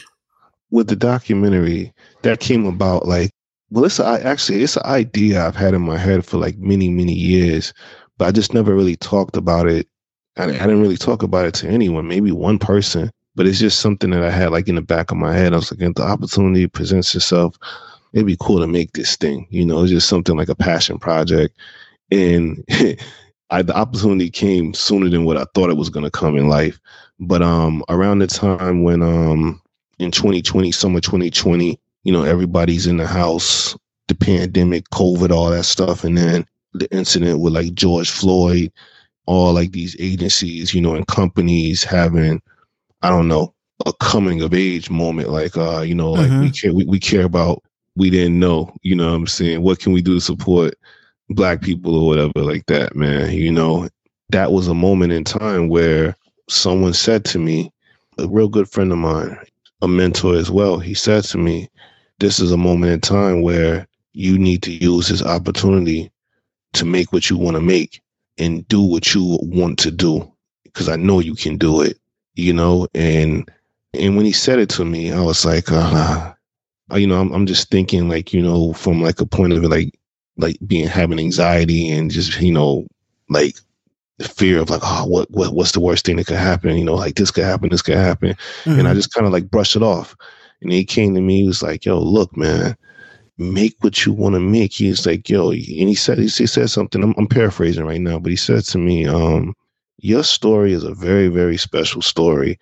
with 0.72 0.88
the 0.88 0.96
documentary 0.96 1.94
that 2.22 2.40
came 2.40 2.66
about 2.66 3.08
like 3.08 3.32
well 3.70 3.86
it's 3.86 4.00
a, 4.00 4.26
actually 4.26 4.64
it's 4.64 4.78
an 4.78 4.86
idea 4.86 5.46
i've 5.46 5.56
had 5.56 5.74
in 5.74 5.82
my 5.82 5.98
head 5.98 6.26
for 6.26 6.38
like 6.38 6.58
many 6.58 6.90
many 6.90 7.14
years 7.14 7.74
but 8.18 8.28
i 8.28 8.32
just 8.32 8.54
never 8.54 8.76
really 8.76 8.96
talked 8.96 9.38
about 9.38 9.68
it 9.68 9.88
I, 10.38 10.46
I 10.46 10.48
didn't 10.48 10.82
really 10.82 10.98
talk 10.98 11.24
about 11.24 11.46
it 11.46 11.54
to 11.56 11.68
anyone 11.68 12.08
maybe 12.08 12.32
one 12.32 12.60
person 12.60 13.12
but 13.36 13.48
it's 13.48 13.60
just 13.60 13.80
something 13.80 14.10
that 14.12 14.24
i 14.24 14.30
had 14.30 14.52
like 14.52 14.68
in 14.68 14.76
the 14.76 14.82
back 14.82 15.12
of 15.12 15.18
my 15.18 15.34
head 15.34 15.54
i 15.54 15.58
was 15.58 15.72
like 15.72 15.82
if 15.82 15.96
the 15.96 16.04
opportunity 16.04 16.68
presents 16.68 17.14
itself 17.16 17.56
it'd 18.14 18.26
be 18.26 18.38
cool 18.40 18.60
to 18.60 18.68
make 18.68 18.94
this 18.94 19.16
thing 19.16 19.48
you 19.50 19.66
know 19.66 19.82
it's 19.82 19.92
just 19.92 20.10
something 20.10 20.36
like 20.36 20.50
a 20.50 20.56
passion 20.56 20.98
project 21.00 21.56
and 22.12 22.64
I, 23.52 23.62
the 23.62 23.76
opportunity 23.76 24.30
came 24.30 24.74
sooner 24.74 25.10
than 25.10 25.26
what 25.26 25.38
I 25.38 25.46
thought 25.54 25.70
it 25.70 25.78
was 25.78 25.90
going 25.90 26.04
to 26.04 26.12
come 26.12 26.38
in 26.38 26.50
life. 26.50 26.80
But 27.20 27.42
um, 27.42 27.84
around 27.90 28.20
the 28.20 28.28
time 28.28 28.84
when 28.84 29.02
um, 29.02 29.62
in 29.98 30.12
2020, 30.12 30.72
summer 30.72 31.00
2020, 31.00 31.80
you 32.04 32.14
know, 32.14 32.24
everybody's 32.24 32.88
in 32.88 32.98
the 32.98 33.08
house, 33.08 33.76
the 34.08 34.16
pandemic, 34.16 34.90
COVID, 34.90 35.32
all 35.32 35.50
that 35.50 35.64
stuff, 35.64 36.04
and 36.04 36.18
then 36.18 36.46
the 36.74 36.90
incident 36.96 37.40
with 37.40 37.54
like 37.54 37.74
George 37.74 38.10
Floyd, 38.10 38.72
all 39.30 39.54
like 39.54 39.72
these 39.72 39.96
agencies, 40.00 40.74
you 40.74 40.82
know, 40.82 40.96
and 40.96 41.06
companies 41.06 41.84
having, 41.84 42.42
I 43.04 43.10
don't 43.10 43.28
know, 43.28 43.54
a 43.86 43.94
coming 43.94 44.42
of 44.42 44.56
age 44.56 44.90
moment. 44.90 45.30
Like, 45.30 45.56
uh, 45.56 45.82
you 45.82 45.94
know, 45.94 46.14
like 46.14 46.32
mm-hmm. 46.32 46.42
we 46.42 46.50
care, 46.50 46.74
we, 46.74 46.86
we 46.86 47.00
care 47.00 47.26
about, 47.26 47.62
we 47.96 48.10
didn't 48.10 48.40
know, 48.40 48.74
you 48.82 48.96
know 48.96 49.10
what 49.10 49.18
I'm 49.18 49.28
saying? 49.28 49.62
What 49.62 49.80
can 49.80 49.94
we 49.94 50.02
do 50.02 50.16
to 50.16 50.20
support 50.20 50.74
black 51.30 51.62
people 51.62 51.96
or 51.96 52.08
whatever 52.08 52.42
like 52.42 52.66
that, 52.66 52.96
man? 52.96 53.32
You 53.32 53.52
know, 53.52 53.88
that 54.30 54.52
was 54.52 54.68
a 54.68 54.74
moment 54.74 55.14
in 55.14 55.24
time 55.24 55.70
where 55.70 56.16
someone 56.50 56.94
said 56.94 57.24
to 57.26 57.38
me, 57.38 57.72
a 58.18 58.28
real 58.28 58.50
good 58.50 58.68
friend 58.68 58.92
of 58.92 58.98
mine, 58.98 59.38
a 59.84 59.88
mentor 59.88 60.38
as 60.38 60.50
well, 60.50 60.80
he 60.80 60.96
said 60.96 61.24
to 61.26 61.38
me, 61.38 61.70
This 62.18 62.40
is 62.40 62.52
a 62.52 62.58
moment 62.58 62.94
in 62.94 63.02
time 63.02 63.44
where 63.44 63.88
you 64.12 64.40
need 64.40 64.64
to 64.64 64.72
use 64.72 65.08
this 65.08 65.22
opportunity 65.22 66.12
to 66.74 66.84
make 66.84 67.14
what 67.14 67.30
you 67.30 67.38
want 67.38 67.58
to 67.58 67.62
make 67.62 68.02
and 68.40 68.68
do 68.68 68.82
what 68.82 69.14
you 69.14 69.40
want 69.42 69.78
to 69.80 69.92
do 69.92 70.32
because 70.64 70.90
I 70.90 70.96
know 70.96 71.20
you 71.20 71.36
can 71.36 71.58
do 71.58 71.82
it, 71.82 71.98
you 72.36 72.54
know. 72.54 72.88
And 72.94 73.50
and 73.94 74.16
when 74.16 74.26
he 74.26 74.32
said 74.32 74.60
it 74.60 74.70
to 74.72 74.86
me, 74.86 75.12
I 75.12 75.22
was 75.22 75.46
like, 75.46 75.72
uh, 75.72 76.34
you 76.94 77.08
know, 77.08 77.20
I'm 77.20 77.32
I'm 77.32 77.46
just 77.46 77.70
thinking 77.70 78.10
like 78.10 78.34
you 78.34 78.42
know 78.42 78.74
from 78.74 79.02
like 79.02 79.20
a 79.22 79.26
point 79.26 79.54
of 79.54 79.64
like 79.64 79.94
like 80.38 80.58
being 80.66 80.88
having 80.88 81.20
anxiety 81.20 81.90
and 81.90 82.10
just 82.10 82.40
you 82.40 82.54
know 82.54 82.88
like 83.30 83.58
the 84.20 84.28
fear 84.28 84.60
of 84.60 84.70
like, 84.70 84.82
oh, 84.84 85.06
what, 85.06 85.32
what, 85.32 85.54
what's 85.54 85.72
the 85.72 85.80
worst 85.80 86.06
thing 86.06 86.18
that 86.18 86.28
could 86.28 86.36
happen? 86.36 86.78
You 86.78 86.84
know, 86.84 86.96
like 86.96 87.16
this 87.16 87.32
could 87.32 87.46
happen, 87.46 87.70
this 87.70 87.82
could 87.82 87.96
happen. 87.96 88.32
Mm-hmm. 88.32 88.72
And 88.72 88.82
I 88.82 88.92
mm-hmm. 88.92 88.96
just 88.96 89.14
kind 89.14 89.26
of 89.26 89.32
like 89.34 89.50
brushed 89.50 89.78
it 89.78 89.82
off. 89.82 90.16
And 90.62 90.72
he 90.74 90.84
came 90.84 91.16
to 91.16 91.22
me, 91.22 91.42
he 91.42 91.48
was 91.48 91.64
like, 91.64 91.86
yo, 91.86 92.00
look, 92.00 92.36
man, 92.36 92.76
make 93.40 93.76
what 93.82 94.06
you 94.06 94.14
want 94.14 94.36
to 94.36 94.40
make. 94.40 94.74
He's 94.74 95.06
like, 95.06 95.30
yo, 95.30 95.52
and 95.52 95.60
he 95.60 95.96
said, 95.96 96.18
he 96.18 96.28
said 96.28 96.70
something, 96.70 97.04
I'm, 97.04 97.16
I'm 97.18 97.28
paraphrasing 97.28 97.86
right 97.86 98.02
now, 98.02 98.20
but 98.20 98.30
he 98.32 98.36
said 98.36 98.64
to 98.66 98.78
me, 98.78 99.08
um, 99.08 99.56
your 99.98 100.24
story 100.24 100.74
is 100.74 100.84
a 100.84 100.94
very, 100.94 101.28
very 101.28 101.58
special 101.58 102.02
story. 102.02 102.60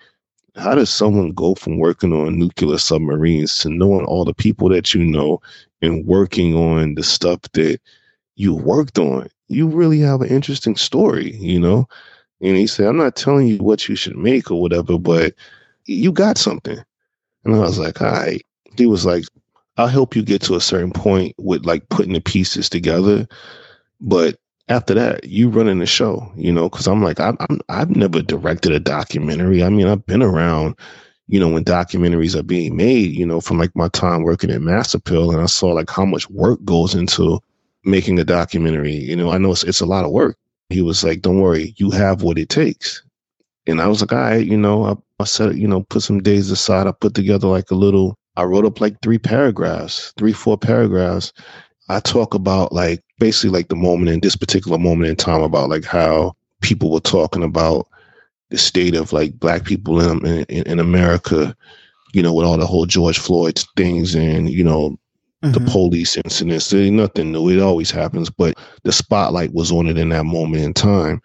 How 0.55 0.75
does 0.75 0.89
someone 0.89 1.33
go 1.33 1.55
from 1.55 1.77
working 1.77 2.13
on 2.13 2.39
nuclear 2.39 2.77
submarines 2.77 3.59
to 3.59 3.69
knowing 3.69 4.05
all 4.05 4.25
the 4.25 4.33
people 4.33 4.69
that 4.69 4.93
you 4.93 5.03
know 5.03 5.39
and 5.81 6.05
working 6.05 6.55
on 6.55 6.95
the 6.95 7.03
stuff 7.03 7.41
that 7.53 7.79
you 8.35 8.55
worked 8.55 8.97
on? 8.97 9.29
you 9.47 9.67
really 9.67 9.99
have 9.99 10.21
an 10.21 10.29
interesting 10.29 10.75
story, 10.75 11.35
you 11.37 11.59
know? 11.59 11.87
And 12.41 12.57
he 12.57 12.67
said, 12.67 12.87
I'm 12.87 12.97
not 12.97 13.15
telling 13.15 13.47
you 13.47 13.57
what 13.57 13.87
you 13.87 13.95
should 13.95 14.17
make 14.17 14.51
or 14.51 14.61
whatever, 14.61 14.97
but 14.97 15.33
you 15.85 16.11
got 16.11 16.37
something. 16.37 16.77
And 17.43 17.55
I 17.55 17.59
was 17.59 17.79
like, 17.79 18.01
all 18.01 18.11
right. 18.11 18.45
He 18.77 18.85
was 18.85 19.05
like, 19.05 19.23
I'll 19.77 19.87
help 19.87 20.15
you 20.15 20.23
get 20.23 20.41
to 20.43 20.55
a 20.55 20.61
certain 20.61 20.91
point 20.91 21.35
with 21.37 21.65
like 21.65 21.87
putting 21.89 22.13
the 22.13 22.21
pieces 22.21 22.69
together. 22.69 23.27
But 24.01 24.39
after 24.69 24.93
that, 24.95 25.25
you 25.25 25.49
running 25.49 25.79
the 25.79 25.85
show, 25.85 26.31
you 26.35 26.51
know, 26.51 26.69
because 26.69 26.87
I'm 26.87 27.03
like, 27.03 27.19
I'm, 27.19 27.37
I'm, 27.39 27.61
I've 27.69 27.95
never 27.95 28.21
directed 28.21 28.71
a 28.71 28.79
documentary. 28.79 29.63
I 29.63 29.69
mean, 29.69 29.87
I've 29.87 30.05
been 30.05 30.23
around, 30.23 30.75
you 31.27 31.39
know, 31.39 31.47
when 31.49 31.63
documentaries 31.63 32.35
are 32.35 32.43
being 32.43 32.75
made, 32.75 33.11
you 33.11 33.25
know, 33.25 33.39
from 33.39 33.59
like 33.59 33.75
my 33.75 33.87
time 33.89 34.23
working 34.23 34.51
at 34.51 34.61
Mass 34.61 34.93
Appeal, 34.93 35.31
and 35.31 35.41
I 35.41 35.45
saw 35.45 35.67
like 35.67 35.89
how 35.89 36.05
much 36.05 36.29
work 36.29 36.63
goes 36.65 36.95
into 36.95 37.39
making 37.83 38.19
a 38.19 38.25
documentary. 38.25 38.95
You 38.95 39.15
know, 39.15 39.31
I 39.31 39.37
know 39.37 39.51
it's, 39.51 39.63
it's 39.63 39.81
a 39.81 39.85
lot 39.85 40.05
of 40.05 40.11
work. 40.11 40.37
He 40.69 40.81
was 40.81 41.03
like, 41.03 41.21
don't 41.21 41.39
worry, 41.39 41.73
you 41.77 41.91
have 41.91 42.21
what 42.21 42.37
it 42.37 42.49
takes. 42.49 43.03
And 43.67 43.81
I 43.81 43.87
was 43.87 44.01
like, 44.01 44.11
all 44.11 44.19
right, 44.19 44.45
you 44.45 44.57
know, 44.57 44.85
I, 44.85 44.95
I 45.19 45.25
said, 45.25 45.57
you 45.57 45.67
know, 45.67 45.83
put 45.83 46.01
some 46.01 46.21
days 46.21 46.51
aside. 46.51 46.87
I 46.87 46.91
put 46.91 47.13
together 47.13 47.47
like 47.47 47.71
a 47.71 47.75
little, 47.75 48.17
I 48.37 48.43
wrote 48.43 48.65
up 48.65 48.79
like 48.79 49.01
three 49.01 49.17
paragraphs, 49.17 50.13
three, 50.15 50.31
four 50.31 50.57
paragraphs. 50.57 51.33
I 51.89 51.99
talk 51.99 52.35
about 52.35 52.71
like 52.71 53.03
basically 53.19 53.49
like 53.49 53.69
the 53.69 53.75
moment 53.75 54.09
in 54.09 54.19
this 54.19 54.35
particular 54.35 54.77
moment 54.77 55.09
in 55.09 55.15
time 55.15 55.41
about 55.41 55.69
like 55.69 55.83
how 55.83 56.33
people 56.61 56.91
were 56.91 56.99
talking 56.99 57.43
about 57.43 57.87
the 58.49 58.57
state 58.57 58.95
of 58.95 59.11
like 59.11 59.39
black 59.39 59.65
people 59.65 59.99
in, 59.99 60.45
in, 60.45 60.63
in 60.63 60.79
America, 60.79 61.55
you 62.13 62.21
know, 62.21 62.33
with 62.33 62.45
all 62.45 62.57
the 62.57 62.67
whole 62.67 62.85
George 62.85 63.17
Floyd 63.17 63.61
things 63.75 64.13
and, 64.13 64.51
you 64.51 64.63
know, 64.63 64.91
mm-hmm. 65.43 65.51
the 65.51 65.71
police 65.71 66.15
incidents. 66.15 66.69
There 66.69 66.91
nothing 66.91 67.31
new. 67.31 67.49
It 67.49 67.59
always 67.59 67.89
happens, 67.89 68.29
but 68.29 68.55
the 68.83 68.91
spotlight 68.91 69.51
was 69.53 69.71
on 69.71 69.87
it 69.87 69.97
in 69.97 70.09
that 70.09 70.25
moment 70.25 70.63
in 70.63 70.75
time. 70.75 71.23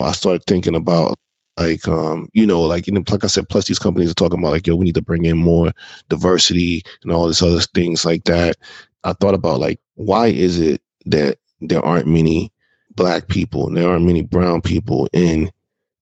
I 0.00 0.12
started 0.12 0.44
thinking 0.46 0.76
about 0.76 1.18
like 1.56 1.86
um 1.86 2.28
you 2.32 2.46
know 2.46 2.62
like 2.62 2.88
know, 2.88 3.04
like 3.10 3.24
I 3.24 3.28
said 3.28 3.48
plus 3.48 3.66
these 3.66 3.78
companies 3.78 4.10
are 4.10 4.14
talking 4.14 4.38
about 4.38 4.52
like 4.52 4.66
yo 4.66 4.76
we 4.76 4.84
need 4.84 4.94
to 4.96 5.02
bring 5.02 5.24
in 5.24 5.36
more 5.36 5.72
diversity 6.08 6.82
and 7.02 7.12
all 7.12 7.28
this 7.28 7.42
other 7.42 7.60
things 7.60 8.04
like 8.04 8.24
that 8.24 8.56
I 9.04 9.12
thought 9.12 9.34
about 9.34 9.60
like 9.60 9.80
why 9.94 10.28
is 10.28 10.60
it 10.60 10.82
that 11.06 11.38
there 11.60 11.84
aren't 11.84 12.06
many 12.06 12.52
black 12.96 13.28
people 13.28 13.68
and 13.68 13.76
there 13.76 13.88
aren't 13.88 14.06
many 14.06 14.22
brown 14.22 14.62
people 14.62 15.08
in 15.12 15.50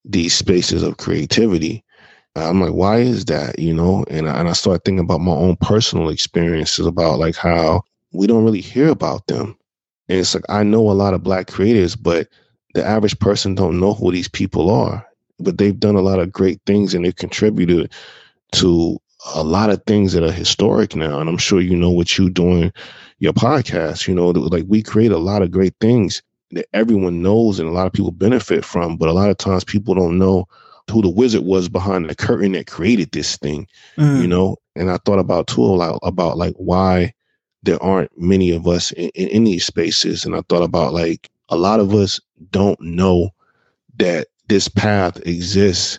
these 0.05 0.35
spaces 0.35 0.83
of 0.83 0.97
creativity 0.97 1.85
I'm 2.35 2.61
like, 2.61 2.73
why 2.73 2.99
is 2.99 3.27
that? 3.27 3.59
You 3.59 3.75
know, 3.75 4.05
and 4.09 4.29
I, 4.29 4.41
and 4.41 4.49
I 4.49 4.53
started 4.53 4.85
thinking 4.85 5.05
about 5.05 5.21
my 5.21 5.33
own 5.33 5.57
personal 5.57 6.09
experiences 6.09 6.87
about 6.87 7.19
like 7.19 7.37
how 7.37 7.83
we 8.13 8.27
don't 8.27 8.45
really 8.45 8.61
hear 8.61 8.89
about 8.89 9.27
them. 9.27 9.57
And 10.09 10.19
it's 10.19 10.35
like 10.35 10.45
I 10.49 10.63
know 10.63 10.91
a 10.91 10.93
lot 10.93 11.15
of 11.15 11.23
black 11.23 11.49
creators, 11.49 11.95
but 11.95 12.29
the 12.75 12.85
average 12.85 13.19
person 13.19 13.55
don't 13.55 13.79
know 13.79 13.93
who 13.93 14.13
these 14.13 14.29
people 14.29 14.71
are. 14.71 15.07
But 15.43 15.59
they've 15.59 15.79
done 15.79 15.97
a 15.97 16.03
lot 16.03 16.19
of 16.19 16.33
great 16.33 16.61
things 16.67 16.95
and 16.95 17.05
they've 17.05 17.15
contributed 17.15 17.93
to 18.53 18.99
a 19.35 19.43
lot 19.43 19.71
of 19.71 19.83
things 19.85 20.13
that 20.13 20.25
are 20.25 20.33
historic 20.33 20.97
now. 20.97 21.21
And 21.21 21.29
I'm 21.29 21.39
sure 21.39 21.61
you 21.61 21.77
know 21.77 21.91
what 21.91 22.19
you're 22.19 22.31
doing 22.31 22.73
your 23.19 23.33
podcast. 23.33 24.09
You 24.09 24.15
know, 24.15 24.31
like 24.31 24.65
we 24.69 24.83
create 24.83 25.13
a 25.13 25.19
lot 25.19 25.43
of 25.43 25.51
great 25.51 25.75
things 25.81 26.23
that 26.51 26.67
everyone 26.73 27.23
knows 27.23 27.59
and 27.59 27.69
a 27.69 27.73
lot 27.73 27.87
of 27.87 27.93
people 27.93 28.11
benefit 28.11 28.65
from. 28.65 28.97
But 28.97 29.09
a 29.09 29.13
lot 29.13 29.31
of 29.31 29.39
times 29.39 29.65
people 29.65 29.95
don't 29.95 30.19
know 30.19 30.47
who 30.91 31.03
the 31.03 31.09
wizard 31.09 31.45
was 31.45 31.69
behind 31.69 32.09
the 32.09 32.15
curtain 32.15 32.53
that 32.53 32.67
created 32.67 33.13
this 33.13 33.37
thing, 33.37 33.67
mm. 33.97 34.21
you 34.21 34.27
know. 34.27 34.57
And 34.75 34.91
I 34.91 34.99
thought 34.99 35.19
about 35.19 35.47
too 35.47 35.65
about, 35.75 36.01
about 36.03 36.37
like 36.37 36.55
why 36.57 37.13
there 37.63 37.83
aren't 37.83 38.11
many 38.19 38.51
of 38.51 38.67
us 38.67 38.91
in, 38.93 39.11
in, 39.15 39.29
in 39.29 39.45
these 39.45 39.65
spaces, 39.65 40.25
and 40.25 40.35
I 40.35 40.43
thought 40.49 40.63
about 40.63 40.93
like 40.93 41.31
a 41.49 41.57
lot 41.57 41.81
of 41.81 41.95
us 41.95 42.21
don't 42.51 42.81
know 42.81 43.31
that 43.99 44.27
this 44.53 44.69
path 44.69 45.17
exists 45.27 45.99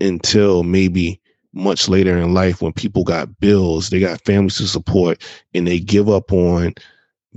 until 0.00 0.64
maybe 0.64 1.20
much 1.52 1.88
later 1.88 2.18
in 2.18 2.34
life 2.34 2.60
when 2.60 2.72
people 2.72 3.04
got 3.04 3.38
bills, 3.38 3.88
they 3.88 4.00
got 4.00 4.20
families 4.24 4.56
to 4.56 4.66
support, 4.66 5.22
and 5.54 5.68
they 5.68 5.78
give 5.78 6.08
up 6.08 6.32
on 6.32 6.74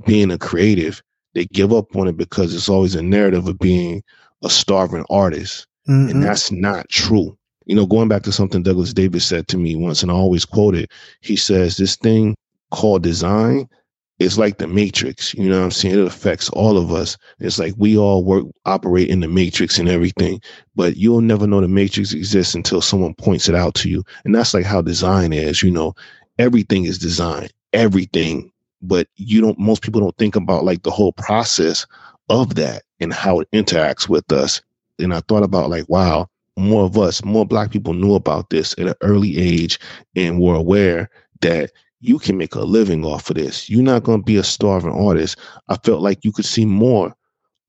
being 0.08 0.32
a 0.32 0.38
creative. 0.40 1.04
They 1.36 1.46
give 1.46 1.72
up 1.72 1.96
on 1.96 2.08
it 2.08 2.18
because 2.18 2.56
it's 2.56 2.70
always 2.70 2.96
a 2.96 3.04
narrative 3.04 3.48
of 3.48 3.60
being 3.60 4.02
a 4.44 4.50
starving 4.50 5.06
artist. 5.12 5.68
Mm-hmm. 5.88 6.10
And 6.10 6.24
that's 6.24 6.52
not 6.52 6.90
true. 6.90 7.38
You 7.68 7.76
know, 7.76 7.86
going 7.86 8.08
back 8.08 8.24
to 8.24 8.32
something 8.32 8.64
Douglas 8.64 8.96
Davis 8.96 9.26
said 9.26 9.48
to 9.50 9.60
me 9.60 9.76
once, 9.76 10.02
and 10.02 10.12
I 10.12 10.16
always 10.16 10.44
quote 10.44 10.74
it, 10.74 10.92
he 11.22 11.36
says, 11.36 11.78
This 11.78 11.98
thing 11.98 12.36
called 12.72 13.04
design 13.04 13.70
is 14.20 14.38
like 14.38 14.58
the 14.58 14.68
matrix. 14.68 15.34
You 15.34 15.50
know 15.50 15.60
what 15.60 15.66
I'm 15.66 15.72
saying? 15.72 16.00
It 16.00 16.06
affects 16.06 16.50
all 16.50 16.78
of 16.78 16.92
us. 16.92 17.18
It's 17.40 17.60
like 17.60 17.74
we 17.78 17.98
all 17.98 18.24
work, 18.24 18.46
operate 18.66 19.10
in 19.10 19.20
the 19.20 19.28
matrix 19.28 19.78
and 19.78 19.88
everything, 19.90 20.42
but 20.76 20.98
you'll 20.98 21.22
never 21.22 21.48
know 21.48 21.62
the 21.62 21.68
matrix 21.68 22.14
exists 22.14 22.56
until 22.56 22.82
someone 22.82 23.14
points 23.16 23.48
it 23.48 23.56
out 23.56 23.76
to 23.76 23.90
you. 23.90 24.04
And 24.26 24.34
that's 24.34 24.54
like 24.54 24.66
how 24.66 24.82
design 24.82 25.34
is, 25.34 25.62
you 25.62 25.72
know, 25.72 25.94
everything 26.40 26.86
is 26.86 26.98
design, 26.98 27.50
everything. 27.74 28.52
But 28.82 29.08
you 29.16 29.42
don't, 29.42 29.58
most 29.60 29.82
people 29.82 30.02
don't 30.02 30.18
think 30.18 30.36
about 30.36 30.64
like 30.64 30.84
the 30.84 30.92
whole 30.92 31.14
process 31.14 31.86
of 32.30 32.56
that 32.56 32.84
and 33.00 33.14
how 33.14 33.40
it 33.40 33.50
interacts 33.52 34.08
with 34.10 34.32
us 34.32 34.62
and 35.00 35.14
I 35.14 35.22
thought 35.22 35.44
about 35.44 35.70
like, 35.70 35.88
wow, 35.90 36.28
more 36.58 36.84
of 36.84 36.98
us, 36.98 37.24
more 37.24 37.46
black 37.46 37.72
people 37.72 37.94
knew 37.94 38.16
about 38.16 38.50
this 38.50 38.74
at 38.74 38.88
an 38.88 38.96
early 39.02 39.38
age 39.38 39.80
and 40.16 40.42
were 40.42 40.56
aware 40.56 41.10
that 41.42 41.72
you 42.00 42.20
can 42.20 42.38
make 42.38 42.56
a 42.56 42.62
living 42.62 43.04
off 43.06 43.30
of 43.30 43.36
this. 43.36 43.70
You're 43.70 43.84
not 43.84 44.04
going 44.04 44.20
to 44.20 44.26
be 44.26 44.38
a 44.38 44.44
starving 44.44 44.92
artist. 44.92 45.38
I 45.70 45.78
felt 45.78 46.02
like 46.02 46.24
you 46.24 46.32
could 46.32 46.46
see 46.46 46.66
more 46.66 47.16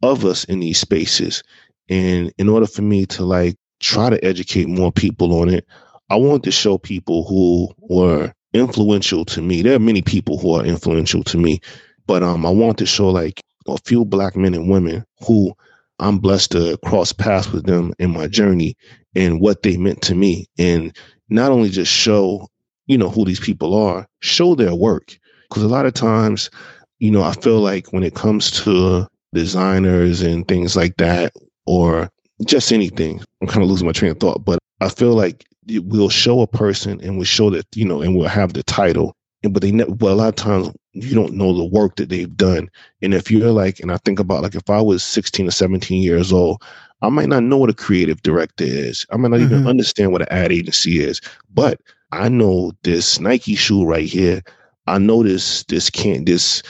of 0.02 0.24
us 0.24 0.44
in 0.44 0.60
these 0.60 0.78
spaces. 0.78 1.42
And 1.88 2.32
in 2.38 2.48
order 2.48 2.66
for 2.66 2.82
me 2.82 3.06
to 3.06 3.24
like 3.24 3.56
try 3.80 4.10
to 4.10 4.22
educate 4.24 4.68
more 4.68 4.92
people 4.92 5.40
on 5.40 5.48
it, 5.48 5.66
I 6.10 6.16
wanted 6.16 6.44
to 6.44 6.50
show 6.50 6.78
people 6.78 7.24
who 7.26 7.68
were 7.78 8.32
influential 8.52 9.24
to 9.26 9.42
me. 9.42 9.62
There 9.62 9.74
are 9.74 9.80
many 9.80 10.02
people 10.02 10.38
who 10.38 10.54
are 10.54 10.64
influential 10.64 11.22
to 11.24 11.38
me, 11.38 11.60
but 12.06 12.22
um, 12.22 12.46
I 12.46 12.50
want 12.50 12.78
to 12.78 12.86
show 12.86 13.08
like 13.08 13.40
a 13.66 13.76
few 13.84 14.04
black 14.04 14.36
men 14.36 14.54
and 14.54 14.70
women 14.70 15.04
who 15.26 15.52
I'm 15.98 16.18
blessed 16.18 16.52
to 16.52 16.78
cross 16.84 17.12
paths 17.12 17.50
with 17.52 17.66
them 17.66 17.92
in 17.98 18.10
my 18.12 18.26
journey 18.26 18.76
and 19.14 19.40
what 19.40 19.62
they 19.62 19.76
meant 19.76 20.02
to 20.02 20.14
me. 20.14 20.46
And 20.58 20.96
not 21.28 21.50
only 21.50 21.68
just 21.70 21.92
show, 21.92 22.48
you 22.88 22.98
know, 22.98 23.08
who 23.08 23.24
these 23.24 23.40
people 23.40 23.74
are, 23.74 24.06
show 24.20 24.54
their 24.54 24.74
work. 24.74 25.16
Because 25.48 25.62
a 25.62 25.68
lot 25.68 25.86
of 25.86 25.94
times, 25.94 26.50
you 26.98 27.10
know, 27.10 27.22
I 27.22 27.32
feel 27.32 27.60
like 27.60 27.92
when 27.92 28.02
it 28.02 28.14
comes 28.14 28.50
to 28.62 29.06
designers 29.32 30.20
and 30.20 30.48
things 30.48 30.74
like 30.74 30.96
that, 30.96 31.32
or 31.66 32.10
just 32.44 32.72
anything, 32.72 33.22
I'm 33.40 33.48
kind 33.48 33.62
of 33.62 33.68
losing 33.68 33.86
my 33.86 33.92
train 33.92 34.10
of 34.10 34.18
thought, 34.20 34.44
but 34.44 34.58
I 34.80 34.88
feel 34.88 35.14
like 35.14 35.44
we'll 35.68 36.08
show 36.08 36.40
a 36.40 36.46
person 36.46 37.00
and 37.02 37.16
we'll 37.16 37.24
show 37.24 37.50
that, 37.50 37.66
you 37.74 37.84
know, 37.84 38.00
and 38.00 38.16
we'll 38.16 38.28
have 38.28 38.54
the 38.54 38.62
title. 38.62 39.14
But 39.42 39.62
they 39.62 39.70
never, 39.70 39.94
but 39.94 40.10
a 40.10 40.14
lot 40.14 40.28
of 40.28 40.34
times 40.34 40.70
you 40.94 41.14
don't 41.14 41.34
know 41.34 41.56
the 41.56 41.64
work 41.64 41.96
that 41.96 42.08
they've 42.08 42.36
done. 42.36 42.68
And 43.02 43.14
if 43.14 43.30
you're 43.30 43.52
like, 43.52 43.78
and 43.78 43.92
I 43.92 43.98
think 43.98 44.18
about 44.18 44.42
like 44.42 44.56
if 44.56 44.68
I 44.68 44.80
was 44.80 45.04
16 45.04 45.46
or 45.46 45.50
17 45.52 46.02
years 46.02 46.32
old, 46.32 46.62
I 47.02 47.08
might 47.08 47.28
not 47.28 47.44
know 47.44 47.56
what 47.56 47.70
a 47.70 47.74
creative 47.74 48.20
director 48.22 48.64
is. 48.64 49.06
I 49.12 49.16
might 49.16 49.30
not 49.30 49.38
mm-hmm. 49.40 49.54
even 49.54 49.66
understand 49.68 50.10
what 50.10 50.22
an 50.22 50.28
ad 50.30 50.50
agency 50.50 51.00
is. 51.00 51.20
But 51.54 51.80
I 52.12 52.28
know 52.28 52.72
this 52.82 53.20
Nike 53.20 53.54
shoe 53.54 53.84
right 53.84 54.08
here. 54.08 54.42
I 54.86 54.98
know 54.98 55.22
this 55.22 55.64
this 55.64 55.90
can't 55.90 56.26
this 56.26 56.62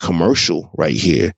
commercial 0.00 0.70
right 0.76 0.94
here. 0.94 1.34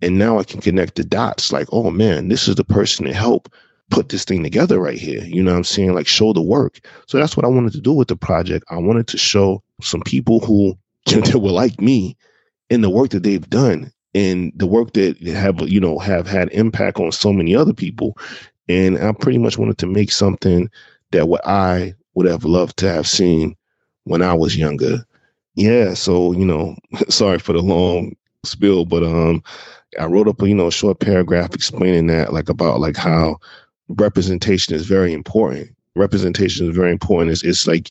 And 0.00 0.18
now 0.18 0.38
I 0.38 0.44
can 0.44 0.60
connect 0.60 0.96
the 0.96 1.04
dots 1.04 1.52
like, 1.52 1.68
oh 1.72 1.90
man, 1.90 2.28
this 2.28 2.48
is 2.48 2.56
the 2.56 2.64
person 2.64 3.06
to 3.06 3.14
help 3.14 3.52
put 3.90 4.08
this 4.08 4.24
thing 4.24 4.42
together 4.42 4.80
right 4.80 4.98
here. 4.98 5.22
You 5.22 5.42
know 5.42 5.52
what 5.52 5.58
I'm 5.58 5.64
saying? 5.64 5.94
Like 5.94 6.06
show 6.06 6.32
the 6.32 6.42
work. 6.42 6.80
So 7.06 7.18
that's 7.18 7.36
what 7.36 7.44
I 7.44 7.48
wanted 7.48 7.72
to 7.74 7.80
do 7.80 7.92
with 7.92 8.08
the 8.08 8.16
project. 8.16 8.64
I 8.70 8.78
wanted 8.78 9.06
to 9.08 9.18
show 9.18 9.62
some 9.80 10.02
people 10.02 10.40
who 10.40 10.76
that 11.06 11.38
were 11.38 11.50
like 11.50 11.80
me 11.80 12.16
in 12.70 12.80
the 12.80 12.90
work 12.90 13.10
that 13.10 13.22
they've 13.22 13.48
done 13.50 13.92
and 14.14 14.52
the 14.56 14.66
work 14.66 14.92
that 14.92 15.20
have 15.22 15.60
you 15.68 15.80
know 15.80 15.98
have 15.98 16.26
had 16.26 16.50
impact 16.52 16.98
on 16.98 17.12
so 17.12 17.32
many 17.32 17.54
other 17.54 17.72
people 17.72 18.16
and 18.68 18.98
i 18.98 19.12
pretty 19.12 19.38
much 19.38 19.58
wanted 19.58 19.78
to 19.78 19.86
make 19.86 20.12
something 20.12 20.68
that 21.10 21.28
what 21.28 21.46
i 21.46 21.94
would 22.14 22.26
have 22.26 22.44
loved 22.44 22.76
to 22.78 22.88
have 22.88 23.06
seen 23.06 23.56
when 24.04 24.22
i 24.22 24.34
was 24.34 24.56
younger. 24.56 25.04
Yeah 25.54 25.94
so 25.94 26.32
you 26.32 26.44
know 26.44 26.76
sorry 27.08 27.38
for 27.38 27.52
the 27.52 27.62
long 27.62 28.16
spill 28.44 28.84
but 28.84 29.02
um 29.04 29.42
i 30.00 30.04
wrote 30.04 30.26
up 30.26 30.40
you 30.42 30.54
know 30.54 30.66
a 30.66 30.72
short 30.72 30.98
paragraph 31.00 31.54
explaining 31.54 32.08
that 32.08 32.32
like 32.32 32.48
about 32.48 32.80
like 32.80 32.96
how 32.96 33.38
representation 33.96 34.74
is 34.74 34.86
very 34.86 35.12
important. 35.12 35.70
Representation 35.94 36.68
is 36.68 36.76
very 36.76 36.90
important. 36.90 37.32
It's, 37.32 37.44
it's 37.44 37.66
like 37.66 37.90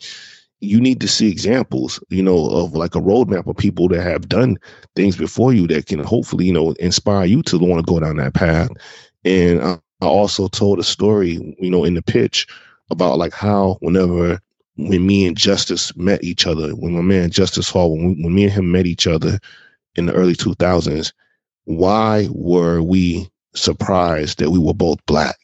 you 0.59 0.79
need 0.79 0.99
to 1.01 1.07
see 1.07 1.29
examples, 1.29 1.99
you 2.09 2.21
know, 2.21 2.47
of 2.49 2.73
like 2.73 2.95
a 2.95 2.99
roadmap 3.01 3.47
of 3.47 3.57
people 3.57 3.87
that 3.89 4.03
have 4.03 4.29
done 4.29 4.57
things 4.95 5.15
before 5.15 5.53
you 5.53 5.67
that 5.67 5.87
can 5.87 5.99
hopefully, 5.99 6.45
you 6.45 6.53
know, 6.53 6.71
inspire 6.73 7.25
you 7.25 7.41
to 7.43 7.57
want 7.57 7.85
to 7.85 7.91
go 7.91 7.99
down 7.99 8.17
that 8.17 8.33
path. 8.33 8.69
And 9.25 9.61
I 9.61 9.79
also 10.01 10.47
told 10.47 10.79
a 10.79 10.83
story, 10.83 11.55
you 11.59 11.69
know, 11.69 11.83
in 11.83 11.95
the 11.95 12.01
pitch 12.01 12.47
about 12.91 13.17
like 13.17 13.33
how 13.33 13.77
whenever 13.81 14.39
when 14.77 15.05
me 15.05 15.25
and 15.25 15.37
Justice 15.37 15.95
met 15.95 16.23
each 16.23 16.47
other, 16.47 16.71
when 16.71 16.93
my 16.93 17.01
man 17.01 17.29
Justice 17.29 17.69
Hall, 17.69 17.95
when, 17.95 18.15
we, 18.15 18.23
when 18.23 18.33
me 18.33 18.43
and 18.45 18.53
him 18.53 18.71
met 18.71 18.85
each 18.85 19.07
other 19.07 19.39
in 19.95 20.05
the 20.05 20.13
early 20.13 20.33
2000s, 20.33 21.11
why 21.65 22.27
were 22.31 22.81
we 22.81 23.29
surprised 23.53 24.39
that 24.39 24.51
we 24.51 24.59
were 24.59 24.73
both 24.73 25.05
black? 25.05 25.37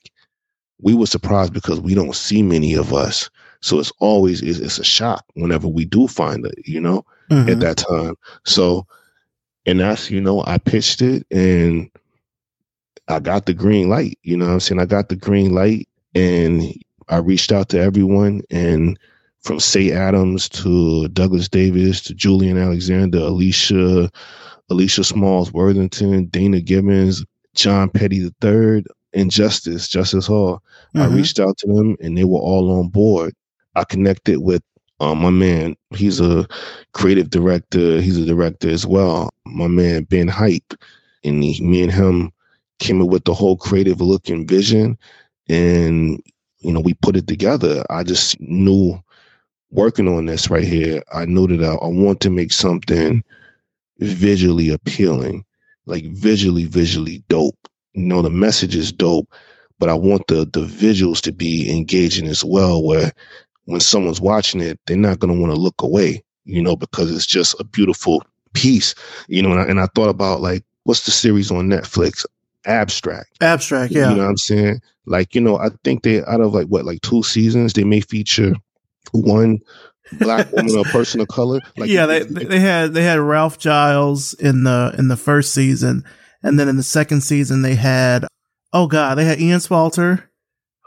We 0.82 0.94
were 0.94 1.08
surprised 1.08 1.54
because 1.54 1.80
we 1.80 1.94
don't 1.94 2.16
see 2.16 2.42
many 2.42 2.74
of 2.74 2.94
us 2.94 3.30
so 3.62 3.80
it's 3.80 3.92
always 4.00 4.42
it's, 4.42 4.60
it's 4.60 4.80
a 4.80 4.84
shock 4.84 5.26
whenever 5.34 5.68
we 5.68 5.86
do 5.86 6.08
find 6.08 6.46
it, 6.46 6.56
you 6.66 6.80
know, 6.80 7.06
mm-hmm. 7.30 7.50
at 7.50 7.60
that 7.60 7.78
time. 7.78 8.16
So, 8.46 8.86
and 9.66 9.80
that's 9.80 10.12
you 10.12 10.22
know 10.22 10.44
I 10.46 10.58
pitched 10.58 11.02
it 11.02 11.26
and 11.32 11.90
I 13.08 13.20
got 13.20 13.46
the 13.46 13.54
green 13.54 13.90
light. 13.90 14.18
You 14.24 14.38
know 14.38 14.48
I'm 14.48 14.60
saying? 14.60 14.80
I 14.80 14.86
got 14.86 15.10
the 15.10 15.16
green 15.16 15.54
light 15.54 15.88
and 16.16 16.74
I 17.10 17.18
reached 17.18 17.52
out 17.52 17.70
to 17.70 17.80
everyone 17.80 18.42
and 18.50 18.98
from 19.42 19.60
Cey 19.60 19.92
Adams 19.92 20.50
to 20.50 21.08
Douglas 21.10 21.48
Davis 21.48 22.02
to 22.02 22.14
Julian 22.14 22.58
Alexander, 22.58 23.20
Alicia, 23.20 24.10
Alicia 24.70 25.04
Smalls 25.04 25.54
Worthington, 25.54 26.26
Dana 26.26 26.60
Gibbons, 26.60 27.24
John 27.56 27.90
Petty 27.90 28.30
III, 28.44 28.84
and 29.14 29.32
Justice, 29.32 29.88
Justice 29.88 30.28
Hall. 30.28 30.62
Mm-hmm. 30.96 31.02
I 31.02 31.16
reached 31.16 31.40
out 31.40 31.58
to 31.60 31.68
them 31.68 31.96
and 32.02 32.18
they 32.18 32.26
were 32.26 32.40
all 32.40 32.80
on 32.80 32.90
board. 32.90 33.34
I 33.76 33.84
connected 33.84 34.40
with 34.40 34.62
um, 35.00 35.20
my 35.20 35.30
man. 35.30 35.76
He's 35.96 36.20
a 36.20 36.48
creative 36.94 37.30
director. 37.30 38.02
He's 38.02 38.18
a 38.18 38.26
director 38.26 38.70
as 38.70 38.86
well. 38.86 39.30
My 39.46 39.68
man 39.68 40.04
Ben 40.04 40.28
Hype, 40.28 40.74
and 41.24 41.44
he, 41.44 41.62
me 41.62 41.84
and 41.84 41.92
him 41.92 42.32
came 42.80 43.02
up 43.02 43.10
with 43.10 43.24
the 43.26 43.34
whole 43.34 43.58
creative 43.58 44.02
look 44.02 44.30
and 44.30 44.48
vision, 44.48 44.98
and 45.48 46.22
you 46.60 46.72
know 46.74 46.80
we 46.80 46.94
put 46.96 47.16
it 47.16 47.28
together. 47.28 47.84
I 47.90 48.04
just 48.04 48.40
knew 48.40 49.00
working 49.72 50.08
on 50.08 50.26
this 50.26 50.50
right 50.50 50.64
here. 50.64 51.04
I 51.14 51.26
knew 51.26 51.48
that 51.48 51.64
I, 51.64 51.76
I 51.76 51.88
want 51.88 52.22
to 52.22 52.30
make 52.30 52.52
something 52.52 53.24
visually 54.00 54.70
appealing, 54.70 55.44
like 55.86 56.06
visually, 56.06 56.66
visually 56.66 57.24
dope. 57.30 57.58
You 57.94 58.06
know, 58.06 58.22
the 58.22 58.30
message 58.30 58.76
is 58.76 58.92
dope, 58.92 59.34
but 59.80 59.90
I 59.90 59.94
want 59.94 60.28
the 60.28 60.46
the 60.46 60.66
visuals 60.66 61.22
to 61.22 61.32
be 61.32 61.70
engaging 61.76 62.28
as 62.28 62.44
well, 62.44 62.84
where 62.84 63.12
when 63.66 63.80
someone's 63.80 64.22
watching 64.22 64.62
it, 64.62 64.80
they're 64.86 64.98
not 64.98 65.20
to 65.20 65.28
want 65.28 65.54
to 65.54 65.60
look 65.60 65.82
away, 65.82 66.24
you 66.46 66.62
know, 66.62 66.76
because 66.76 67.12
it's 67.14 67.26
just 67.26 67.60
a 67.60 67.64
beautiful 67.64 68.24
piece, 68.54 68.96
you 69.28 69.42
know. 69.42 69.52
And 69.52 69.60
I, 69.60 69.64
and 69.66 69.80
I 69.80 69.88
thought 69.94 70.10
about 70.10 70.42
like, 70.42 70.64
what's 70.84 71.06
the 71.06 71.12
series 71.12 71.52
on 71.52 71.68
Netflix? 71.68 72.26
Abstract. 72.68 73.30
Abstract, 73.42 73.92
yeah. 73.94 74.10
You 74.10 74.18
know 74.18 74.24
what 74.24 74.30
I'm 74.30 74.38
saying? 74.38 74.82
Like, 75.06 75.34
you 75.34 75.42
know, 75.42 75.58
I 75.58 75.70
think 75.84 76.04
they 76.04 76.24
out 76.24 76.42
of 76.42 76.54
like 76.54 76.68
what, 76.68 76.86
like 76.86 77.02
two 77.02 77.24
seasons, 77.24 77.74
they 77.74 77.84
may 77.84 78.02
feature 78.02 78.54
one 79.12 79.60
black 80.20 80.52
woman 80.54 80.78
or 80.78 80.84
person 80.86 81.22
of 81.22 81.28
color. 81.30 81.60
Like, 81.78 81.90
yeah, 81.90 82.06
they 82.06 82.24
they 82.24 82.60
had 82.60 82.94
they 82.94 83.04
had 83.04 83.20
Ralph 83.20 83.60
Gilles 83.60 84.34
in 84.34 84.64
the 84.64 84.94
in 84.98 85.08
the 85.08 85.18
first 85.18 85.54
season, 85.54 86.04
and 86.44 86.60
then 86.60 86.68
in 86.68 86.78
the 86.78 86.84
second 86.84 87.22
season 87.22 87.62
they 87.62 87.76
had 87.76 88.28
oh 88.74 88.88
god, 88.88 89.16
they 89.16 89.26
had 89.26 89.40
Ian 89.40 89.62
Spalter 89.62 90.30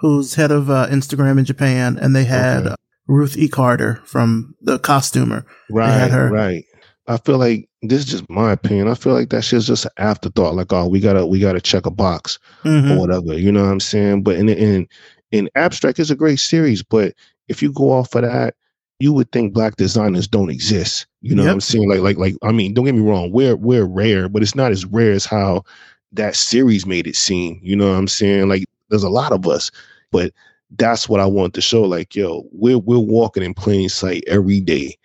who's 0.01 0.35
head 0.35 0.51
of 0.51 0.70
uh, 0.70 0.87
Instagram 0.91 1.39
in 1.39 1.45
Japan, 1.45 1.99
and 2.01 2.16
they 2.16 2.24
had 2.24 2.66
okay. 2.66 2.74
Ruth 3.07 3.37
E. 3.37 3.49
Carter 3.49 4.01
from 4.05 4.55
the 4.61 4.78
costumer. 4.78 5.45
Right, 5.70 6.11
right. 6.11 6.64
I 7.11 7.17
feel 7.17 7.39
like 7.39 7.69
this 7.83 8.01
is 8.01 8.05
just 8.05 8.31
my 8.31 8.53
opinion. 8.53 8.87
I 8.87 8.95
feel 8.95 9.13
like 9.13 9.31
that 9.31 9.43
shit's 9.43 9.67
just 9.67 9.85
an 9.85 9.91
afterthought. 9.97 10.55
Like, 10.55 10.73
oh, 10.73 10.87
we 10.87 11.01
gotta 11.01 11.27
we 11.27 11.41
gotta 11.41 11.61
check 11.61 11.85
a 11.85 11.91
box 11.91 12.39
mm-hmm. 12.63 12.93
or 12.93 13.01
whatever. 13.01 13.37
You 13.37 13.51
know 13.51 13.65
what 13.65 13.73
I'm 13.73 13.81
saying? 13.81 14.23
But 14.23 14.37
in 14.37 14.49
in 14.49 14.87
in 15.33 15.51
abstract, 15.57 15.99
is 15.99 16.11
a 16.11 16.17
great 16.17 16.39
series. 16.39 16.85
But 16.85 17.15
if 17.49 17.63
you 17.63 17.73
go 17.73 17.91
off 17.91 18.15
of 18.15 18.23
that, 18.23 18.55
you 19.01 19.13
would 19.13 19.33
think 19.33 19.53
black 19.53 19.75
designers 19.75 20.29
don't 20.29 20.51
exist. 20.51 21.07
You 21.21 21.35
know 21.35 21.43
yep. 21.43 21.49
what 21.49 21.55
I'm 21.55 21.61
saying? 21.61 21.89
Like 21.89 22.01
like 22.01 22.17
like 22.17 22.37
I 22.43 22.53
mean, 22.53 22.75
don't 22.75 22.85
get 22.85 22.95
me 22.95 23.03
wrong, 23.03 23.33
we're 23.33 23.57
we're 23.57 23.87
rare, 23.87 24.29
but 24.29 24.43
it's 24.43 24.55
not 24.55 24.71
as 24.71 24.87
rare 24.87 25.11
as 25.11 25.25
how 25.25 25.65
that 26.13 26.37
series 26.37 26.87
made 26.87 27.09
it 27.09 27.17
seem. 27.17 27.59
You 27.61 27.75
know 27.75 27.91
what 27.91 27.99
I'm 27.99 28.09
saying? 28.09 28.49
Like 28.49 28.67
there's 28.89 29.03
a 29.03 29.11
lot 29.11 29.33
of 29.33 29.49
us, 29.49 29.73
but 30.13 30.33
that's 30.77 31.09
what 31.09 31.21
I 31.21 31.27
want 31.27 31.55
to 31.55 31.61
show. 31.61 31.83
Like, 31.83 32.15
yo, 32.15 32.45
we're 32.53 32.79
we're 32.79 32.99
walking 32.99 33.43
in 33.43 33.55
plain 33.55 33.89
sight 33.89 34.23
every 34.27 34.61
day, 34.61 34.97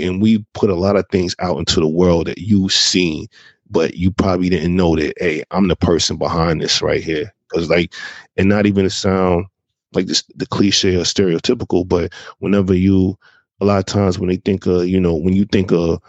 and 0.00 0.20
we 0.20 0.44
put 0.54 0.70
a 0.70 0.74
lot 0.74 0.96
of 0.96 1.06
things 1.10 1.34
out 1.38 1.58
into 1.58 1.80
the 1.80 1.88
world 1.88 2.26
that 2.26 2.38
you've 2.38 2.72
seen, 2.72 3.26
but 3.70 3.94
you 3.94 4.10
probably 4.10 4.48
didn't 4.48 4.76
know 4.76 4.96
that. 4.96 5.14
Hey, 5.18 5.44
I'm 5.50 5.68
the 5.68 5.76
person 5.76 6.16
behind 6.16 6.60
this 6.60 6.82
right 6.82 7.02
here. 7.02 7.32
Because 7.48 7.70
like, 7.70 7.94
and 8.36 8.48
not 8.48 8.66
even 8.66 8.84
to 8.84 8.90
sound 8.90 9.46
like 9.92 10.06
this 10.06 10.24
the 10.34 10.46
cliche 10.46 10.96
or 10.96 11.02
stereotypical, 11.02 11.86
but 11.86 12.12
whenever 12.38 12.74
you, 12.74 13.16
a 13.60 13.64
lot 13.64 13.78
of 13.78 13.86
times 13.86 14.18
when 14.18 14.28
they 14.28 14.36
think 14.36 14.66
of, 14.66 14.88
you 14.88 15.00
know, 15.00 15.14
when 15.14 15.34
you 15.34 15.44
think 15.44 15.70
of 15.70 16.00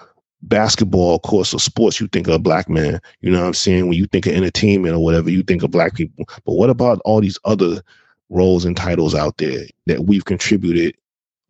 basketball, 0.41 1.19
course, 1.19 1.53
or 1.53 1.59
sports, 1.59 1.99
you 1.99 2.07
think 2.07 2.27
of 2.27 2.33
a 2.33 2.39
black 2.39 2.69
man. 2.69 2.99
You 3.21 3.31
know 3.31 3.41
what 3.41 3.47
I'm 3.47 3.53
saying? 3.53 3.87
When 3.87 3.97
you 3.97 4.07
think 4.07 4.25
of 4.25 4.33
entertainment 4.33 4.95
or 4.95 5.03
whatever, 5.03 5.29
you 5.29 5.43
think 5.43 5.63
of 5.63 5.71
black 5.71 5.95
people. 5.95 6.25
But 6.45 6.53
what 6.53 6.69
about 6.69 7.01
all 7.05 7.21
these 7.21 7.39
other 7.45 7.81
roles 8.29 8.65
and 8.65 8.75
titles 8.75 9.13
out 9.13 9.37
there 9.37 9.65
that 9.85 10.05
we've 10.05 10.25
contributed 10.25 10.95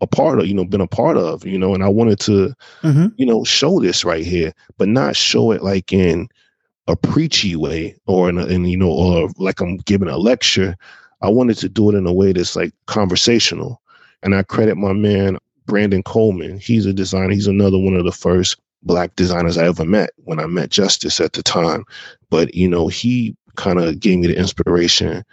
a 0.01 0.07
part 0.07 0.39
of, 0.39 0.47
you 0.47 0.53
know, 0.53 0.65
been 0.65 0.81
a 0.81 0.87
part 0.87 1.17
of, 1.17 1.45
you 1.45 1.57
know, 1.57 1.73
and 1.73 1.83
I 1.83 1.87
wanted 1.87 2.19
to, 2.21 2.53
mm-hmm. 2.81 3.07
you 3.17 3.25
know, 3.25 3.43
show 3.43 3.79
this 3.79 4.03
right 4.03 4.25
here, 4.25 4.53
but 4.77 4.87
not 4.87 5.15
show 5.15 5.51
it 5.51 5.63
like 5.63 5.93
in 5.93 6.27
a 6.87 6.95
preachy 6.95 7.55
way 7.55 7.95
or 8.05 8.29
in, 8.29 8.37
a, 8.37 8.45
in 8.45 8.65
you 8.65 8.77
know, 8.77 8.91
or 8.91 9.29
like 9.37 9.61
I'm 9.61 9.77
giving 9.77 10.09
a 10.09 10.17
lecture. 10.17 10.75
I 11.21 11.29
wanted 11.29 11.57
to 11.57 11.69
do 11.69 11.89
it 11.89 11.95
in 11.95 12.05
a 12.05 12.13
way 12.13 12.33
that's 12.33 12.55
like 12.55 12.73
conversational. 12.87 13.81
And 14.21 14.35
I 14.35 14.43
credit 14.43 14.75
my 14.75 14.93
man, 14.93 15.37
Brandon 15.65 16.03
Coleman. 16.03 16.59
He's 16.59 16.85
a 16.85 16.93
designer. 16.93 17.31
He's 17.31 17.47
another 17.47 17.79
one 17.79 17.95
of 17.95 18.05
the 18.05 18.11
first 18.11 18.57
black 18.83 19.15
designers 19.15 19.57
I 19.57 19.65
ever 19.65 19.85
met 19.85 20.11
when 20.17 20.39
I 20.39 20.45
met 20.45 20.69
Justice 20.69 21.19
at 21.19 21.33
the 21.33 21.41
time. 21.41 21.85
But, 22.29 22.53
you 22.53 22.67
know, 22.67 22.87
he 22.87 23.35
kind 23.55 23.79
of 23.79 23.99
gave 23.99 24.19
me 24.19 24.27
the 24.27 24.37
inspiration 24.37 25.23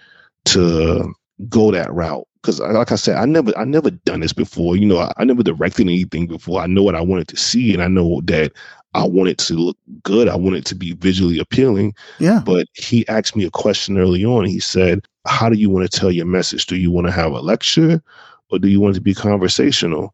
to 0.47 1.13
go 1.49 1.71
that 1.73 1.93
route 1.93 2.27
because 2.43 2.59
like 2.61 2.91
I 2.91 2.97
said, 2.97 3.17
I 3.17 3.25
never 3.25 3.57
I 3.57 3.65
never 3.65 3.91
done 3.91 4.21
this 4.21 4.33
before. 4.33 4.77
You 4.77 4.87
know, 4.87 4.99
I, 4.99 5.13
I, 5.17 5.25
never 5.25 5.43
directed 5.43 5.83
anything 5.83 6.27
before. 6.27 6.61
I 6.61 6.67
know 6.67 6.83
what 6.83 6.97
I 6.97 7.01
wanted 7.01 7.29
to 7.29 7.37
see, 7.37 7.73
and 7.73 7.83
I 7.83 7.89
know 7.89 8.21
that 8.25 8.53
I 8.95 9.05
want 9.07 9.29
it 9.29 9.39
to 9.39 9.55
look 9.55 9.79
good. 10.03 10.29
I 10.29 10.37
want 10.37 10.57
it 10.57 10.67
to 10.67 10.75
be 10.75 10.93
visually 10.93 11.39
appealing. 11.39 11.95
Yeah. 12.19 12.43
But 12.45 12.67
he 12.75 13.07
asked 13.09 13.37
me 13.37 13.45
a 13.45 13.51
question 13.51 13.97
early 13.97 14.25
on. 14.25 14.45
He 14.45 14.59
said, 14.59 15.07
"How 15.27 15.49
do 15.49 15.57
you 15.57 15.71
want 15.71 15.91
to 15.91 15.99
tell 15.99 16.11
your 16.11 16.27
message? 16.27 16.67
Do 16.67 16.77
you 16.77 16.91
want 16.91 17.07
to 17.07 17.13
have 17.13 17.33
a 17.33 17.41
lecture, 17.41 18.03
or 18.51 18.59
do 18.59 18.69
you 18.69 18.81
want 18.81 18.97
it 18.97 18.99
to 18.99 19.03
be 19.03 19.15
conversational?" 19.15 20.13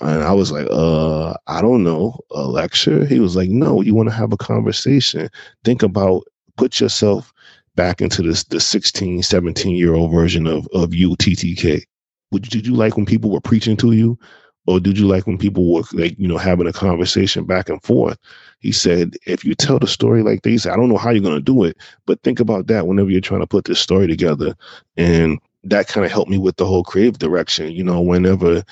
And 0.00 0.24
I 0.24 0.32
was 0.32 0.50
like, 0.50 0.66
uh, 0.68 1.34
I 1.46 1.62
don't 1.62 1.84
know, 1.84 2.18
a 2.32 2.42
lecture? 2.42 3.04
He 3.04 3.20
was 3.20 3.36
like, 3.36 3.50
no, 3.50 3.82
you 3.82 3.94
want 3.94 4.08
to 4.08 4.14
have 4.14 4.32
a 4.32 4.36
conversation. 4.36 5.28
Think 5.62 5.84
about, 5.84 6.24
put 6.56 6.80
yourself 6.80 7.32
back 7.74 8.00
into 8.00 8.22
this 8.22 8.44
the 8.44 8.60
16, 8.60 9.22
17 9.22 9.76
year 9.76 9.94
old 9.94 10.12
version 10.12 10.46
of, 10.46 10.66
of 10.72 10.94
you, 10.94 11.10
TTK. 11.10 11.82
Would, 12.30 12.42
did 12.44 12.66
you 12.66 12.74
like 12.74 12.96
when 12.96 13.06
people 13.06 13.30
were 13.30 13.40
preaching 13.40 13.76
to 13.78 13.92
you? 13.92 14.18
Or 14.66 14.78
did 14.78 14.96
you 14.96 15.08
like 15.08 15.26
when 15.26 15.38
people 15.38 15.72
were 15.72 15.82
like, 15.92 16.16
you 16.18 16.28
know, 16.28 16.38
having 16.38 16.68
a 16.68 16.72
conversation 16.72 17.44
back 17.44 17.68
and 17.68 17.82
forth? 17.82 18.16
He 18.60 18.70
said, 18.70 19.16
if 19.26 19.44
you 19.44 19.56
tell 19.56 19.80
the 19.80 19.88
story 19.88 20.22
like 20.22 20.42
this, 20.42 20.66
I 20.66 20.76
don't 20.76 20.88
know 20.88 20.96
how 20.96 21.10
you're 21.10 21.20
going 21.20 21.34
to 21.34 21.40
do 21.40 21.64
it, 21.64 21.76
but 22.06 22.22
think 22.22 22.38
about 22.38 22.68
that 22.68 22.86
whenever 22.86 23.10
you're 23.10 23.20
trying 23.20 23.40
to 23.40 23.46
put 23.46 23.64
this 23.64 23.80
story 23.80 24.06
together. 24.06 24.54
And 24.96 25.40
that 25.64 25.88
kind 25.88 26.06
of 26.06 26.12
helped 26.12 26.30
me 26.30 26.38
with 26.38 26.56
the 26.56 26.66
whole 26.66 26.84
creative 26.84 27.18
direction. 27.18 27.72
You 27.72 27.82
know, 27.82 28.00
whenever 28.00 28.62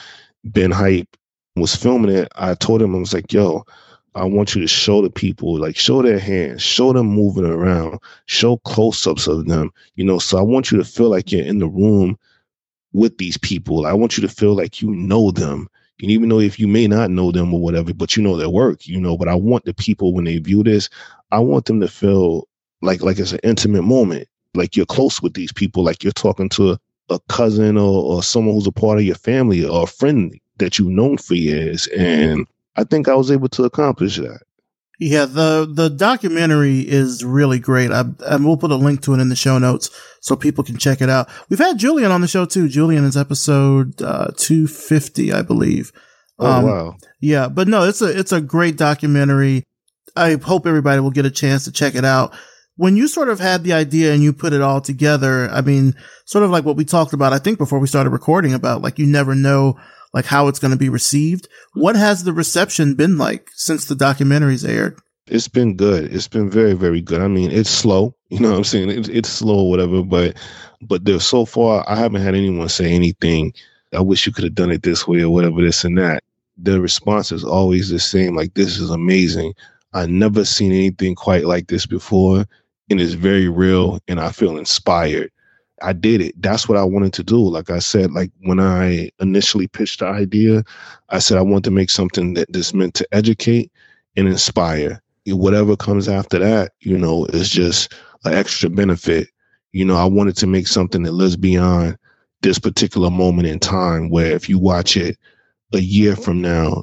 Ben 0.45 0.71
Hype 0.71 1.17
was 1.57 1.75
filming 1.75 2.15
it, 2.15 2.29
I 2.37 2.55
told 2.55 2.81
him, 2.81 2.95
I 2.95 2.99
was 2.99 3.13
like, 3.13 3.33
yo, 3.33 3.65
I 4.15 4.25
want 4.25 4.55
you 4.55 4.61
to 4.61 4.67
show 4.67 5.03
the 5.03 5.11
people, 5.11 5.59
like 5.59 5.77
show 5.77 6.03
their 6.03 6.19
hands, 6.19 6.63
show 6.63 6.93
them 6.93 7.07
moving 7.07 7.45
around, 7.45 8.01
show 8.27 8.57
close 8.59 9.07
ups 9.07 9.27
of 9.29 9.47
them, 9.47 9.71
you 9.95 10.05
know. 10.05 10.19
So 10.19 10.39
I 10.39 10.43
want 10.43 10.73
you 10.73 10.79
to 10.79 10.85
feel 10.85 11.11
like 11.11 11.31
you're 11.31 11.45
in 11.45 11.59
the 11.61 11.69
room 11.69 12.19
with 12.93 13.19
these 13.19 13.39
people. 13.39 13.87
I 13.87 13.93
want 13.93 14.17
you 14.17 14.23
to 14.23 14.33
feel 14.33 14.55
like 14.55 14.83
you 14.83 14.91
know 14.91 15.31
them. 15.31 15.69
And 16.03 16.11
even 16.11 16.29
though 16.29 16.41
if 16.41 16.59
you 16.59 16.67
may 16.67 16.89
not 16.89 17.11
know 17.11 17.31
them 17.31 17.55
or 17.55 17.61
whatever, 17.61 17.95
but 17.95 18.17
you 18.17 18.23
know 18.23 18.37
their 18.37 18.51
work, 18.51 18.87
you 18.87 19.01
know, 19.01 19.17
but 19.17 19.29
I 19.29 19.35
want 19.35 19.65
the 19.65 19.75
people 19.75 20.13
when 20.13 20.25
they 20.25 20.39
view 20.39 20.63
this, 20.63 20.89
I 21.31 21.39
want 21.39 21.67
them 21.67 21.81
to 21.81 21.89
feel 21.89 22.49
like 22.83 23.03
like 23.03 23.19
it's 23.19 23.33
an 23.33 23.41
intimate 23.45 23.83
moment. 23.83 24.27
Like 24.55 24.77
you're 24.77 24.87
close 24.87 25.23
with 25.23 25.35
these 25.35 25.53
people, 25.53 25.85
like 25.85 26.03
you're 26.03 26.13
talking 26.13 26.49
to 26.51 26.73
a, 26.73 27.21
cousin 27.29 27.77
or, 27.77 28.05
or 28.05 28.23
someone 28.23 28.55
who's 28.55 28.69
a 28.69 28.73
part 28.73 28.99
of 28.99 29.05
your 29.05 29.17
family 29.17 29.65
or 29.65 29.83
a 29.83 29.87
friend 29.87 30.39
that 30.59 30.79
you've 30.79 30.89
known 30.89 31.19
for 31.19 31.35
years. 31.35 31.89
And 31.89 32.47
I 32.77 32.85
think 32.85 33.09
I 33.09 33.15
was 33.15 33.31
able 33.31 33.49
to 33.51 33.65
accomplish 33.65 34.17
that. 34.17 34.41
Yeah, 35.03 35.25
the 35.25 35.67
the 35.73 35.89
documentary 35.89 36.81
is 36.81 37.25
really 37.25 37.59
great. 37.59 37.91
I, 37.91 38.05
and 38.27 38.45
we'll 38.45 38.59
put 38.59 38.71
a 38.71 38.77
link 38.77 39.01
to 39.03 39.15
it 39.15 39.21
in 39.21 39.31
the 39.31 39.37
show 39.37 39.57
notes 39.57 39.89
so 40.21 40.37
people 40.37 40.63
can 40.63 40.77
check 40.77 41.01
it 41.01 41.09
out. 41.09 41.31
We've 41.49 41.59
had 41.59 41.79
Julian 41.79 42.11
on 42.11 42.21
the 42.21 42.29
show 42.29 42.45
too. 42.45 42.69
Julian 42.69 43.05
is 43.05 43.17
episode 43.17 44.03
uh, 44.03 44.31
250, 44.37 45.33
I 45.33 45.41
believe. 45.41 45.91
Oh 46.39 46.51
um, 46.51 46.67
wow! 46.67 46.97
Yeah, 47.19 47.49
but 47.49 47.67
no, 47.67 47.85
it's 47.85 48.03
a 48.03 48.19
it's 48.19 48.33
a 48.33 48.43
great 48.43 48.77
documentary. 48.77 49.65
I 50.17 50.37
hope 50.37 50.67
everybody 50.67 51.01
will 51.01 51.11
get 51.11 51.25
a 51.25 51.31
chance 51.31 51.65
to 51.65 51.73
check 51.73 51.95
it 51.95 52.05
out. 52.05 52.35
When 52.77 52.95
you 52.95 53.09
sort 53.09 53.31
of 53.31 53.41
had 53.41 53.65
the 53.65 53.73
idea 53.73 54.13
and 54.13 54.23
you 54.23 54.35
put 54.35 54.53
it 54.53 54.61
all 54.61 54.83
together, 54.83 55.49
I 55.51 55.63
mean, 55.63 55.95
sort 56.27 56.45
of 56.45 56.51
like 56.51 56.67
what 56.67 56.77
we 56.77 56.85
talked 56.85 57.15
about, 57.15 57.33
I 57.33 57.39
think 57.39 57.57
before 57.57 57.79
we 57.79 57.87
started 57.87 58.11
recording 58.11 58.53
about 58.53 58.83
like 58.83 58.99
you 58.99 59.07
never 59.07 59.35
know 59.35 59.79
like 60.13 60.25
how 60.27 60.49
it's 60.49 60.59
going 60.59 60.73
to 60.73 60.77
be 60.77 60.89
received. 60.89 61.49
Hmm. 61.75 61.81
What 61.81 61.97
has 61.97 62.25
the 62.25 62.33
reception 62.33 62.95
been 62.95 63.19
like 63.19 63.51
since 63.55 63.85
the 63.85 63.95
documentaries 63.95 64.69
aired? 64.69 65.01
It's 65.27 65.49
been 65.49 65.77
good. 65.77 66.13
It's 66.13 66.27
been 66.27 66.51
very, 66.51 66.73
very 66.73 67.01
good. 67.01 67.21
I 67.21 67.29
mean, 67.29 67.51
it's 67.53 67.71
slow. 67.71 68.15
You 68.31 68.41
know 68.41 68.51
what 68.51 68.59
I'm 68.59 68.65
saying? 68.65 68.91
It's, 68.91 69.09
it's 69.09 69.29
slow, 69.29 69.65
whatever. 69.65 70.03
But 70.03 70.37
but 70.83 71.05
there 71.05 71.21
so 71.21 71.45
far, 71.45 71.85
I 71.89 71.97
haven't 71.97 72.23
had 72.23 72.35
anyone 72.35 72.69
say 72.69 72.93
anything. 72.93 73.53
I 73.93 74.01
wish 74.01 74.27
you 74.27 74.33
could 74.33 74.45
have 74.45 74.55
done 74.55 74.71
it 74.71 74.83
this 74.83 75.07
way 75.07 75.23
or 75.23 75.31
whatever, 75.31 75.61
this 75.63 75.85
and 75.85 75.99
that. 75.99 76.23
The 76.57 76.81
response 76.81 77.33
is 77.33 77.45
always 77.45 77.89
the 77.89 77.99
same. 77.99 78.37
Like 78.37 78.55
this 78.55 78.79
is 78.79 78.91
amazing. 78.91 79.55
I 79.93 80.07
never 80.07 80.45
seen 80.45 80.73
anything 80.73 81.15
quite 81.17 81.45
like 81.45 81.67
this 81.69 81.87
before, 81.87 82.45
and 82.89 83.01
it's 83.01 83.15
very 83.15 83.49
real. 83.49 83.99
And 84.09 84.21
I 84.21 84.31
feel 84.31 84.59
inspired. 84.59 85.31
I 85.83 85.93
did 85.93 86.21
it. 86.21 86.41
That's 86.41 86.69
what 86.69 86.79
I 86.79 86.85
wanted 86.85 87.13
to 87.15 87.23
do. 87.23 87.39
Like 87.39 87.71
I 87.71 87.79
said, 87.79 88.13
like 88.13 88.31
when 88.43 88.61
I 88.61 89.11
initially 89.21 89.67
pitched 89.67 90.01
the 90.01 90.07
idea, 90.07 90.65
I 91.09 91.19
said 91.19 91.39
I 91.39 91.43
want 91.43 91.65
to 91.65 91.71
make 91.71 91.91
something 91.91 92.35
that 92.35 92.55
is 92.55 92.75
meant 92.75 92.95
to 92.95 93.09
educate 93.13 93.73
and 94.17 94.29
inspire. 94.29 95.03
Whatever 95.27 95.77
comes 95.77 96.09
after 96.09 96.39
that, 96.39 96.73
you 96.81 96.99
know, 96.99 97.27
is 97.27 97.49
just 97.49 97.93
an 98.25 98.35
extra 98.35 98.69
benefit. 98.69 99.29
You 99.73 99.85
know, 99.85 99.97
I 99.97 100.05
wanted 100.05 100.37
to 100.39 100.47
make 100.47 100.67
something 100.67 101.03
that 101.05 101.13
lives 101.13 101.37
beyond 101.37 101.97
this 102.43 102.59
particular 102.59 103.11
moment 103.11 103.49
in 103.49 103.59
time 103.59 104.11
where 104.11 104.33
if 104.33 104.49
you 104.49 104.59
watch 104.59 104.97
it 104.97 105.17
a 105.73 105.79
year 105.81 106.17
from 106.17 106.41
now, 106.41 106.83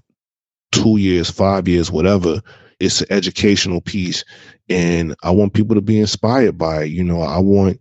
two 0.72 0.98
years, 0.98 1.30
five 1.30 1.68
years, 1.68 1.91
whatever, 1.91 2.41
it's 2.80 3.02
an 3.02 3.08
educational 3.10 3.82
piece. 3.82 4.24
And 4.70 5.16
I 5.24 5.32
want 5.32 5.54
people 5.54 5.76
to 5.76 5.82
be 5.82 6.00
inspired 6.00 6.58
by 6.58 6.84
it. 6.84 6.91
You 6.91 7.04
know, 7.04 7.22
I 7.22 7.39
want 7.39 7.80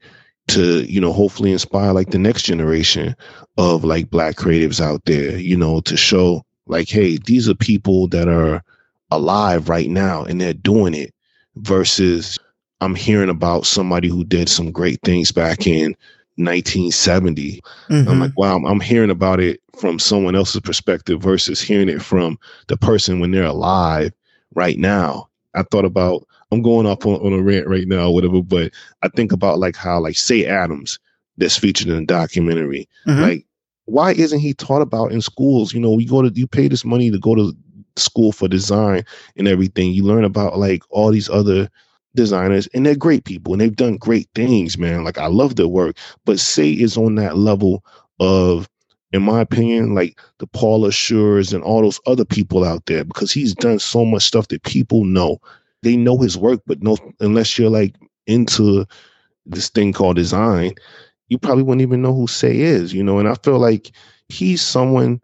to 0.49 0.85
you 0.85 1.01
know 1.01 1.13
hopefully 1.13 1.53
inspire 1.53 1.93
like 1.93 2.11
the 2.11 2.19
next 2.19 2.43
generation 2.43 3.17
of 3.59 3.85
like 3.85 4.11
black 4.11 4.37
creatives 4.37 4.81
out 4.81 5.05
there 5.05 5.37
you 5.37 5.57
know 5.57 5.81
to 5.81 5.97
show 5.97 6.45
like 6.67 6.89
hey 6.89 7.17
these 7.19 7.49
are 7.49 7.55
people 7.55 8.07
that 8.09 8.29
are 8.29 8.63
alive 9.11 9.69
right 9.69 9.89
now 9.89 10.25
and 10.25 10.41
they're 10.41 10.55
doing 10.55 10.95
it 10.95 11.13
versus 11.57 12.39
i'm 12.81 12.95
hearing 12.95 13.29
about 13.31 13.67
somebody 13.67 14.09
who 14.09 14.25
did 14.25 14.49
some 14.49 14.71
great 14.71 15.01
things 15.03 15.33
back 15.33 15.67
in 15.67 15.97
1970 16.37 17.63
mm-hmm. 17.89 18.09
i'm 18.09 18.21
like 18.21 18.37
wow 18.37 18.57
I'm, 18.57 18.65
I'm 18.67 18.81
hearing 18.81 19.11
about 19.11 19.41
it 19.41 19.61
from 19.77 19.99
someone 19.99 20.37
else's 20.37 20.61
perspective 20.61 21.21
versus 21.21 21.61
hearing 21.61 21.89
it 21.89 22.03
from 22.03 22.39
the 22.69 22.77
person 22.77 23.21
when 23.21 23.31
they're 23.31 23.45
alive 23.45 24.13
right 24.55 24.79
now 24.79 25.29
i 25.55 25.63
thought 25.63 25.85
about 25.85 26.27
I'm 26.53 26.63
going 26.63 26.87
off 26.87 27.05
on, 27.07 27.15
on 27.17 27.33
a 27.33 27.43
rant 27.43 27.67
right 27.67 27.89
now, 27.89 28.11
whatever. 28.11 28.43
But 28.43 28.73
I 29.03 29.09
think 29.09 29.33
about 29.33 29.59
like 29.59 29.77
how 29.77 30.01
like 30.01 30.17
Cey 30.17 30.47
Adams 30.47 30.99
that's 31.37 31.57
featured 31.57 31.89
in 31.89 31.97
the 31.97 32.05
documentary. 32.05 32.89
Mm-hmm. 33.07 33.23
Like, 33.23 33.47
why 33.87 34.13
isn't 34.13 34.41
he 34.41 34.55
taught 34.55 34.83
about 34.83 35.13
in 35.13 35.21
schools? 35.21 35.73
You 35.73 35.81
know, 35.81 35.93
we 35.93 36.05
go 36.05 36.23
to 36.23 36.31
you 36.35 36.47
pay 36.47 36.69
this 36.69 36.85
money 36.85 37.11
to 37.11 37.19
go 37.19 37.35
to 37.35 37.57
school 37.97 38.33
for 38.33 38.49
design 38.49 39.05
and 39.37 39.49
everything. 39.49 39.93
You 39.93 40.05
learn 40.05 40.25
about 40.25 40.59
like 40.59 40.83
all 40.91 41.11
these 41.11 41.29
other 41.29 41.69
designers 42.15 42.67
and 42.69 42.85
they're 42.85 42.97
great 42.97 43.25
people 43.25 43.53
and 43.53 43.61
they've 43.61 43.77
done 43.77 43.97
great 43.97 44.29
things, 44.35 44.79
man. 44.79 45.05
Like 45.05 45.19
I 45.19 45.27
love 45.27 45.57
their 45.57 45.69
work. 45.69 45.97
But 46.25 46.41
Cey 46.41 46.73
is 46.73 46.97
on 46.97 47.15
that 47.17 47.37
level 47.37 47.85
of 48.21 48.69
in 49.13 49.23
my 49.23 49.41
opinion, 49.41 49.95
like 49.95 50.21
the 50.39 50.47
Paula 50.47 50.91
Schers 50.91 51.55
and 51.55 51.63
all 51.63 51.83
those 51.83 52.01
other 52.07 52.25
people 52.25 52.65
out 52.65 52.85
there, 52.87 53.05
because 53.05 53.33
he's 53.33 53.55
done 53.55 53.79
so 53.79 54.05
much 54.05 54.25
stuff 54.25 54.49
that 54.49 54.65
people 54.65 55.05
know 55.05 55.39
they 55.83 55.97
know 55.97 56.19
his 56.19 56.37
work, 56.37 56.61
but 56.67 56.83
no, 56.83 56.97
unless 57.21 57.59
you're 57.59 57.71
like 57.71 57.95
into 58.27 58.85
this 59.45 59.71
thing 59.71 59.93
called 59.93 60.17
design, 60.17 60.75
you 61.29 61.39
probably 61.39 61.63
wouldn't 61.63 61.83
even 61.83 62.03
know 62.03 62.15
who 62.15 62.27
Cey 62.27 62.61
is, 62.61 62.93
you 62.93 63.03
know. 63.03 63.19
And 63.19 63.29
I 63.29 63.35
feel 63.35 63.59
like 63.59 63.91
he's 64.29 64.63
someone 64.63 65.21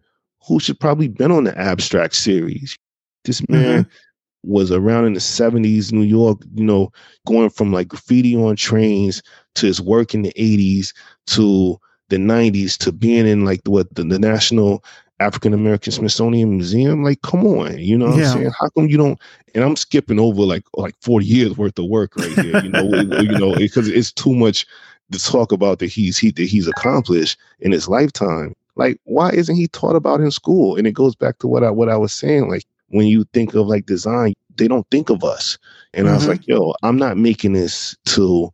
who 0.46 0.60
should 0.60 0.78
probably 0.80 1.08
been 1.08 1.32
on 1.32 1.44
the 1.44 1.56
abstract 1.58 2.14
series. 2.14 2.76
This 3.24 3.46
man 3.48 3.84
mm-hmm. 3.84 4.50
was 4.50 4.72
around 4.72 5.06
in 5.06 5.12
the 5.12 5.20
70s, 5.20 5.92
New 5.92 6.02
York, 6.02 6.38
you 6.54 6.64
know, 6.64 6.92
going 7.26 7.50
from 7.50 7.72
like 7.72 7.88
graffiti 7.88 8.36
on 8.36 8.56
trains 8.56 9.22
to 9.54 9.66
his 9.66 9.80
work 9.80 10.14
in 10.14 10.22
the 10.22 10.32
80s 10.32 10.92
to 11.28 11.78
the 12.08 12.16
90s 12.16 12.76
to 12.78 12.92
being 12.92 13.26
in 13.26 13.44
like 13.44 13.60
what 13.66 13.94
the, 13.94 14.04
the 14.04 14.18
National 14.18 14.84
African 15.20 15.54
American 15.54 15.92
Smithsonian 15.92 16.50
Museum. 16.50 17.02
Like, 17.02 17.22
come 17.22 17.46
on, 17.46 17.78
you 17.78 17.96
know 17.96 18.06
what 18.06 18.18
yeah. 18.18 18.32
I'm 18.32 18.38
saying? 18.38 18.52
How 18.58 18.68
come 18.70 18.88
you 18.88 18.96
don't? 18.96 19.20
And 19.54 19.64
I'm 19.64 19.76
skipping 19.76 20.18
over 20.18 20.42
like 20.42 20.64
like 20.74 20.94
40 21.00 21.26
years 21.26 21.56
worth 21.56 21.78
of 21.78 21.86
work 21.86 22.16
right 22.16 22.32
here. 22.32 22.62
You 22.62 22.70
know, 22.70 22.82
you 23.20 23.38
know, 23.38 23.54
because 23.54 23.88
it's 23.88 24.12
too 24.12 24.34
much 24.34 24.66
to 25.12 25.18
talk 25.18 25.52
about 25.52 25.78
that 25.78 25.86
he's 25.86 26.18
he 26.18 26.30
that 26.32 26.44
he's 26.44 26.66
accomplished 26.66 27.38
in 27.60 27.72
his 27.72 27.88
lifetime. 27.88 28.54
Like, 28.74 28.98
why 29.04 29.30
isn't 29.30 29.56
he 29.56 29.68
taught 29.68 29.96
about 29.96 30.20
in 30.20 30.30
school? 30.30 30.76
And 30.76 30.86
it 30.86 30.92
goes 30.92 31.14
back 31.14 31.38
to 31.38 31.46
what 31.46 31.62
I 31.62 31.70
what 31.70 31.88
I 31.88 31.96
was 31.96 32.12
saying. 32.12 32.48
Like, 32.48 32.64
when 32.88 33.06
you 33.06 33.24
think 33.32 33.54
of 33.54 33.66
like 33.66 33.86
design, 33.86 34.34
they 34.56 34.68
don't 34.68 34.88
think 34.90 35.10
of 35.10 35.24
us. 35.24 35.58
And 35.94 36.06
mm-hmm. 36.06 36.12
I 36.12 36.14
was 36.14 36.22
mm-hmm. 36.24 36.32
like, 36.32 36.48
yo, 36.48 36.74
I'm 36.82 36.96
not 36.96 37.16
making 37.16 37.52
this 37.52 37.96
to 38.06 38.52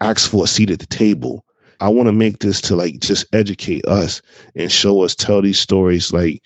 ask 0.00 0.30
for 0.30 0.44
a 0.44 0.48
seat 0.48 0.70
at 0.70 0.78
the 0.78 0.86
table. 0.86 1.44
I 1.82 1.88
want 1.88 2.06
to 2.06 2.12
make 2.12 2.38
this 2.38 2.60
to 2.62 2.76
like 2.76 3.00
just 3.00 3.26
educate 3.32 3.84
us 3.86 4.22
and 4.54 4.70
show 4.70 5.02
us 5.02 5.16
tell 5.16 5.42
these 5.42 5.58
stories 5.58 6.12
like 6.12 6.42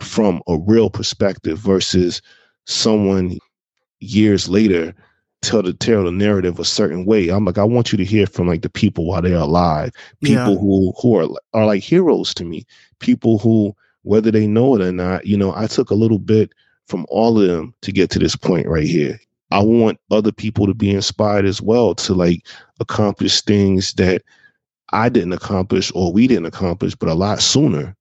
from 0.00 0.40
a 0.48 0.56
real 0.56 0.88
perspective 0.88 1.58
versus 1.58 2.22
someone 2.64 3.38
years 4.00 4.48
later 4.48 4.94
tell 5.42 5.62
the 5.62 5.74
tell 5.74 6.04
the 6.04 6.10
narrative 6.10 6.58
a 6.58 6.64
certain 6.64 7.04
way. 7.04 7.28
I'm 7.28 7.44
like, 7.44 7.58
I 7.58 7.64
want 7.64 7.92
you 7.92 7.98
to 7.98 8.04
hear 8.04 8.26
from 8.26 8.48
like 8.48 8.62
the 8.62 8.70
people 8.70 9.06
while 9.06 9.20
they're 9.20 9.36
alive. 9.36 9.92
People 10.22 10.54
yeah. 10.54 10.58
who 10.58 10.92
who 11.00 11.16
are 11.16 11.28
are 11.52 11.66
like 11.66 11.82
heroes 11.82 12.32
to 12.34 12.44
me. 12.44 12.64
People 12.98 13.38
who, 13.38 13.76
whether 14.02 14.30
they 14.30 14.46
know 14.46 14.74
it 14.74 14.80
or 14.80 14.92
not, 14.92 15.26
you 15.26 15.36
know, 15.36 15.52
I 15.54 15.66
took 15.66 15.90
a 15.90 15.94
little 15.94 16.18
bit 16.18 16.50
from 16.86 17.04
all 17.10 17.38
of 17.38 17.46
them 17.46 17.74
to 17.82 17.92
get 17.92 18.10
to 18.10 18.18
this 18.18 18.36
point 18.36 18.66
right 18.66 18.86
here. 18.86 19.20
I 19.50 19.62
want 19.62 20.00
other 20.10 20.32
people 20.32 20.66
to 20.66 20.74
be 20.74 20.90
inspired 20.90 21.44
as 21.44 21.60
well 21.60 21.94
to 21.96 22.14
like 22.14 22.46
accomplish 22.80 23.42
things 23.42 23.92
that 23.94 24.22
I 24.90 25.08
didn't 25.08 25.32
accomplish 25.32 25.92
or 25.94 26.12
we 26.12 26.26
didn't 26.26 26.46
accomplish, 26.46 26.94
but 26.94 27.08
a 27.08 27.14
lot 27.14 27.40
sooner. 27.40 27.94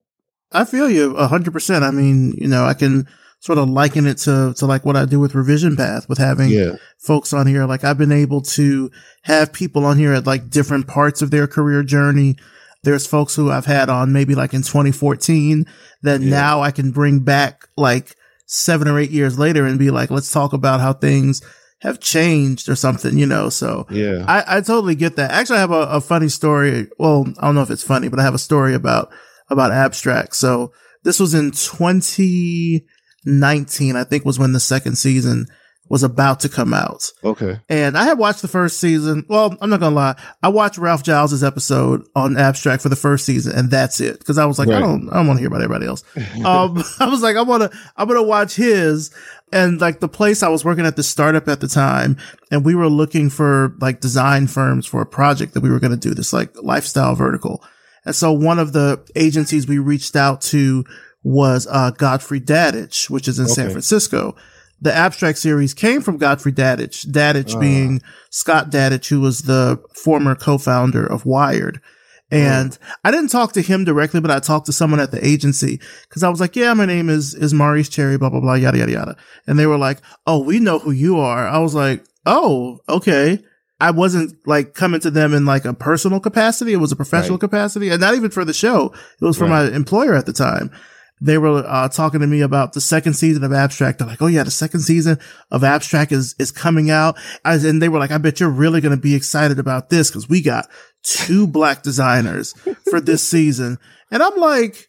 I 0.51 0.63
feel 0.65 0.89
you 0.89 1.15
a 1.17 1.27
hundred 1.27 1.51
percent. 1.53 1.83
I 1.83 1.91
mean, 1.91 2.33
you 2.37 2.47
know, 2.47 2.65
I 2.65 2.73
can 2.73 3.07
sort 3.39 3.57
of 3.59 3.69
liken 3.69 4.07
it 4.07 4.17
to, 4.17 4.53
to 4.57 4.65
like 4.65 4.83
what 4.85 4.95
I 4.95 5.05
do 5.05 5.19
with 5.19 5.35
revision 5.35 5.75
path 5.75 6.07
with 6.09 6.17
having 6.17 6.49
Yeah. 6.49 6.77
folks 6.97 7.33
on 7.33 7.45
here. 7.47 7.65
Like 7.65 7.83
I've 7.83 7.97
been 7.97 8.11
able 8.11 8.41
to 8.41 8.89
have 9.23 9.53
people 9.53 9.85
on 9.85 9.97
here 9.97 10.13
at 10.13 10.25
like 10.25 10.49
different 10.49 10.87
parts 10.87 11.21
of 11.21 11.29
their 11.29 11.45
career 11.47 11.83
journey. 11.83 12.37
There's 12.83 13.05
folks 13.05 13.35
who 13.35 13.51
I've 13.51 13.65
had 13.65 13.89
on 13.89 14.13
maybe 14.13 14.33
like 14.33 14.53
in 14.53 14.61
2014 14.63 15.65
that 16.03 16.21
Yeah. 16.21 16.29
now 16.29 16.61
I 16.61 16.71
can 16.71 16.91
bring 16.91 17.19
back 17.19 17.67
like 17.75 18.15
seven 18.47 18.87
or 18.87 18.97
eight 18.97 19.11
years 19.11 19.37
later 19.37 19.65
and 19.65 19.77
be 19.77 19.91
like, 19.91 20.09
let's 20.09 20.31
talk 20.31 20.53
about 20.53 20.79
how 20.79 20.93
things 20.93 21.41
have 21.81 21.99
changed 21.99 22.69
or 22.69 22.75
something, 22.75 23.17
you 23.17 23.25
know? 23.25 23.49
So 23.49 23.85
Yeah. 23.89 24.23
I, 24.27 24.57
I 24.57 24.61
totally 24.61 24.95
get 24.95 25.15
that. 25.17 25.31
Actually, 25.31 25.57
I 25.57 25.61
have 25.61 25.71
a, 25.71 25.87
a 25.89 26.01
funny 26.01 26.29
story. 26.29 26.87
Well, 26.97 27.25
I 27.39 27.45
don't 27.45 27.55
know 27.55 27.61
if 27.61 27.69
it's 27.69 27.83
funny, 27.83 28.07
but 28.09 28.19
I 28.19 28.23
have 28.23 28.33
a 28.33 28.37
story 28.39 28.73
about, 28.73 29.11
about 29.49 29.71
abstract. 29.71 30.35
So 30.35 30.71
this 31.03 31.19
was 31.19 31.33
in 31.33 31.51
2019, 31.51 33.95
I 33.95 34.03
think 34.03 34.25
was 34.25 34.39
when 34.39 34.53
the 34.53 34.59
second 34.59 34.97
season 34.97 35.47
was 35.89 36.03
about 36.03 36.41
to 36.41 36.49
come 36.49 36.73
out. 36.73 37.09
okay. 37.23 37.61
And 37.69 37.97
I 37.97 38.03
had 38.03 38.19
watched 38.19 38.41
the 38.41 38.49
first 38.49 38.77
season. 38.79 39.25
Well, 39.29 39.55
I'm 39.61 39.69
not 39.69 39.79
gonna 39.79 39.95
lie. 39.95 40.15
I 40.43 40.49
watched 40.49 40.77
Ralph 40.77 41.01
Gilles's 41.03 41.45
episode 41.45 42.03
on 42.13 42.35
Abstract 42.37 42.83
for 42.83 42.89
the 42.89 42.97
first 42.97 43.25
season, 43.25 43.57
and 43.57 43.71
that's 43.71 44.01
it. 44.01 44.19
Because 44.19 44.37
I 44.37 44.45
was 44.45 44.59
like, 44.59 44.67
I 44.67 44.79
don't, 44.79 45.09
I 45.09 45.15
don't 45.15 45.27
want 45.27 45.37
to 45.37 45.41
hear 45.41 45.47
about 45.47 45.61
everybody 45.61 45.85
else. 45.87 46.03
um, 46.43 46.83
I 46.99 47.07
was 47.07 47.21
like, 47.21 47.37
I 47.37 47.41
want 47.43 47.71
to, 47.71 47.77
I'm 47.95 48.07
gonna 48.07 48.21
watch 48.23 48.55
his. 48.55 49.11
And 49.51 49.79
like 49.79 50.01
the 50.01 50.09
place 50.09 50.43
I 50.43 50.49
was 50.49 50.65
working 50.65 50.85
at 50.85 50.97
the 50.97 51.03
startup 51.03 51.47
at 51.47 51.61
the 51.61 51.67
time, 51.69 52.17
and 52.51 52.65
we 52.65 52.75
were 52.75 52.89
looking 52.89 53.29
for 53.29 53.73
like 53.79 54.01
design 54.01 54.47
firms 54.47 54.85
for 54.85 55.01
a 55.01 55.05
project 55.05 55.53
that 55.53 55.61
we 55.63 55.69
were 55.69 55.79
gonna 55.79 55.95
do 55.95 56.13
this 56.13 56.33
like 56.33 56.51
lifestyle 56.61 57.15
vertical. 57.15 57.63
And 58.05 58.15
so 58.15 58.31
one 58.31 58.59
of 58.59 58.73
the 58.73 59.05
agencies 59.15 59.67
we 59.67 59.79
reached 59.79 60.15
out 60.15 60.41
to 60.41 60.83
was 61.23 61.67
uh, 61.69 61.91
Godfrey 61.91 62.39
Dadich, 62.41 63.09
which 63.09 63.27
is 63.27 63.39
in 63.39 63.47
San 63.47 63.69
Francisco. 63.71 64.35
The 64.79 64.93
abstract 64.93 65.39
series 65.39 65.73
came 65.73 66.01
from 66.01 66.17
Godfrey 66.17 66.51
Dadich, 66.51 67.05
Dadich 67.07 67.55
Ah. 67.55 67.59
being 67.59 68.01
Scott 68.29 68.69
Dadich, 68.69 69.09
who 69.09 69.19
was 69.21 69.41
the 69.43 69.81
former 69.95 70.35
co-founder 70.35 71.05
of 71.05 71.25
Wired. 71.25 71.81
And 72.29 72.77
I 73.05 73.11
didn't 73.11 73.29
talk 73.29 73.53
to 73.53 73.61
him 73.61 73.85
directly, 73.85 74.19
but 74.19 74.31
I 74.31 74.39
talked 74.39 74.65
to 74.65 74.73
someone 74.73 74.99
at 74.99 75.11
the 75.11 75.25
agency 75.25 75.79
because 76.09 76.23
I 76.23 76.29
was 76.29 76.41
like, 76.41 76.55
yeah, 76.57 76.73
my 76.73 76.85
name 76.85 77.09
is, 77.09 77.33
is 77.33 77.53
Maurice 77.53 77.87
Cherry, 77.89 78.17
blah, 78.17 78.29
blah, 78.29 78.41
blah, 78.41 78.55
yada, 78.55 78.77
yada, 78.79 78.91
yada. 78.91 79.15
And 79.47 79.57
they 79.57 79.65
were 79.65 79.77
like, 79.77 79.99
oh, 80.25 80.43
we 80.43 80.59
know 80.59 80.79
who 80.79 80.91
you 80.91 81.17
are. 81.19 81.47
I 81.47 81.59
was 81.59 81.73
like, 81.73 82.03
oh, 82.25 82.79
okay. 82.89 83.39
I 83.79 83.91
wasn't 83.91 84.33
like 84.45 84.73
coming 84.73 84.99
to 85.01 85.11
them 85.11 85.33
in 85.33 85.45
like 85.45 85.63
a 85.63 85.73
personal 85.73 86.19
capacity. 86.19 86.73
It 86.73 86.77
was 86.77 86.91
a 86.91 86.95
professional 86.97 87.35
Right. 87.37 87.41
capacity 87.41 87.89
and 87.89 88.01
not 88.01 88.15
even 88.15 88.31
for 88.31 88.43
the 88.43 88.53
show. 88.53 88.91
It 89.21 89.25
was 89.25 89.37
for 89.37 89.45
Right. 89.45 89.69
my 89.71 89.75
employer 89.75 90.15
at 90.15 90.25
the 90.25 90.33
time. 90.33 90.71
They 91.19 91.37
were 91.39 91.63
uh, 91.65 91.87
talking 91.89 92.19
to 92.19 92.27
me 92.27 92.41
about 92.41 92.73
the 92.73 92.81
second 92.81 93.13
season 93.13 93.43
of 93.43 93.51
Abstract. 93.51 93.97
They're 93.97 94.07
like, 94.07 94.21
"Oh 94.21 94.27
yeah, 94.27 94.43
the 94.43 94.51
second 94.51 94.81
season 94.81 95.17
of 95.49 95.63
Abstract 95.63 96.11
is 96.11 96.35
is 96.37 96.51
coming 96.51 96.91
out," 96.91 97.17
I, 97.43 97.55
and 97.55 97.81
they 97.81 97.89
were 97.89 97.97
like, 97.97 98.11
"I 98.11 98.19
bet 98.19 98.39
you're 98.39 98.49
really 98.51 98.81
going 98.81 98.95
to 98.95 99.01
be 99.01 99.15
excited 99.15 99.57
about 99.57 99.89
this 99.89 100.11
because 100.11 100.29
we 100.29 100.43
got 100.43 100.67
two 101.03 101.47
black 101.47 101.83
designers 101.83 102.53
for 102.89 102.99
this 102.99 103.23
season." 103.29 103.77
And 104.11 104.23
I'm 104.23 104.37
like, 104.37 104.87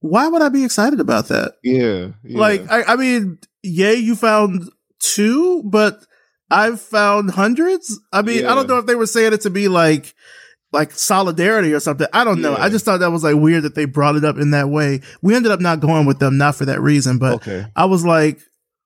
"Why 0.00 0.28
would 0.28 0.42
I 0.42 0.48
be 0.48 0.64
excited 0.64 1.00
about 1.00 1.28
that?" 1.28 1.54
Yeah. 1.62 2.08
yeah. 2.22 2.38
Like, 2.38 2.70
I, 2.70 2.82
I 2.84 2.96
mean, 2.96 3.38
yay, 3.62 3.94
you 3.94 4.16
found 4.16 4.70
two, 5.00 5.62
but 5.64 6.04
I've 6.50 6.80
found 6.80 7.30
hundreds. 7.30 8.00
I 8.12 8.22
mean, 8.22 8.46
I 8.46 8.54
don't 8.54 8.68
know 8.68 8.78
if 8.78 8.86
they 8.86 8.94
were 8.94 9.06
saying 9.06 9.32
it 9.32 9.42
to 9.42 9.50
be 9.50 9.68
like, 9.68 10.14
like 10.72 10.92
solidarity 10.92 11.72
or 11.72 11.80
something. 11.80 12.06
I 12.12 12.24
don't 12.24 12.42
know. 12.42 12.52
Yeah. 12.52 12.64
I 12.64 12.68
just 12.68 12.84
thought 12.84 13.00
that 13.00 13.10
was 13.10 13.24
like 13.24 13.36
weird 13.36 13.62
that 13.62 13.74
they 13.74 13.86
brought 13.86 14.16
it 14.16 14.24
up 14.24 14.36
in 14.36 14.50
that 14.50 14.68
way. 14.68 15.00
We 15.22 15.34
ended 15.34 15.52
up 15.52 15.60
not 15.60 15.80
going 15.80 16.04
with 16.04 16.18
them, 16.18 16.36
not 16.36 16.56
for 16.56 16.66
that 16.66 16.80
reason, 16.80 17.18
but 17.18 17.34
okay. 17.34 17.66
I 17.74 17.86
was 17.86 18.04
like, 18.04 18.40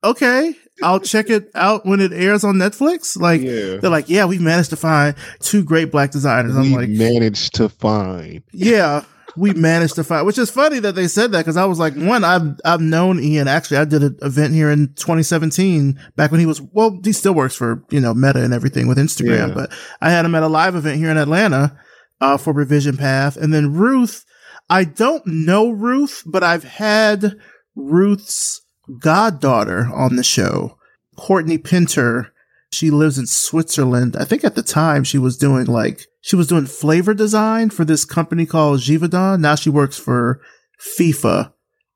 okay, 0.04 0.54
I'll 0.82 1.00
check 1.00 1.30
it 1.30 1.50
out 1.54 1.84
when 1.86 2.00
it 2.00 2.12
airs 2.12 2.44
on 2.44 2.54
Netflix. 2.56 3.16
Like, 3.20 3.40
Yeah. 3.40 3.76
they're 3.78 3.90
like, 3.90 4.08
yeah, 4.08 4.24
we 4.26 4.38
managed 4.38 4.70
to 4.70 4.76
find 4.76 5.14
two 5.40 5.64
great 5.64 5.90
black 5.90 6.10
designers. 6.10 6.56
I'm 6.56 6.70
we 6.72 6.76
like, 6.76 6.88
managed 6.88 7.54
to 7.56 7.68
find. 7.68 8.42
yeah, 8.52 9.04
we 9.36 9.52
managed 9.52 9.94
to 9.96 10.04
find, 10.04 10.26
which 10.26 10.38
is 10.38 10.50
funny 10.50 10.80
that 10.80 10.94
they 10.94 11.06
said 11.06 11.30
that 11.32 11.38
because 11.38 11.56
I 11.56 11.64
was 11.64 11.78
like, 11.78 11.94
one, 11.94 12.24
I've 12.24 12.58
I've 12.64 12.80
known 12.80 13.20
Ian. 13.20 13.46
Actually, 13.46 13.76
I 13.78 13.84
did 13.84 14.02
an 14.02 14.18
event 14.22 14.52
here 14.54 14.70
in 14.70 14.88
2017, 14.94 15.98
back 16.16 16.30
when 16.32 16.40
he 16.40 16.46
was 16.46 16.60
well, 16.60 16.98
he 17.04 17.12
still 17.12 17.34
works 17.34 17.54
for 17.54 17.84
you 17.90 18.00
know 18.00 18.14
Meta 18.14 18.42
and 18.42 18.52
everything 18.54 18.88
with 18.88 18.98
Instagram, 18.98 19.48
Yeah. 19.48 19.54
but 19.54 19.72
I 20.00 20.10
had 20.10 20.24
him 20.24 20.34
at 20.34 20.42
a 20.42 20.48
live 20.48 20.74
event 20.74 20.96
here 20.98 21.10
in 21.10 21.18
Atlanta 21.18 21.78
uh, 22.20 22.36
for 22.36 22.52
Revision 22.52 22.96
Path, 22.96 23.36
and 23.36 23.52
then 23.54 23.72
Ruth. 23.74 24.24
I 24.70 24.84
don't 24.84 25.24
know 25.26 25.70
Ruth, 25.70 26.22
but 26.26 26.42
I've 26.42 26.64
had 26.64 27.34
Ruth's 27.76 28.60
goddaughter 28.98 29.88
on 29.92 30.16
the 30.16 30.24
show, 30.24 30.78
Courtney 31.16 31.58
Pinter. 31.58 32.32
She 32.70 32.90
lives 32.90 33.18
in 33.18 33.26
Switzerland. 33.26 34.16
I 34.18 34.24
think 34.24 34.44
at 34.44 34.54
the 34.54 34.62
time 34.62 35.02
she 35.02 35.18
was 35.18 35.38
doing 35.38 35.66
like, 35.66 36.06
she 36.20 36.36
was 36.36 36.46
doing 36.46 36.66
flavor 36.66 37.14
design 37.14 37.70
for 37.70 37.84
this 37.84 38.04
company 38.04 38.44
called 38.44 38.80
Givaudan. 38.80 39.40
Now 39.40 39.54
she 39.54 39.70
works 39.70 39.98
for 39.98 40.40
FIFA. 40.78 41.52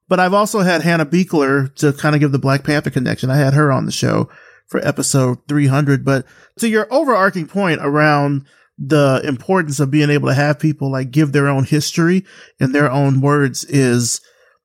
But 0.08 0.20
I've 0.20 0.34
also 0.34 0.60
had 0.60 0.82
Hannah 0.82 1.06
Beachler 1.06 1.74
to 1.76 1.92
kind 1.92 2.14
of 2.14 2.20
give 2.20 2.32
the 2.32 2.38
Black 2.38 2.64
Panther 2.64 2.90
connection. 2.90 3.30
I 3.30 3.36
had 3.36 3.54
her 3.54 3.70
on 3.70 3.86
the 3.86 3.92
show 3.92 4.28
for 4.66 4.86
episode 4.86 5.38
300. 5.48 6.04
But 6.04 6.26
to 6.58 6.68
your 6.68 6.86
overarching 6.92 7.46
point 7.46 7.80
around 7.82 8.46
the 8.78 9.20
importance 9.24 9.78
of 9.78 9.90
being 9.90 10.10
able 10.10 10.28
to 10.28 10.34
have 10.34 10.58
people 10.58 10.90
like 10.90 11.10
give 11.10 11.32
their 11.32 11.46
own 11.46 11.64
history 11.64 12.24
in 12.58 12.72
their 12.72 12.90
own 12.90 13.20
words 13.20 13.64
is 13.64 14.20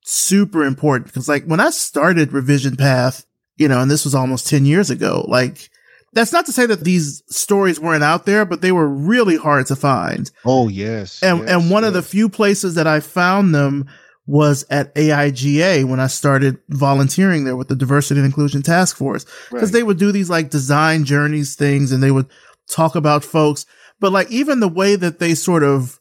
super 0.08 0.64
important. 0.64 1.14
Cause 1.14 1.28
like 1.28 1.46
when 1.46 1.60
I 1.60 1.70
started 1.70 2.32
Revision 2.32 2.76
Path, 2.78 3.26
you 3.58 3.68
know, 3.68 3.82
and 3.82 3.92
this 3.92 4.06
was 4.06 4.16
almost 4.16 4.48
10 4.48 4.66
years 4.66 4.90
ago, 4.90 5.26
like 5.28 5.70
that's 6.14 6.32
not 6.32 6.46
to 6.46 6.54
say 6.54 6.66
that 6.66 6.84
these 6.86 7.22
stories 7.28 7.80
weren't 7.80 8.04
out 8.04 8.26
there, 8.26 8.46
but 8.46 8.62
they 8.62 8.72
were 8.72 8.88
really 8.88 9.36
hard 9.36 9.66
to 9.68 9.76
find. 9.76 10.32
Oh 10.46 10.70
yes. 10.70 11.22
And, 11.22 11.40
yes, 11.40 11.50
and 11.50 11.70
one 11.70 11.84
of 11.84 11.94
the 11.94 12.02
few 12.02 12.30
places 12.30 12.76
that 12.76 12.88
I 12.88 13.02
found 13.02 13.54
them 13.54 13.88
was 14.26 14.66
at 14.70 14.94
AIGA 14.96 15.86
when 15.86 16.00
I 16.00 16.08
started 16.08 16.58
volunteering 16.70 17.44
there 17.44 17.56
with 17.56 17.68
the 17.68 17.76
Diversity 17.76 18.20
and 18.20 18.26
Inclusion 18.26 18.62
Task 18.62 18.96
Force. 18.96 19.26
Cause 19.50 19.64
Right. 19.64 19.72
they 19.72 19.84
would 19.84 19.98
do 20.00 20.12
these 20.12 20.30
like 20.30 20.50
design 20.50 21.04
journeys 21.04 21.56
things 21.56 21.92
and 21.92 22.02
they 22.02 22.12
would 22.12 22.28
talk 22.70 22.96
about 22.96 23.24
folks. 23.24 23.66
But 24.00 24.12
like 24.14 24.32
even 24.32 24.60
the 24.62 24.68
way 24.70 24.96
that 24.96 25.20
they 25.20 25.34
sort 25.36 25.64
of 25.64 26.00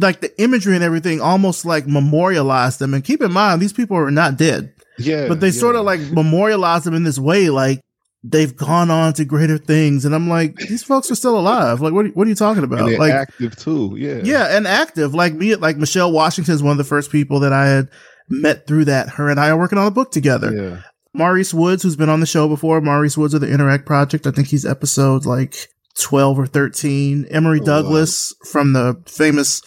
like 0.00 0.20
the 0.20 0.42
imagery 0.42 0.74
and 0.74 0.82
everything 0.84 1.20
almost 1.20 1.64
like 1.64 1.86
memorialized 1.86 2.78
them. 2.80 2.94
And 2.94 3.04
keep 3.04 3.22
in 3.22 3.32
mind, 3.32 3.62
these 3.62 3.72
people 3.72 3.96
are 3.96 4.10
not 4.10 4.36
dead 4.36 4.72
yeah, 4.98 5.26
but 5.28 5.40
they 5.40 5.50
sort 5.50 5.76
of 5.76 5.84
like 5.84 6.00
memorialize 6.12 6.84
them 6.84 6.94
in 6.94 7.02
this 7.04 7.18
way, 7.18 7.50
like 7.50 7.80
they've 8.22 8.56
gone 8.56 8.90
on 8.90 9.12
to 9.14 9.24
greater 9.24 9.58
things. 9.58 10.04
And 10.04 10.14
I'm 10.14 10.28
like, 10.28 10.56
these 10.56 10.82
folks 10.82 11.10
are 11.10 11.14
still 11.14 11.38
alive. 11.38 11.80
Like, 11.80 11.92
what, 11.92 12.06
are- 12.06 12.10
what 12.10 12.26
are 12.26 12.30
you 12.30 12.36
talking 12.36 12.64
about? 12.64 12.90
Like, 12.92 13.12
active 13.12 13.56
too. 13.56 13.94
Yeah. 13.98 14.20
yeah, 14.24 14.56
and 14.56 14.66
active. 14.66 15.14
Like 15.14 15.34
me, 15.34 15.54
like 15.56 15.76
Michelle 15.76 16.12
Washington 16.12 16.54
is 16.54 16.62
one 16.62 16.72
of 16.72 16.78
the 16.78 16.84
first 16.84 17.10
people 17.10 17.40
that 17.40 17.52
I 17.52 17.66
had 17.66 17.88
met 18.28 18.66
through 18.66 18.86
that. 18.86 19.10
Her 19.10 19.28
and 19.28 19.38
I 19.40 19.48
are 19.50 19.58
working 19.58 19.78
on 19.78 19.86
a 19.86 19.90
book 19.90 20.10
together. 20.12 20.52
Yeah. 20.54 20.82
Maurice 21.12 21.52
Woods, 21.54 21.82
who's 21.82 21.96
been 21.96 22.08
on 22.08 22.20
the 22.20 22.26
show 22.26 22.48
before, 22.48 22.80
Maurice 22.80 23.16
Woods 23.18 23.34
of 23.34 23.40
the 23.40 23.46
Inneract 23.48 23.84
Project. 23.86 24.26
I 24.26 24.30
think 24.30 24.48
he's 24.48 24.64
episode 24.64 25.26
like 25.26 25.68
12 26.00 26.38
or 26.38 26.46
13. 26.46 27.26
Emory 27.30 27.58
Oh, 27.58 27.62
wow. 27.62 27.66
Douglas 27.66 28.34
from 28.50 28.72
the 28.72 29.00
famous 29.06 29.60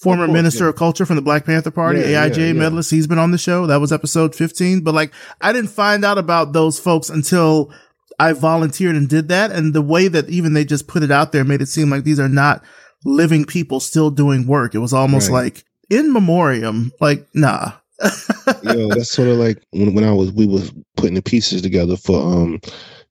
former 0.00 0.24
Of 0.24 0.28
course, 0.28 0.36
Minister 0.36 0.64
yeah. 0.64 0.70
of 0.70 0.76
Culture 0.76 1.04
from 1.06 1.16
the 1.16 1.22
Black 1.22 1.44
Panther 1.44 1.70
Party, 1.70 2.00
Yeah, 2.00 2.26
AIGA 2.28 2.36
yeah, 2.38 2.44
yeah. 2.46 2.52
medalist. 2.54 2.90
He's 2.90 3.06
been 3.06 3.18
on 3.18 3.30
the 3.32 3.38
show. 3.38 3.66
That 3.66 3.80
was 3.80 3.92
episode 3.92 4.34
15. 4.34 4.80
But 4.80 4.94
like, 4.94 5.12
I 5.40 5.52
didn't 5.52 5.70
find 5.70 6.04
out 6.04 6.18
about 6.18 6.52
those 6.52 6.78
folks 6.78 7.10
until 7.10 7.72
I 8.18 8.32
volunteered 8.32 8.96
and 8.96 9.08
did 9.08 9.28
that. 9.28 9.50
And 9.52 9.74
the 9.74 9.82
way 9.82 10.08
that 10.08 10.28
even 10.28 10.52
they 10.54 10.64
just 10.64 10.86
put 10.88 11.02
it 11.02 11.10
out 11.10 11.32
there 11.32 11.44
made 11.44 11.60
it 11.62 11.66
seem 11.66 11.90
like 11.90 12.04
these 12.04 12.20
are 12.20 12.28
not 12.28 12.62
living 13.04 13.44
people 13.44 13.80
still 13.80 14.10
doing 14.10 14.46
work. 14.46 14.74
It 14.74 14.78
was 14.78 14.92
almost 14.92 15.30
Right. 15.30 15.44
like 15.44 15.64
in 15.90 16.12
memoriam, 16.12 16.92
like, 17.00 17.26
nah. 17.34 17.72
Yo, 18.62 18.88
that's 18.88 19.10
sort 19.10 19.28
of 19.28 19.36
like 19.38 19.62
when, 19.72 19.94
when 19.94 20.04
I 20.04 20.12
was 20.12 20.32
we 20.32 20.46
was 20.46 20.72
putting 20.96 21.14
the 21.14 21.22
pieces 21.22 21.60
together 21.60 21.96
for 21.96 22.18
um 22.20 22.60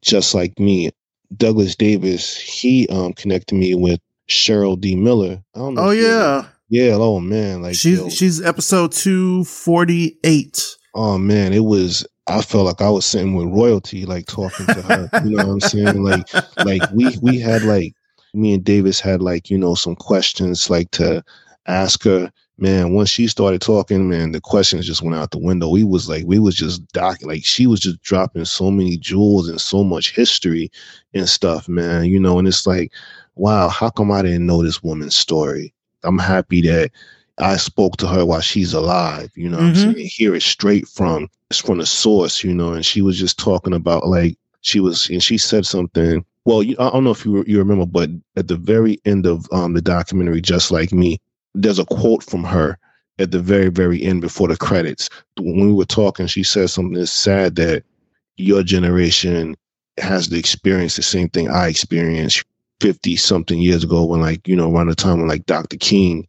just 0.01 0.33
like 0.33 0.57
me. 0.59 0.89
Douglas 1.37 1.75
Davis, 1.75 2.35
he 2.35 2.87
um 2.87 3.13
connected 3.13 3.53
me 3.55 3.75
with 3.75 3.99
Cheryl 4.27 4.79
D. 4.79 4.95
Miller. 4.95 5.43
I 5.55 5.59
don't 5.59 5.75
know. 5.75 5.83
Yeah. 6.69 6.91
Oh 6.93 7.19
man. 7.19 7.61
Like 7.61 7.75
she's 7.75 7.99
yo, 7.99 8.09
she's 8.09 8.41
episode 8.41 8.91
248. 8.91 10.77
oh 10.95 11.17
man, 11.17 11.53
it 11.53 11.65
was 11.65 12.05
I 12.27 12.41
felt 12.43 12.67
like 12.67 12.81
I 12.81 12.89
was 12.89 13.05
sitting 13.05 13.33
with 13.33 13.47
royalty, 13.47 14.05
like 14.05 14.27
talking 14.27 14.67
to 14.67 14.81
her. 14.83 15.09
you 15.25 15.35
know 15.35 15.47
what 15.47 15.53
I'm 15.53 15.59
saying? 15.61 16.03
Like 16.03 16.27
like 16.65 16.83
we 16.93 17.17
we 17.21 17.39
had 17.39 17.63
like 17.63 17.93
me 18.33 18.53
and 18.53 18.63
Davis 18.63 18.99
had 18.99 19.21
like, 19.21 19.49
you 19.49 19.57
know, 19.57 19.75
some 19.75 19.95
questions 19.95 20.69
like 20.69 20.91
to 20.91 21.23
ask 21.67 22.03
her. 22.03 22.31
Man, 22.61 22.91
once 22.91 23.09
she 23.09 23.27
started 23.27 23.61
talking, 23.61 24.09
man, 24.09 24.33
the 24.33 24.41
questions 24.41 24.85
just 24.85 25.01
went 25.01 25.15
out 25.15 25.31
the 25.31 25.39
window. 25.39 25.69
We 25.69 25.85
was 25.85 26.09
like, 26.09 26.25
we 26.25 26.39
was 26.39 26.55
just 26.55 26.85
doc 26.91 27.19
like 27.21 27.45
she 27.45 27.67
was 27.67 27.79
just 27.79 28.01
dropping 28.01 28.43
so 28.43 28.69
many 28.69 28.97
jewels 28.97 29.47
and 29.47 29.61
so 29.61 29.81
much 29.81 30.13
history 30.13 30.69
and 31.13 31.27
stuff, 31.27 31.69
man. 31.69 32.05
You 32.05 32.19
know, 32.19 32.37
and 32.37 32.47
it's 32.49 32.67
like, 32.67 32.91
wow, 33.35 33.69
how 33.69 33.89
come 33.89 34.11
I 34.11 34.21
didn't 34.21 34.45
know 34.45 34.61
this 34.61 34.83
woman's 34.83 35.15
story? 35.15 35.73
I'm 36.03 36.19
happy 36.19 36.61
that 36.61 36.91
I 37.39 37.57
spoke 37.57 37.97
to 37.97 38.07
her 38.07 38.25
while 38.25 38.41
she's 38.41 38.73
alive. 38.73 39.31
You 39.35 39.49
know, 39.49 39.57
mm-hmm. 39.57 39.67
I'm 39.67 39.93
saying 39.93 40.07
hear 40.07 40.35
it 40.35 40.43
straight 40.43 40.87
from 40.87 41.29
it's 41.49 41.59
from 41.59 41.77
the 41.77 41.85
source. 41.85 42.43
You 42.43 42.53
know, 42.53 42.73
and 42.73 42.85
she 42.85 43.01
was 43.01 43.17
just 43.17 43.39
talking 43.39 43.73
about 43.73 44.07
like 44.07 44.37
she 44.61 44.79
was 44.79 45.09
and 45.09 45.23
she 45.23 45.37
said 45.37 45.65
something. 45.65 46.25
Well, 46.45 46.63
you, 46.63 46.75
I 46.79 46.89
don't 46.89 47.03
know 47.03 47.11
if 47.11 47.25
you 47.25 47.43
you 47.47 47.57
remember, 47.59 47.85
but 47.85 48.09
at 48.35 48.47
the 48.47 48.55
very 48.55 48.99
end 49.05 49.25
of 49.25 49.47
um, 49.51 49.73
the 49.73 49.81
documentary, 49.81 50.41
just 50.41 50.71
like 50.71 50.91
me, 50.91 51.19
there's 51.53 51.79
a 51.79 51.85
quote 51.85 52.23
from 52.23 52.43
her 52.43 52.77
at 53.19 53.31
the 53.31 53.39
very 53.39 53.69
very 53.69 54.01
end 54.01 54.21
before 54.21 54.47
the 54.47 54.57
credits. 54.57 55.09
When 55.37 55.67
we 55.67 55.73
were 55.73 55.85
talking, 55.85 56.27
she 56.27 56.43
said 56.43 56.69
something 56.69 56.93
that's 56.93 57.11
sad 57.11 57.55
that 57.55 57.83
your 58.37 58.63
generation 58.63 59.55
has 59.97 60.29
to 60.29 60.37
experience 60.37 60.95
the 60.95 61.03
same 61.03 61.29
thing 61.29 61.49
I 61.49 61.67
experienced 61.67 62.43
50 62.79 63.15
something 63.15 63.59
years 63.59 63.83
ago 63.83 64.03
when 64.03 64.21
like, 64.21 64.47
you 64.47 64.55
know, 64.55 64.73
around 64.73 64.87
the 64.87 64.95
time 64.95 65.19
when 65.19 65.27
like 65.27 65.45
Dr. 65.45 65.77
King 65.77 66.27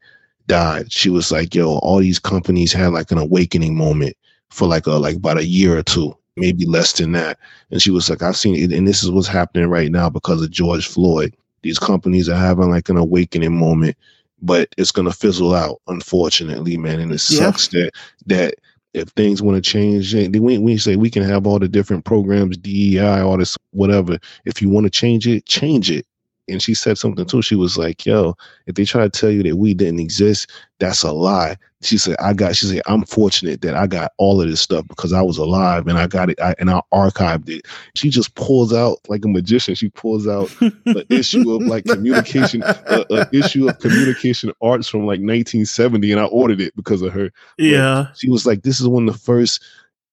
died. 0.51 0.93
She 0.93 1.11
was 1.11 1.31
like, 1.31 1.55
yo, 1.55 1.79
all 1.79 1.99
these 1.99 2.19
companies 2.19 2.73
had 2.73 2.89
like 2.89 3.11
an 3.11 3.19
awakening 3.19 3.77
moment 3.77 4.17
for 4.51 4.67
like 4.67 4.87
a 4.87 4.93
like 4.93 5.17
about 5.17 5.39
a 5.39 5.47
year 5.47 5.79
or 5.79 5.83
two, 5.83 6.17
maybe 6.37 6.67
less 6.67 6.93
than 6.95 7.13
that. 7.13 7.39
And 7.71 7.81
she 7.81 7.91
was 7.91 8.11
like, 8.11 8.23
I've 8.23 8.37
seen 8.37 8.57
it, 8.57 8.77
and 8.77 8.87
this 8.87 9.03
is 9.03 9.11
what's 9.11 9.29
happening 9.29 9.69
right 9.69 9.91
now 9.91 10.11
because 10.11 10.43
of 10.43 10.51
George 10.51 10.87
Floyd. 10.87 11.35
These 11.63 11.79
companies 11.79 12.29
are 12.29 12.37
having 12.37 12.71
like 12.71 12.89
an 12.89 12.97
awakening 12.97 13.57
moment, 13.57 13.97
but 14.43 14.75
it's 14.77 14.91
gonna 14.91 15.13
fizzle 15.13 15.55
out, 15.55 15.81
unfortunately, 15.87 16.77
man. 16.77 17.01
And 17.01 17.13
it 17.13 17.19
sucks 17.19 17.73
yeah. 17.73 17.85
that 17.85 17.93
that 18.27 18.55
if 18.93 19.09
things 19.11 19.41
want 19.41 19.63
to 19.63 19.71
change, 19.71 20.15
we, 20.15 20.59
we 20.59 20.77
say 20.79 20.97
we 20.97 21.11
can 21.11 21.23
have 21.23 21.47
all 21.47 21.61
the 21.61 21.69
different 21.69 22.05
programs, 22.05 22.57
DEI, 22.57 23.21
all 23.21 23.39
this, 23.39 23.57
whatever. 23.71 24.19
If 24.45 24.61
you 24.61 24.69
want 24.69 24.85
to 24.85 24.91
change 24.91 25.29
it, 25.29 25.47
change 25.47 25.93
it. 25.93 26.07
And 26.51 26.63
she 26.63 26.75
said 26.75 26.99
something 26.99 27.25
too. 27.25 27.43
She 27.43 27.55
was 27.55 27.79
like, 27.79 28.05
yo, 28.05 28.37
if 28.67 28.75
they 28.75 28.85
try 28.85 29.03
to 29.03 29.09
tell 29.09 29.31
you 29.31 29.43
that 29.45 29.57
we 29.57 29.75
didn't 29.75 30.01
exist, 30.01 30.51
that's 30.79 31.03
a 31.03 31.13
lie. 31.13 31.57
She 31.83 31.97
said, 31.97 32.17
I 32.21 32.35
got, 32.35 32.57
she 32.57 32.67
said, 32.67 32.83
I'm 32.87 33.05
fortunate 33.05 33.63
that 33.63 33.75
I 33.75 33.87
got 33.87 34.13
all 34.19 34.41
of 34.41 34.49
this 34.49 34.61
stuff 34.61 34.87
because 34.89 35.13
I 35.13 35.23
was 35.23 35.39
alive 35.39 35.87
and 35.87 35.99
I 35.99 36.07
got 36.07 36.29
it 36.29 36.41
I, 36.41 36.55
and 36.59 36.71
I 36.71 36.83
archived 36.93 37.49
it. 37.49 37.67
She 37.95 38.11
just 38.11 38.35
pulls 38.35 38.73
out 38.75 38.99
like 39.09 39.25
a 39.25 39.29
magician. 39.29 39.75
She 39.75 39.89
pulls 39.89 40.27
out 40.27 40.55
an 40.61 41.05
issue 41.09 41.51
of 41.53 41.63
like 41.63 41.85
communication, 41.85 42.63
an 42.65 43.27
issue 43.33 43.69
of 43.69 43.79
communication 43.79 44.53
arts 44.61 44.89
from 44.89 45.01
like 45.01 45.21
1970. 45.21 46.13
And 46.13 46.21
I 46.21 46.25
ordered 46.25 46.61
it 46.61 46.77
because 46.77 47.03
of 47.03 47.13
her. 47.13 47.31
Yeah. 47.59 48.07
But 48.09 48.19
she 48.19 48.29
was 48.29 48.45
like, 48.45 48.63
this 48.63 48.81
is 48.81 48.89
one 48.89 49.09
of 49.09 49.15
the 49.15 49.21
first, 49.21 49.65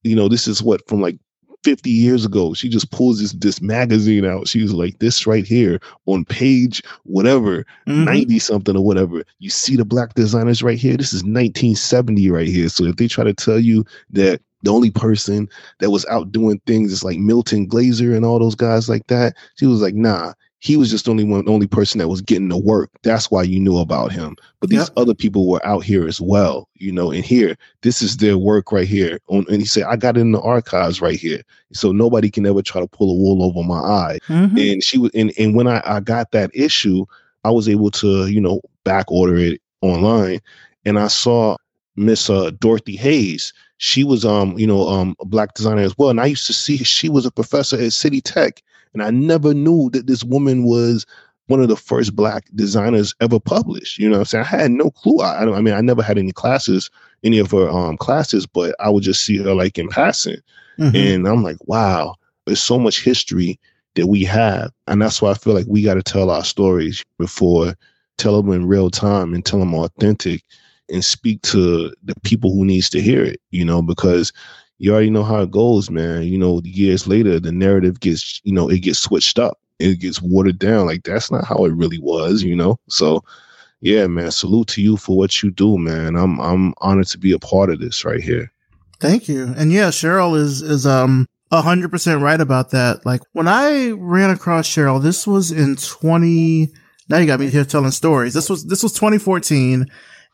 you 0.03 0.15
know, 0.15 0.29
this 0.29 0.47
is 0.47 0.63
what 0.63 0.88
from 0.88 1.01
like 1.01 1.17
50 1.64 1.89
years 1.89 2.26
ago. 2.26 2.53
She 2.53 2.70
just 2.70 2.91
pulls 2.91 3.20
this 3.20 3.34
this 3.34 3.62
magazine 3.62 4.26
out. 4.26 4.47
She 4.47 4.62
was 4.62 4.74
like, 4.74 4.99
this 4.99 5.28
right 5.28 5.45
here 5.45 5.80
on 6.05 6.26
page 6.26 6.82
whatever, 7.03 7.66
mm-hmm. 7.88 8.05
90 8.05 8.39
something 8.39 8.78
or 8.78 8.84
whatever. 8.84 9.24
You 9.39 9.49
see 9.49 9.76
the 9.76 9.86
black 9.86 10.14
designers 10.14 10.64
right 10.64 10.78
here. 10.78 10.97
This 10.97 11.14
is 11.14 11.24
1970 11.24 12.30
right 12.32 12.47
here. 12.47 12.70
So 12.70 12.86
if 12.86 12.95
they 12.95 13.08
try 13.08 13.24
to 13.24 13.34
tell 13.34 13.60
you 13.60 13.86
that 14.12 14.41
the 14.64 14.72
only 14.72 14.91
person 14.91 15.47
that 15.80 15.91
was 15.91 16.05
out 16.08 16.32
doing 16.32 16.60
things 16.66 16.91
is 16.91 17.03
like 17.03 17.20
Milton 17.20 17.68
Glaser 17.68 18.16
and 18.16 18.26
all 18.26 18.39
those 18.39 18.55
guys 18.55 18.89
like 18.89 19.08
that, 19.08 19.36
she 19.55 19.66
was 19.66 19.82
like, 19.82 19.93
nah, 19.95 20.34
he 20.68 20.76
was 20.76 20.91
just 20.91 21.05
the 21.05 21.11
only 21.11 21.24
one, 21.24 21.47
only 21.47 21.65
person 21.65 21.99
that 21.99 22.09
was 22.09 22.22
getting 22.22 22.49
the 22.49 22.57
work. 22.57 22.91
That's 23.01 23.32
why 23.32 23.43
you 23.43 23.57
knew 23.57 23.78
about 23.78 24.11
him. 24.11 24.36
But 24.59 24.70
these 24.70 24.80
yep. 24.80 24.89
other 24.97 25.13
people 25.13 25.47
were 25.47 25.65
out 25.65 25.86
here 25.86 26.05
as 26.05 26.20
well, 26.20 26.68
you 26.76 26.91
know. 26.91 27.09
And 27.09 27.24
here, 27.24 27.57
this 27.84 28.01
is 28.01 28.18
their 28.18 28.38
work 28.38 28.74
right 28.74 28.88
here. 28.88 29.20
On, 29.28 29.45
and 29.49 29.61
he 29.61 29.65
said, 29.65 29.84
I 29.84 29.95
got 29.95 30.18
it 30.18 30.20
in 30.20 30.34
the 30.34 30.41
archives 30.41 30.99
right 30.99 31.18
here, 31.18 31.41
so 31.72 31.93
nobody 31.93 32.30
can 32.30 32.45
ever 32.45 32.61
try 32.61 32.82
to 32.82 32.88
pull 32.88 33.11
a 33.11 33.15
wool 33.15 33.43
over 33.43 33.65
my 33.65 33.80
eye. 33.80 34.20
Mm-hmm. 34.28 34.57
And 34.57 34.84
she 34.84 34.97
was, 34.97 35.09
and 35.15 35.32
and 35.39 35.55
when 35.55 35.68
I 35.68 35.82
I 35.86 36.01
got 36.01 36.32
that 36.32 36.51
issue, 36.53 37.05
I 37.45 37.51
was 37.51 37.70
able 37.70 37.89
to, 37.91 38.28
you 38.28 38.41
know, 38.41 38.59
back 38.84 39.09
order 39.09 39.38
it 39.38 39.61
online, 39.82 40.41
and 40.84 40.99
I 40.99 41.07
saw 41.07 41.55
Miss 41.95 42.30
uh, 42.30 42.51
Dorothy 42.59 42.97
Hayes. 42.97 43.53
She 43.78 44.03
was, 44.03 44.26
um, 44.26 44.57
you 44.57 44.68
know, 44.68 44.89
um, 44.89 45.15
a 45.22 45.26
black 45.26 45.53
designer 45.53 45.84
as 45.84 45.97
well, 45.97 46.09
and 46.09 46.20
I 46.20 46.26
used 46.26 46.47
to 46.47 46.53
see 46.53 46.78
she 46.78 47.07
was 47.07 47.26
a 47.26 47.32
professor 47.32 47.80
at 47.80 47.93
City 47.93 48.20
Tech 48.20 48.61
and 48.93 49.03
I 49.03 49.11
never 49.11 49.53
knew 49.53 49.89
that 49.91 50.07
this 50.07 50.23
woman 50.23 50.63
was 50.63 51.05
one 51.47 51.61
of 51.61 51.69
the 51.69 51.77
first 51.77 52.15
black 52.15 52.45
designers 52.55 53.15
ever 53.21 53.39
published. 53.39 53.97
You 53.97 54.09
know 54.09 54.19
I'm 54.19 54.25
saying? 54.25 54.45
I 54.45 54.47
had 54.47 54.71
no 54.71 54.91
clue. 54.91 55.19
I, 55.19 55.43
I, 55.43 55.57
I 55.57 55.61
mean, 55.61 55.73
I 55.73 55.81
never 55.81 56.03
had 56.03 56.17
any 56.17 56.31
classes, 56.31 56.89
any 57.23 57.39
of 57.39 57.51
her 57.51 57.69
um, 57.69 57.97
classes, 57.97 58.45
but 58.45 58.75
I 58.79 58.89
would 58.89 59.03
just 59.03 59.25
see 59.25 59.38
her 59.38 59.53
like 59.53 59.77
in 59.77 59.88
passing. 59.88 60.38
Mm-hmm. 60.77 60.95
And 60.95 61.27
I'm 61.27 61.43
like, 61.43 61.57
wow, 61.65 62.15
there's 62.45 62.61
so 62.61 62.77
much 62.77 63.03
history 63.03 63.59
that 63.95 64.07
we 64.07 64.23
have. 64.23 64.71
And 64.88 65.01
that's 65.01 65.21
why 65.21 65.31
I 65.31 65.35
feel 65.35 65.53
like 65.53 65.65
we 65.67 65.81
got 65.83 65.95
to 65.95 66.03
tell 66.03 66.29
our 66.29 66.43
stories 66.43 67.03
before, 67.17 67.75
tell 68.17 68.41
them 68.41 68.51
in 68.51 68.67
real 68.67 68.89
time 68.89 69.33
and 69.33 69.45
tell 69.45 69.59
them 69.59 69.73
authentic 69.73 70.43
and 70.89 71.03
speak 71.03 71.41
to 71.43 71.93
the 72.03 72.15
people 72.23 72.53
who 72.53 72.65
needs 72.65 72.89
to 72.91 73.01
hear 73.01 73.23
it, 73.23 73.41
you 73.51 73.65
know, 73.65 73.81
because 73.81 74.31
you 74.80 74.91
already 74.91 75.09
know 75.09 75.23
how 75.23 75.41
it 75.41 75.51
goes, 75.51 75.89
man. 75.89 76.23
You 76.23 76.38
know, 76.38 76.61
years 76.63 77.07
later, 77.07 77.39
the 77.39 77.51
narrative 77.51 77.99
gets, 77.99 78.41
you 78.43 78.53
know, 78.53 78.69
it 78.69 78.80
gets 78.80 78.99
switched 78.99 79.39
up. 79.39 79.59
It 79.80 79.99
gets 79.99 80.21
watered 80.21 80.59
down. 80.59 80.86
Like 80.86 81.03
that's 81.03 81.32
not 81.32 81.45
how 81.45 81.65
it 81.65 81.73
really 81.73 81.99
was, 81.99 82.43
you 82.43 82.55
know. 82.55 82.80
So, 82.89 83.23
yeah, 83.82 84.07
man. 84.07 84.32
Salute 84.32 84.67
to 84.69 84.82
you 84.82 84.97
for 84.97 85.17
what 85.17 85.41
you 85.41 85.51
do, 85.51 85.78
man. 85.78 86.15
I'm 86.15 86.39
I'm 86.39 86.73
honored 86.80 87.07
to 87.07 87.17
be 87.17 87.32
a 87.32 87.39
part 87.39 87.69
of 87.69 87.80
this 87.80 88.03
right 88.05 88.21
here. 88.21 88.51
Thank 88.99 89.28
you. 89.28 89.53
And 89.55 89.71
yeah, 89.71 89.89
Cheryl 89.89 90.36
is 90.38 90.61
is 90.61 90.86
um 90.86 91.28
hundred 91.51 91.89
percent 91.89 92.21
right 92.21 92.41
about 92.41 92.71
that. 92.71 93.05
Like 93.05 93.21
when 93.34 93.47
I 93.47 93.91
ran 93.91 94.32
across 94.32 94.67
Cheryl, 94.67 95.01
this 95.01 95.28
was 95.28 95.51
in 95.51 95.75
twenty. 95.75 96.71
Now 97.09 97.17
you 97.17 97.28
got 97.28 97.39
me 97.39 97.49
here 97.49 97.65
telling 97.65 97.91
stories. 97.91 98.34
This 98.34 98.49
was 98.49 98.65
this 98.65 98.84
was 98.84 98.93
2014 98.93 99.86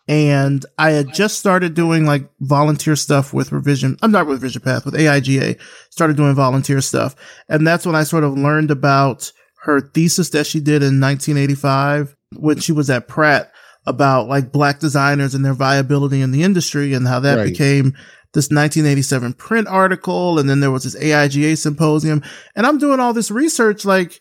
and 0.08 0.66
I 0.78 0.92
had 0.92 1.14
just 1.14 1.40
started 1.40 1.74
doing 1.76 2.06
like 2.06 2.30
volunteer 2.42 2.96
stuff 2.96 3.34
with 3.34 3.52
Revision. 3.52 3.98
I'm 4.02 4.12
not 4.12 4.28
with 4.28 4.42
Revision 4.42 4.62
Path, 4.62 4.86
with 4.86 4.96
AIGA. 4.96 5.60
Started 5.90 6.18
doing 6.18 6.36
volunteer 6.36 6.82
stuff. 6.82 7.16
And 7.48 7.66
that's 7.66 7.86
when 7.86 7.96
I 7.96 8.04
sort 8.04 8.26
of 8.26 8.38
learned 8.38 8.70
about 8.70 9.32
her 9.64 9.80
thesis 9.80 10.30
that 10.32 10.46
she 10.46 10.60
did 10.60 10.84
in 10.84 11.00
1985 11.00 12.16
when 12.36 12.60
she 12.60 12.74
was 12.74 12.90
at 12.90 13.08
Pratt 13.08 13.52
about 13.86 14.28
like 14.28 14.52
black 14.52 14.80
designers 14.80 15.36
and 15.36 15.46
their 15.46 15.54
viability 15.54 16.22
in 16.22 16.32
the 16.32 16.44
industry 16.44 16.94
and 16.94 17.08
how 17.08 17.22
that 17.22 17.38
right. 17.38 17.46
became 17.46 17.94
this 18.34 18.50
1987 18.50 19.34
print 19.34 19.68
article. 19.68 20.38
And 20.38 20.50
then 20.50 20.60
there 20.60 20.72
was 20.72 20.84
this 20.84 20.96
AIGA 20.96 21.58
symposium. 21.58 22.24
And 22.56 22.66
I'm 22.66 22.78
doing 22.78 23.00
all 23.00 23.14
this 23.14 23.32
research 23.32 23.86
like, 23.86 24.20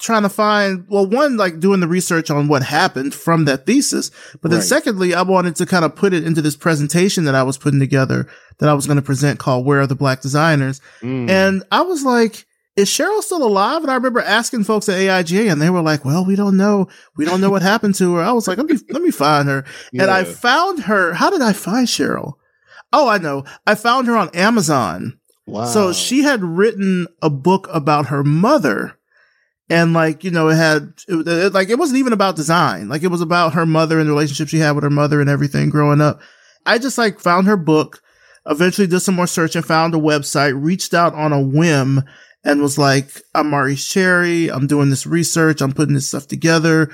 trying 0.00 0.22
to 0.22 0.28
find, 0.28 0.86
well, 0.88 1.06
one, 1.06 1.36
like 1.36 1.60
doing 1.60 1.80
the 1.80 1.86
research 1.86 2.30
on 2.30 2.48
what 2.48 2.62
happened 2.62 3.14
from 3.14 3.44
that 3.44 3.66
thesis. 3.66 4.10
But 4.40 4.50
then 4.50 4.60
right. 4.60 4.66
secondly, 4.66 5.14
I 5.14 5.22
wanted 5.22 5.56
to 5.56 5.66
kind 5.66 5.84
of 5.84 5.94
put 5.94 6.14
it 6.14 6.24
into 6.24 6.42
this 6.42 6.56
presentation 6.56 7.24
that 7.24 7.34
I 7.34 7.42
was 7.42 7.58
putting 7.58 7.80
together 7.80 8.26
that 8.58 8.68
I 8.68 8.74
was 8.74 8.86
going 8.86 8.96
to 8.96 9.02
present 9.02 9.38
called 9.38 9.66
Where 9.66 9.80
are 9.80 9.86
the 9.86 9.94
Black 9.94 10.20
Designers? 10.22 10.80
Mm. 11.02 11.28
And 11.28 11.62
I 11.70 11.82
was 11.82 12.02
like, 12.02 12.46
is 12.76 12.88
Cheryl 12.88 13.22
still 13.22 13.44
alive? 13.44 13.82
And 13.82 13.90
I 13.90 13.94
remember 13.94 14.20
asking 14.20 14.64
folks 14.64 14.88
at 14.88 14.98
AIGA 14.98 15.52
and 15.52 15.60
they 15.60 15.70
were 15.70 15.82
like, 15.82 16.04
well, 16.04 16.24
we 16.24 16.34
don't 16.34 16.56
know. 16.56 16.88
We 17.16 17.24
don't 17.24 17.40
know 17.40 17.50
what 17.50 17.62
happened 17.62 17.94
to 17.96 18.14
her. 18.14 18.22
I 18.22 18.32
was 18.32 18.48
like, 18.48 18.58
let 18.58 18.66
me, 18.66 18.78
let 18.88 19.02
me 19.02 19.10
find 19.10 19.48
her. 19.48 19.64
Yeah. 19.92 20.02
And 20.02 20.10
I 20.10 20.24
found 20.24 20.84
her. 20.84 21.12
How 21.12 21.30
did 21.30 21.42
I 21.42 21.52
find 21.52 21.86
Cheryl? 21.86 22.34
Oh, 22.92 23.08
I 23.08 23.18
know. 23.18 23.44
I 23.66 23.74
found 23.74 24.06
her 24.06 24.16
on 24.16 24.30
Amazon. 24.30 25.18
Wow. 25.46 25.66
So 25.66 25.92
she 25.92 26.22
had 26.22 26.42
written 26.42 27.06
a 27.20 27.28
book 27.28 27.68
about 27.70 28.06
her 28.06 28.24
mother 28.24 28.96
and 29.70 29.92
like 29.92 30.24
you 30.24 30.32
know 30.32 30.48
it 30.48 30.56
had 30.56 30.92
it, 31.08 31.26
it, 31.26 31.54
like 31.54 31.70
it 31.70 31.78
wasn't 31.78 32.00
even 32.00 32.12
about 32.12 32.36
design. 32.36 32.88
Like 32.88 33.04
it 33.04 33.10
was 33.10 33.22
about 33.22 33.54
her 33.54 33.64
mother 33.64 33.98
and 33.98 34.08
the 34.08 34.12
relationship 34.12 34.48
she 34.48 34.58
had 34.58 34.72
with 34.72 34.84
her 34.84 34.90
mother 34.90 35.20
and 35.20 35.30
everything 35.30 35.70
growing 35.70 36.00
up. 36.00 36.20
I 36.66 36.78
just 36.78 36.98
like 36.98 37.20
found 37.20 37.46
her 37.46 37.56
book 37.56 38.02
eventually 38.46 38.88
did 38.88 39.00
some 39.00 39.14
more 39.14 39.28
search 39.28 39.54
and 39.54 39.64
found 39.64 39.94
a 39.94 39.98
website 39.98 40.60
reached 40.60 40.92
out 40.92 41.14
on 41.14 41.32
a 41.32 41.40
whim 41.40 42.02
and 42.42 42.60
was 42.60 42.78
like 42.78 43.22
i'm 43.34 43.50
maurice 43.50 43.86
cherry. 43.88 44.50
I'm 44.50 44.66
doing 44.66 44.90
this 44.90 45.06
research. 45.06 45.62
I'm 45.62 45.72
putting 45.72 45.94
this 45.94 46.08
stuff 46.08 46.26
together. 46.26 46.92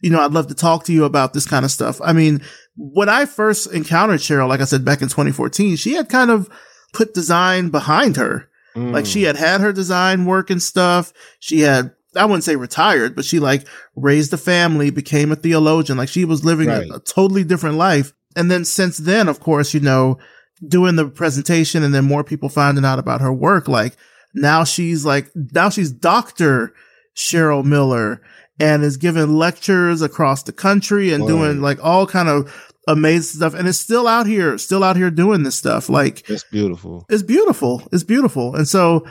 You 0.00 0.10
know 0.10 0.20
i'd 0.20 0.32
love 0.32 0.46
to 0.46 0.54
talk 0.54 0.84
to 0.84 0.92
you 0.92 1.04
about 1.04 1.34
this 1.34 1.46
kind 1.46 1.64
of 1.64 1.72
stuff. 1.72 2.00
I 2.02 2.12
mean 2.12 2.40
when 2.76 3.08
i 3.08 3.26
first 3.26 3.72
encountered 3.72 4.20
cheryl 4.20 4.48
like 4.48 4.60
i 4.60 4.64
said 4.64 4.84
back 4.84 5.02
in 5.02 5.08
2014 5.08 5.76
she 5.76 5.92
had 5.92 6.08
kind 6.08 6.30
of 6.30 6.48
put 6.92 7.14
design 7.14 7.68
behind 7.70 8.16
her. 8.16 8.48
Mm. 8.76 8.92
like 8.92 9.04
she 9.04 9.22
mm. 9.22 9.26
had 9.26 9.36
had 9.36 9.60
her 9.60 9.72
design 9.72 10.24
work 10.24 10.48
and 10.48 10.62
stuff. 10.62 11.12
She 11.40 11.60
had 11.60 11.92
I 12.16 12.24
wouldn't 12.24 12.44
say 12.44 12.56
retired, 12.56 13.16
but 13.16 13.24
she 13.24 13.38
like 13.38 13.66
raised 13.96 14.32
a 14.32 14.38
family, 14.38 14.90
became 14.90 15.32
a 15.32 15.36
theologian. 15.36 15.98
Like 15.98 16.08
she 16.08 16.24
was 16.24 16.44
living 16.44 16.68
right. 16.68 16.88
a, 16.88 16.96
a, 16.96 17.00
totally 17.00 17.44
different 17.44 17.76
life. 17.76 18.12
And 18.36 18.50
then 18.50 18.64
since 18.64 18.98
then, 18.98 19.28
of 19.28 19.40
course, 19.40 19.74
you 19.74 19.80
know, 19.80 20.18
doing 20.66 20.96
the 20.96 21.08
presentation 21.08 21.82
and 21.82 21.94
then 21.94 22.04
more 22.04 22.24
people 22.24 22.48
finding 22.48 22.84
out 22.84 22.98
about 22.98 23.20
her 23.20 23.32
work, 23.32 23.68
like 23.68 23.96
now 24.34 24.64
she's 24.64 25.04
like, 25.04 25.30
now 25.34 25.70
she's 25.70 25.90
Dr. 25.90 26.74
Cheryl 27.16 27.64
Miller 27.64 28.20
and 28.60 28.82
is 28.82 28.96
giving 28.96 29.34
lectures 29.34 30.02
across 30.02 30.42
the 30.42 30.52
country 30.52 31.12
and 31.12 31.26
doing 31.26 31.60
like 31.60 31.82
all 31.82 32.06
kind 32.06 32.28
of 32.28 32.72
amazing 32.86 33.38
stuff. 33.38 33.54
And 33.54 33.66
it's 33.66 33.78
still 33.78 34.06
out 34.06 34.26
here, 34.26 34.58
still 34.58 34.84
out 34.84 34.96
here 34.96 35.10
doing 35.10 35.42
this 35.42 35.56
stuff. 35.56 35.88
Like 35.88 36.28
it's 36.28 36.44
beautiful. 36.44 37.06
It's 37.08 37.22
beautiful. 37.22 37.88
It's 37.92 38.04
beautiful. 38.04 38.54
And 38.54 38.68
so, 38.68 39.06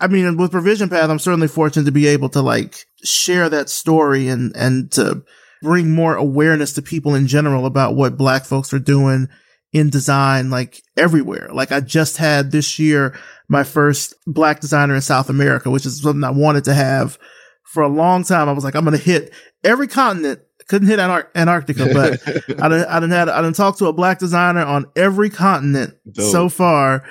I 0.00 0.08
mean, 0.08 0.36
with 0.36 0.54
Revision 0.54 0.88
Path, 0.88 1.08
I'm 1.08 1.18
certainly 1.18 1.48
fortunate 1.48 1.86
to 1.86 1.92
be 1.92 2.06
able 2.06 2.28
to 2.30 2.42
like 2.42 2.86
share 3.02 3.48
that 3.48 3.68
story 3.68 4.28
and, 4.28 4.54
and 4.56 4.90
to 4.92 5.24
bring 5.62 5.90
more 5.90 6.14
awareness 6.14 6.74
to 6.74 6.82
people 6.82 7.14
in 7.14 7.26
general 7.26 7.66
about 7.66 7.96
what 7.96 8.18
black 8.18 8.44
folks 8.44 8.74
are 8.74 8.78
doing 8.78 9.28
in 9.72 9.90
design, 9.90 10.50
like 10.50 10.82
everywhere. 10.96 11.48
Like 11.52 11.72
I 11.72 11.80
just 11.80 12.18
had 12.18 12.50
this 12.50 12.78
year 12.78 13.18
my 13.48 13.62
first 13.62 14.14
black 14.26 14.60
designer 14.60 14.94
in 14.94 15.00
South 15.00 15.30
America, 15.30 15.70
which 15.70 15.86
is 15.86 16.02
something 16.02 16.24
I 16.24 16.30
wanted 16.30 16.64
to 16.64 16.74
have 16.74 17.18
for 17.64 17.82
a 17.82 17.88
long 17.88 18.24
time. 18.24 18.48
I 18.48 18.52
was 18.52 18.64
like, 18.64 18.74
I'm 18.74 18.84
going 18.84 18.96
to 18.96 19.02
hit 19.02 19.32
every 19.64 19.88
continent. 19.88 20.40
Couldn't 20.68 20.88
hit 20.88 20.98
Antar- 20.98 21.28
Antarctica, 21.34 21.86
but 21.92 22.58
I 22.60 22.68
done, 22.68 22.86
I 22.86 23.00
done 23.00 23.10
had, 23.10 23.28
I 23.28 23.40
done 23.40 23.52
talked 23.52 23.78
to 23.78 23.86
a 23.86 23.92
black 23.92 24.18
designer 24.18 24.64
on 24.64 24.86
every 24.96 25.30
continent 25.30 25.94
Dope. 26.10 26.32
so 26.32 26.48
far. 26.48 27.04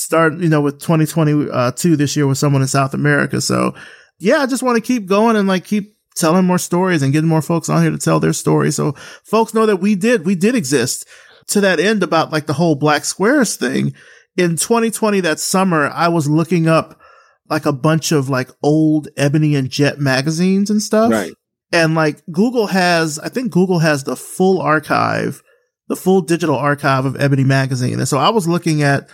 Start, 0.00 0.38
you 0.38 0.48
know, 0.48 0.60
with 0.60 0.80
2022 0.80 1.52
uh, 1.52 1.70
this 1.96 2.16
year 2.16 2.26
with 2.26 2.38
someone 2.38 2.62
in 2.62 2.68
South 2.68 2.94
America. 2.94 3.40
So 3.40 3.74
yeah, 4.18 4.38
I 4.38 4.46
just 4.46 4.62
want 4.62 4.76
to 4.76 4.82
keep 4.82 5.06
going 5.06 5.36
and 5.36 5.46
like 5.46 5.64
keep 5.64 5.96
telling 6.16 6.44
more 6.44 6.58
stories 6.58 7.02
and 7.02 7.12
getting 7.12 7.28
more 7.28 7.42
folks 7.42 7.68
on 7.68 7.82
here 7.82 7.90
to 7.90 7.98
tell 7.98 8.20
their 8.20 8.32
stories. 8.32 8.76
So 8.76 8.92
folks 9.24 9.54
know 9.54 9.66
that 9.66 9.76
we 9.76 9.94
did, 9.94 10.24
we 10.24 10.34
did 10.34 10.54
exist 10.54 11.06
to 11.48 11.60
that 11.60 11.80
end 11.80 12.02
about 12.02 12.32
like 12.32 12.46
the 12.46 12.52
whole 12.52 12.74
black 12.74 13.04
squares 13.04 13.56
thing. 13.56 13.94
In 14.36 14.50
2020, 14.56 15.20
that 15.20 15.40
summer, 15.40 15.88
I 15.88 16.08
was 16.08 16.28
looking 16.28 16.68
up 16.68 17.00
like 17.48 17.66
a 17.66 17.72
bunch 17.72 18.12
of 18.12 18.28
like 18.28 18.48
old 18.62 19.08
Ebony 19.16 19.54
and 19.54 19.68
Jet 19.68 19.98
magazines 19.98 20.70
and 20.70 20.80
stuff. 20.80 21.10
Right. 21.10 21.34
And 21.72 21.94
like 21.94 22.22
Google 22.30 22.68
has, 22.68 23.18
I 23.18 23.28
think 23.28 23.52
Google 23.52 23.80
has 23.80 24.04
the 24.04 24.16
full 24.16 24.60
archive, 24.60 25.42
the 25.88 25.96
full 25.96 26.20
digital 26.20 26.56
archive 26.56 27.04
of 27.04 27.20
Ebony 27.20 27.44
magazine. 27.44 27.98
And 27.98 28.08
so 28.08 28.18
I 28.18 28.30
was 28.30 28.48
looking 28.48 28.82
at 28.82 29.08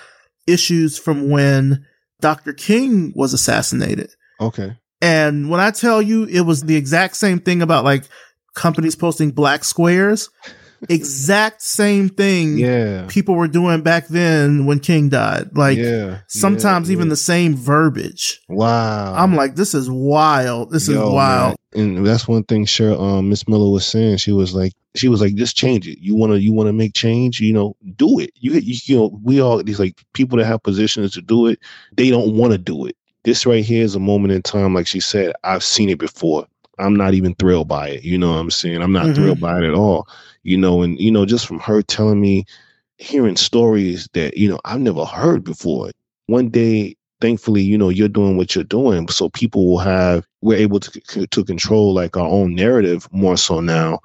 issues 0.46 0.98
from 0.98 1.30
when 1.30 1.86
Dr. 2.20 2.52
King 2.52 3.12
was 3.14 3.32
assassinated. 3.32 4.10
Okay. 4.40 4.76
And 5.00 5.50
when 5.50 5.60
I 5.60 5.70
tell 5.70 6.00
you 6.00 6.24
it 6.24 6.40
was 6.42 6.62
the 6.62 6.76
exact 6.76 7.16
same 7.16 7.38
thing 7.38 7.62
about 7.62 7.84
like 7.84 8.04
companies 8.54 8.96
posting 8.96 9.30
black 9.30 9.64
squares, 9.64 10.30
exact 10.88 11.62
same 11.62 12.08
thing 12.08 12.58
yeah. 12.58 13.06
people 13.08 13.34
were 13.34 13.48
doing 13.48 13.82
back 13.82 14.08
then 14.08 14.66
when 14.66 14.80
King 14.80 15.08
died. 15.08 15.56
Like 15.56 15.78
yeah, 15.78 16.20
sometimes 16.28 16.88
yeah, 16.88 16.94
even 16.94 17.08
the 17.08 17.16
same 17.16 17.54
verbiage. 17.54 18.40
Wow. 18.48 19.14
I'm 19.14 19.34
like, 19.36 19.54
this 19.54 19.74
is 19.74 19.90
wild. 19.90 20.70
This 20.70 20.88
Yo, 20.88 20.94
is 20.94 21.12
wild. 21.12 21.48
Man. 21.50 21.56
And 21.76 22.06
that's 22.06 22.26
one 22.26 22.44
thing 22.44 22.64
sure 22.64 23.00
um 23.00 23.28
Miss 23.28 23.46
Miller 23.46 23.70
was 23.70 23.86
saying. 23.86 24.16
She 24.18 24.32
was 24.32 24.54
like 24.54 24.72
she 24.94 25.08
was 25.08 25.20
like, 25.20 25.34
just 25.34 25.56
change 25.56 25.86
it. 25.86 25.98
You 26.00 26.14
wanna 26.14 26.36
you 26.36 26.52
wanna 26.52 26.72
make 26.72 26.94
change, 26.94 27.40
you 27.40 27.52
know, 27.52 27.76
do 27.96 28.18
it. 28.18 28.30
You 28.36 28.52
you, 28.54 28.76
you 28.84 28.96
know, 28.96 29.20
we 29.22 29.40
all 29.40 29.62
these 29.62 29.78
like 29.78 30.02
people 30.12 30.38
that 30.38 30.46
have 30.46 30.62
positions 30.62 31.12
to 31.12 31.22
do 31.22 31.46
it, 31.46 31.60
they 31.92 32.10
don't 32.10 32.36
want 32.36 32.52
to 32.52 32.58
do 32.58 32.86
it. 32.86 32.96
This 33.24 33.44
right 33.46 33.64
here 33.64 33.84
is 33.84 33.94
a 33.94 34.00
moment 34.00 34.32
in 34.32 34.42
time, 34.42 34.74
like 34.74 34.86
she 34.86 35.00
said, 35.00 35.32
I've 35.44 35.64
seen 35.64 35.90
it 35.90 35.98
before. 35.98 36.46
I'm 36.78 36.94
not 36.94 37.14
even 37.14 37.34
thrilled 37.34 37.68
by 37.68 37.88
it. 37.88 38.04
You 38.04 38.18
know 38.18 38.30
what 38.30 38.38
I'm 38.38 38.50
saying? 38.50 38.82
I'm 38.82 38.92
not 38.92 39.06
mm-hmm. 39.06 39.14
thrilled 39.14 39.40
by 39.40 39.58
it 39.58 39.64
at 39.64 39.74
all 39.74 40.06
you 40.46 40.56
know, 40.56 40.80
and 40.80 40.98
you 41.00 41.10
know, 41.10 41.26
just 41.26 41.44
from 41.44 41.58
her 41.58 41.82
telling 41.82 42.20
me, 42.20 42.44
hearing 42.98 43.36
stories 43.36 44.08
that 44.14 44.36
you 44.36 44.48
know 44.48 44.60
I've 44.64 44.80
never 44.80 45.04
heard 45.04 45.42
before. 45.42 45.90
One 46.28 46.48
day, 46.48 46.95
thankfully, 47.20 47.62
you 47.62 47.78
know, 47.78 47.88
you're 47.88 48.08
doing 48.08 48.36
what 48.36 48.54
you're 48.54 48.64
doing, 48.64 49.08
so 49.08 49.28
people 49.30 49.66
will 49.66 49.78
have 49.78 50.26
we're 50.40 50.58
able 50.58 50.80
to 50.80 51.26
to 51.26 51.44
control 51.44 51.94
like 51.94 52.16
our 52.16 52.28
own 52.28 52.54
narrative 52.54 53.08
more 53.12 53.36
so 53.36 53.60
now. 53.60 54.00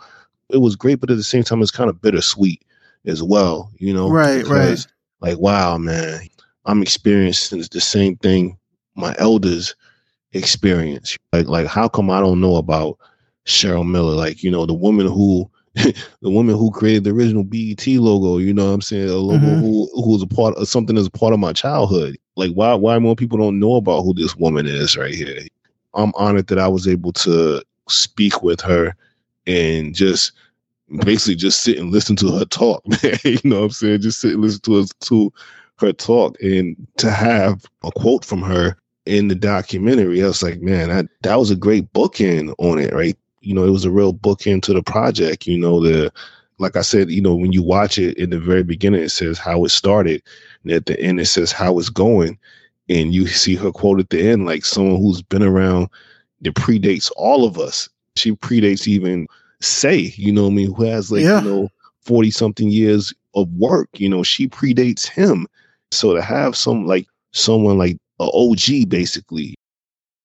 It 0.50 0.58
was 0.58 0.76
great, 0.76 1.00
but 1.00 1.10
at 1.10 1.18
the 1.18 1.24
same 1.24 1.44
time, 1.44 1.62
it's 1.62 1.72
kind 1.72 1.90
of 1.90 2.02
bittersweet 2.02 2.64
as 3.06 3.24
well. 3.24 3.72
You 3.78 3.94
know, 3.94 4.10
right, 4.10 4.44
because, 4.44 4.86
right. 5.22 5.30
Like, 5.30 5.40
wow, 5.40 5.78
man, 5.78 6.22
I'm 6.66 6.82
experiencing 6.82 7.64
the 7.72 7.82
same 7.82 8.18
thing 8.18 8.58
my 8.96 9.16
elders 9.20 9.76
experience. 10.34 11.18
Like, 11.32 11.48
like 11.48 11.68
how 11.68 11.88
come 11.88 12.10
I 12.10 12.20
don't 12.20 12.42
know 12.42 12.56
about 12.56 12.98
Cheryl 13.46 13.88
Miller? 13.88 14.16
Like, 14.16 14.44
you 14.44 14.52
know, 14.52 14.66
the 14.66 14.74
woman 14.74 15.08
who 15.08 15.50
the 15.76 16.30
woman 16.30 16.56
who 16.56 16.72
created 16.72 17.04
the 17.04 17.12
original 17.12 17.44
BET 17.44 17.86
logo, 17.88 18.38
you 18.38 18.54
know 18.54 18.68
what 18.68 18.74
I'm 18.74 18.82
saying? 18.82 19.10
A 19.10 19.14
logo 19.14 19.46
mm-hmm. 19.46 19.62
who 19.62 19.90
who's 20.04 20.22
a 20.22 20.28
part 20.28 20.56
of 20.56 20.68
something 20.68 20.96
that's 20.96 21.08
a 21.08 21.12
part 21.12 21.34
of 21.34 21.40
my 21.40 21.54
childhood. 21.54 22.18
Like 22.36 22.52
why 22.54 22.74
why 22.74 23.00
more 23.00 23.16
people 23.16 23.38
don't 23.38 23.60
know 23.60 23.76
about 23.76 24.04
who 24.04 24.14
this 24.14 24.36
woman 24.36 24.68
is 24.68 24.98
right 24.98 25.14
here. 25.14 25.42
I'm 25.94 26.14
honored 26.16 26.48
that 26.48 26.60
I 26.60 26.68
was 26.68 26.88
able 26.88 27.14
to 27.14 27.64
speak 27.88 28.44
with 28.44 28.62
her 28.62 28.96
and 29.48 29.94
just 29.94 30.32
basically 31.06 31.36
just 31.36 31.62
sit 31.62 31.78
and 31.78 31.92
listen 31.92 32.16
to 32.18 32.38
her 32.38 32.46
talk, 32.46 32.86
man. 33.04 33.18
you 33.24 33.40
know 33.44 33.60
what 33.60 33.66
I'm 33.66 33.72
saying? 33.72 34.02
Just 34.02 34.20
sit 34.20 34.34
and 34.34 34.42
listen 34.42 34.62
to 34.62 34.82
her 34.82 34.88
to 35.02 35.34
her 35.78 35.94
talk 35.94 36.40
and 36.42 36.76
to 36.98 37.12
have 37.12 37.66
a 37.84 37.92
quote 37.92 38.24
from 38.24 38.42
her 38.42 38.78
in 39.06 39.28
the 39.28 39.36
documentary, 39.36 40.24
I 40.24 40.28
was 40.28 40.44
like, 40.44 40.62
man, 40.62 40.90
that, 40.90 41.06
that 41.24 41.36
was 41.36 41.52
a 41.52 41.56
great 41.56 41.92
bookend 41.94 42.54
on 42.60 42.80
it, 42.80 42.94
right? 42.94 43.18
You 43.42 43.54
know, 43.54 43.64
it 43.64 43.72
was 43.72 43.86
a 43.86 43.92
real 43.92 44.14
book 44.14 44.48
into 44.48 44.74
the 44.74 44.84
project. 44.84 45.48
You 45.48 45.58
know, 45.58 45.82
the 45.82 46.12
like 46.60 46.76
I 46.76 46.82
said, 46.82 47.10
you 47.10 47.22
know, 47.22 47.36
when 47.36 47.52
you 47.52 47.64
watch 47.64 47.98
it 47.98 48.18
in 48.18 48.30
the 48.30 48.40
very 48.40 48.64
beginning, 48.64 49.02
it 49.02 49.10
says 49.10 49.40
how 49.40 49.66
it 49.66 49.70
started, 49.70 50.22
and 50.64 50.72
at 50.72 50.86
the 50.86 51.00
end 51.00 51.20
it 51.20 51.26
says 51.26 51.52
how 51.52 51.80
it's 51.80 51.90
going, 51.90 52.38
and 52.88 53.14
you 53.14 53.28
see 53.28 53.56
her 53.56 53.72
quote 53.72 54.00
at 54.00 54.10
the 54.10 54.22
end, 54.30 54.46
like 54.46 54.64
someone 54.64 55.02
who's 55.02 55.22
been 55.22 55.44
around 55.44 55.90
that 56.42 56.56
predates 56.56 57.12
all 57.18 57.46
of 57.46 57.58
us. 57.58 57.90
She 58.16 58.34
predates 58.34 58.88
even 58.88 59.28
Cey, 59.62 60.14
you 60.16 60.32
know, 60.32 60.48
I 60.48 60.50
mean, 60.50 60.74
who 60.74 60.84
has 60.84 61.12
like 61.12 61.24
yeah. 61.24 61.42
you 61.42 61.50
know 61.50 61.70
forty 62.02 62.32
something 62.32 62.70
years 62.70 63.14
of 63.36 63.52
work. 63.54 63.90
You 63.98 64.10
know, 64.10 64.24
she 64.24 64.48
predates 64.48 65.08
him. 65.08 65.48
So 65.92 66.16
to 66.16 66.22
have 66.22 66.56
some 66.56 66.86
like 66.86 67.08
someone 67.32 67.78
like 67.78 67.98
a 68.20 68.30
OG, 68.34 68.90
basically, 68.90 69.56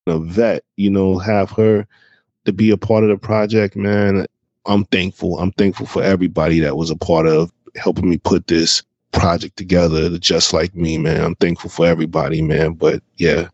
a 0.07 0.19
vet, 0.19 0.65
you 0.77 0.91
know, 0.91 1.19
have 1.19 1.51
her 1.53 1.87
to 2.47 2.53
be 2.53 2.71
a 2.71 2.77
part 2.77 3.05
of 3.05 3.11
the 3.11 3.17
project, 3.17 3.77
man. 3.77 4.27
I'm 4.67 4.85
thankful. 4.87 5.39
I'm 5.39 5.53
thankful 5.53 5.87
for 5.87 6.03
everybody 6.03 6.61
that 6.61 6.77
was 6.77 6.91
a 6.91 6.97
part 6.97 7.27
of 7.27 7.53
helping 7.77 8.09
me 8.09 8.17
put 8.17 8.47
this 8.47 8.83
project 9.13 9.57
together 9.57 10.19
just 10.19 10.53
like 10.53 10.75
me, 10.75 10.99
man. 10.99 11.25
I'm 11.25 11.35
thankful 11.37 11.71
for 11.71 11.87
everybody, 11.87 12.43
man. 12.43 12.73
But 12.73 13.03
yeah, 13.17 13.49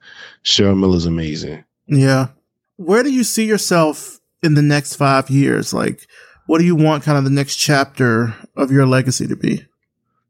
Cheryl 0.45 0.79
Miller's 0.79 1.07
amazing. 1.07 1.65
Yeah. 1.87 2.29
Where 2.77 3.03
do 3.03 3.13
you 3.13 3.25
see 3.25 3.47
yourself 3.47 4.21
in 4.43 4.55
the 4.55 4.63
next 4.63 4.97
five 4.97 5.31
years? 5.31 5.73
Like, 5.73 6.07
what 6.47 6.59
do 6.59 6.65
you 6.65 6.75
want 6.75 7.05
kind 7.05 7.19
of 7.19 7.25
the 7.25 7.31
next 7.31 7.57
chapter 7.57 8.35
of 8.57 8.71
your 8.71 8.87
legacy 8.87 9.27
to 9.27 9.37
be? 9.37 9.67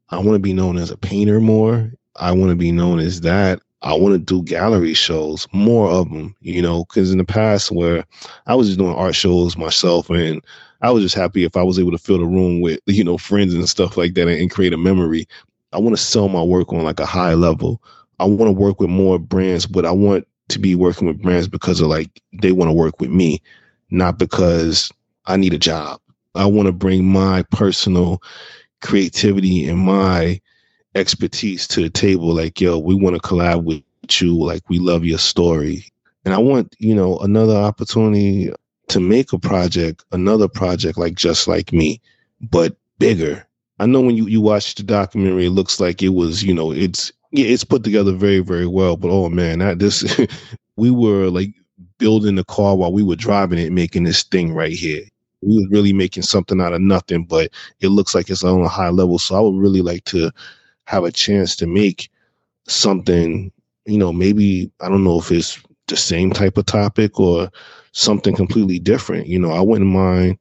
I 0.09 0.17
want 0.17 0.33
to 0.33 0.39
be 0.39 0.53
known 0.53 0.77
as 0.77 0.91
a 0.91 0.97
painter 0.97 1.39
more. 1.39 1.91
I 2.15 2.31
want 2.33 2.51
to 2.51 2.55
be 2.55 2.71
known 2.71 2.99
as 2.99 3.21
that. 3.21 3.61
I 3.83 3.93
want 3.93 4.13
to 4.13 4.19
do 4.19 4.41
gallery 4.43 4.93
shows, 4.93 5.47
more 5.51 5.89
of 5.89 6.09
them, 6.09 6.35
you 6.41 6.61
know, 6.61 6.85
because 6.85 7.11
in 7.11 7.17
the 7.17 7.25
past 7.25 7.69
where 7.69 8.05
I 8.47 8.55
was 8.55 8.67
just 8.67 8.79
doing 8.79 8.95
art 8.95 9.13
shows 9.13 9.57
myself 9.57 10.09
and 10.09 10.41
I 10.81 10.91
was 10.91 11.03
just 11.03 11.15
happy 11.15 11.43
if 11.43 11.57
I 11.57 11.63
was 11.63 11.77
able 11.77 11.91
to 11.91 11.97
fill 11.97 12.17
the 12.17 12.25
room 12.25 12.61
with, 12.61 12.79
you 12.85 13.03
know, 13.03 13.17
friends 13.17 13.53
and 13.53 13.67
stuff 13.67 13.97
like 13.97 14.13
that 14.13 14.27
and, 14.27 14.39
and 14.39 14.51
create 14.51 14.73
a 14.73 14.77
memory. 14.77 15.27
I 15.73 15.79
want 15.79 15.97
to 15.97 16.01
sell 16.01 16.29
my 16.29 16.41
work 16.41 16.71
on 16.71 16.83
like 16.83 16.99
a 16.99 17.05
high 17.05 17.33
level. 17.33 17.81
I 18.19 18.25
want 18.25 18.47
to 18.47 18.51
work 18.51 18.79
with 18.79 18.89
more 18.89 19.19
brands, 19.19 19.65
but 19.65 19.85
I 19.85 19.91
want 19.91 20.25
to 20.49 20.59
be 20.59 20.75
working 20.75 21.07
with 21.07 21.21
brands 21.21 21.47
because 21.47 21.81
of 21.81 21.87
like 21.87 22.21
they 22.41 22.53
want 22.53 22.69
to 22.69 22.73
work 22.73 23.01
with 23.01 23.09
me, 23.09 23.41
not 23.89 24.17
because 24.17 24.91
I 25.25 25.35
need 25.35 25.53
a 25.53 25.59
job. 25.59 25.99
I 26.35 26.45
want 26.45 26.67
to 26.67 26.73
bring 26.73 27.05
my 27.05 27.43
personal 27.51 28.21
creativity 28.81 29.67
and 29.67 29.79
my 29.79 30.39
expertise 30.95 31.67
to 31.69 31.81
the 31.81 31.89
table. 31.89 32.33
Like, 32.33 32.59
yo, 32.61 32.77
we 32.77 32.95
want 32.95 33.15
to 33.15 33.21
collab 33.21 33.63
with 33.63 33.83
you. 34.19 34.37
Like, 34.37 34.67
we 34.69 34.79
love 34.79 35.05
your 35.05 35.17
story. 35.17 35.85
And 36.25 36.33
I 36.33 36.37
want, 36.37 36.75
you 36.79 36.95
know, 36.95 37.17
another 37.19 37.55
opportunity 37.55 38.51
to 38.89 38.99
make 38.99 39.33
a 39.33 39.39
project, 39.39 40.05
another 40.11 40.47
project 40.47 40.97
like 40.97 41.15
Just 41.15 41.47
Like 41.47 41.73
Me, 41.73 42.01
but 42.41 42.75
bigger. 42.99 43.45
I 43.79 43.85
know 43.85 44.01
when 44.01 44.15
you, 44.15 44.27
you 44.27 44.39
watch 44.39 44.75
the 44.75 44.83
documentary, 44.83 45.47
it 45.47 45.51
looks 45.51 45.79
like 45.79 46.01
it 46.01 46.09
was, 46.09 46.43
you 46.43 46.53
know, 46.53 46.71
it's, 46.71 47.11
yeah, 47.31 47.47
it's 47.47 47.63
put 47.63 47.83
together 47.83 48.11
very, 48.13 48.39
very 48.39 48.67
well. 48.67 48.95
But 48.95 49.09
oh 49.09 49.29
man, 49.29 49.59
that 49.59 49.79
this, 49.79 50.19
we 50.77 50.91
were 50.91 51.29
like 51.29 51.49
building 51.97 52.35
the 52.35 52.43
car 52.45 52.75
while 52.75 52.93
we 52.93 53.03
were 53.03 53.15
driving 53.15 53.59
it, 53.59 53.71
making 53.71 54.03
this 54.03 54.23
thing 54.23 54.53
right 54.53 54.73
here. 54.73 55.03
We 55.41 55.57
were 55.57 55.69
really 55.69 55.91
making 55.93 56.23
something 56.23 56.61
out 56.61 56.73
of 56.73 56.81
nothing, 56.81 57.25
but 57.25 57.51
it 57.81 57.89
looks 57.89 58.15
like 58.15 58.29
it's 58.29 58.43
on 58.43 58.61
a 58.61 58.67
high 58.67 58.89
level. 58.89 59.19
So 59.19 59.35
I 59.35 59.39
would 59.41 59.55
really 59.55 59.81
like 59.81 60.05
to 60.05 60.31
have 60.85 61.03
a 61.03 61.11
chance 61.11 61.55
to 61.57 61.67
make 61.67 62.09
something, 62.67 63.51
you 63.85 63.97
know, 63.97 64.13
maybe 64.13 64.71
I 64.81 64.89
don't 64.89 65.03
know 65.03 65.19
if 65.19 65.31
it's 65.31 65.59
the 65.87 65.97
same 65.97 66.31
type 66.31 66.57
of 66.57 66.65
topic 66.65 67.19
or 67.19 67.51
something 67.91 68.35
completely 68.35 68.79
different. 68.79 69.27
You 69.27 69.39
know, 69.39 69.51
I 69.51 69.61
wouldn't 69.61 69.89
mind 69.89 70.37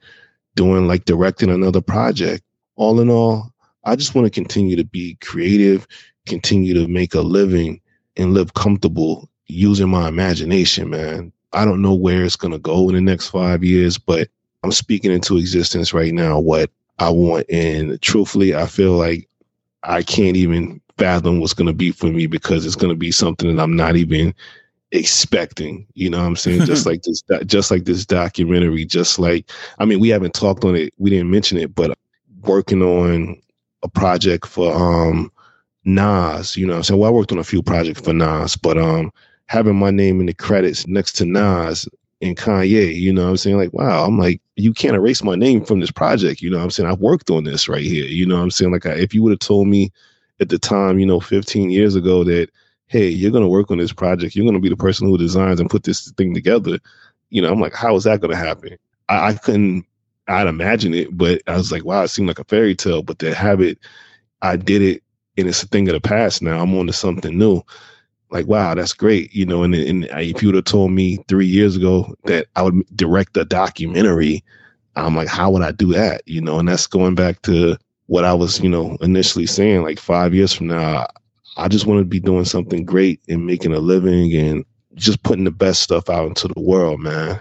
doing 0.54 0.86
like 0.86 1.04
directing 1.04 1.50
another 1.50 1.80
project. 1.80 2.44
All 2.76 3.00
in 3.00 3.10
all, 3.10 3.52
I 3.84 3.96
just 3.96 4.14
want 4.14 4.26
to 4.26 4.30
continue 4.30 4.76
to 4.76 4.84
be 4.84 5.16
creative, 5.16 5.86
continue 6.26 6.74
to 6.74 6.88
make 6.88 7.14
a 7.14 7.20
living 7.20 7.80
and 8.16 8.34
live 8.34 8.54
comfortable 8.54 9.28
using 9.46 9.88
my 9.88 10.08
imagination, 10.08 10.90
man. 10.90 11.32
I 11.52 11.64
don't 11.64 11.82
know 11.82 11.94
where 11.94 12.24
it's 12.24 12.36
going 12.36 12.52
to 12.52 12.58
go 12.58 12.88
in 12.88 12.94
the 12.94 13.00
next 13.00 13.28
five 13.28 13.62
years, 13.62 13.98
but 13.98 14.28
I'm 14.62 14.72
speaking 14.72 15.10
into 15.10 15.36
existence 15.36 15.92
right 15.92 16.14
now 16.14 16.38
what 16.38 16.70
I 16.98 17.10
want. 17.10 17.46
And 17.50 18.00
truthfully, 18.00 18.54
I 18.54 18.66
feel 18.66 18.92
like 18.92 19.28
I 19.84 20.02
can't 20.02 20.36
even 20.36 20.80
fathom 20.98 21.40
what's 21.40 21.54
going 21.54 21.66
to 21.66 21.72
be 21.72 21.90
for 21.90 22.06
me 22.06 22.26
because 22.26 22.64
it's 22.64 22.76
going 22.76 22.92
to 22.92 22.98
be 22.98 23.10
something 23.10 23.54
that 23.54 23.62
I'm 23.62 23.76
not 23.76 23.96
even 23.96 24.34
expecting. 24.92 25.86
You 25.94 26.10
know 26.10 26.18
what 26.18 26.26
I'm 26.26 26.36
saying? 26.36 26.66
just 26.66 26.86
like 26.86 27.02
this, 27.02 27.22
just 27.46 27.70
like 27.70 27.84
this 27.84 28.06
documentary. 28.06 28.84
Just 28.84 29.18
like 29.18 29.50
I 29.78 29.84
mean, 29.84 30.00
we 30.00 30.08
haven't 30.08 30.34
talked 30.34 30.64
on 30.64 30.76
it. 30.76 30.92
We 30.98 31.10
didn't 31.10 31.30
mention 31.30 31.58
it, 31.58 31.74
but 31.74 31.96
working 32.42 32.82
on 32.82 33.40
a 33.82 33.88
project 33.88 34.46
for 34.46 34.72
um 34.74 35.32
Nas. 35.84 36.56
You 36.56 36.66
know, 36.66 36.82
so 36.82 36.96
well, 36.96 37.10
I 37.10 37.12
worked 37.12 37.32
on 37.32 37.38
a 37.38 37.44
few 37.44 37.62
projects 37.62 38.00
for 38.00 38.12
Nas, 38.12 38.56
but 38.56 38.78
um 38.78 39.12
having 39.46 39.76
my 39.76 39.90
name 39.90 40.20
in 40.20 40.26
the 40.26 40.34
credits 40.34 40.86
next 40.86 41.12
to 41.12 41.24
Nas 41.24 41.88
and 42.22 42.36
Kanye, 42.36 42.94
you 42.94 43.12
know 43.12 43.28
I'm 43.28 43.36
saying? 43.36 43.56
Like, 43.56 43.72
wow, 43.72 44.04
I'm 44.04 44.18
like, 44.18 44.40
you 44.56 44.72
can't 44.72 44.94
erase 44.94 45.24
my 45.24 45.34
name 45.34 45.64
from 45.64 45.80
this 45.80 45.90
project. 45.90 46.40
You 46.40 46.50
know 46.50 46.60
I'm 46.60 46.70
saying? 46.70 46.88
I've 46.88 47.00
worked 47.00 47.30
on 47.30 47.44
this 47.44 47.68
right 47.68 47.82
here. 47.82 48.06
You 48.06 48.24
know 48.24 48.40
I'm 48.40 48.50
saying? 48.50 48.70
Like, 48.72 48.86
I, 48.86 48.92
if 48.92 49.12
you 49.12 49.22
would 49.24 49.32
have 49.32 49.40
told 49.40 49.66
me 49.66 49.90
at 50.40 50.48
the 50.48 50.58
time, 50.58 51.00
you 51.00 51.06
know, 51.06 51.18
15 51.18 51.70
years 51.70 51.96
ago 51.96 52.22
that, 52.24 52.48
hey, 52.86 53.08
you're 53.08 53.32
going 53.32 53.42
to 53.42 53.48
work 53.48 53.70
on 53.72 53.78
this 53.78 53.92
project, 53.92 54.36
you're 54.36 54.44
going 54.44 54.54
to 54.54 54.60
be 54.60 54.68
the 54.68 54.76
person 54.76 55.08
who 55.08 55.18
designs 55.18 55.58
and 55.58 55.68
put 55.68 55.82
this 55.82 56.12
thing 56.12 56.32
together, 56.32 56.78
you 57.30 57.42
know, 57.42 57.50
I'm 57.52 57.60
like, 57.60 57.74
how 57.74 57.96
is 57.96 58.04
that 58.04 58.20
going 58.20 58.30
to 58.30 58.36
happen? 58.36 58.76
I, 59.08 59.28
I 59.28 59.34
couldn't, 59.34 59.84
I'd 60.28 60.46
imagine 60.46 60.94
it, 60.94 61.16
but 61.16 61.42
I 61.48 61.56
was 61.56 61.72
like, 61.72 61.84
wow, 61.84 62.02
it 62.02 62.08
seemed 62.08 62.28
like 62.28 62.38
a 62.38 62.44
fairy 62.44 62.76
tale. 62.76 63.02
But 63.02 63.18
to 63.18 63.34
have 63.34 63.60
it, 63.60 63.78
I 64.42 64.56
did 64.56 64.82
it, 64.82 65.02
and 65.36 65.48
it's 65.48 65.62
a 65.62 65.66
thing 65.66 65.88
of 65.88 65.94
the 65.94 66.00
past 66.00 66.42
now. 66.42 66.60
I'm 66.60 66.76
on 66.76 66.86
to 66.86 66.92
something 66.92 67.36
new 67.36 67.62
like, 68.32 68.46
wow, 68.46 68.74
that's 68.74 68.94
great. 68.94 69.32
You 69.34 69.46
know, 69.46 69.62
and, 69.62 69.74
and 69.74 70.04
if 70.12 70.42
you 70.42 70.48
would 70.48 70.54
have 70.56 70.64
told 70.64 70.90
me 70.90 71.18
three 71.28 71.46
years 71.46 71.76
ago 71.76 72.14
that 72.24 72.46
I 72.56 72.62
would 72.62 72.84
direct 72.96 73.36
a 73.36 73.44
documentary, 73.44 74.42
I'm 74.96 75.14
like, 75.14 75.28
how 75.28 75.50
would 75.50 75.62
I 75.62 75.72
do 75.72 75.92
that? 75.92 76.22
You 76.26 76.40
know, 76.40 76.58
and 76.58 76.68
that's 76.68 76.86
going 76.86 77.14
back 77.14 77.42
to 77.42 77.76
what 78.06 78.24
I 78.24 78.34
was, 78.34 78.60
you 78.60 78.68
know, 78.68 78.96
initially 79.00 79.46
saying, 79.46 79.82
like 79.82 79.98
five 79.98 80.34
years 80.34 80.52
from 80.52 80.68
now, 80.68 81.06
I 81.56 81.68
just 81.68 81.86
want 81.86 82.00
to 82.00 82.04
be 82.04 82.20
doing 82.20 82.44
something 82.44 82.84
great 82.84 83.20
and 83.28 83.46
making 83.46 83.74
a 83.74 83.78
living 83.78 84.34
and 84.34 84.64
just 84.94 85.22
putting 85.22 85.44
the 85.44 85.50
best 85.50 85.82
stuff 85.82 86.10
out 86.10 86.26
into 86.26 86.48
the 86.48 86.60
world, 86.60 87.00
man. 87.00 87.40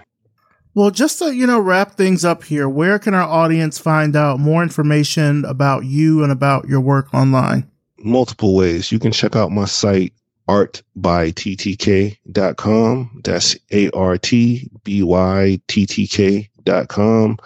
Well, 0.73 0.91
just 0.91 1.19
to, 1.19 1.35
you 1.35 1.45
know, 1.45 1.59
wrap 1.59 1.95
things 1.95 2.23
up 2.23 2.43
here, 2.43 2.69
where 2.69 2.99
can 2.99 3.13
our 3.13 3.27
audience 3.27 3.77
find 3.77 4.15
out 4.15 4.39
more 4.39 4.63
information 4.63 5.43
about 5.45 5.83
you 5.83 6.23
and 6.23 6.31
about 6.31 6.67
your 6.67 6.79
work 6.79 7.13
online? 7.13 7.69
Multiple 7.97 8.55
ways. 8.55 8.91
You 8.91 8.99
can 8.99 9.11
check 9.11 9.35
out 9.35 9.51
my 9.51 9.65
site, 9.65 10.13
artbyttk.com. 10.51 13.21
That's 13.23 13.55
A 13.71 13.89
R 13.91 14.17
T 14.17 14.69
B 14.83 15.03
Y 15.03 15.61
T 15.67 15.85
T 15.85 16.07
K.com. 16.07 17.37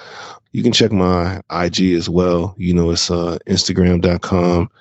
You 0.52 0.64
can 0.64 0.72
check 0.72 0.92
my 0.92 1.40
IG 1.52 1.94
as 1.94 2.10
well. 2.10 2.56
You 2.58 2.74
know, 2.74 2.90
it's 2.90 3.12
uh, 3.12 3.38
Instagram.com 3.48 4.72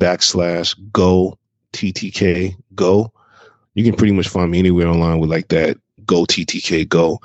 backslash 0.00 0.74
go 0.92 1.38
TTK 1.74 2.56
go. 2.74 3.12
You 3.74 3.84
can 3.84 3.96
pretty 3.96 4.14
much 4.14 4.28
find 4.28 4.50
me 4.50 4.60
anywhere 4.60 4.88
online 4.88 5.18
with 5.18 5.30
like 5.30 5.48
that 5.48 5.76
go 6.06 6.24
TTK 6.24 6.88
go. 6.88 7.20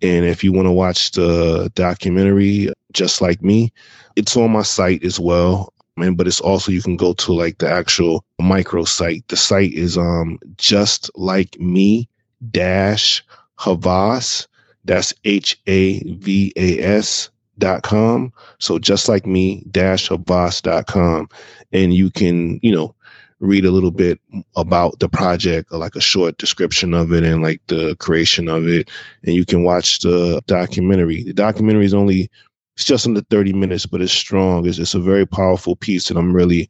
And 0.00 0.24
if 0.26 0.44
you 0.44 0.52
want 0.52 0.66
to 0.66 0.72
watch 0.72 1.10
the 1.12 1.72
documentary, 1.74 2.72
just 2.92 3.20
like 3.20 3.42
me, 3.42 3.72
it's 4.14 4.36
on 4.36 4.52
my 4.52 4.62
site 4.62 5.02
as 5.02 5.18
well 5.18 5.74
man, 5.96 6.14
but 6.14 6.26
it's 6.26 6.40
also 6.40 6.72
you 6.72 6.82
can 6.82 6.96
go 6.96 7.14
to 7.14 7.32
like 7.32 7.58
the 7.58 7.68
actual 7.68 8.24
micro 8.40 8.84
site. 8.84 9.26
The 9.28 9.36
site 9.36 9.72
is 9.72 9.96
um 9.96 10.38
just 10.56 11.10
like 11.14 11.58
me 11.58 12.08
dash 12.50 13.24
Havas. 13.58 14.46
That's 14.84 15.14
H 15.24 15.58
A 15.66 16.00
V 16.00 16.52
A 16.56 16.80
S 16.80 17.30
dot 17.58 17.82
com. 17.82 18.32
So 18.58 18.78
just 18.78 19.08
like 19.08 19.26
me 19.26 19.64
dash 19.70 20.08
Havas 20.08 20.60
dot 20.60 20.86
com. 20.86 21.28
And 21.72 21.94
you 21.94 22.10
can, 22.10 22.58
you 22.62 22.74
know, 22.74 22.94
read 23.40 23.64
a 23.64 23.70
little 23.70 23.90
bit 23.90 24.20
about 24.56 24.98
the 25.00 25.08
project, 25.08 25.72
like 25.72 25.96
a 25.96 26.00
short 26.00 26.38
description 26.38 26.94
of 26.94 27.12
it 27.12 27.24
and 27.24 27.42
like 27.42 27.60
the 27.68 27.96
creation 27.96 28.48
of 28.48 28.66
it. 28.68 28.90
And 29.24 29.34
you 29.34 29.44
can 29.44 29.64
watch 29.64 30.00
the 30.00 30.42
documentary. 30.46 31.22
The 31.22 31.32
documentary 31.32 31.84
is 31.84 31.94
only 31.94 32.30
it's 32.74 32.84
just 32.84 33.06
under 33.06 33.20
30 33.20 33.52
minutes, 33.52 33.86
but 33.86 34.00
it's 34.00 34.12
strong. 34.12 34.66
It's, 34.66 34.78
it's 34.78 34.94
a 34.94 35.00
very 35.00 35.26
powerful 35.26 35.76
piece 35.76 36.08
that 36.08 36.16
I'm 36.16 36.32
really, 36.32 36.68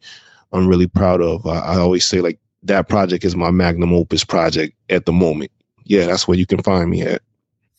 I'm 0.53 0.69
really 0.69 0.87
proud 0.87 1.21
of. 1.21 1.47
I, 1.47 1.59
I 1.59 1.79
always 1.79 2.05
say 2.05 2.21
like 2.21 2.39
that 2.65 2.89
project 2.89 3.25
is 3.25 3.37
my 3.37 3.51
magnum 3.51 3.93
opus 3.93 4.25
project 4.25 4.77
at 4.91 5.07
the 5.07 5.13
moment. 5.13 5.51
Yeah, 5.85 6.07
that's 6.07 6.27
where 6.27 6.39
you 6.39 6.47
can 6.47 6.63
find 6.63 6.91
me 6.91 7.03
at. 7.03 7.23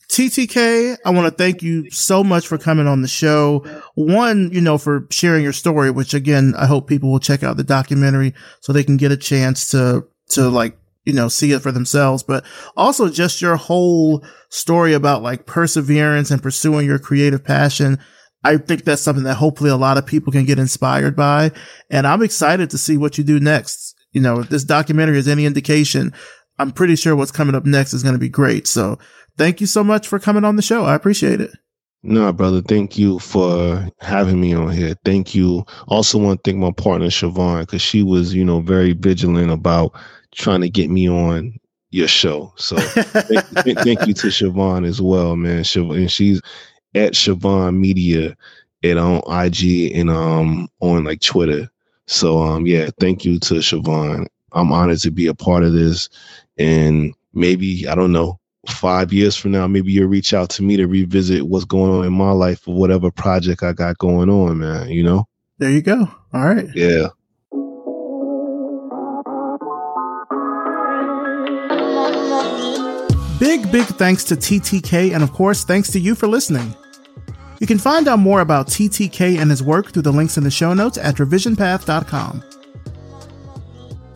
TTK, 0.08 0.96
I 1.04 1.10
want 1.10 1.26
to 1.26 1.36
thank 1.36 1.62
you 1.62 1.90
so 1.90 2.22
much 2.22 2.46
for 2.46 2.58
coming 2.58 2.86
on 2.86 3.02
the 3.02 3.08
show. 3.08 3.64
One, 3.94 4.50
you 4.52 4.60
know, 4.60 4.78
for 4.78 5.06
sharing 5.10 5.42
your 5.42 5.52
story, 5.52 5.90
which 5.90 6.14
again, 6.14 6.54
I 6.56 6.66
hope 6.66 6.88
people 6.88 7.10
will 7.10 7.18
check 7.18 7.42
out 7.42 7.56
the 7.56 7.64
documentary 7.64 8.32
so 8.60 8.72
they 8.72 8.84
can 8.84 8.96
get 8.96 9.10
a 9.10 9.16
chance 9.16 9.68
to, 9.70 10.06
to 10.30 10.48
like, 10.48 10.78
you 11.04 11.12
know, 11.12 11.28
see 11.28 11.52
it 11.52 11.62
for 11.62 11.72
themselves, 11.72 12.22
but 12.22 12.44
also 12.76 13.08
just 13.08 13.42
your 13.42 13.56
whole 13.56 14.24
story 14.48 14.92
about 14.92 15.22
like 15.22 15.46
perseverance 15.46 16.30
and 16.30 16.42
pursuing 16.42 16.86
your 16.86 16.98
creative 16.98 17.44
passion. 17.44 17.98
I 18.46 18.58
think 18.58 18.84
that's 18.84 19.02
something 19.02 19.24
that 19.24 19.34
hopefully 19.34 19.70
a 19.70 19.76
lot 19.76 19.98
of 19.98 20.06
people 20.06 20.32
can 20.32 20.44
get 20.44 20.60
inspired 20.60 21.16
by. 21.16 21.50
And 21.90 22.06
I'm 22.06 22.22
excited 22.22 22.70
to 22.70 22.78
see 22.78 22.96
what 22.96 23.18
you 23.18 23.24
do 23.24 23.40
next. 23.40 23.94
You 24.12 24.20
know, 24.20 24.38
if 24.38 24.50
this 24.50 24.62
documentary 24.62 25.18
is 25.18 25.26
any 25.26 25.46
indication, 25.46 26.12
I'm 26.60 26.70
pretty 26.70 26.94
sure 26.94 27.16
what's 27.16 27.32
coming 27.32 27.56
up 27.56 27.66
next 27.66 27.92
is 27.92 28.04
going 28.04 28.14
to 28.14 28.20
be 28.20 28.28
great. 28.28 28.68
So 28.68 29.00
thank 29.36 29.60
you 29.60 29.66
so 29.66 29.82
much 29.82 30.06
for 30.06 30.20
coming 30.20 30.44
on 30.44 30.54
the 30.54 30.62
show. 30.62 30.84
I 30.84 30.94
appreciate 30.94 31.40
it. 31.40 31.50
No, 32.04 32.32
brother. 32.32 32.62
Thank 32.62 32.96
you 32.96 33.18
for 33.18 33.88
having 34.00 34.40
me 34.40 34.54
on 34.54 34.70
here. 34.70 34.94
Thank 35.04 35.34
you. 35.34 35.64
Also 35.88 36.16
want 36.16 36.44
to 36.44 36.50
thank 36.50 36.62
my 36.62 36.70
partner, 36.70 37.08
Siobhan, 37.08 37.62
because 37.62 37.82
she 37.82 38.04
was, 38.04 38.32
you 38.32 38.44
know, 38.44 38.60
very 38.60 38.92
vigilant 38.92 39.50
about 39.50 39.92
trying 40.32 40.60
to 40.60 40.70
get 40.70 40.88
me 40.88 41.08
on 41.08 41.52
your 41.90 42.06
show. 42.06 42.52
So 42.58 42.76
thank, 42.76 43.78
thank, 43.78 44.06
you 44.06 44.14
to 44.14 44.28
Siobhan 44.28 44.86
as 44.86 45.02
well, 45.02 45.34
man. 45.34 45.64
And 45.74 46.10
she's 46.10 46.40
at 46.96 47.12
Siobhan 47.12 47.76
Media 47.76 48.36
at 48.82 48.96
on 48.96 49.22
IG 49.28 49.92
and 49.94 50.10
um 50.10 50.68
on 50.80 51.04
like 51.04 51.20
Twitter. 51.20 51.68
So 52.06 52.40
um 52.40 52.66
yeah, 52.66 52.90
thank 52.98 53.24
you 53.24 53.38
to 53.40 53.54
Siobhan. 53.54 54.26
I'm 54.52 54.72
honored 54.72 54.98
to 55.00 55.10
be 55.10 55.26
a 55.26 55.34
part 55.34 55.62
of 55.62 55.72
this. 55.72 56.08
And 56.58 57.14
maybe, 57.34 57.86
I 57.86 57.94
don't 57.94 58.12
know, 58.12 58.40
five 58.68 59.12
years 59.12 59.36
from 59.36 59.52
now, 59.52 59.66
maybe 59.66 59.92
you'll 59.92 60.08
reach 60.08 60.34
out 60.34 60.50
to 60.50 60.62
me 60.62 60.76
to 60.76 60.86
revisit 60.86 61.46
what's 61.46 61.64
going 61.64 61.92
on 61.92 62.04
in 62.04 62.12
my 62.12 62.30
life 62.30 62.66
or 62.66 62.74
whatever 62.74 63.10
project 63.10 63.62
I 63.62 63.72
got 63.72 63.98
going 63.98 64.30
on, 64.30 64.58
man, 64.58 64.88
you 64.88 65.02
know? 65.02 65.28
There 65.58 65.70
you 65.70 65.82
go. 65.82 66.08
All 66.32 66.44
right. 66.44 66.66
Yeah. 66.74 67.08
Big, 73.38 73.70
big 73.70 73.84
thanks 73.84 74.24
to 74.24 74.34
TTK, 74.34 75.12
and 75.12 75.22
of 75.22 75.32
course, 75.32 75.64
thanks 75.64 75.90
to 75.90 76.00
you 76.00 76.14
for 76.14 76.26
listening. 76.26 76.74
You 77.58 77.66
can 77.66 77.78
find 77.78 78.06
out 78.06 78.18
more 78.18 78.40
about 78.40 78.68
TTK 78.68 79.38
and 79.38 79.50
his 79.50 79.62
work 79.62 79.92
through 79.92 80.02
the 80.02 80.12
links 80.12 80.36
in 80.36 80.44
the 80.44 80.50
show 80.50 80.74
notes 80.74 80.98
at 80.98 81.16
revisionpath.com. 81.16 82.44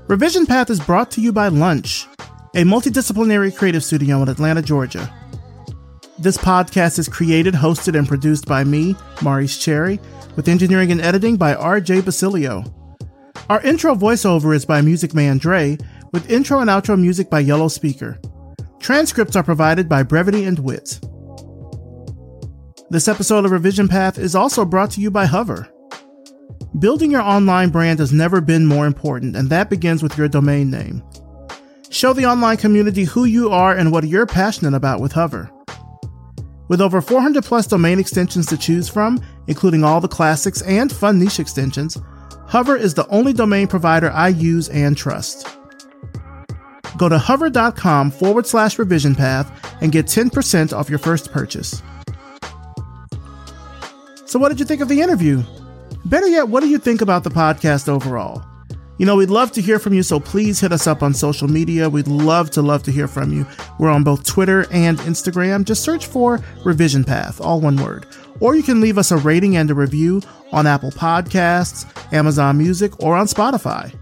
Revision 0.09 0.45
Path 0.45 0.71
is 0.71 0.81
brought 0.81 1.11
to 1.13 1.21
you 1.21 1.33
by 1.33 1.49
Lunch, 1.49 2.07
a 2.55 2.65
multidisciplinary 2.65 3.57
creative 3.57 3.85
studio 3.85 4.23
in 4.23 4.29
Atlanta, 4.29 4.61
Georgia. 4.61 5.09
This 6.19 6.37
podcast 6.37 6.99
is 6.99 7.09
created, 7.09 7.55
hosted, 7.55 7.97
and 7.97 8.07
produced 8.07 8.45
by 8.45 8.65
me, 8.65 8.95
Maurice 9.23 9.57
Cherry, 9.57 10.01
with 10.37 10.49
engineering 10.49 10.93
and 10.93 11.01
editing 11.01 11.37
by 11.37 11.55
RJ 11.55 12.05
Basilio. 12.05 12.65
Our 13.49 13.63
intro 13.63 13.95
voiceover 13.95 14.55
is 14.55 14.67
by 14.67 14.83
Music 14.83 15.15
Man 15.15 15.39
Dre, 15.39 15.79
with 16.13 16.31
intro 16.31 16.61
and 16.61 16.69
outro 16.69 17.01
music 17.01 17.31
by 17.31 17.41
Yellow 17.41 17.69
Speaker. 17.69 18.21
Transcripts 18.81 19.37
are 19.37 19.43
provided 19.43 19.89
by 19.89 20.03
Brevity 20.03 20.45
and 20.45 20.59
Wit. 20.59 21.01
This 22.91 23.07
episode 23.07 23.45
of 23.45 23.53
Revision 23.53 23.87
Path 23.87 24.19
is 24.19 24.35
also 24.35 24.65
brought 24.65 24.91
to 24.91 25.01
you 25.01 25.13
by 25.13 25.25
Hover. 25.25 25.69
Building 26.81 27.13
your 27.13 27.23
online 27.23 27.71
brand 27.71 28.01
has 28.01 28.13
never 28.13 28.41
been 28.41 28.67
more 28.67 28.85
important, 28.85 29.37
and 29.37 29.49
that 29.49 29.71
begins 29.71 30.03
with 30.03 30.19
your 30.19 30.27
domain 30.27 30.73
name. 30.73 31.01
Show 31.91 32.13
the 32.13 32.27
online 32.27 32.57
community 32.57 33.05
who 33.05 33.27
you 33.27 33.51
are 33.51 33.77
and 33.77 33.93
what 33.93 34.09
you're 34.09 34.27
passionate 34.27 34.75
about 34.75 35.01
with 35.01 35.13
Hover. 35.13 35.49
With 36.67 36.81
over 36.81 37.01
400 37.01 37.45
plus 37.45 37.69
domain 37.69 38.01
extensions 38.01 38.47
to 38.47 38.57
choose 38.57 38.89
from, 38.89 39.25
including 39.47 39.85
all 39.85 40.01
the 40.01 40.09
classics 40.09 40.61
and 40.63 40.91
fun 40.91 41.21
niche 41.21 41.39
extensions, 41.39 41.97
Hover 42.49 42.75
is 42.75 42.95
the 42.95 43.07
only 43.07 43.33
domain 43.33 43.69
provider 43.69 44.11
I 44.11 44.31
use 44.31 44.69
and 44.71 44.97
trust. 44.97 45.47
Go 46.99 47.09
to 47.09 47.19
hover.com 47.19 48.11
forward 48.11 48.49
slash 48.49 48.81
revision 48.81 49.15
path 49.15 49.49
and 49.81 49.93
get 49.93 50.07
10% 50.07 50.73
off 50.73 50.91
your 50.91 50.99
first 50.99 51.31
purchase. 51.31 51.81
So, 54.31 54.39
what 54.39 54.51
did 54.51 54.61
you 54.61 54.65
think 54.65 54.81
of 54.81 54.87
the 54.87 55.01
interview? 55.01 55.43
Better 56.05 56.29
yet, 56.29 56.47
what 56.47 56.63
do 56.63 56.69
you 56.69 56.79
think 56.79 57.01
about 57.01 57.25
the 57.25 57.31
podcast 57.31 57.89
overall? 57.89 58.45
You 58.97 59.05
know, 59.05 59.17
we'd 59.17 59.29
love 59.29 59.51
to 59.51 59.61
hear 59.61 59.81
from 59.81 59.93
you, 59.93 60.05
so 60.05 60.21
please 60.21 60.61
hit 60.61 60.71
us 60.71 60.87
up 60.87 61.03
on 61.03 61.15
social 61.15 61.49
media. 61.49 61.91
We'd 61.91 62.07
love 62.07 62.49
to 62.53 62.63
love 62.63 62.85
to 62.85 62.93
hear 62.93 63.09
from 63.09 63.33
you. 63.33 63.45
We're 63.81 63.91
on 63.91 64.05
both 64.05 64.25
Twitter 64.25 64.69
and 64.71 64.99
Instagram. 65.01 65.65
Just 65.65 65.83
search 65.83 66.07
for 66.07 66.39
Revision 66.65 67.03
Path, 67.03 67.41
all 67.41 67.61
one 67.61 67.75
word. 67.83 68.07
Or 68.39 68.55
you 68.55 68.63
can 68.63 68.81
leave 68.81 68.99
us 68.99 69.11
a 69.11 69.17
rating 69.17 69.57
and 69.57 69.69
a 69.69 69.75
review 69.75 70.23
on 70.53 70.65
Apple 70.65 70.93
Podcasts, 70.93 71.85
Amazon 72.13 72.57
Music, 72.57 73.03
or 73.03 73.17
on 73.17 73.27
Spotify. 73.27 73.93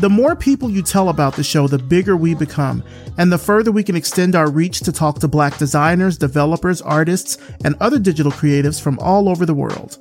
The 0.00 0.08
more 0.08 0.36
people 0.36 0.70
you 0.70 0.82
tell 0.82 1.08
about 1.08 1.34
the 1.34 1.42
show, 1.42 1.66
the 1.66 1.76
bigger 1.76 2.16
we 2.16 2.32
become, 2.32 2.84
and 3.16 3.32
the 3.32 3.38
further 3.38 3.72
we 3.72 3.82
can 3.82 3.96
extend 3.96 4.36
our 4.36 4.48
reach 4.48 4.78
to 4.80 4.92
talk 4.92 5.18
to 5.18 5.26
black 5.26 5.58
designers, 5.58 6.16
developers, 6.16 6.80
artists, 6.80 7.36
and 7.64 7.74
other 7.80 7.98
digital 7.98 8.30
creatives 8.30 8.80
from 8.80 8.96
all 9.00 9.28
over 9.28 9.44
the 9.44 9.54
world. 9.54 9.98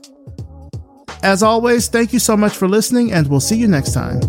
As 1.24 1.42
always, 1.42 1.88
thank 1.88 2.14
you 2.14 2.20
so 2.20 2.38
much 2.38 2.56
for 2.56 2.68
listening, 2.68 3.12
and 3.12 3.28
we'll 3.28 3.40
see 3.40 3.58
you 3.58 3.68
next 3.68 3.94
time. 3.94 4.22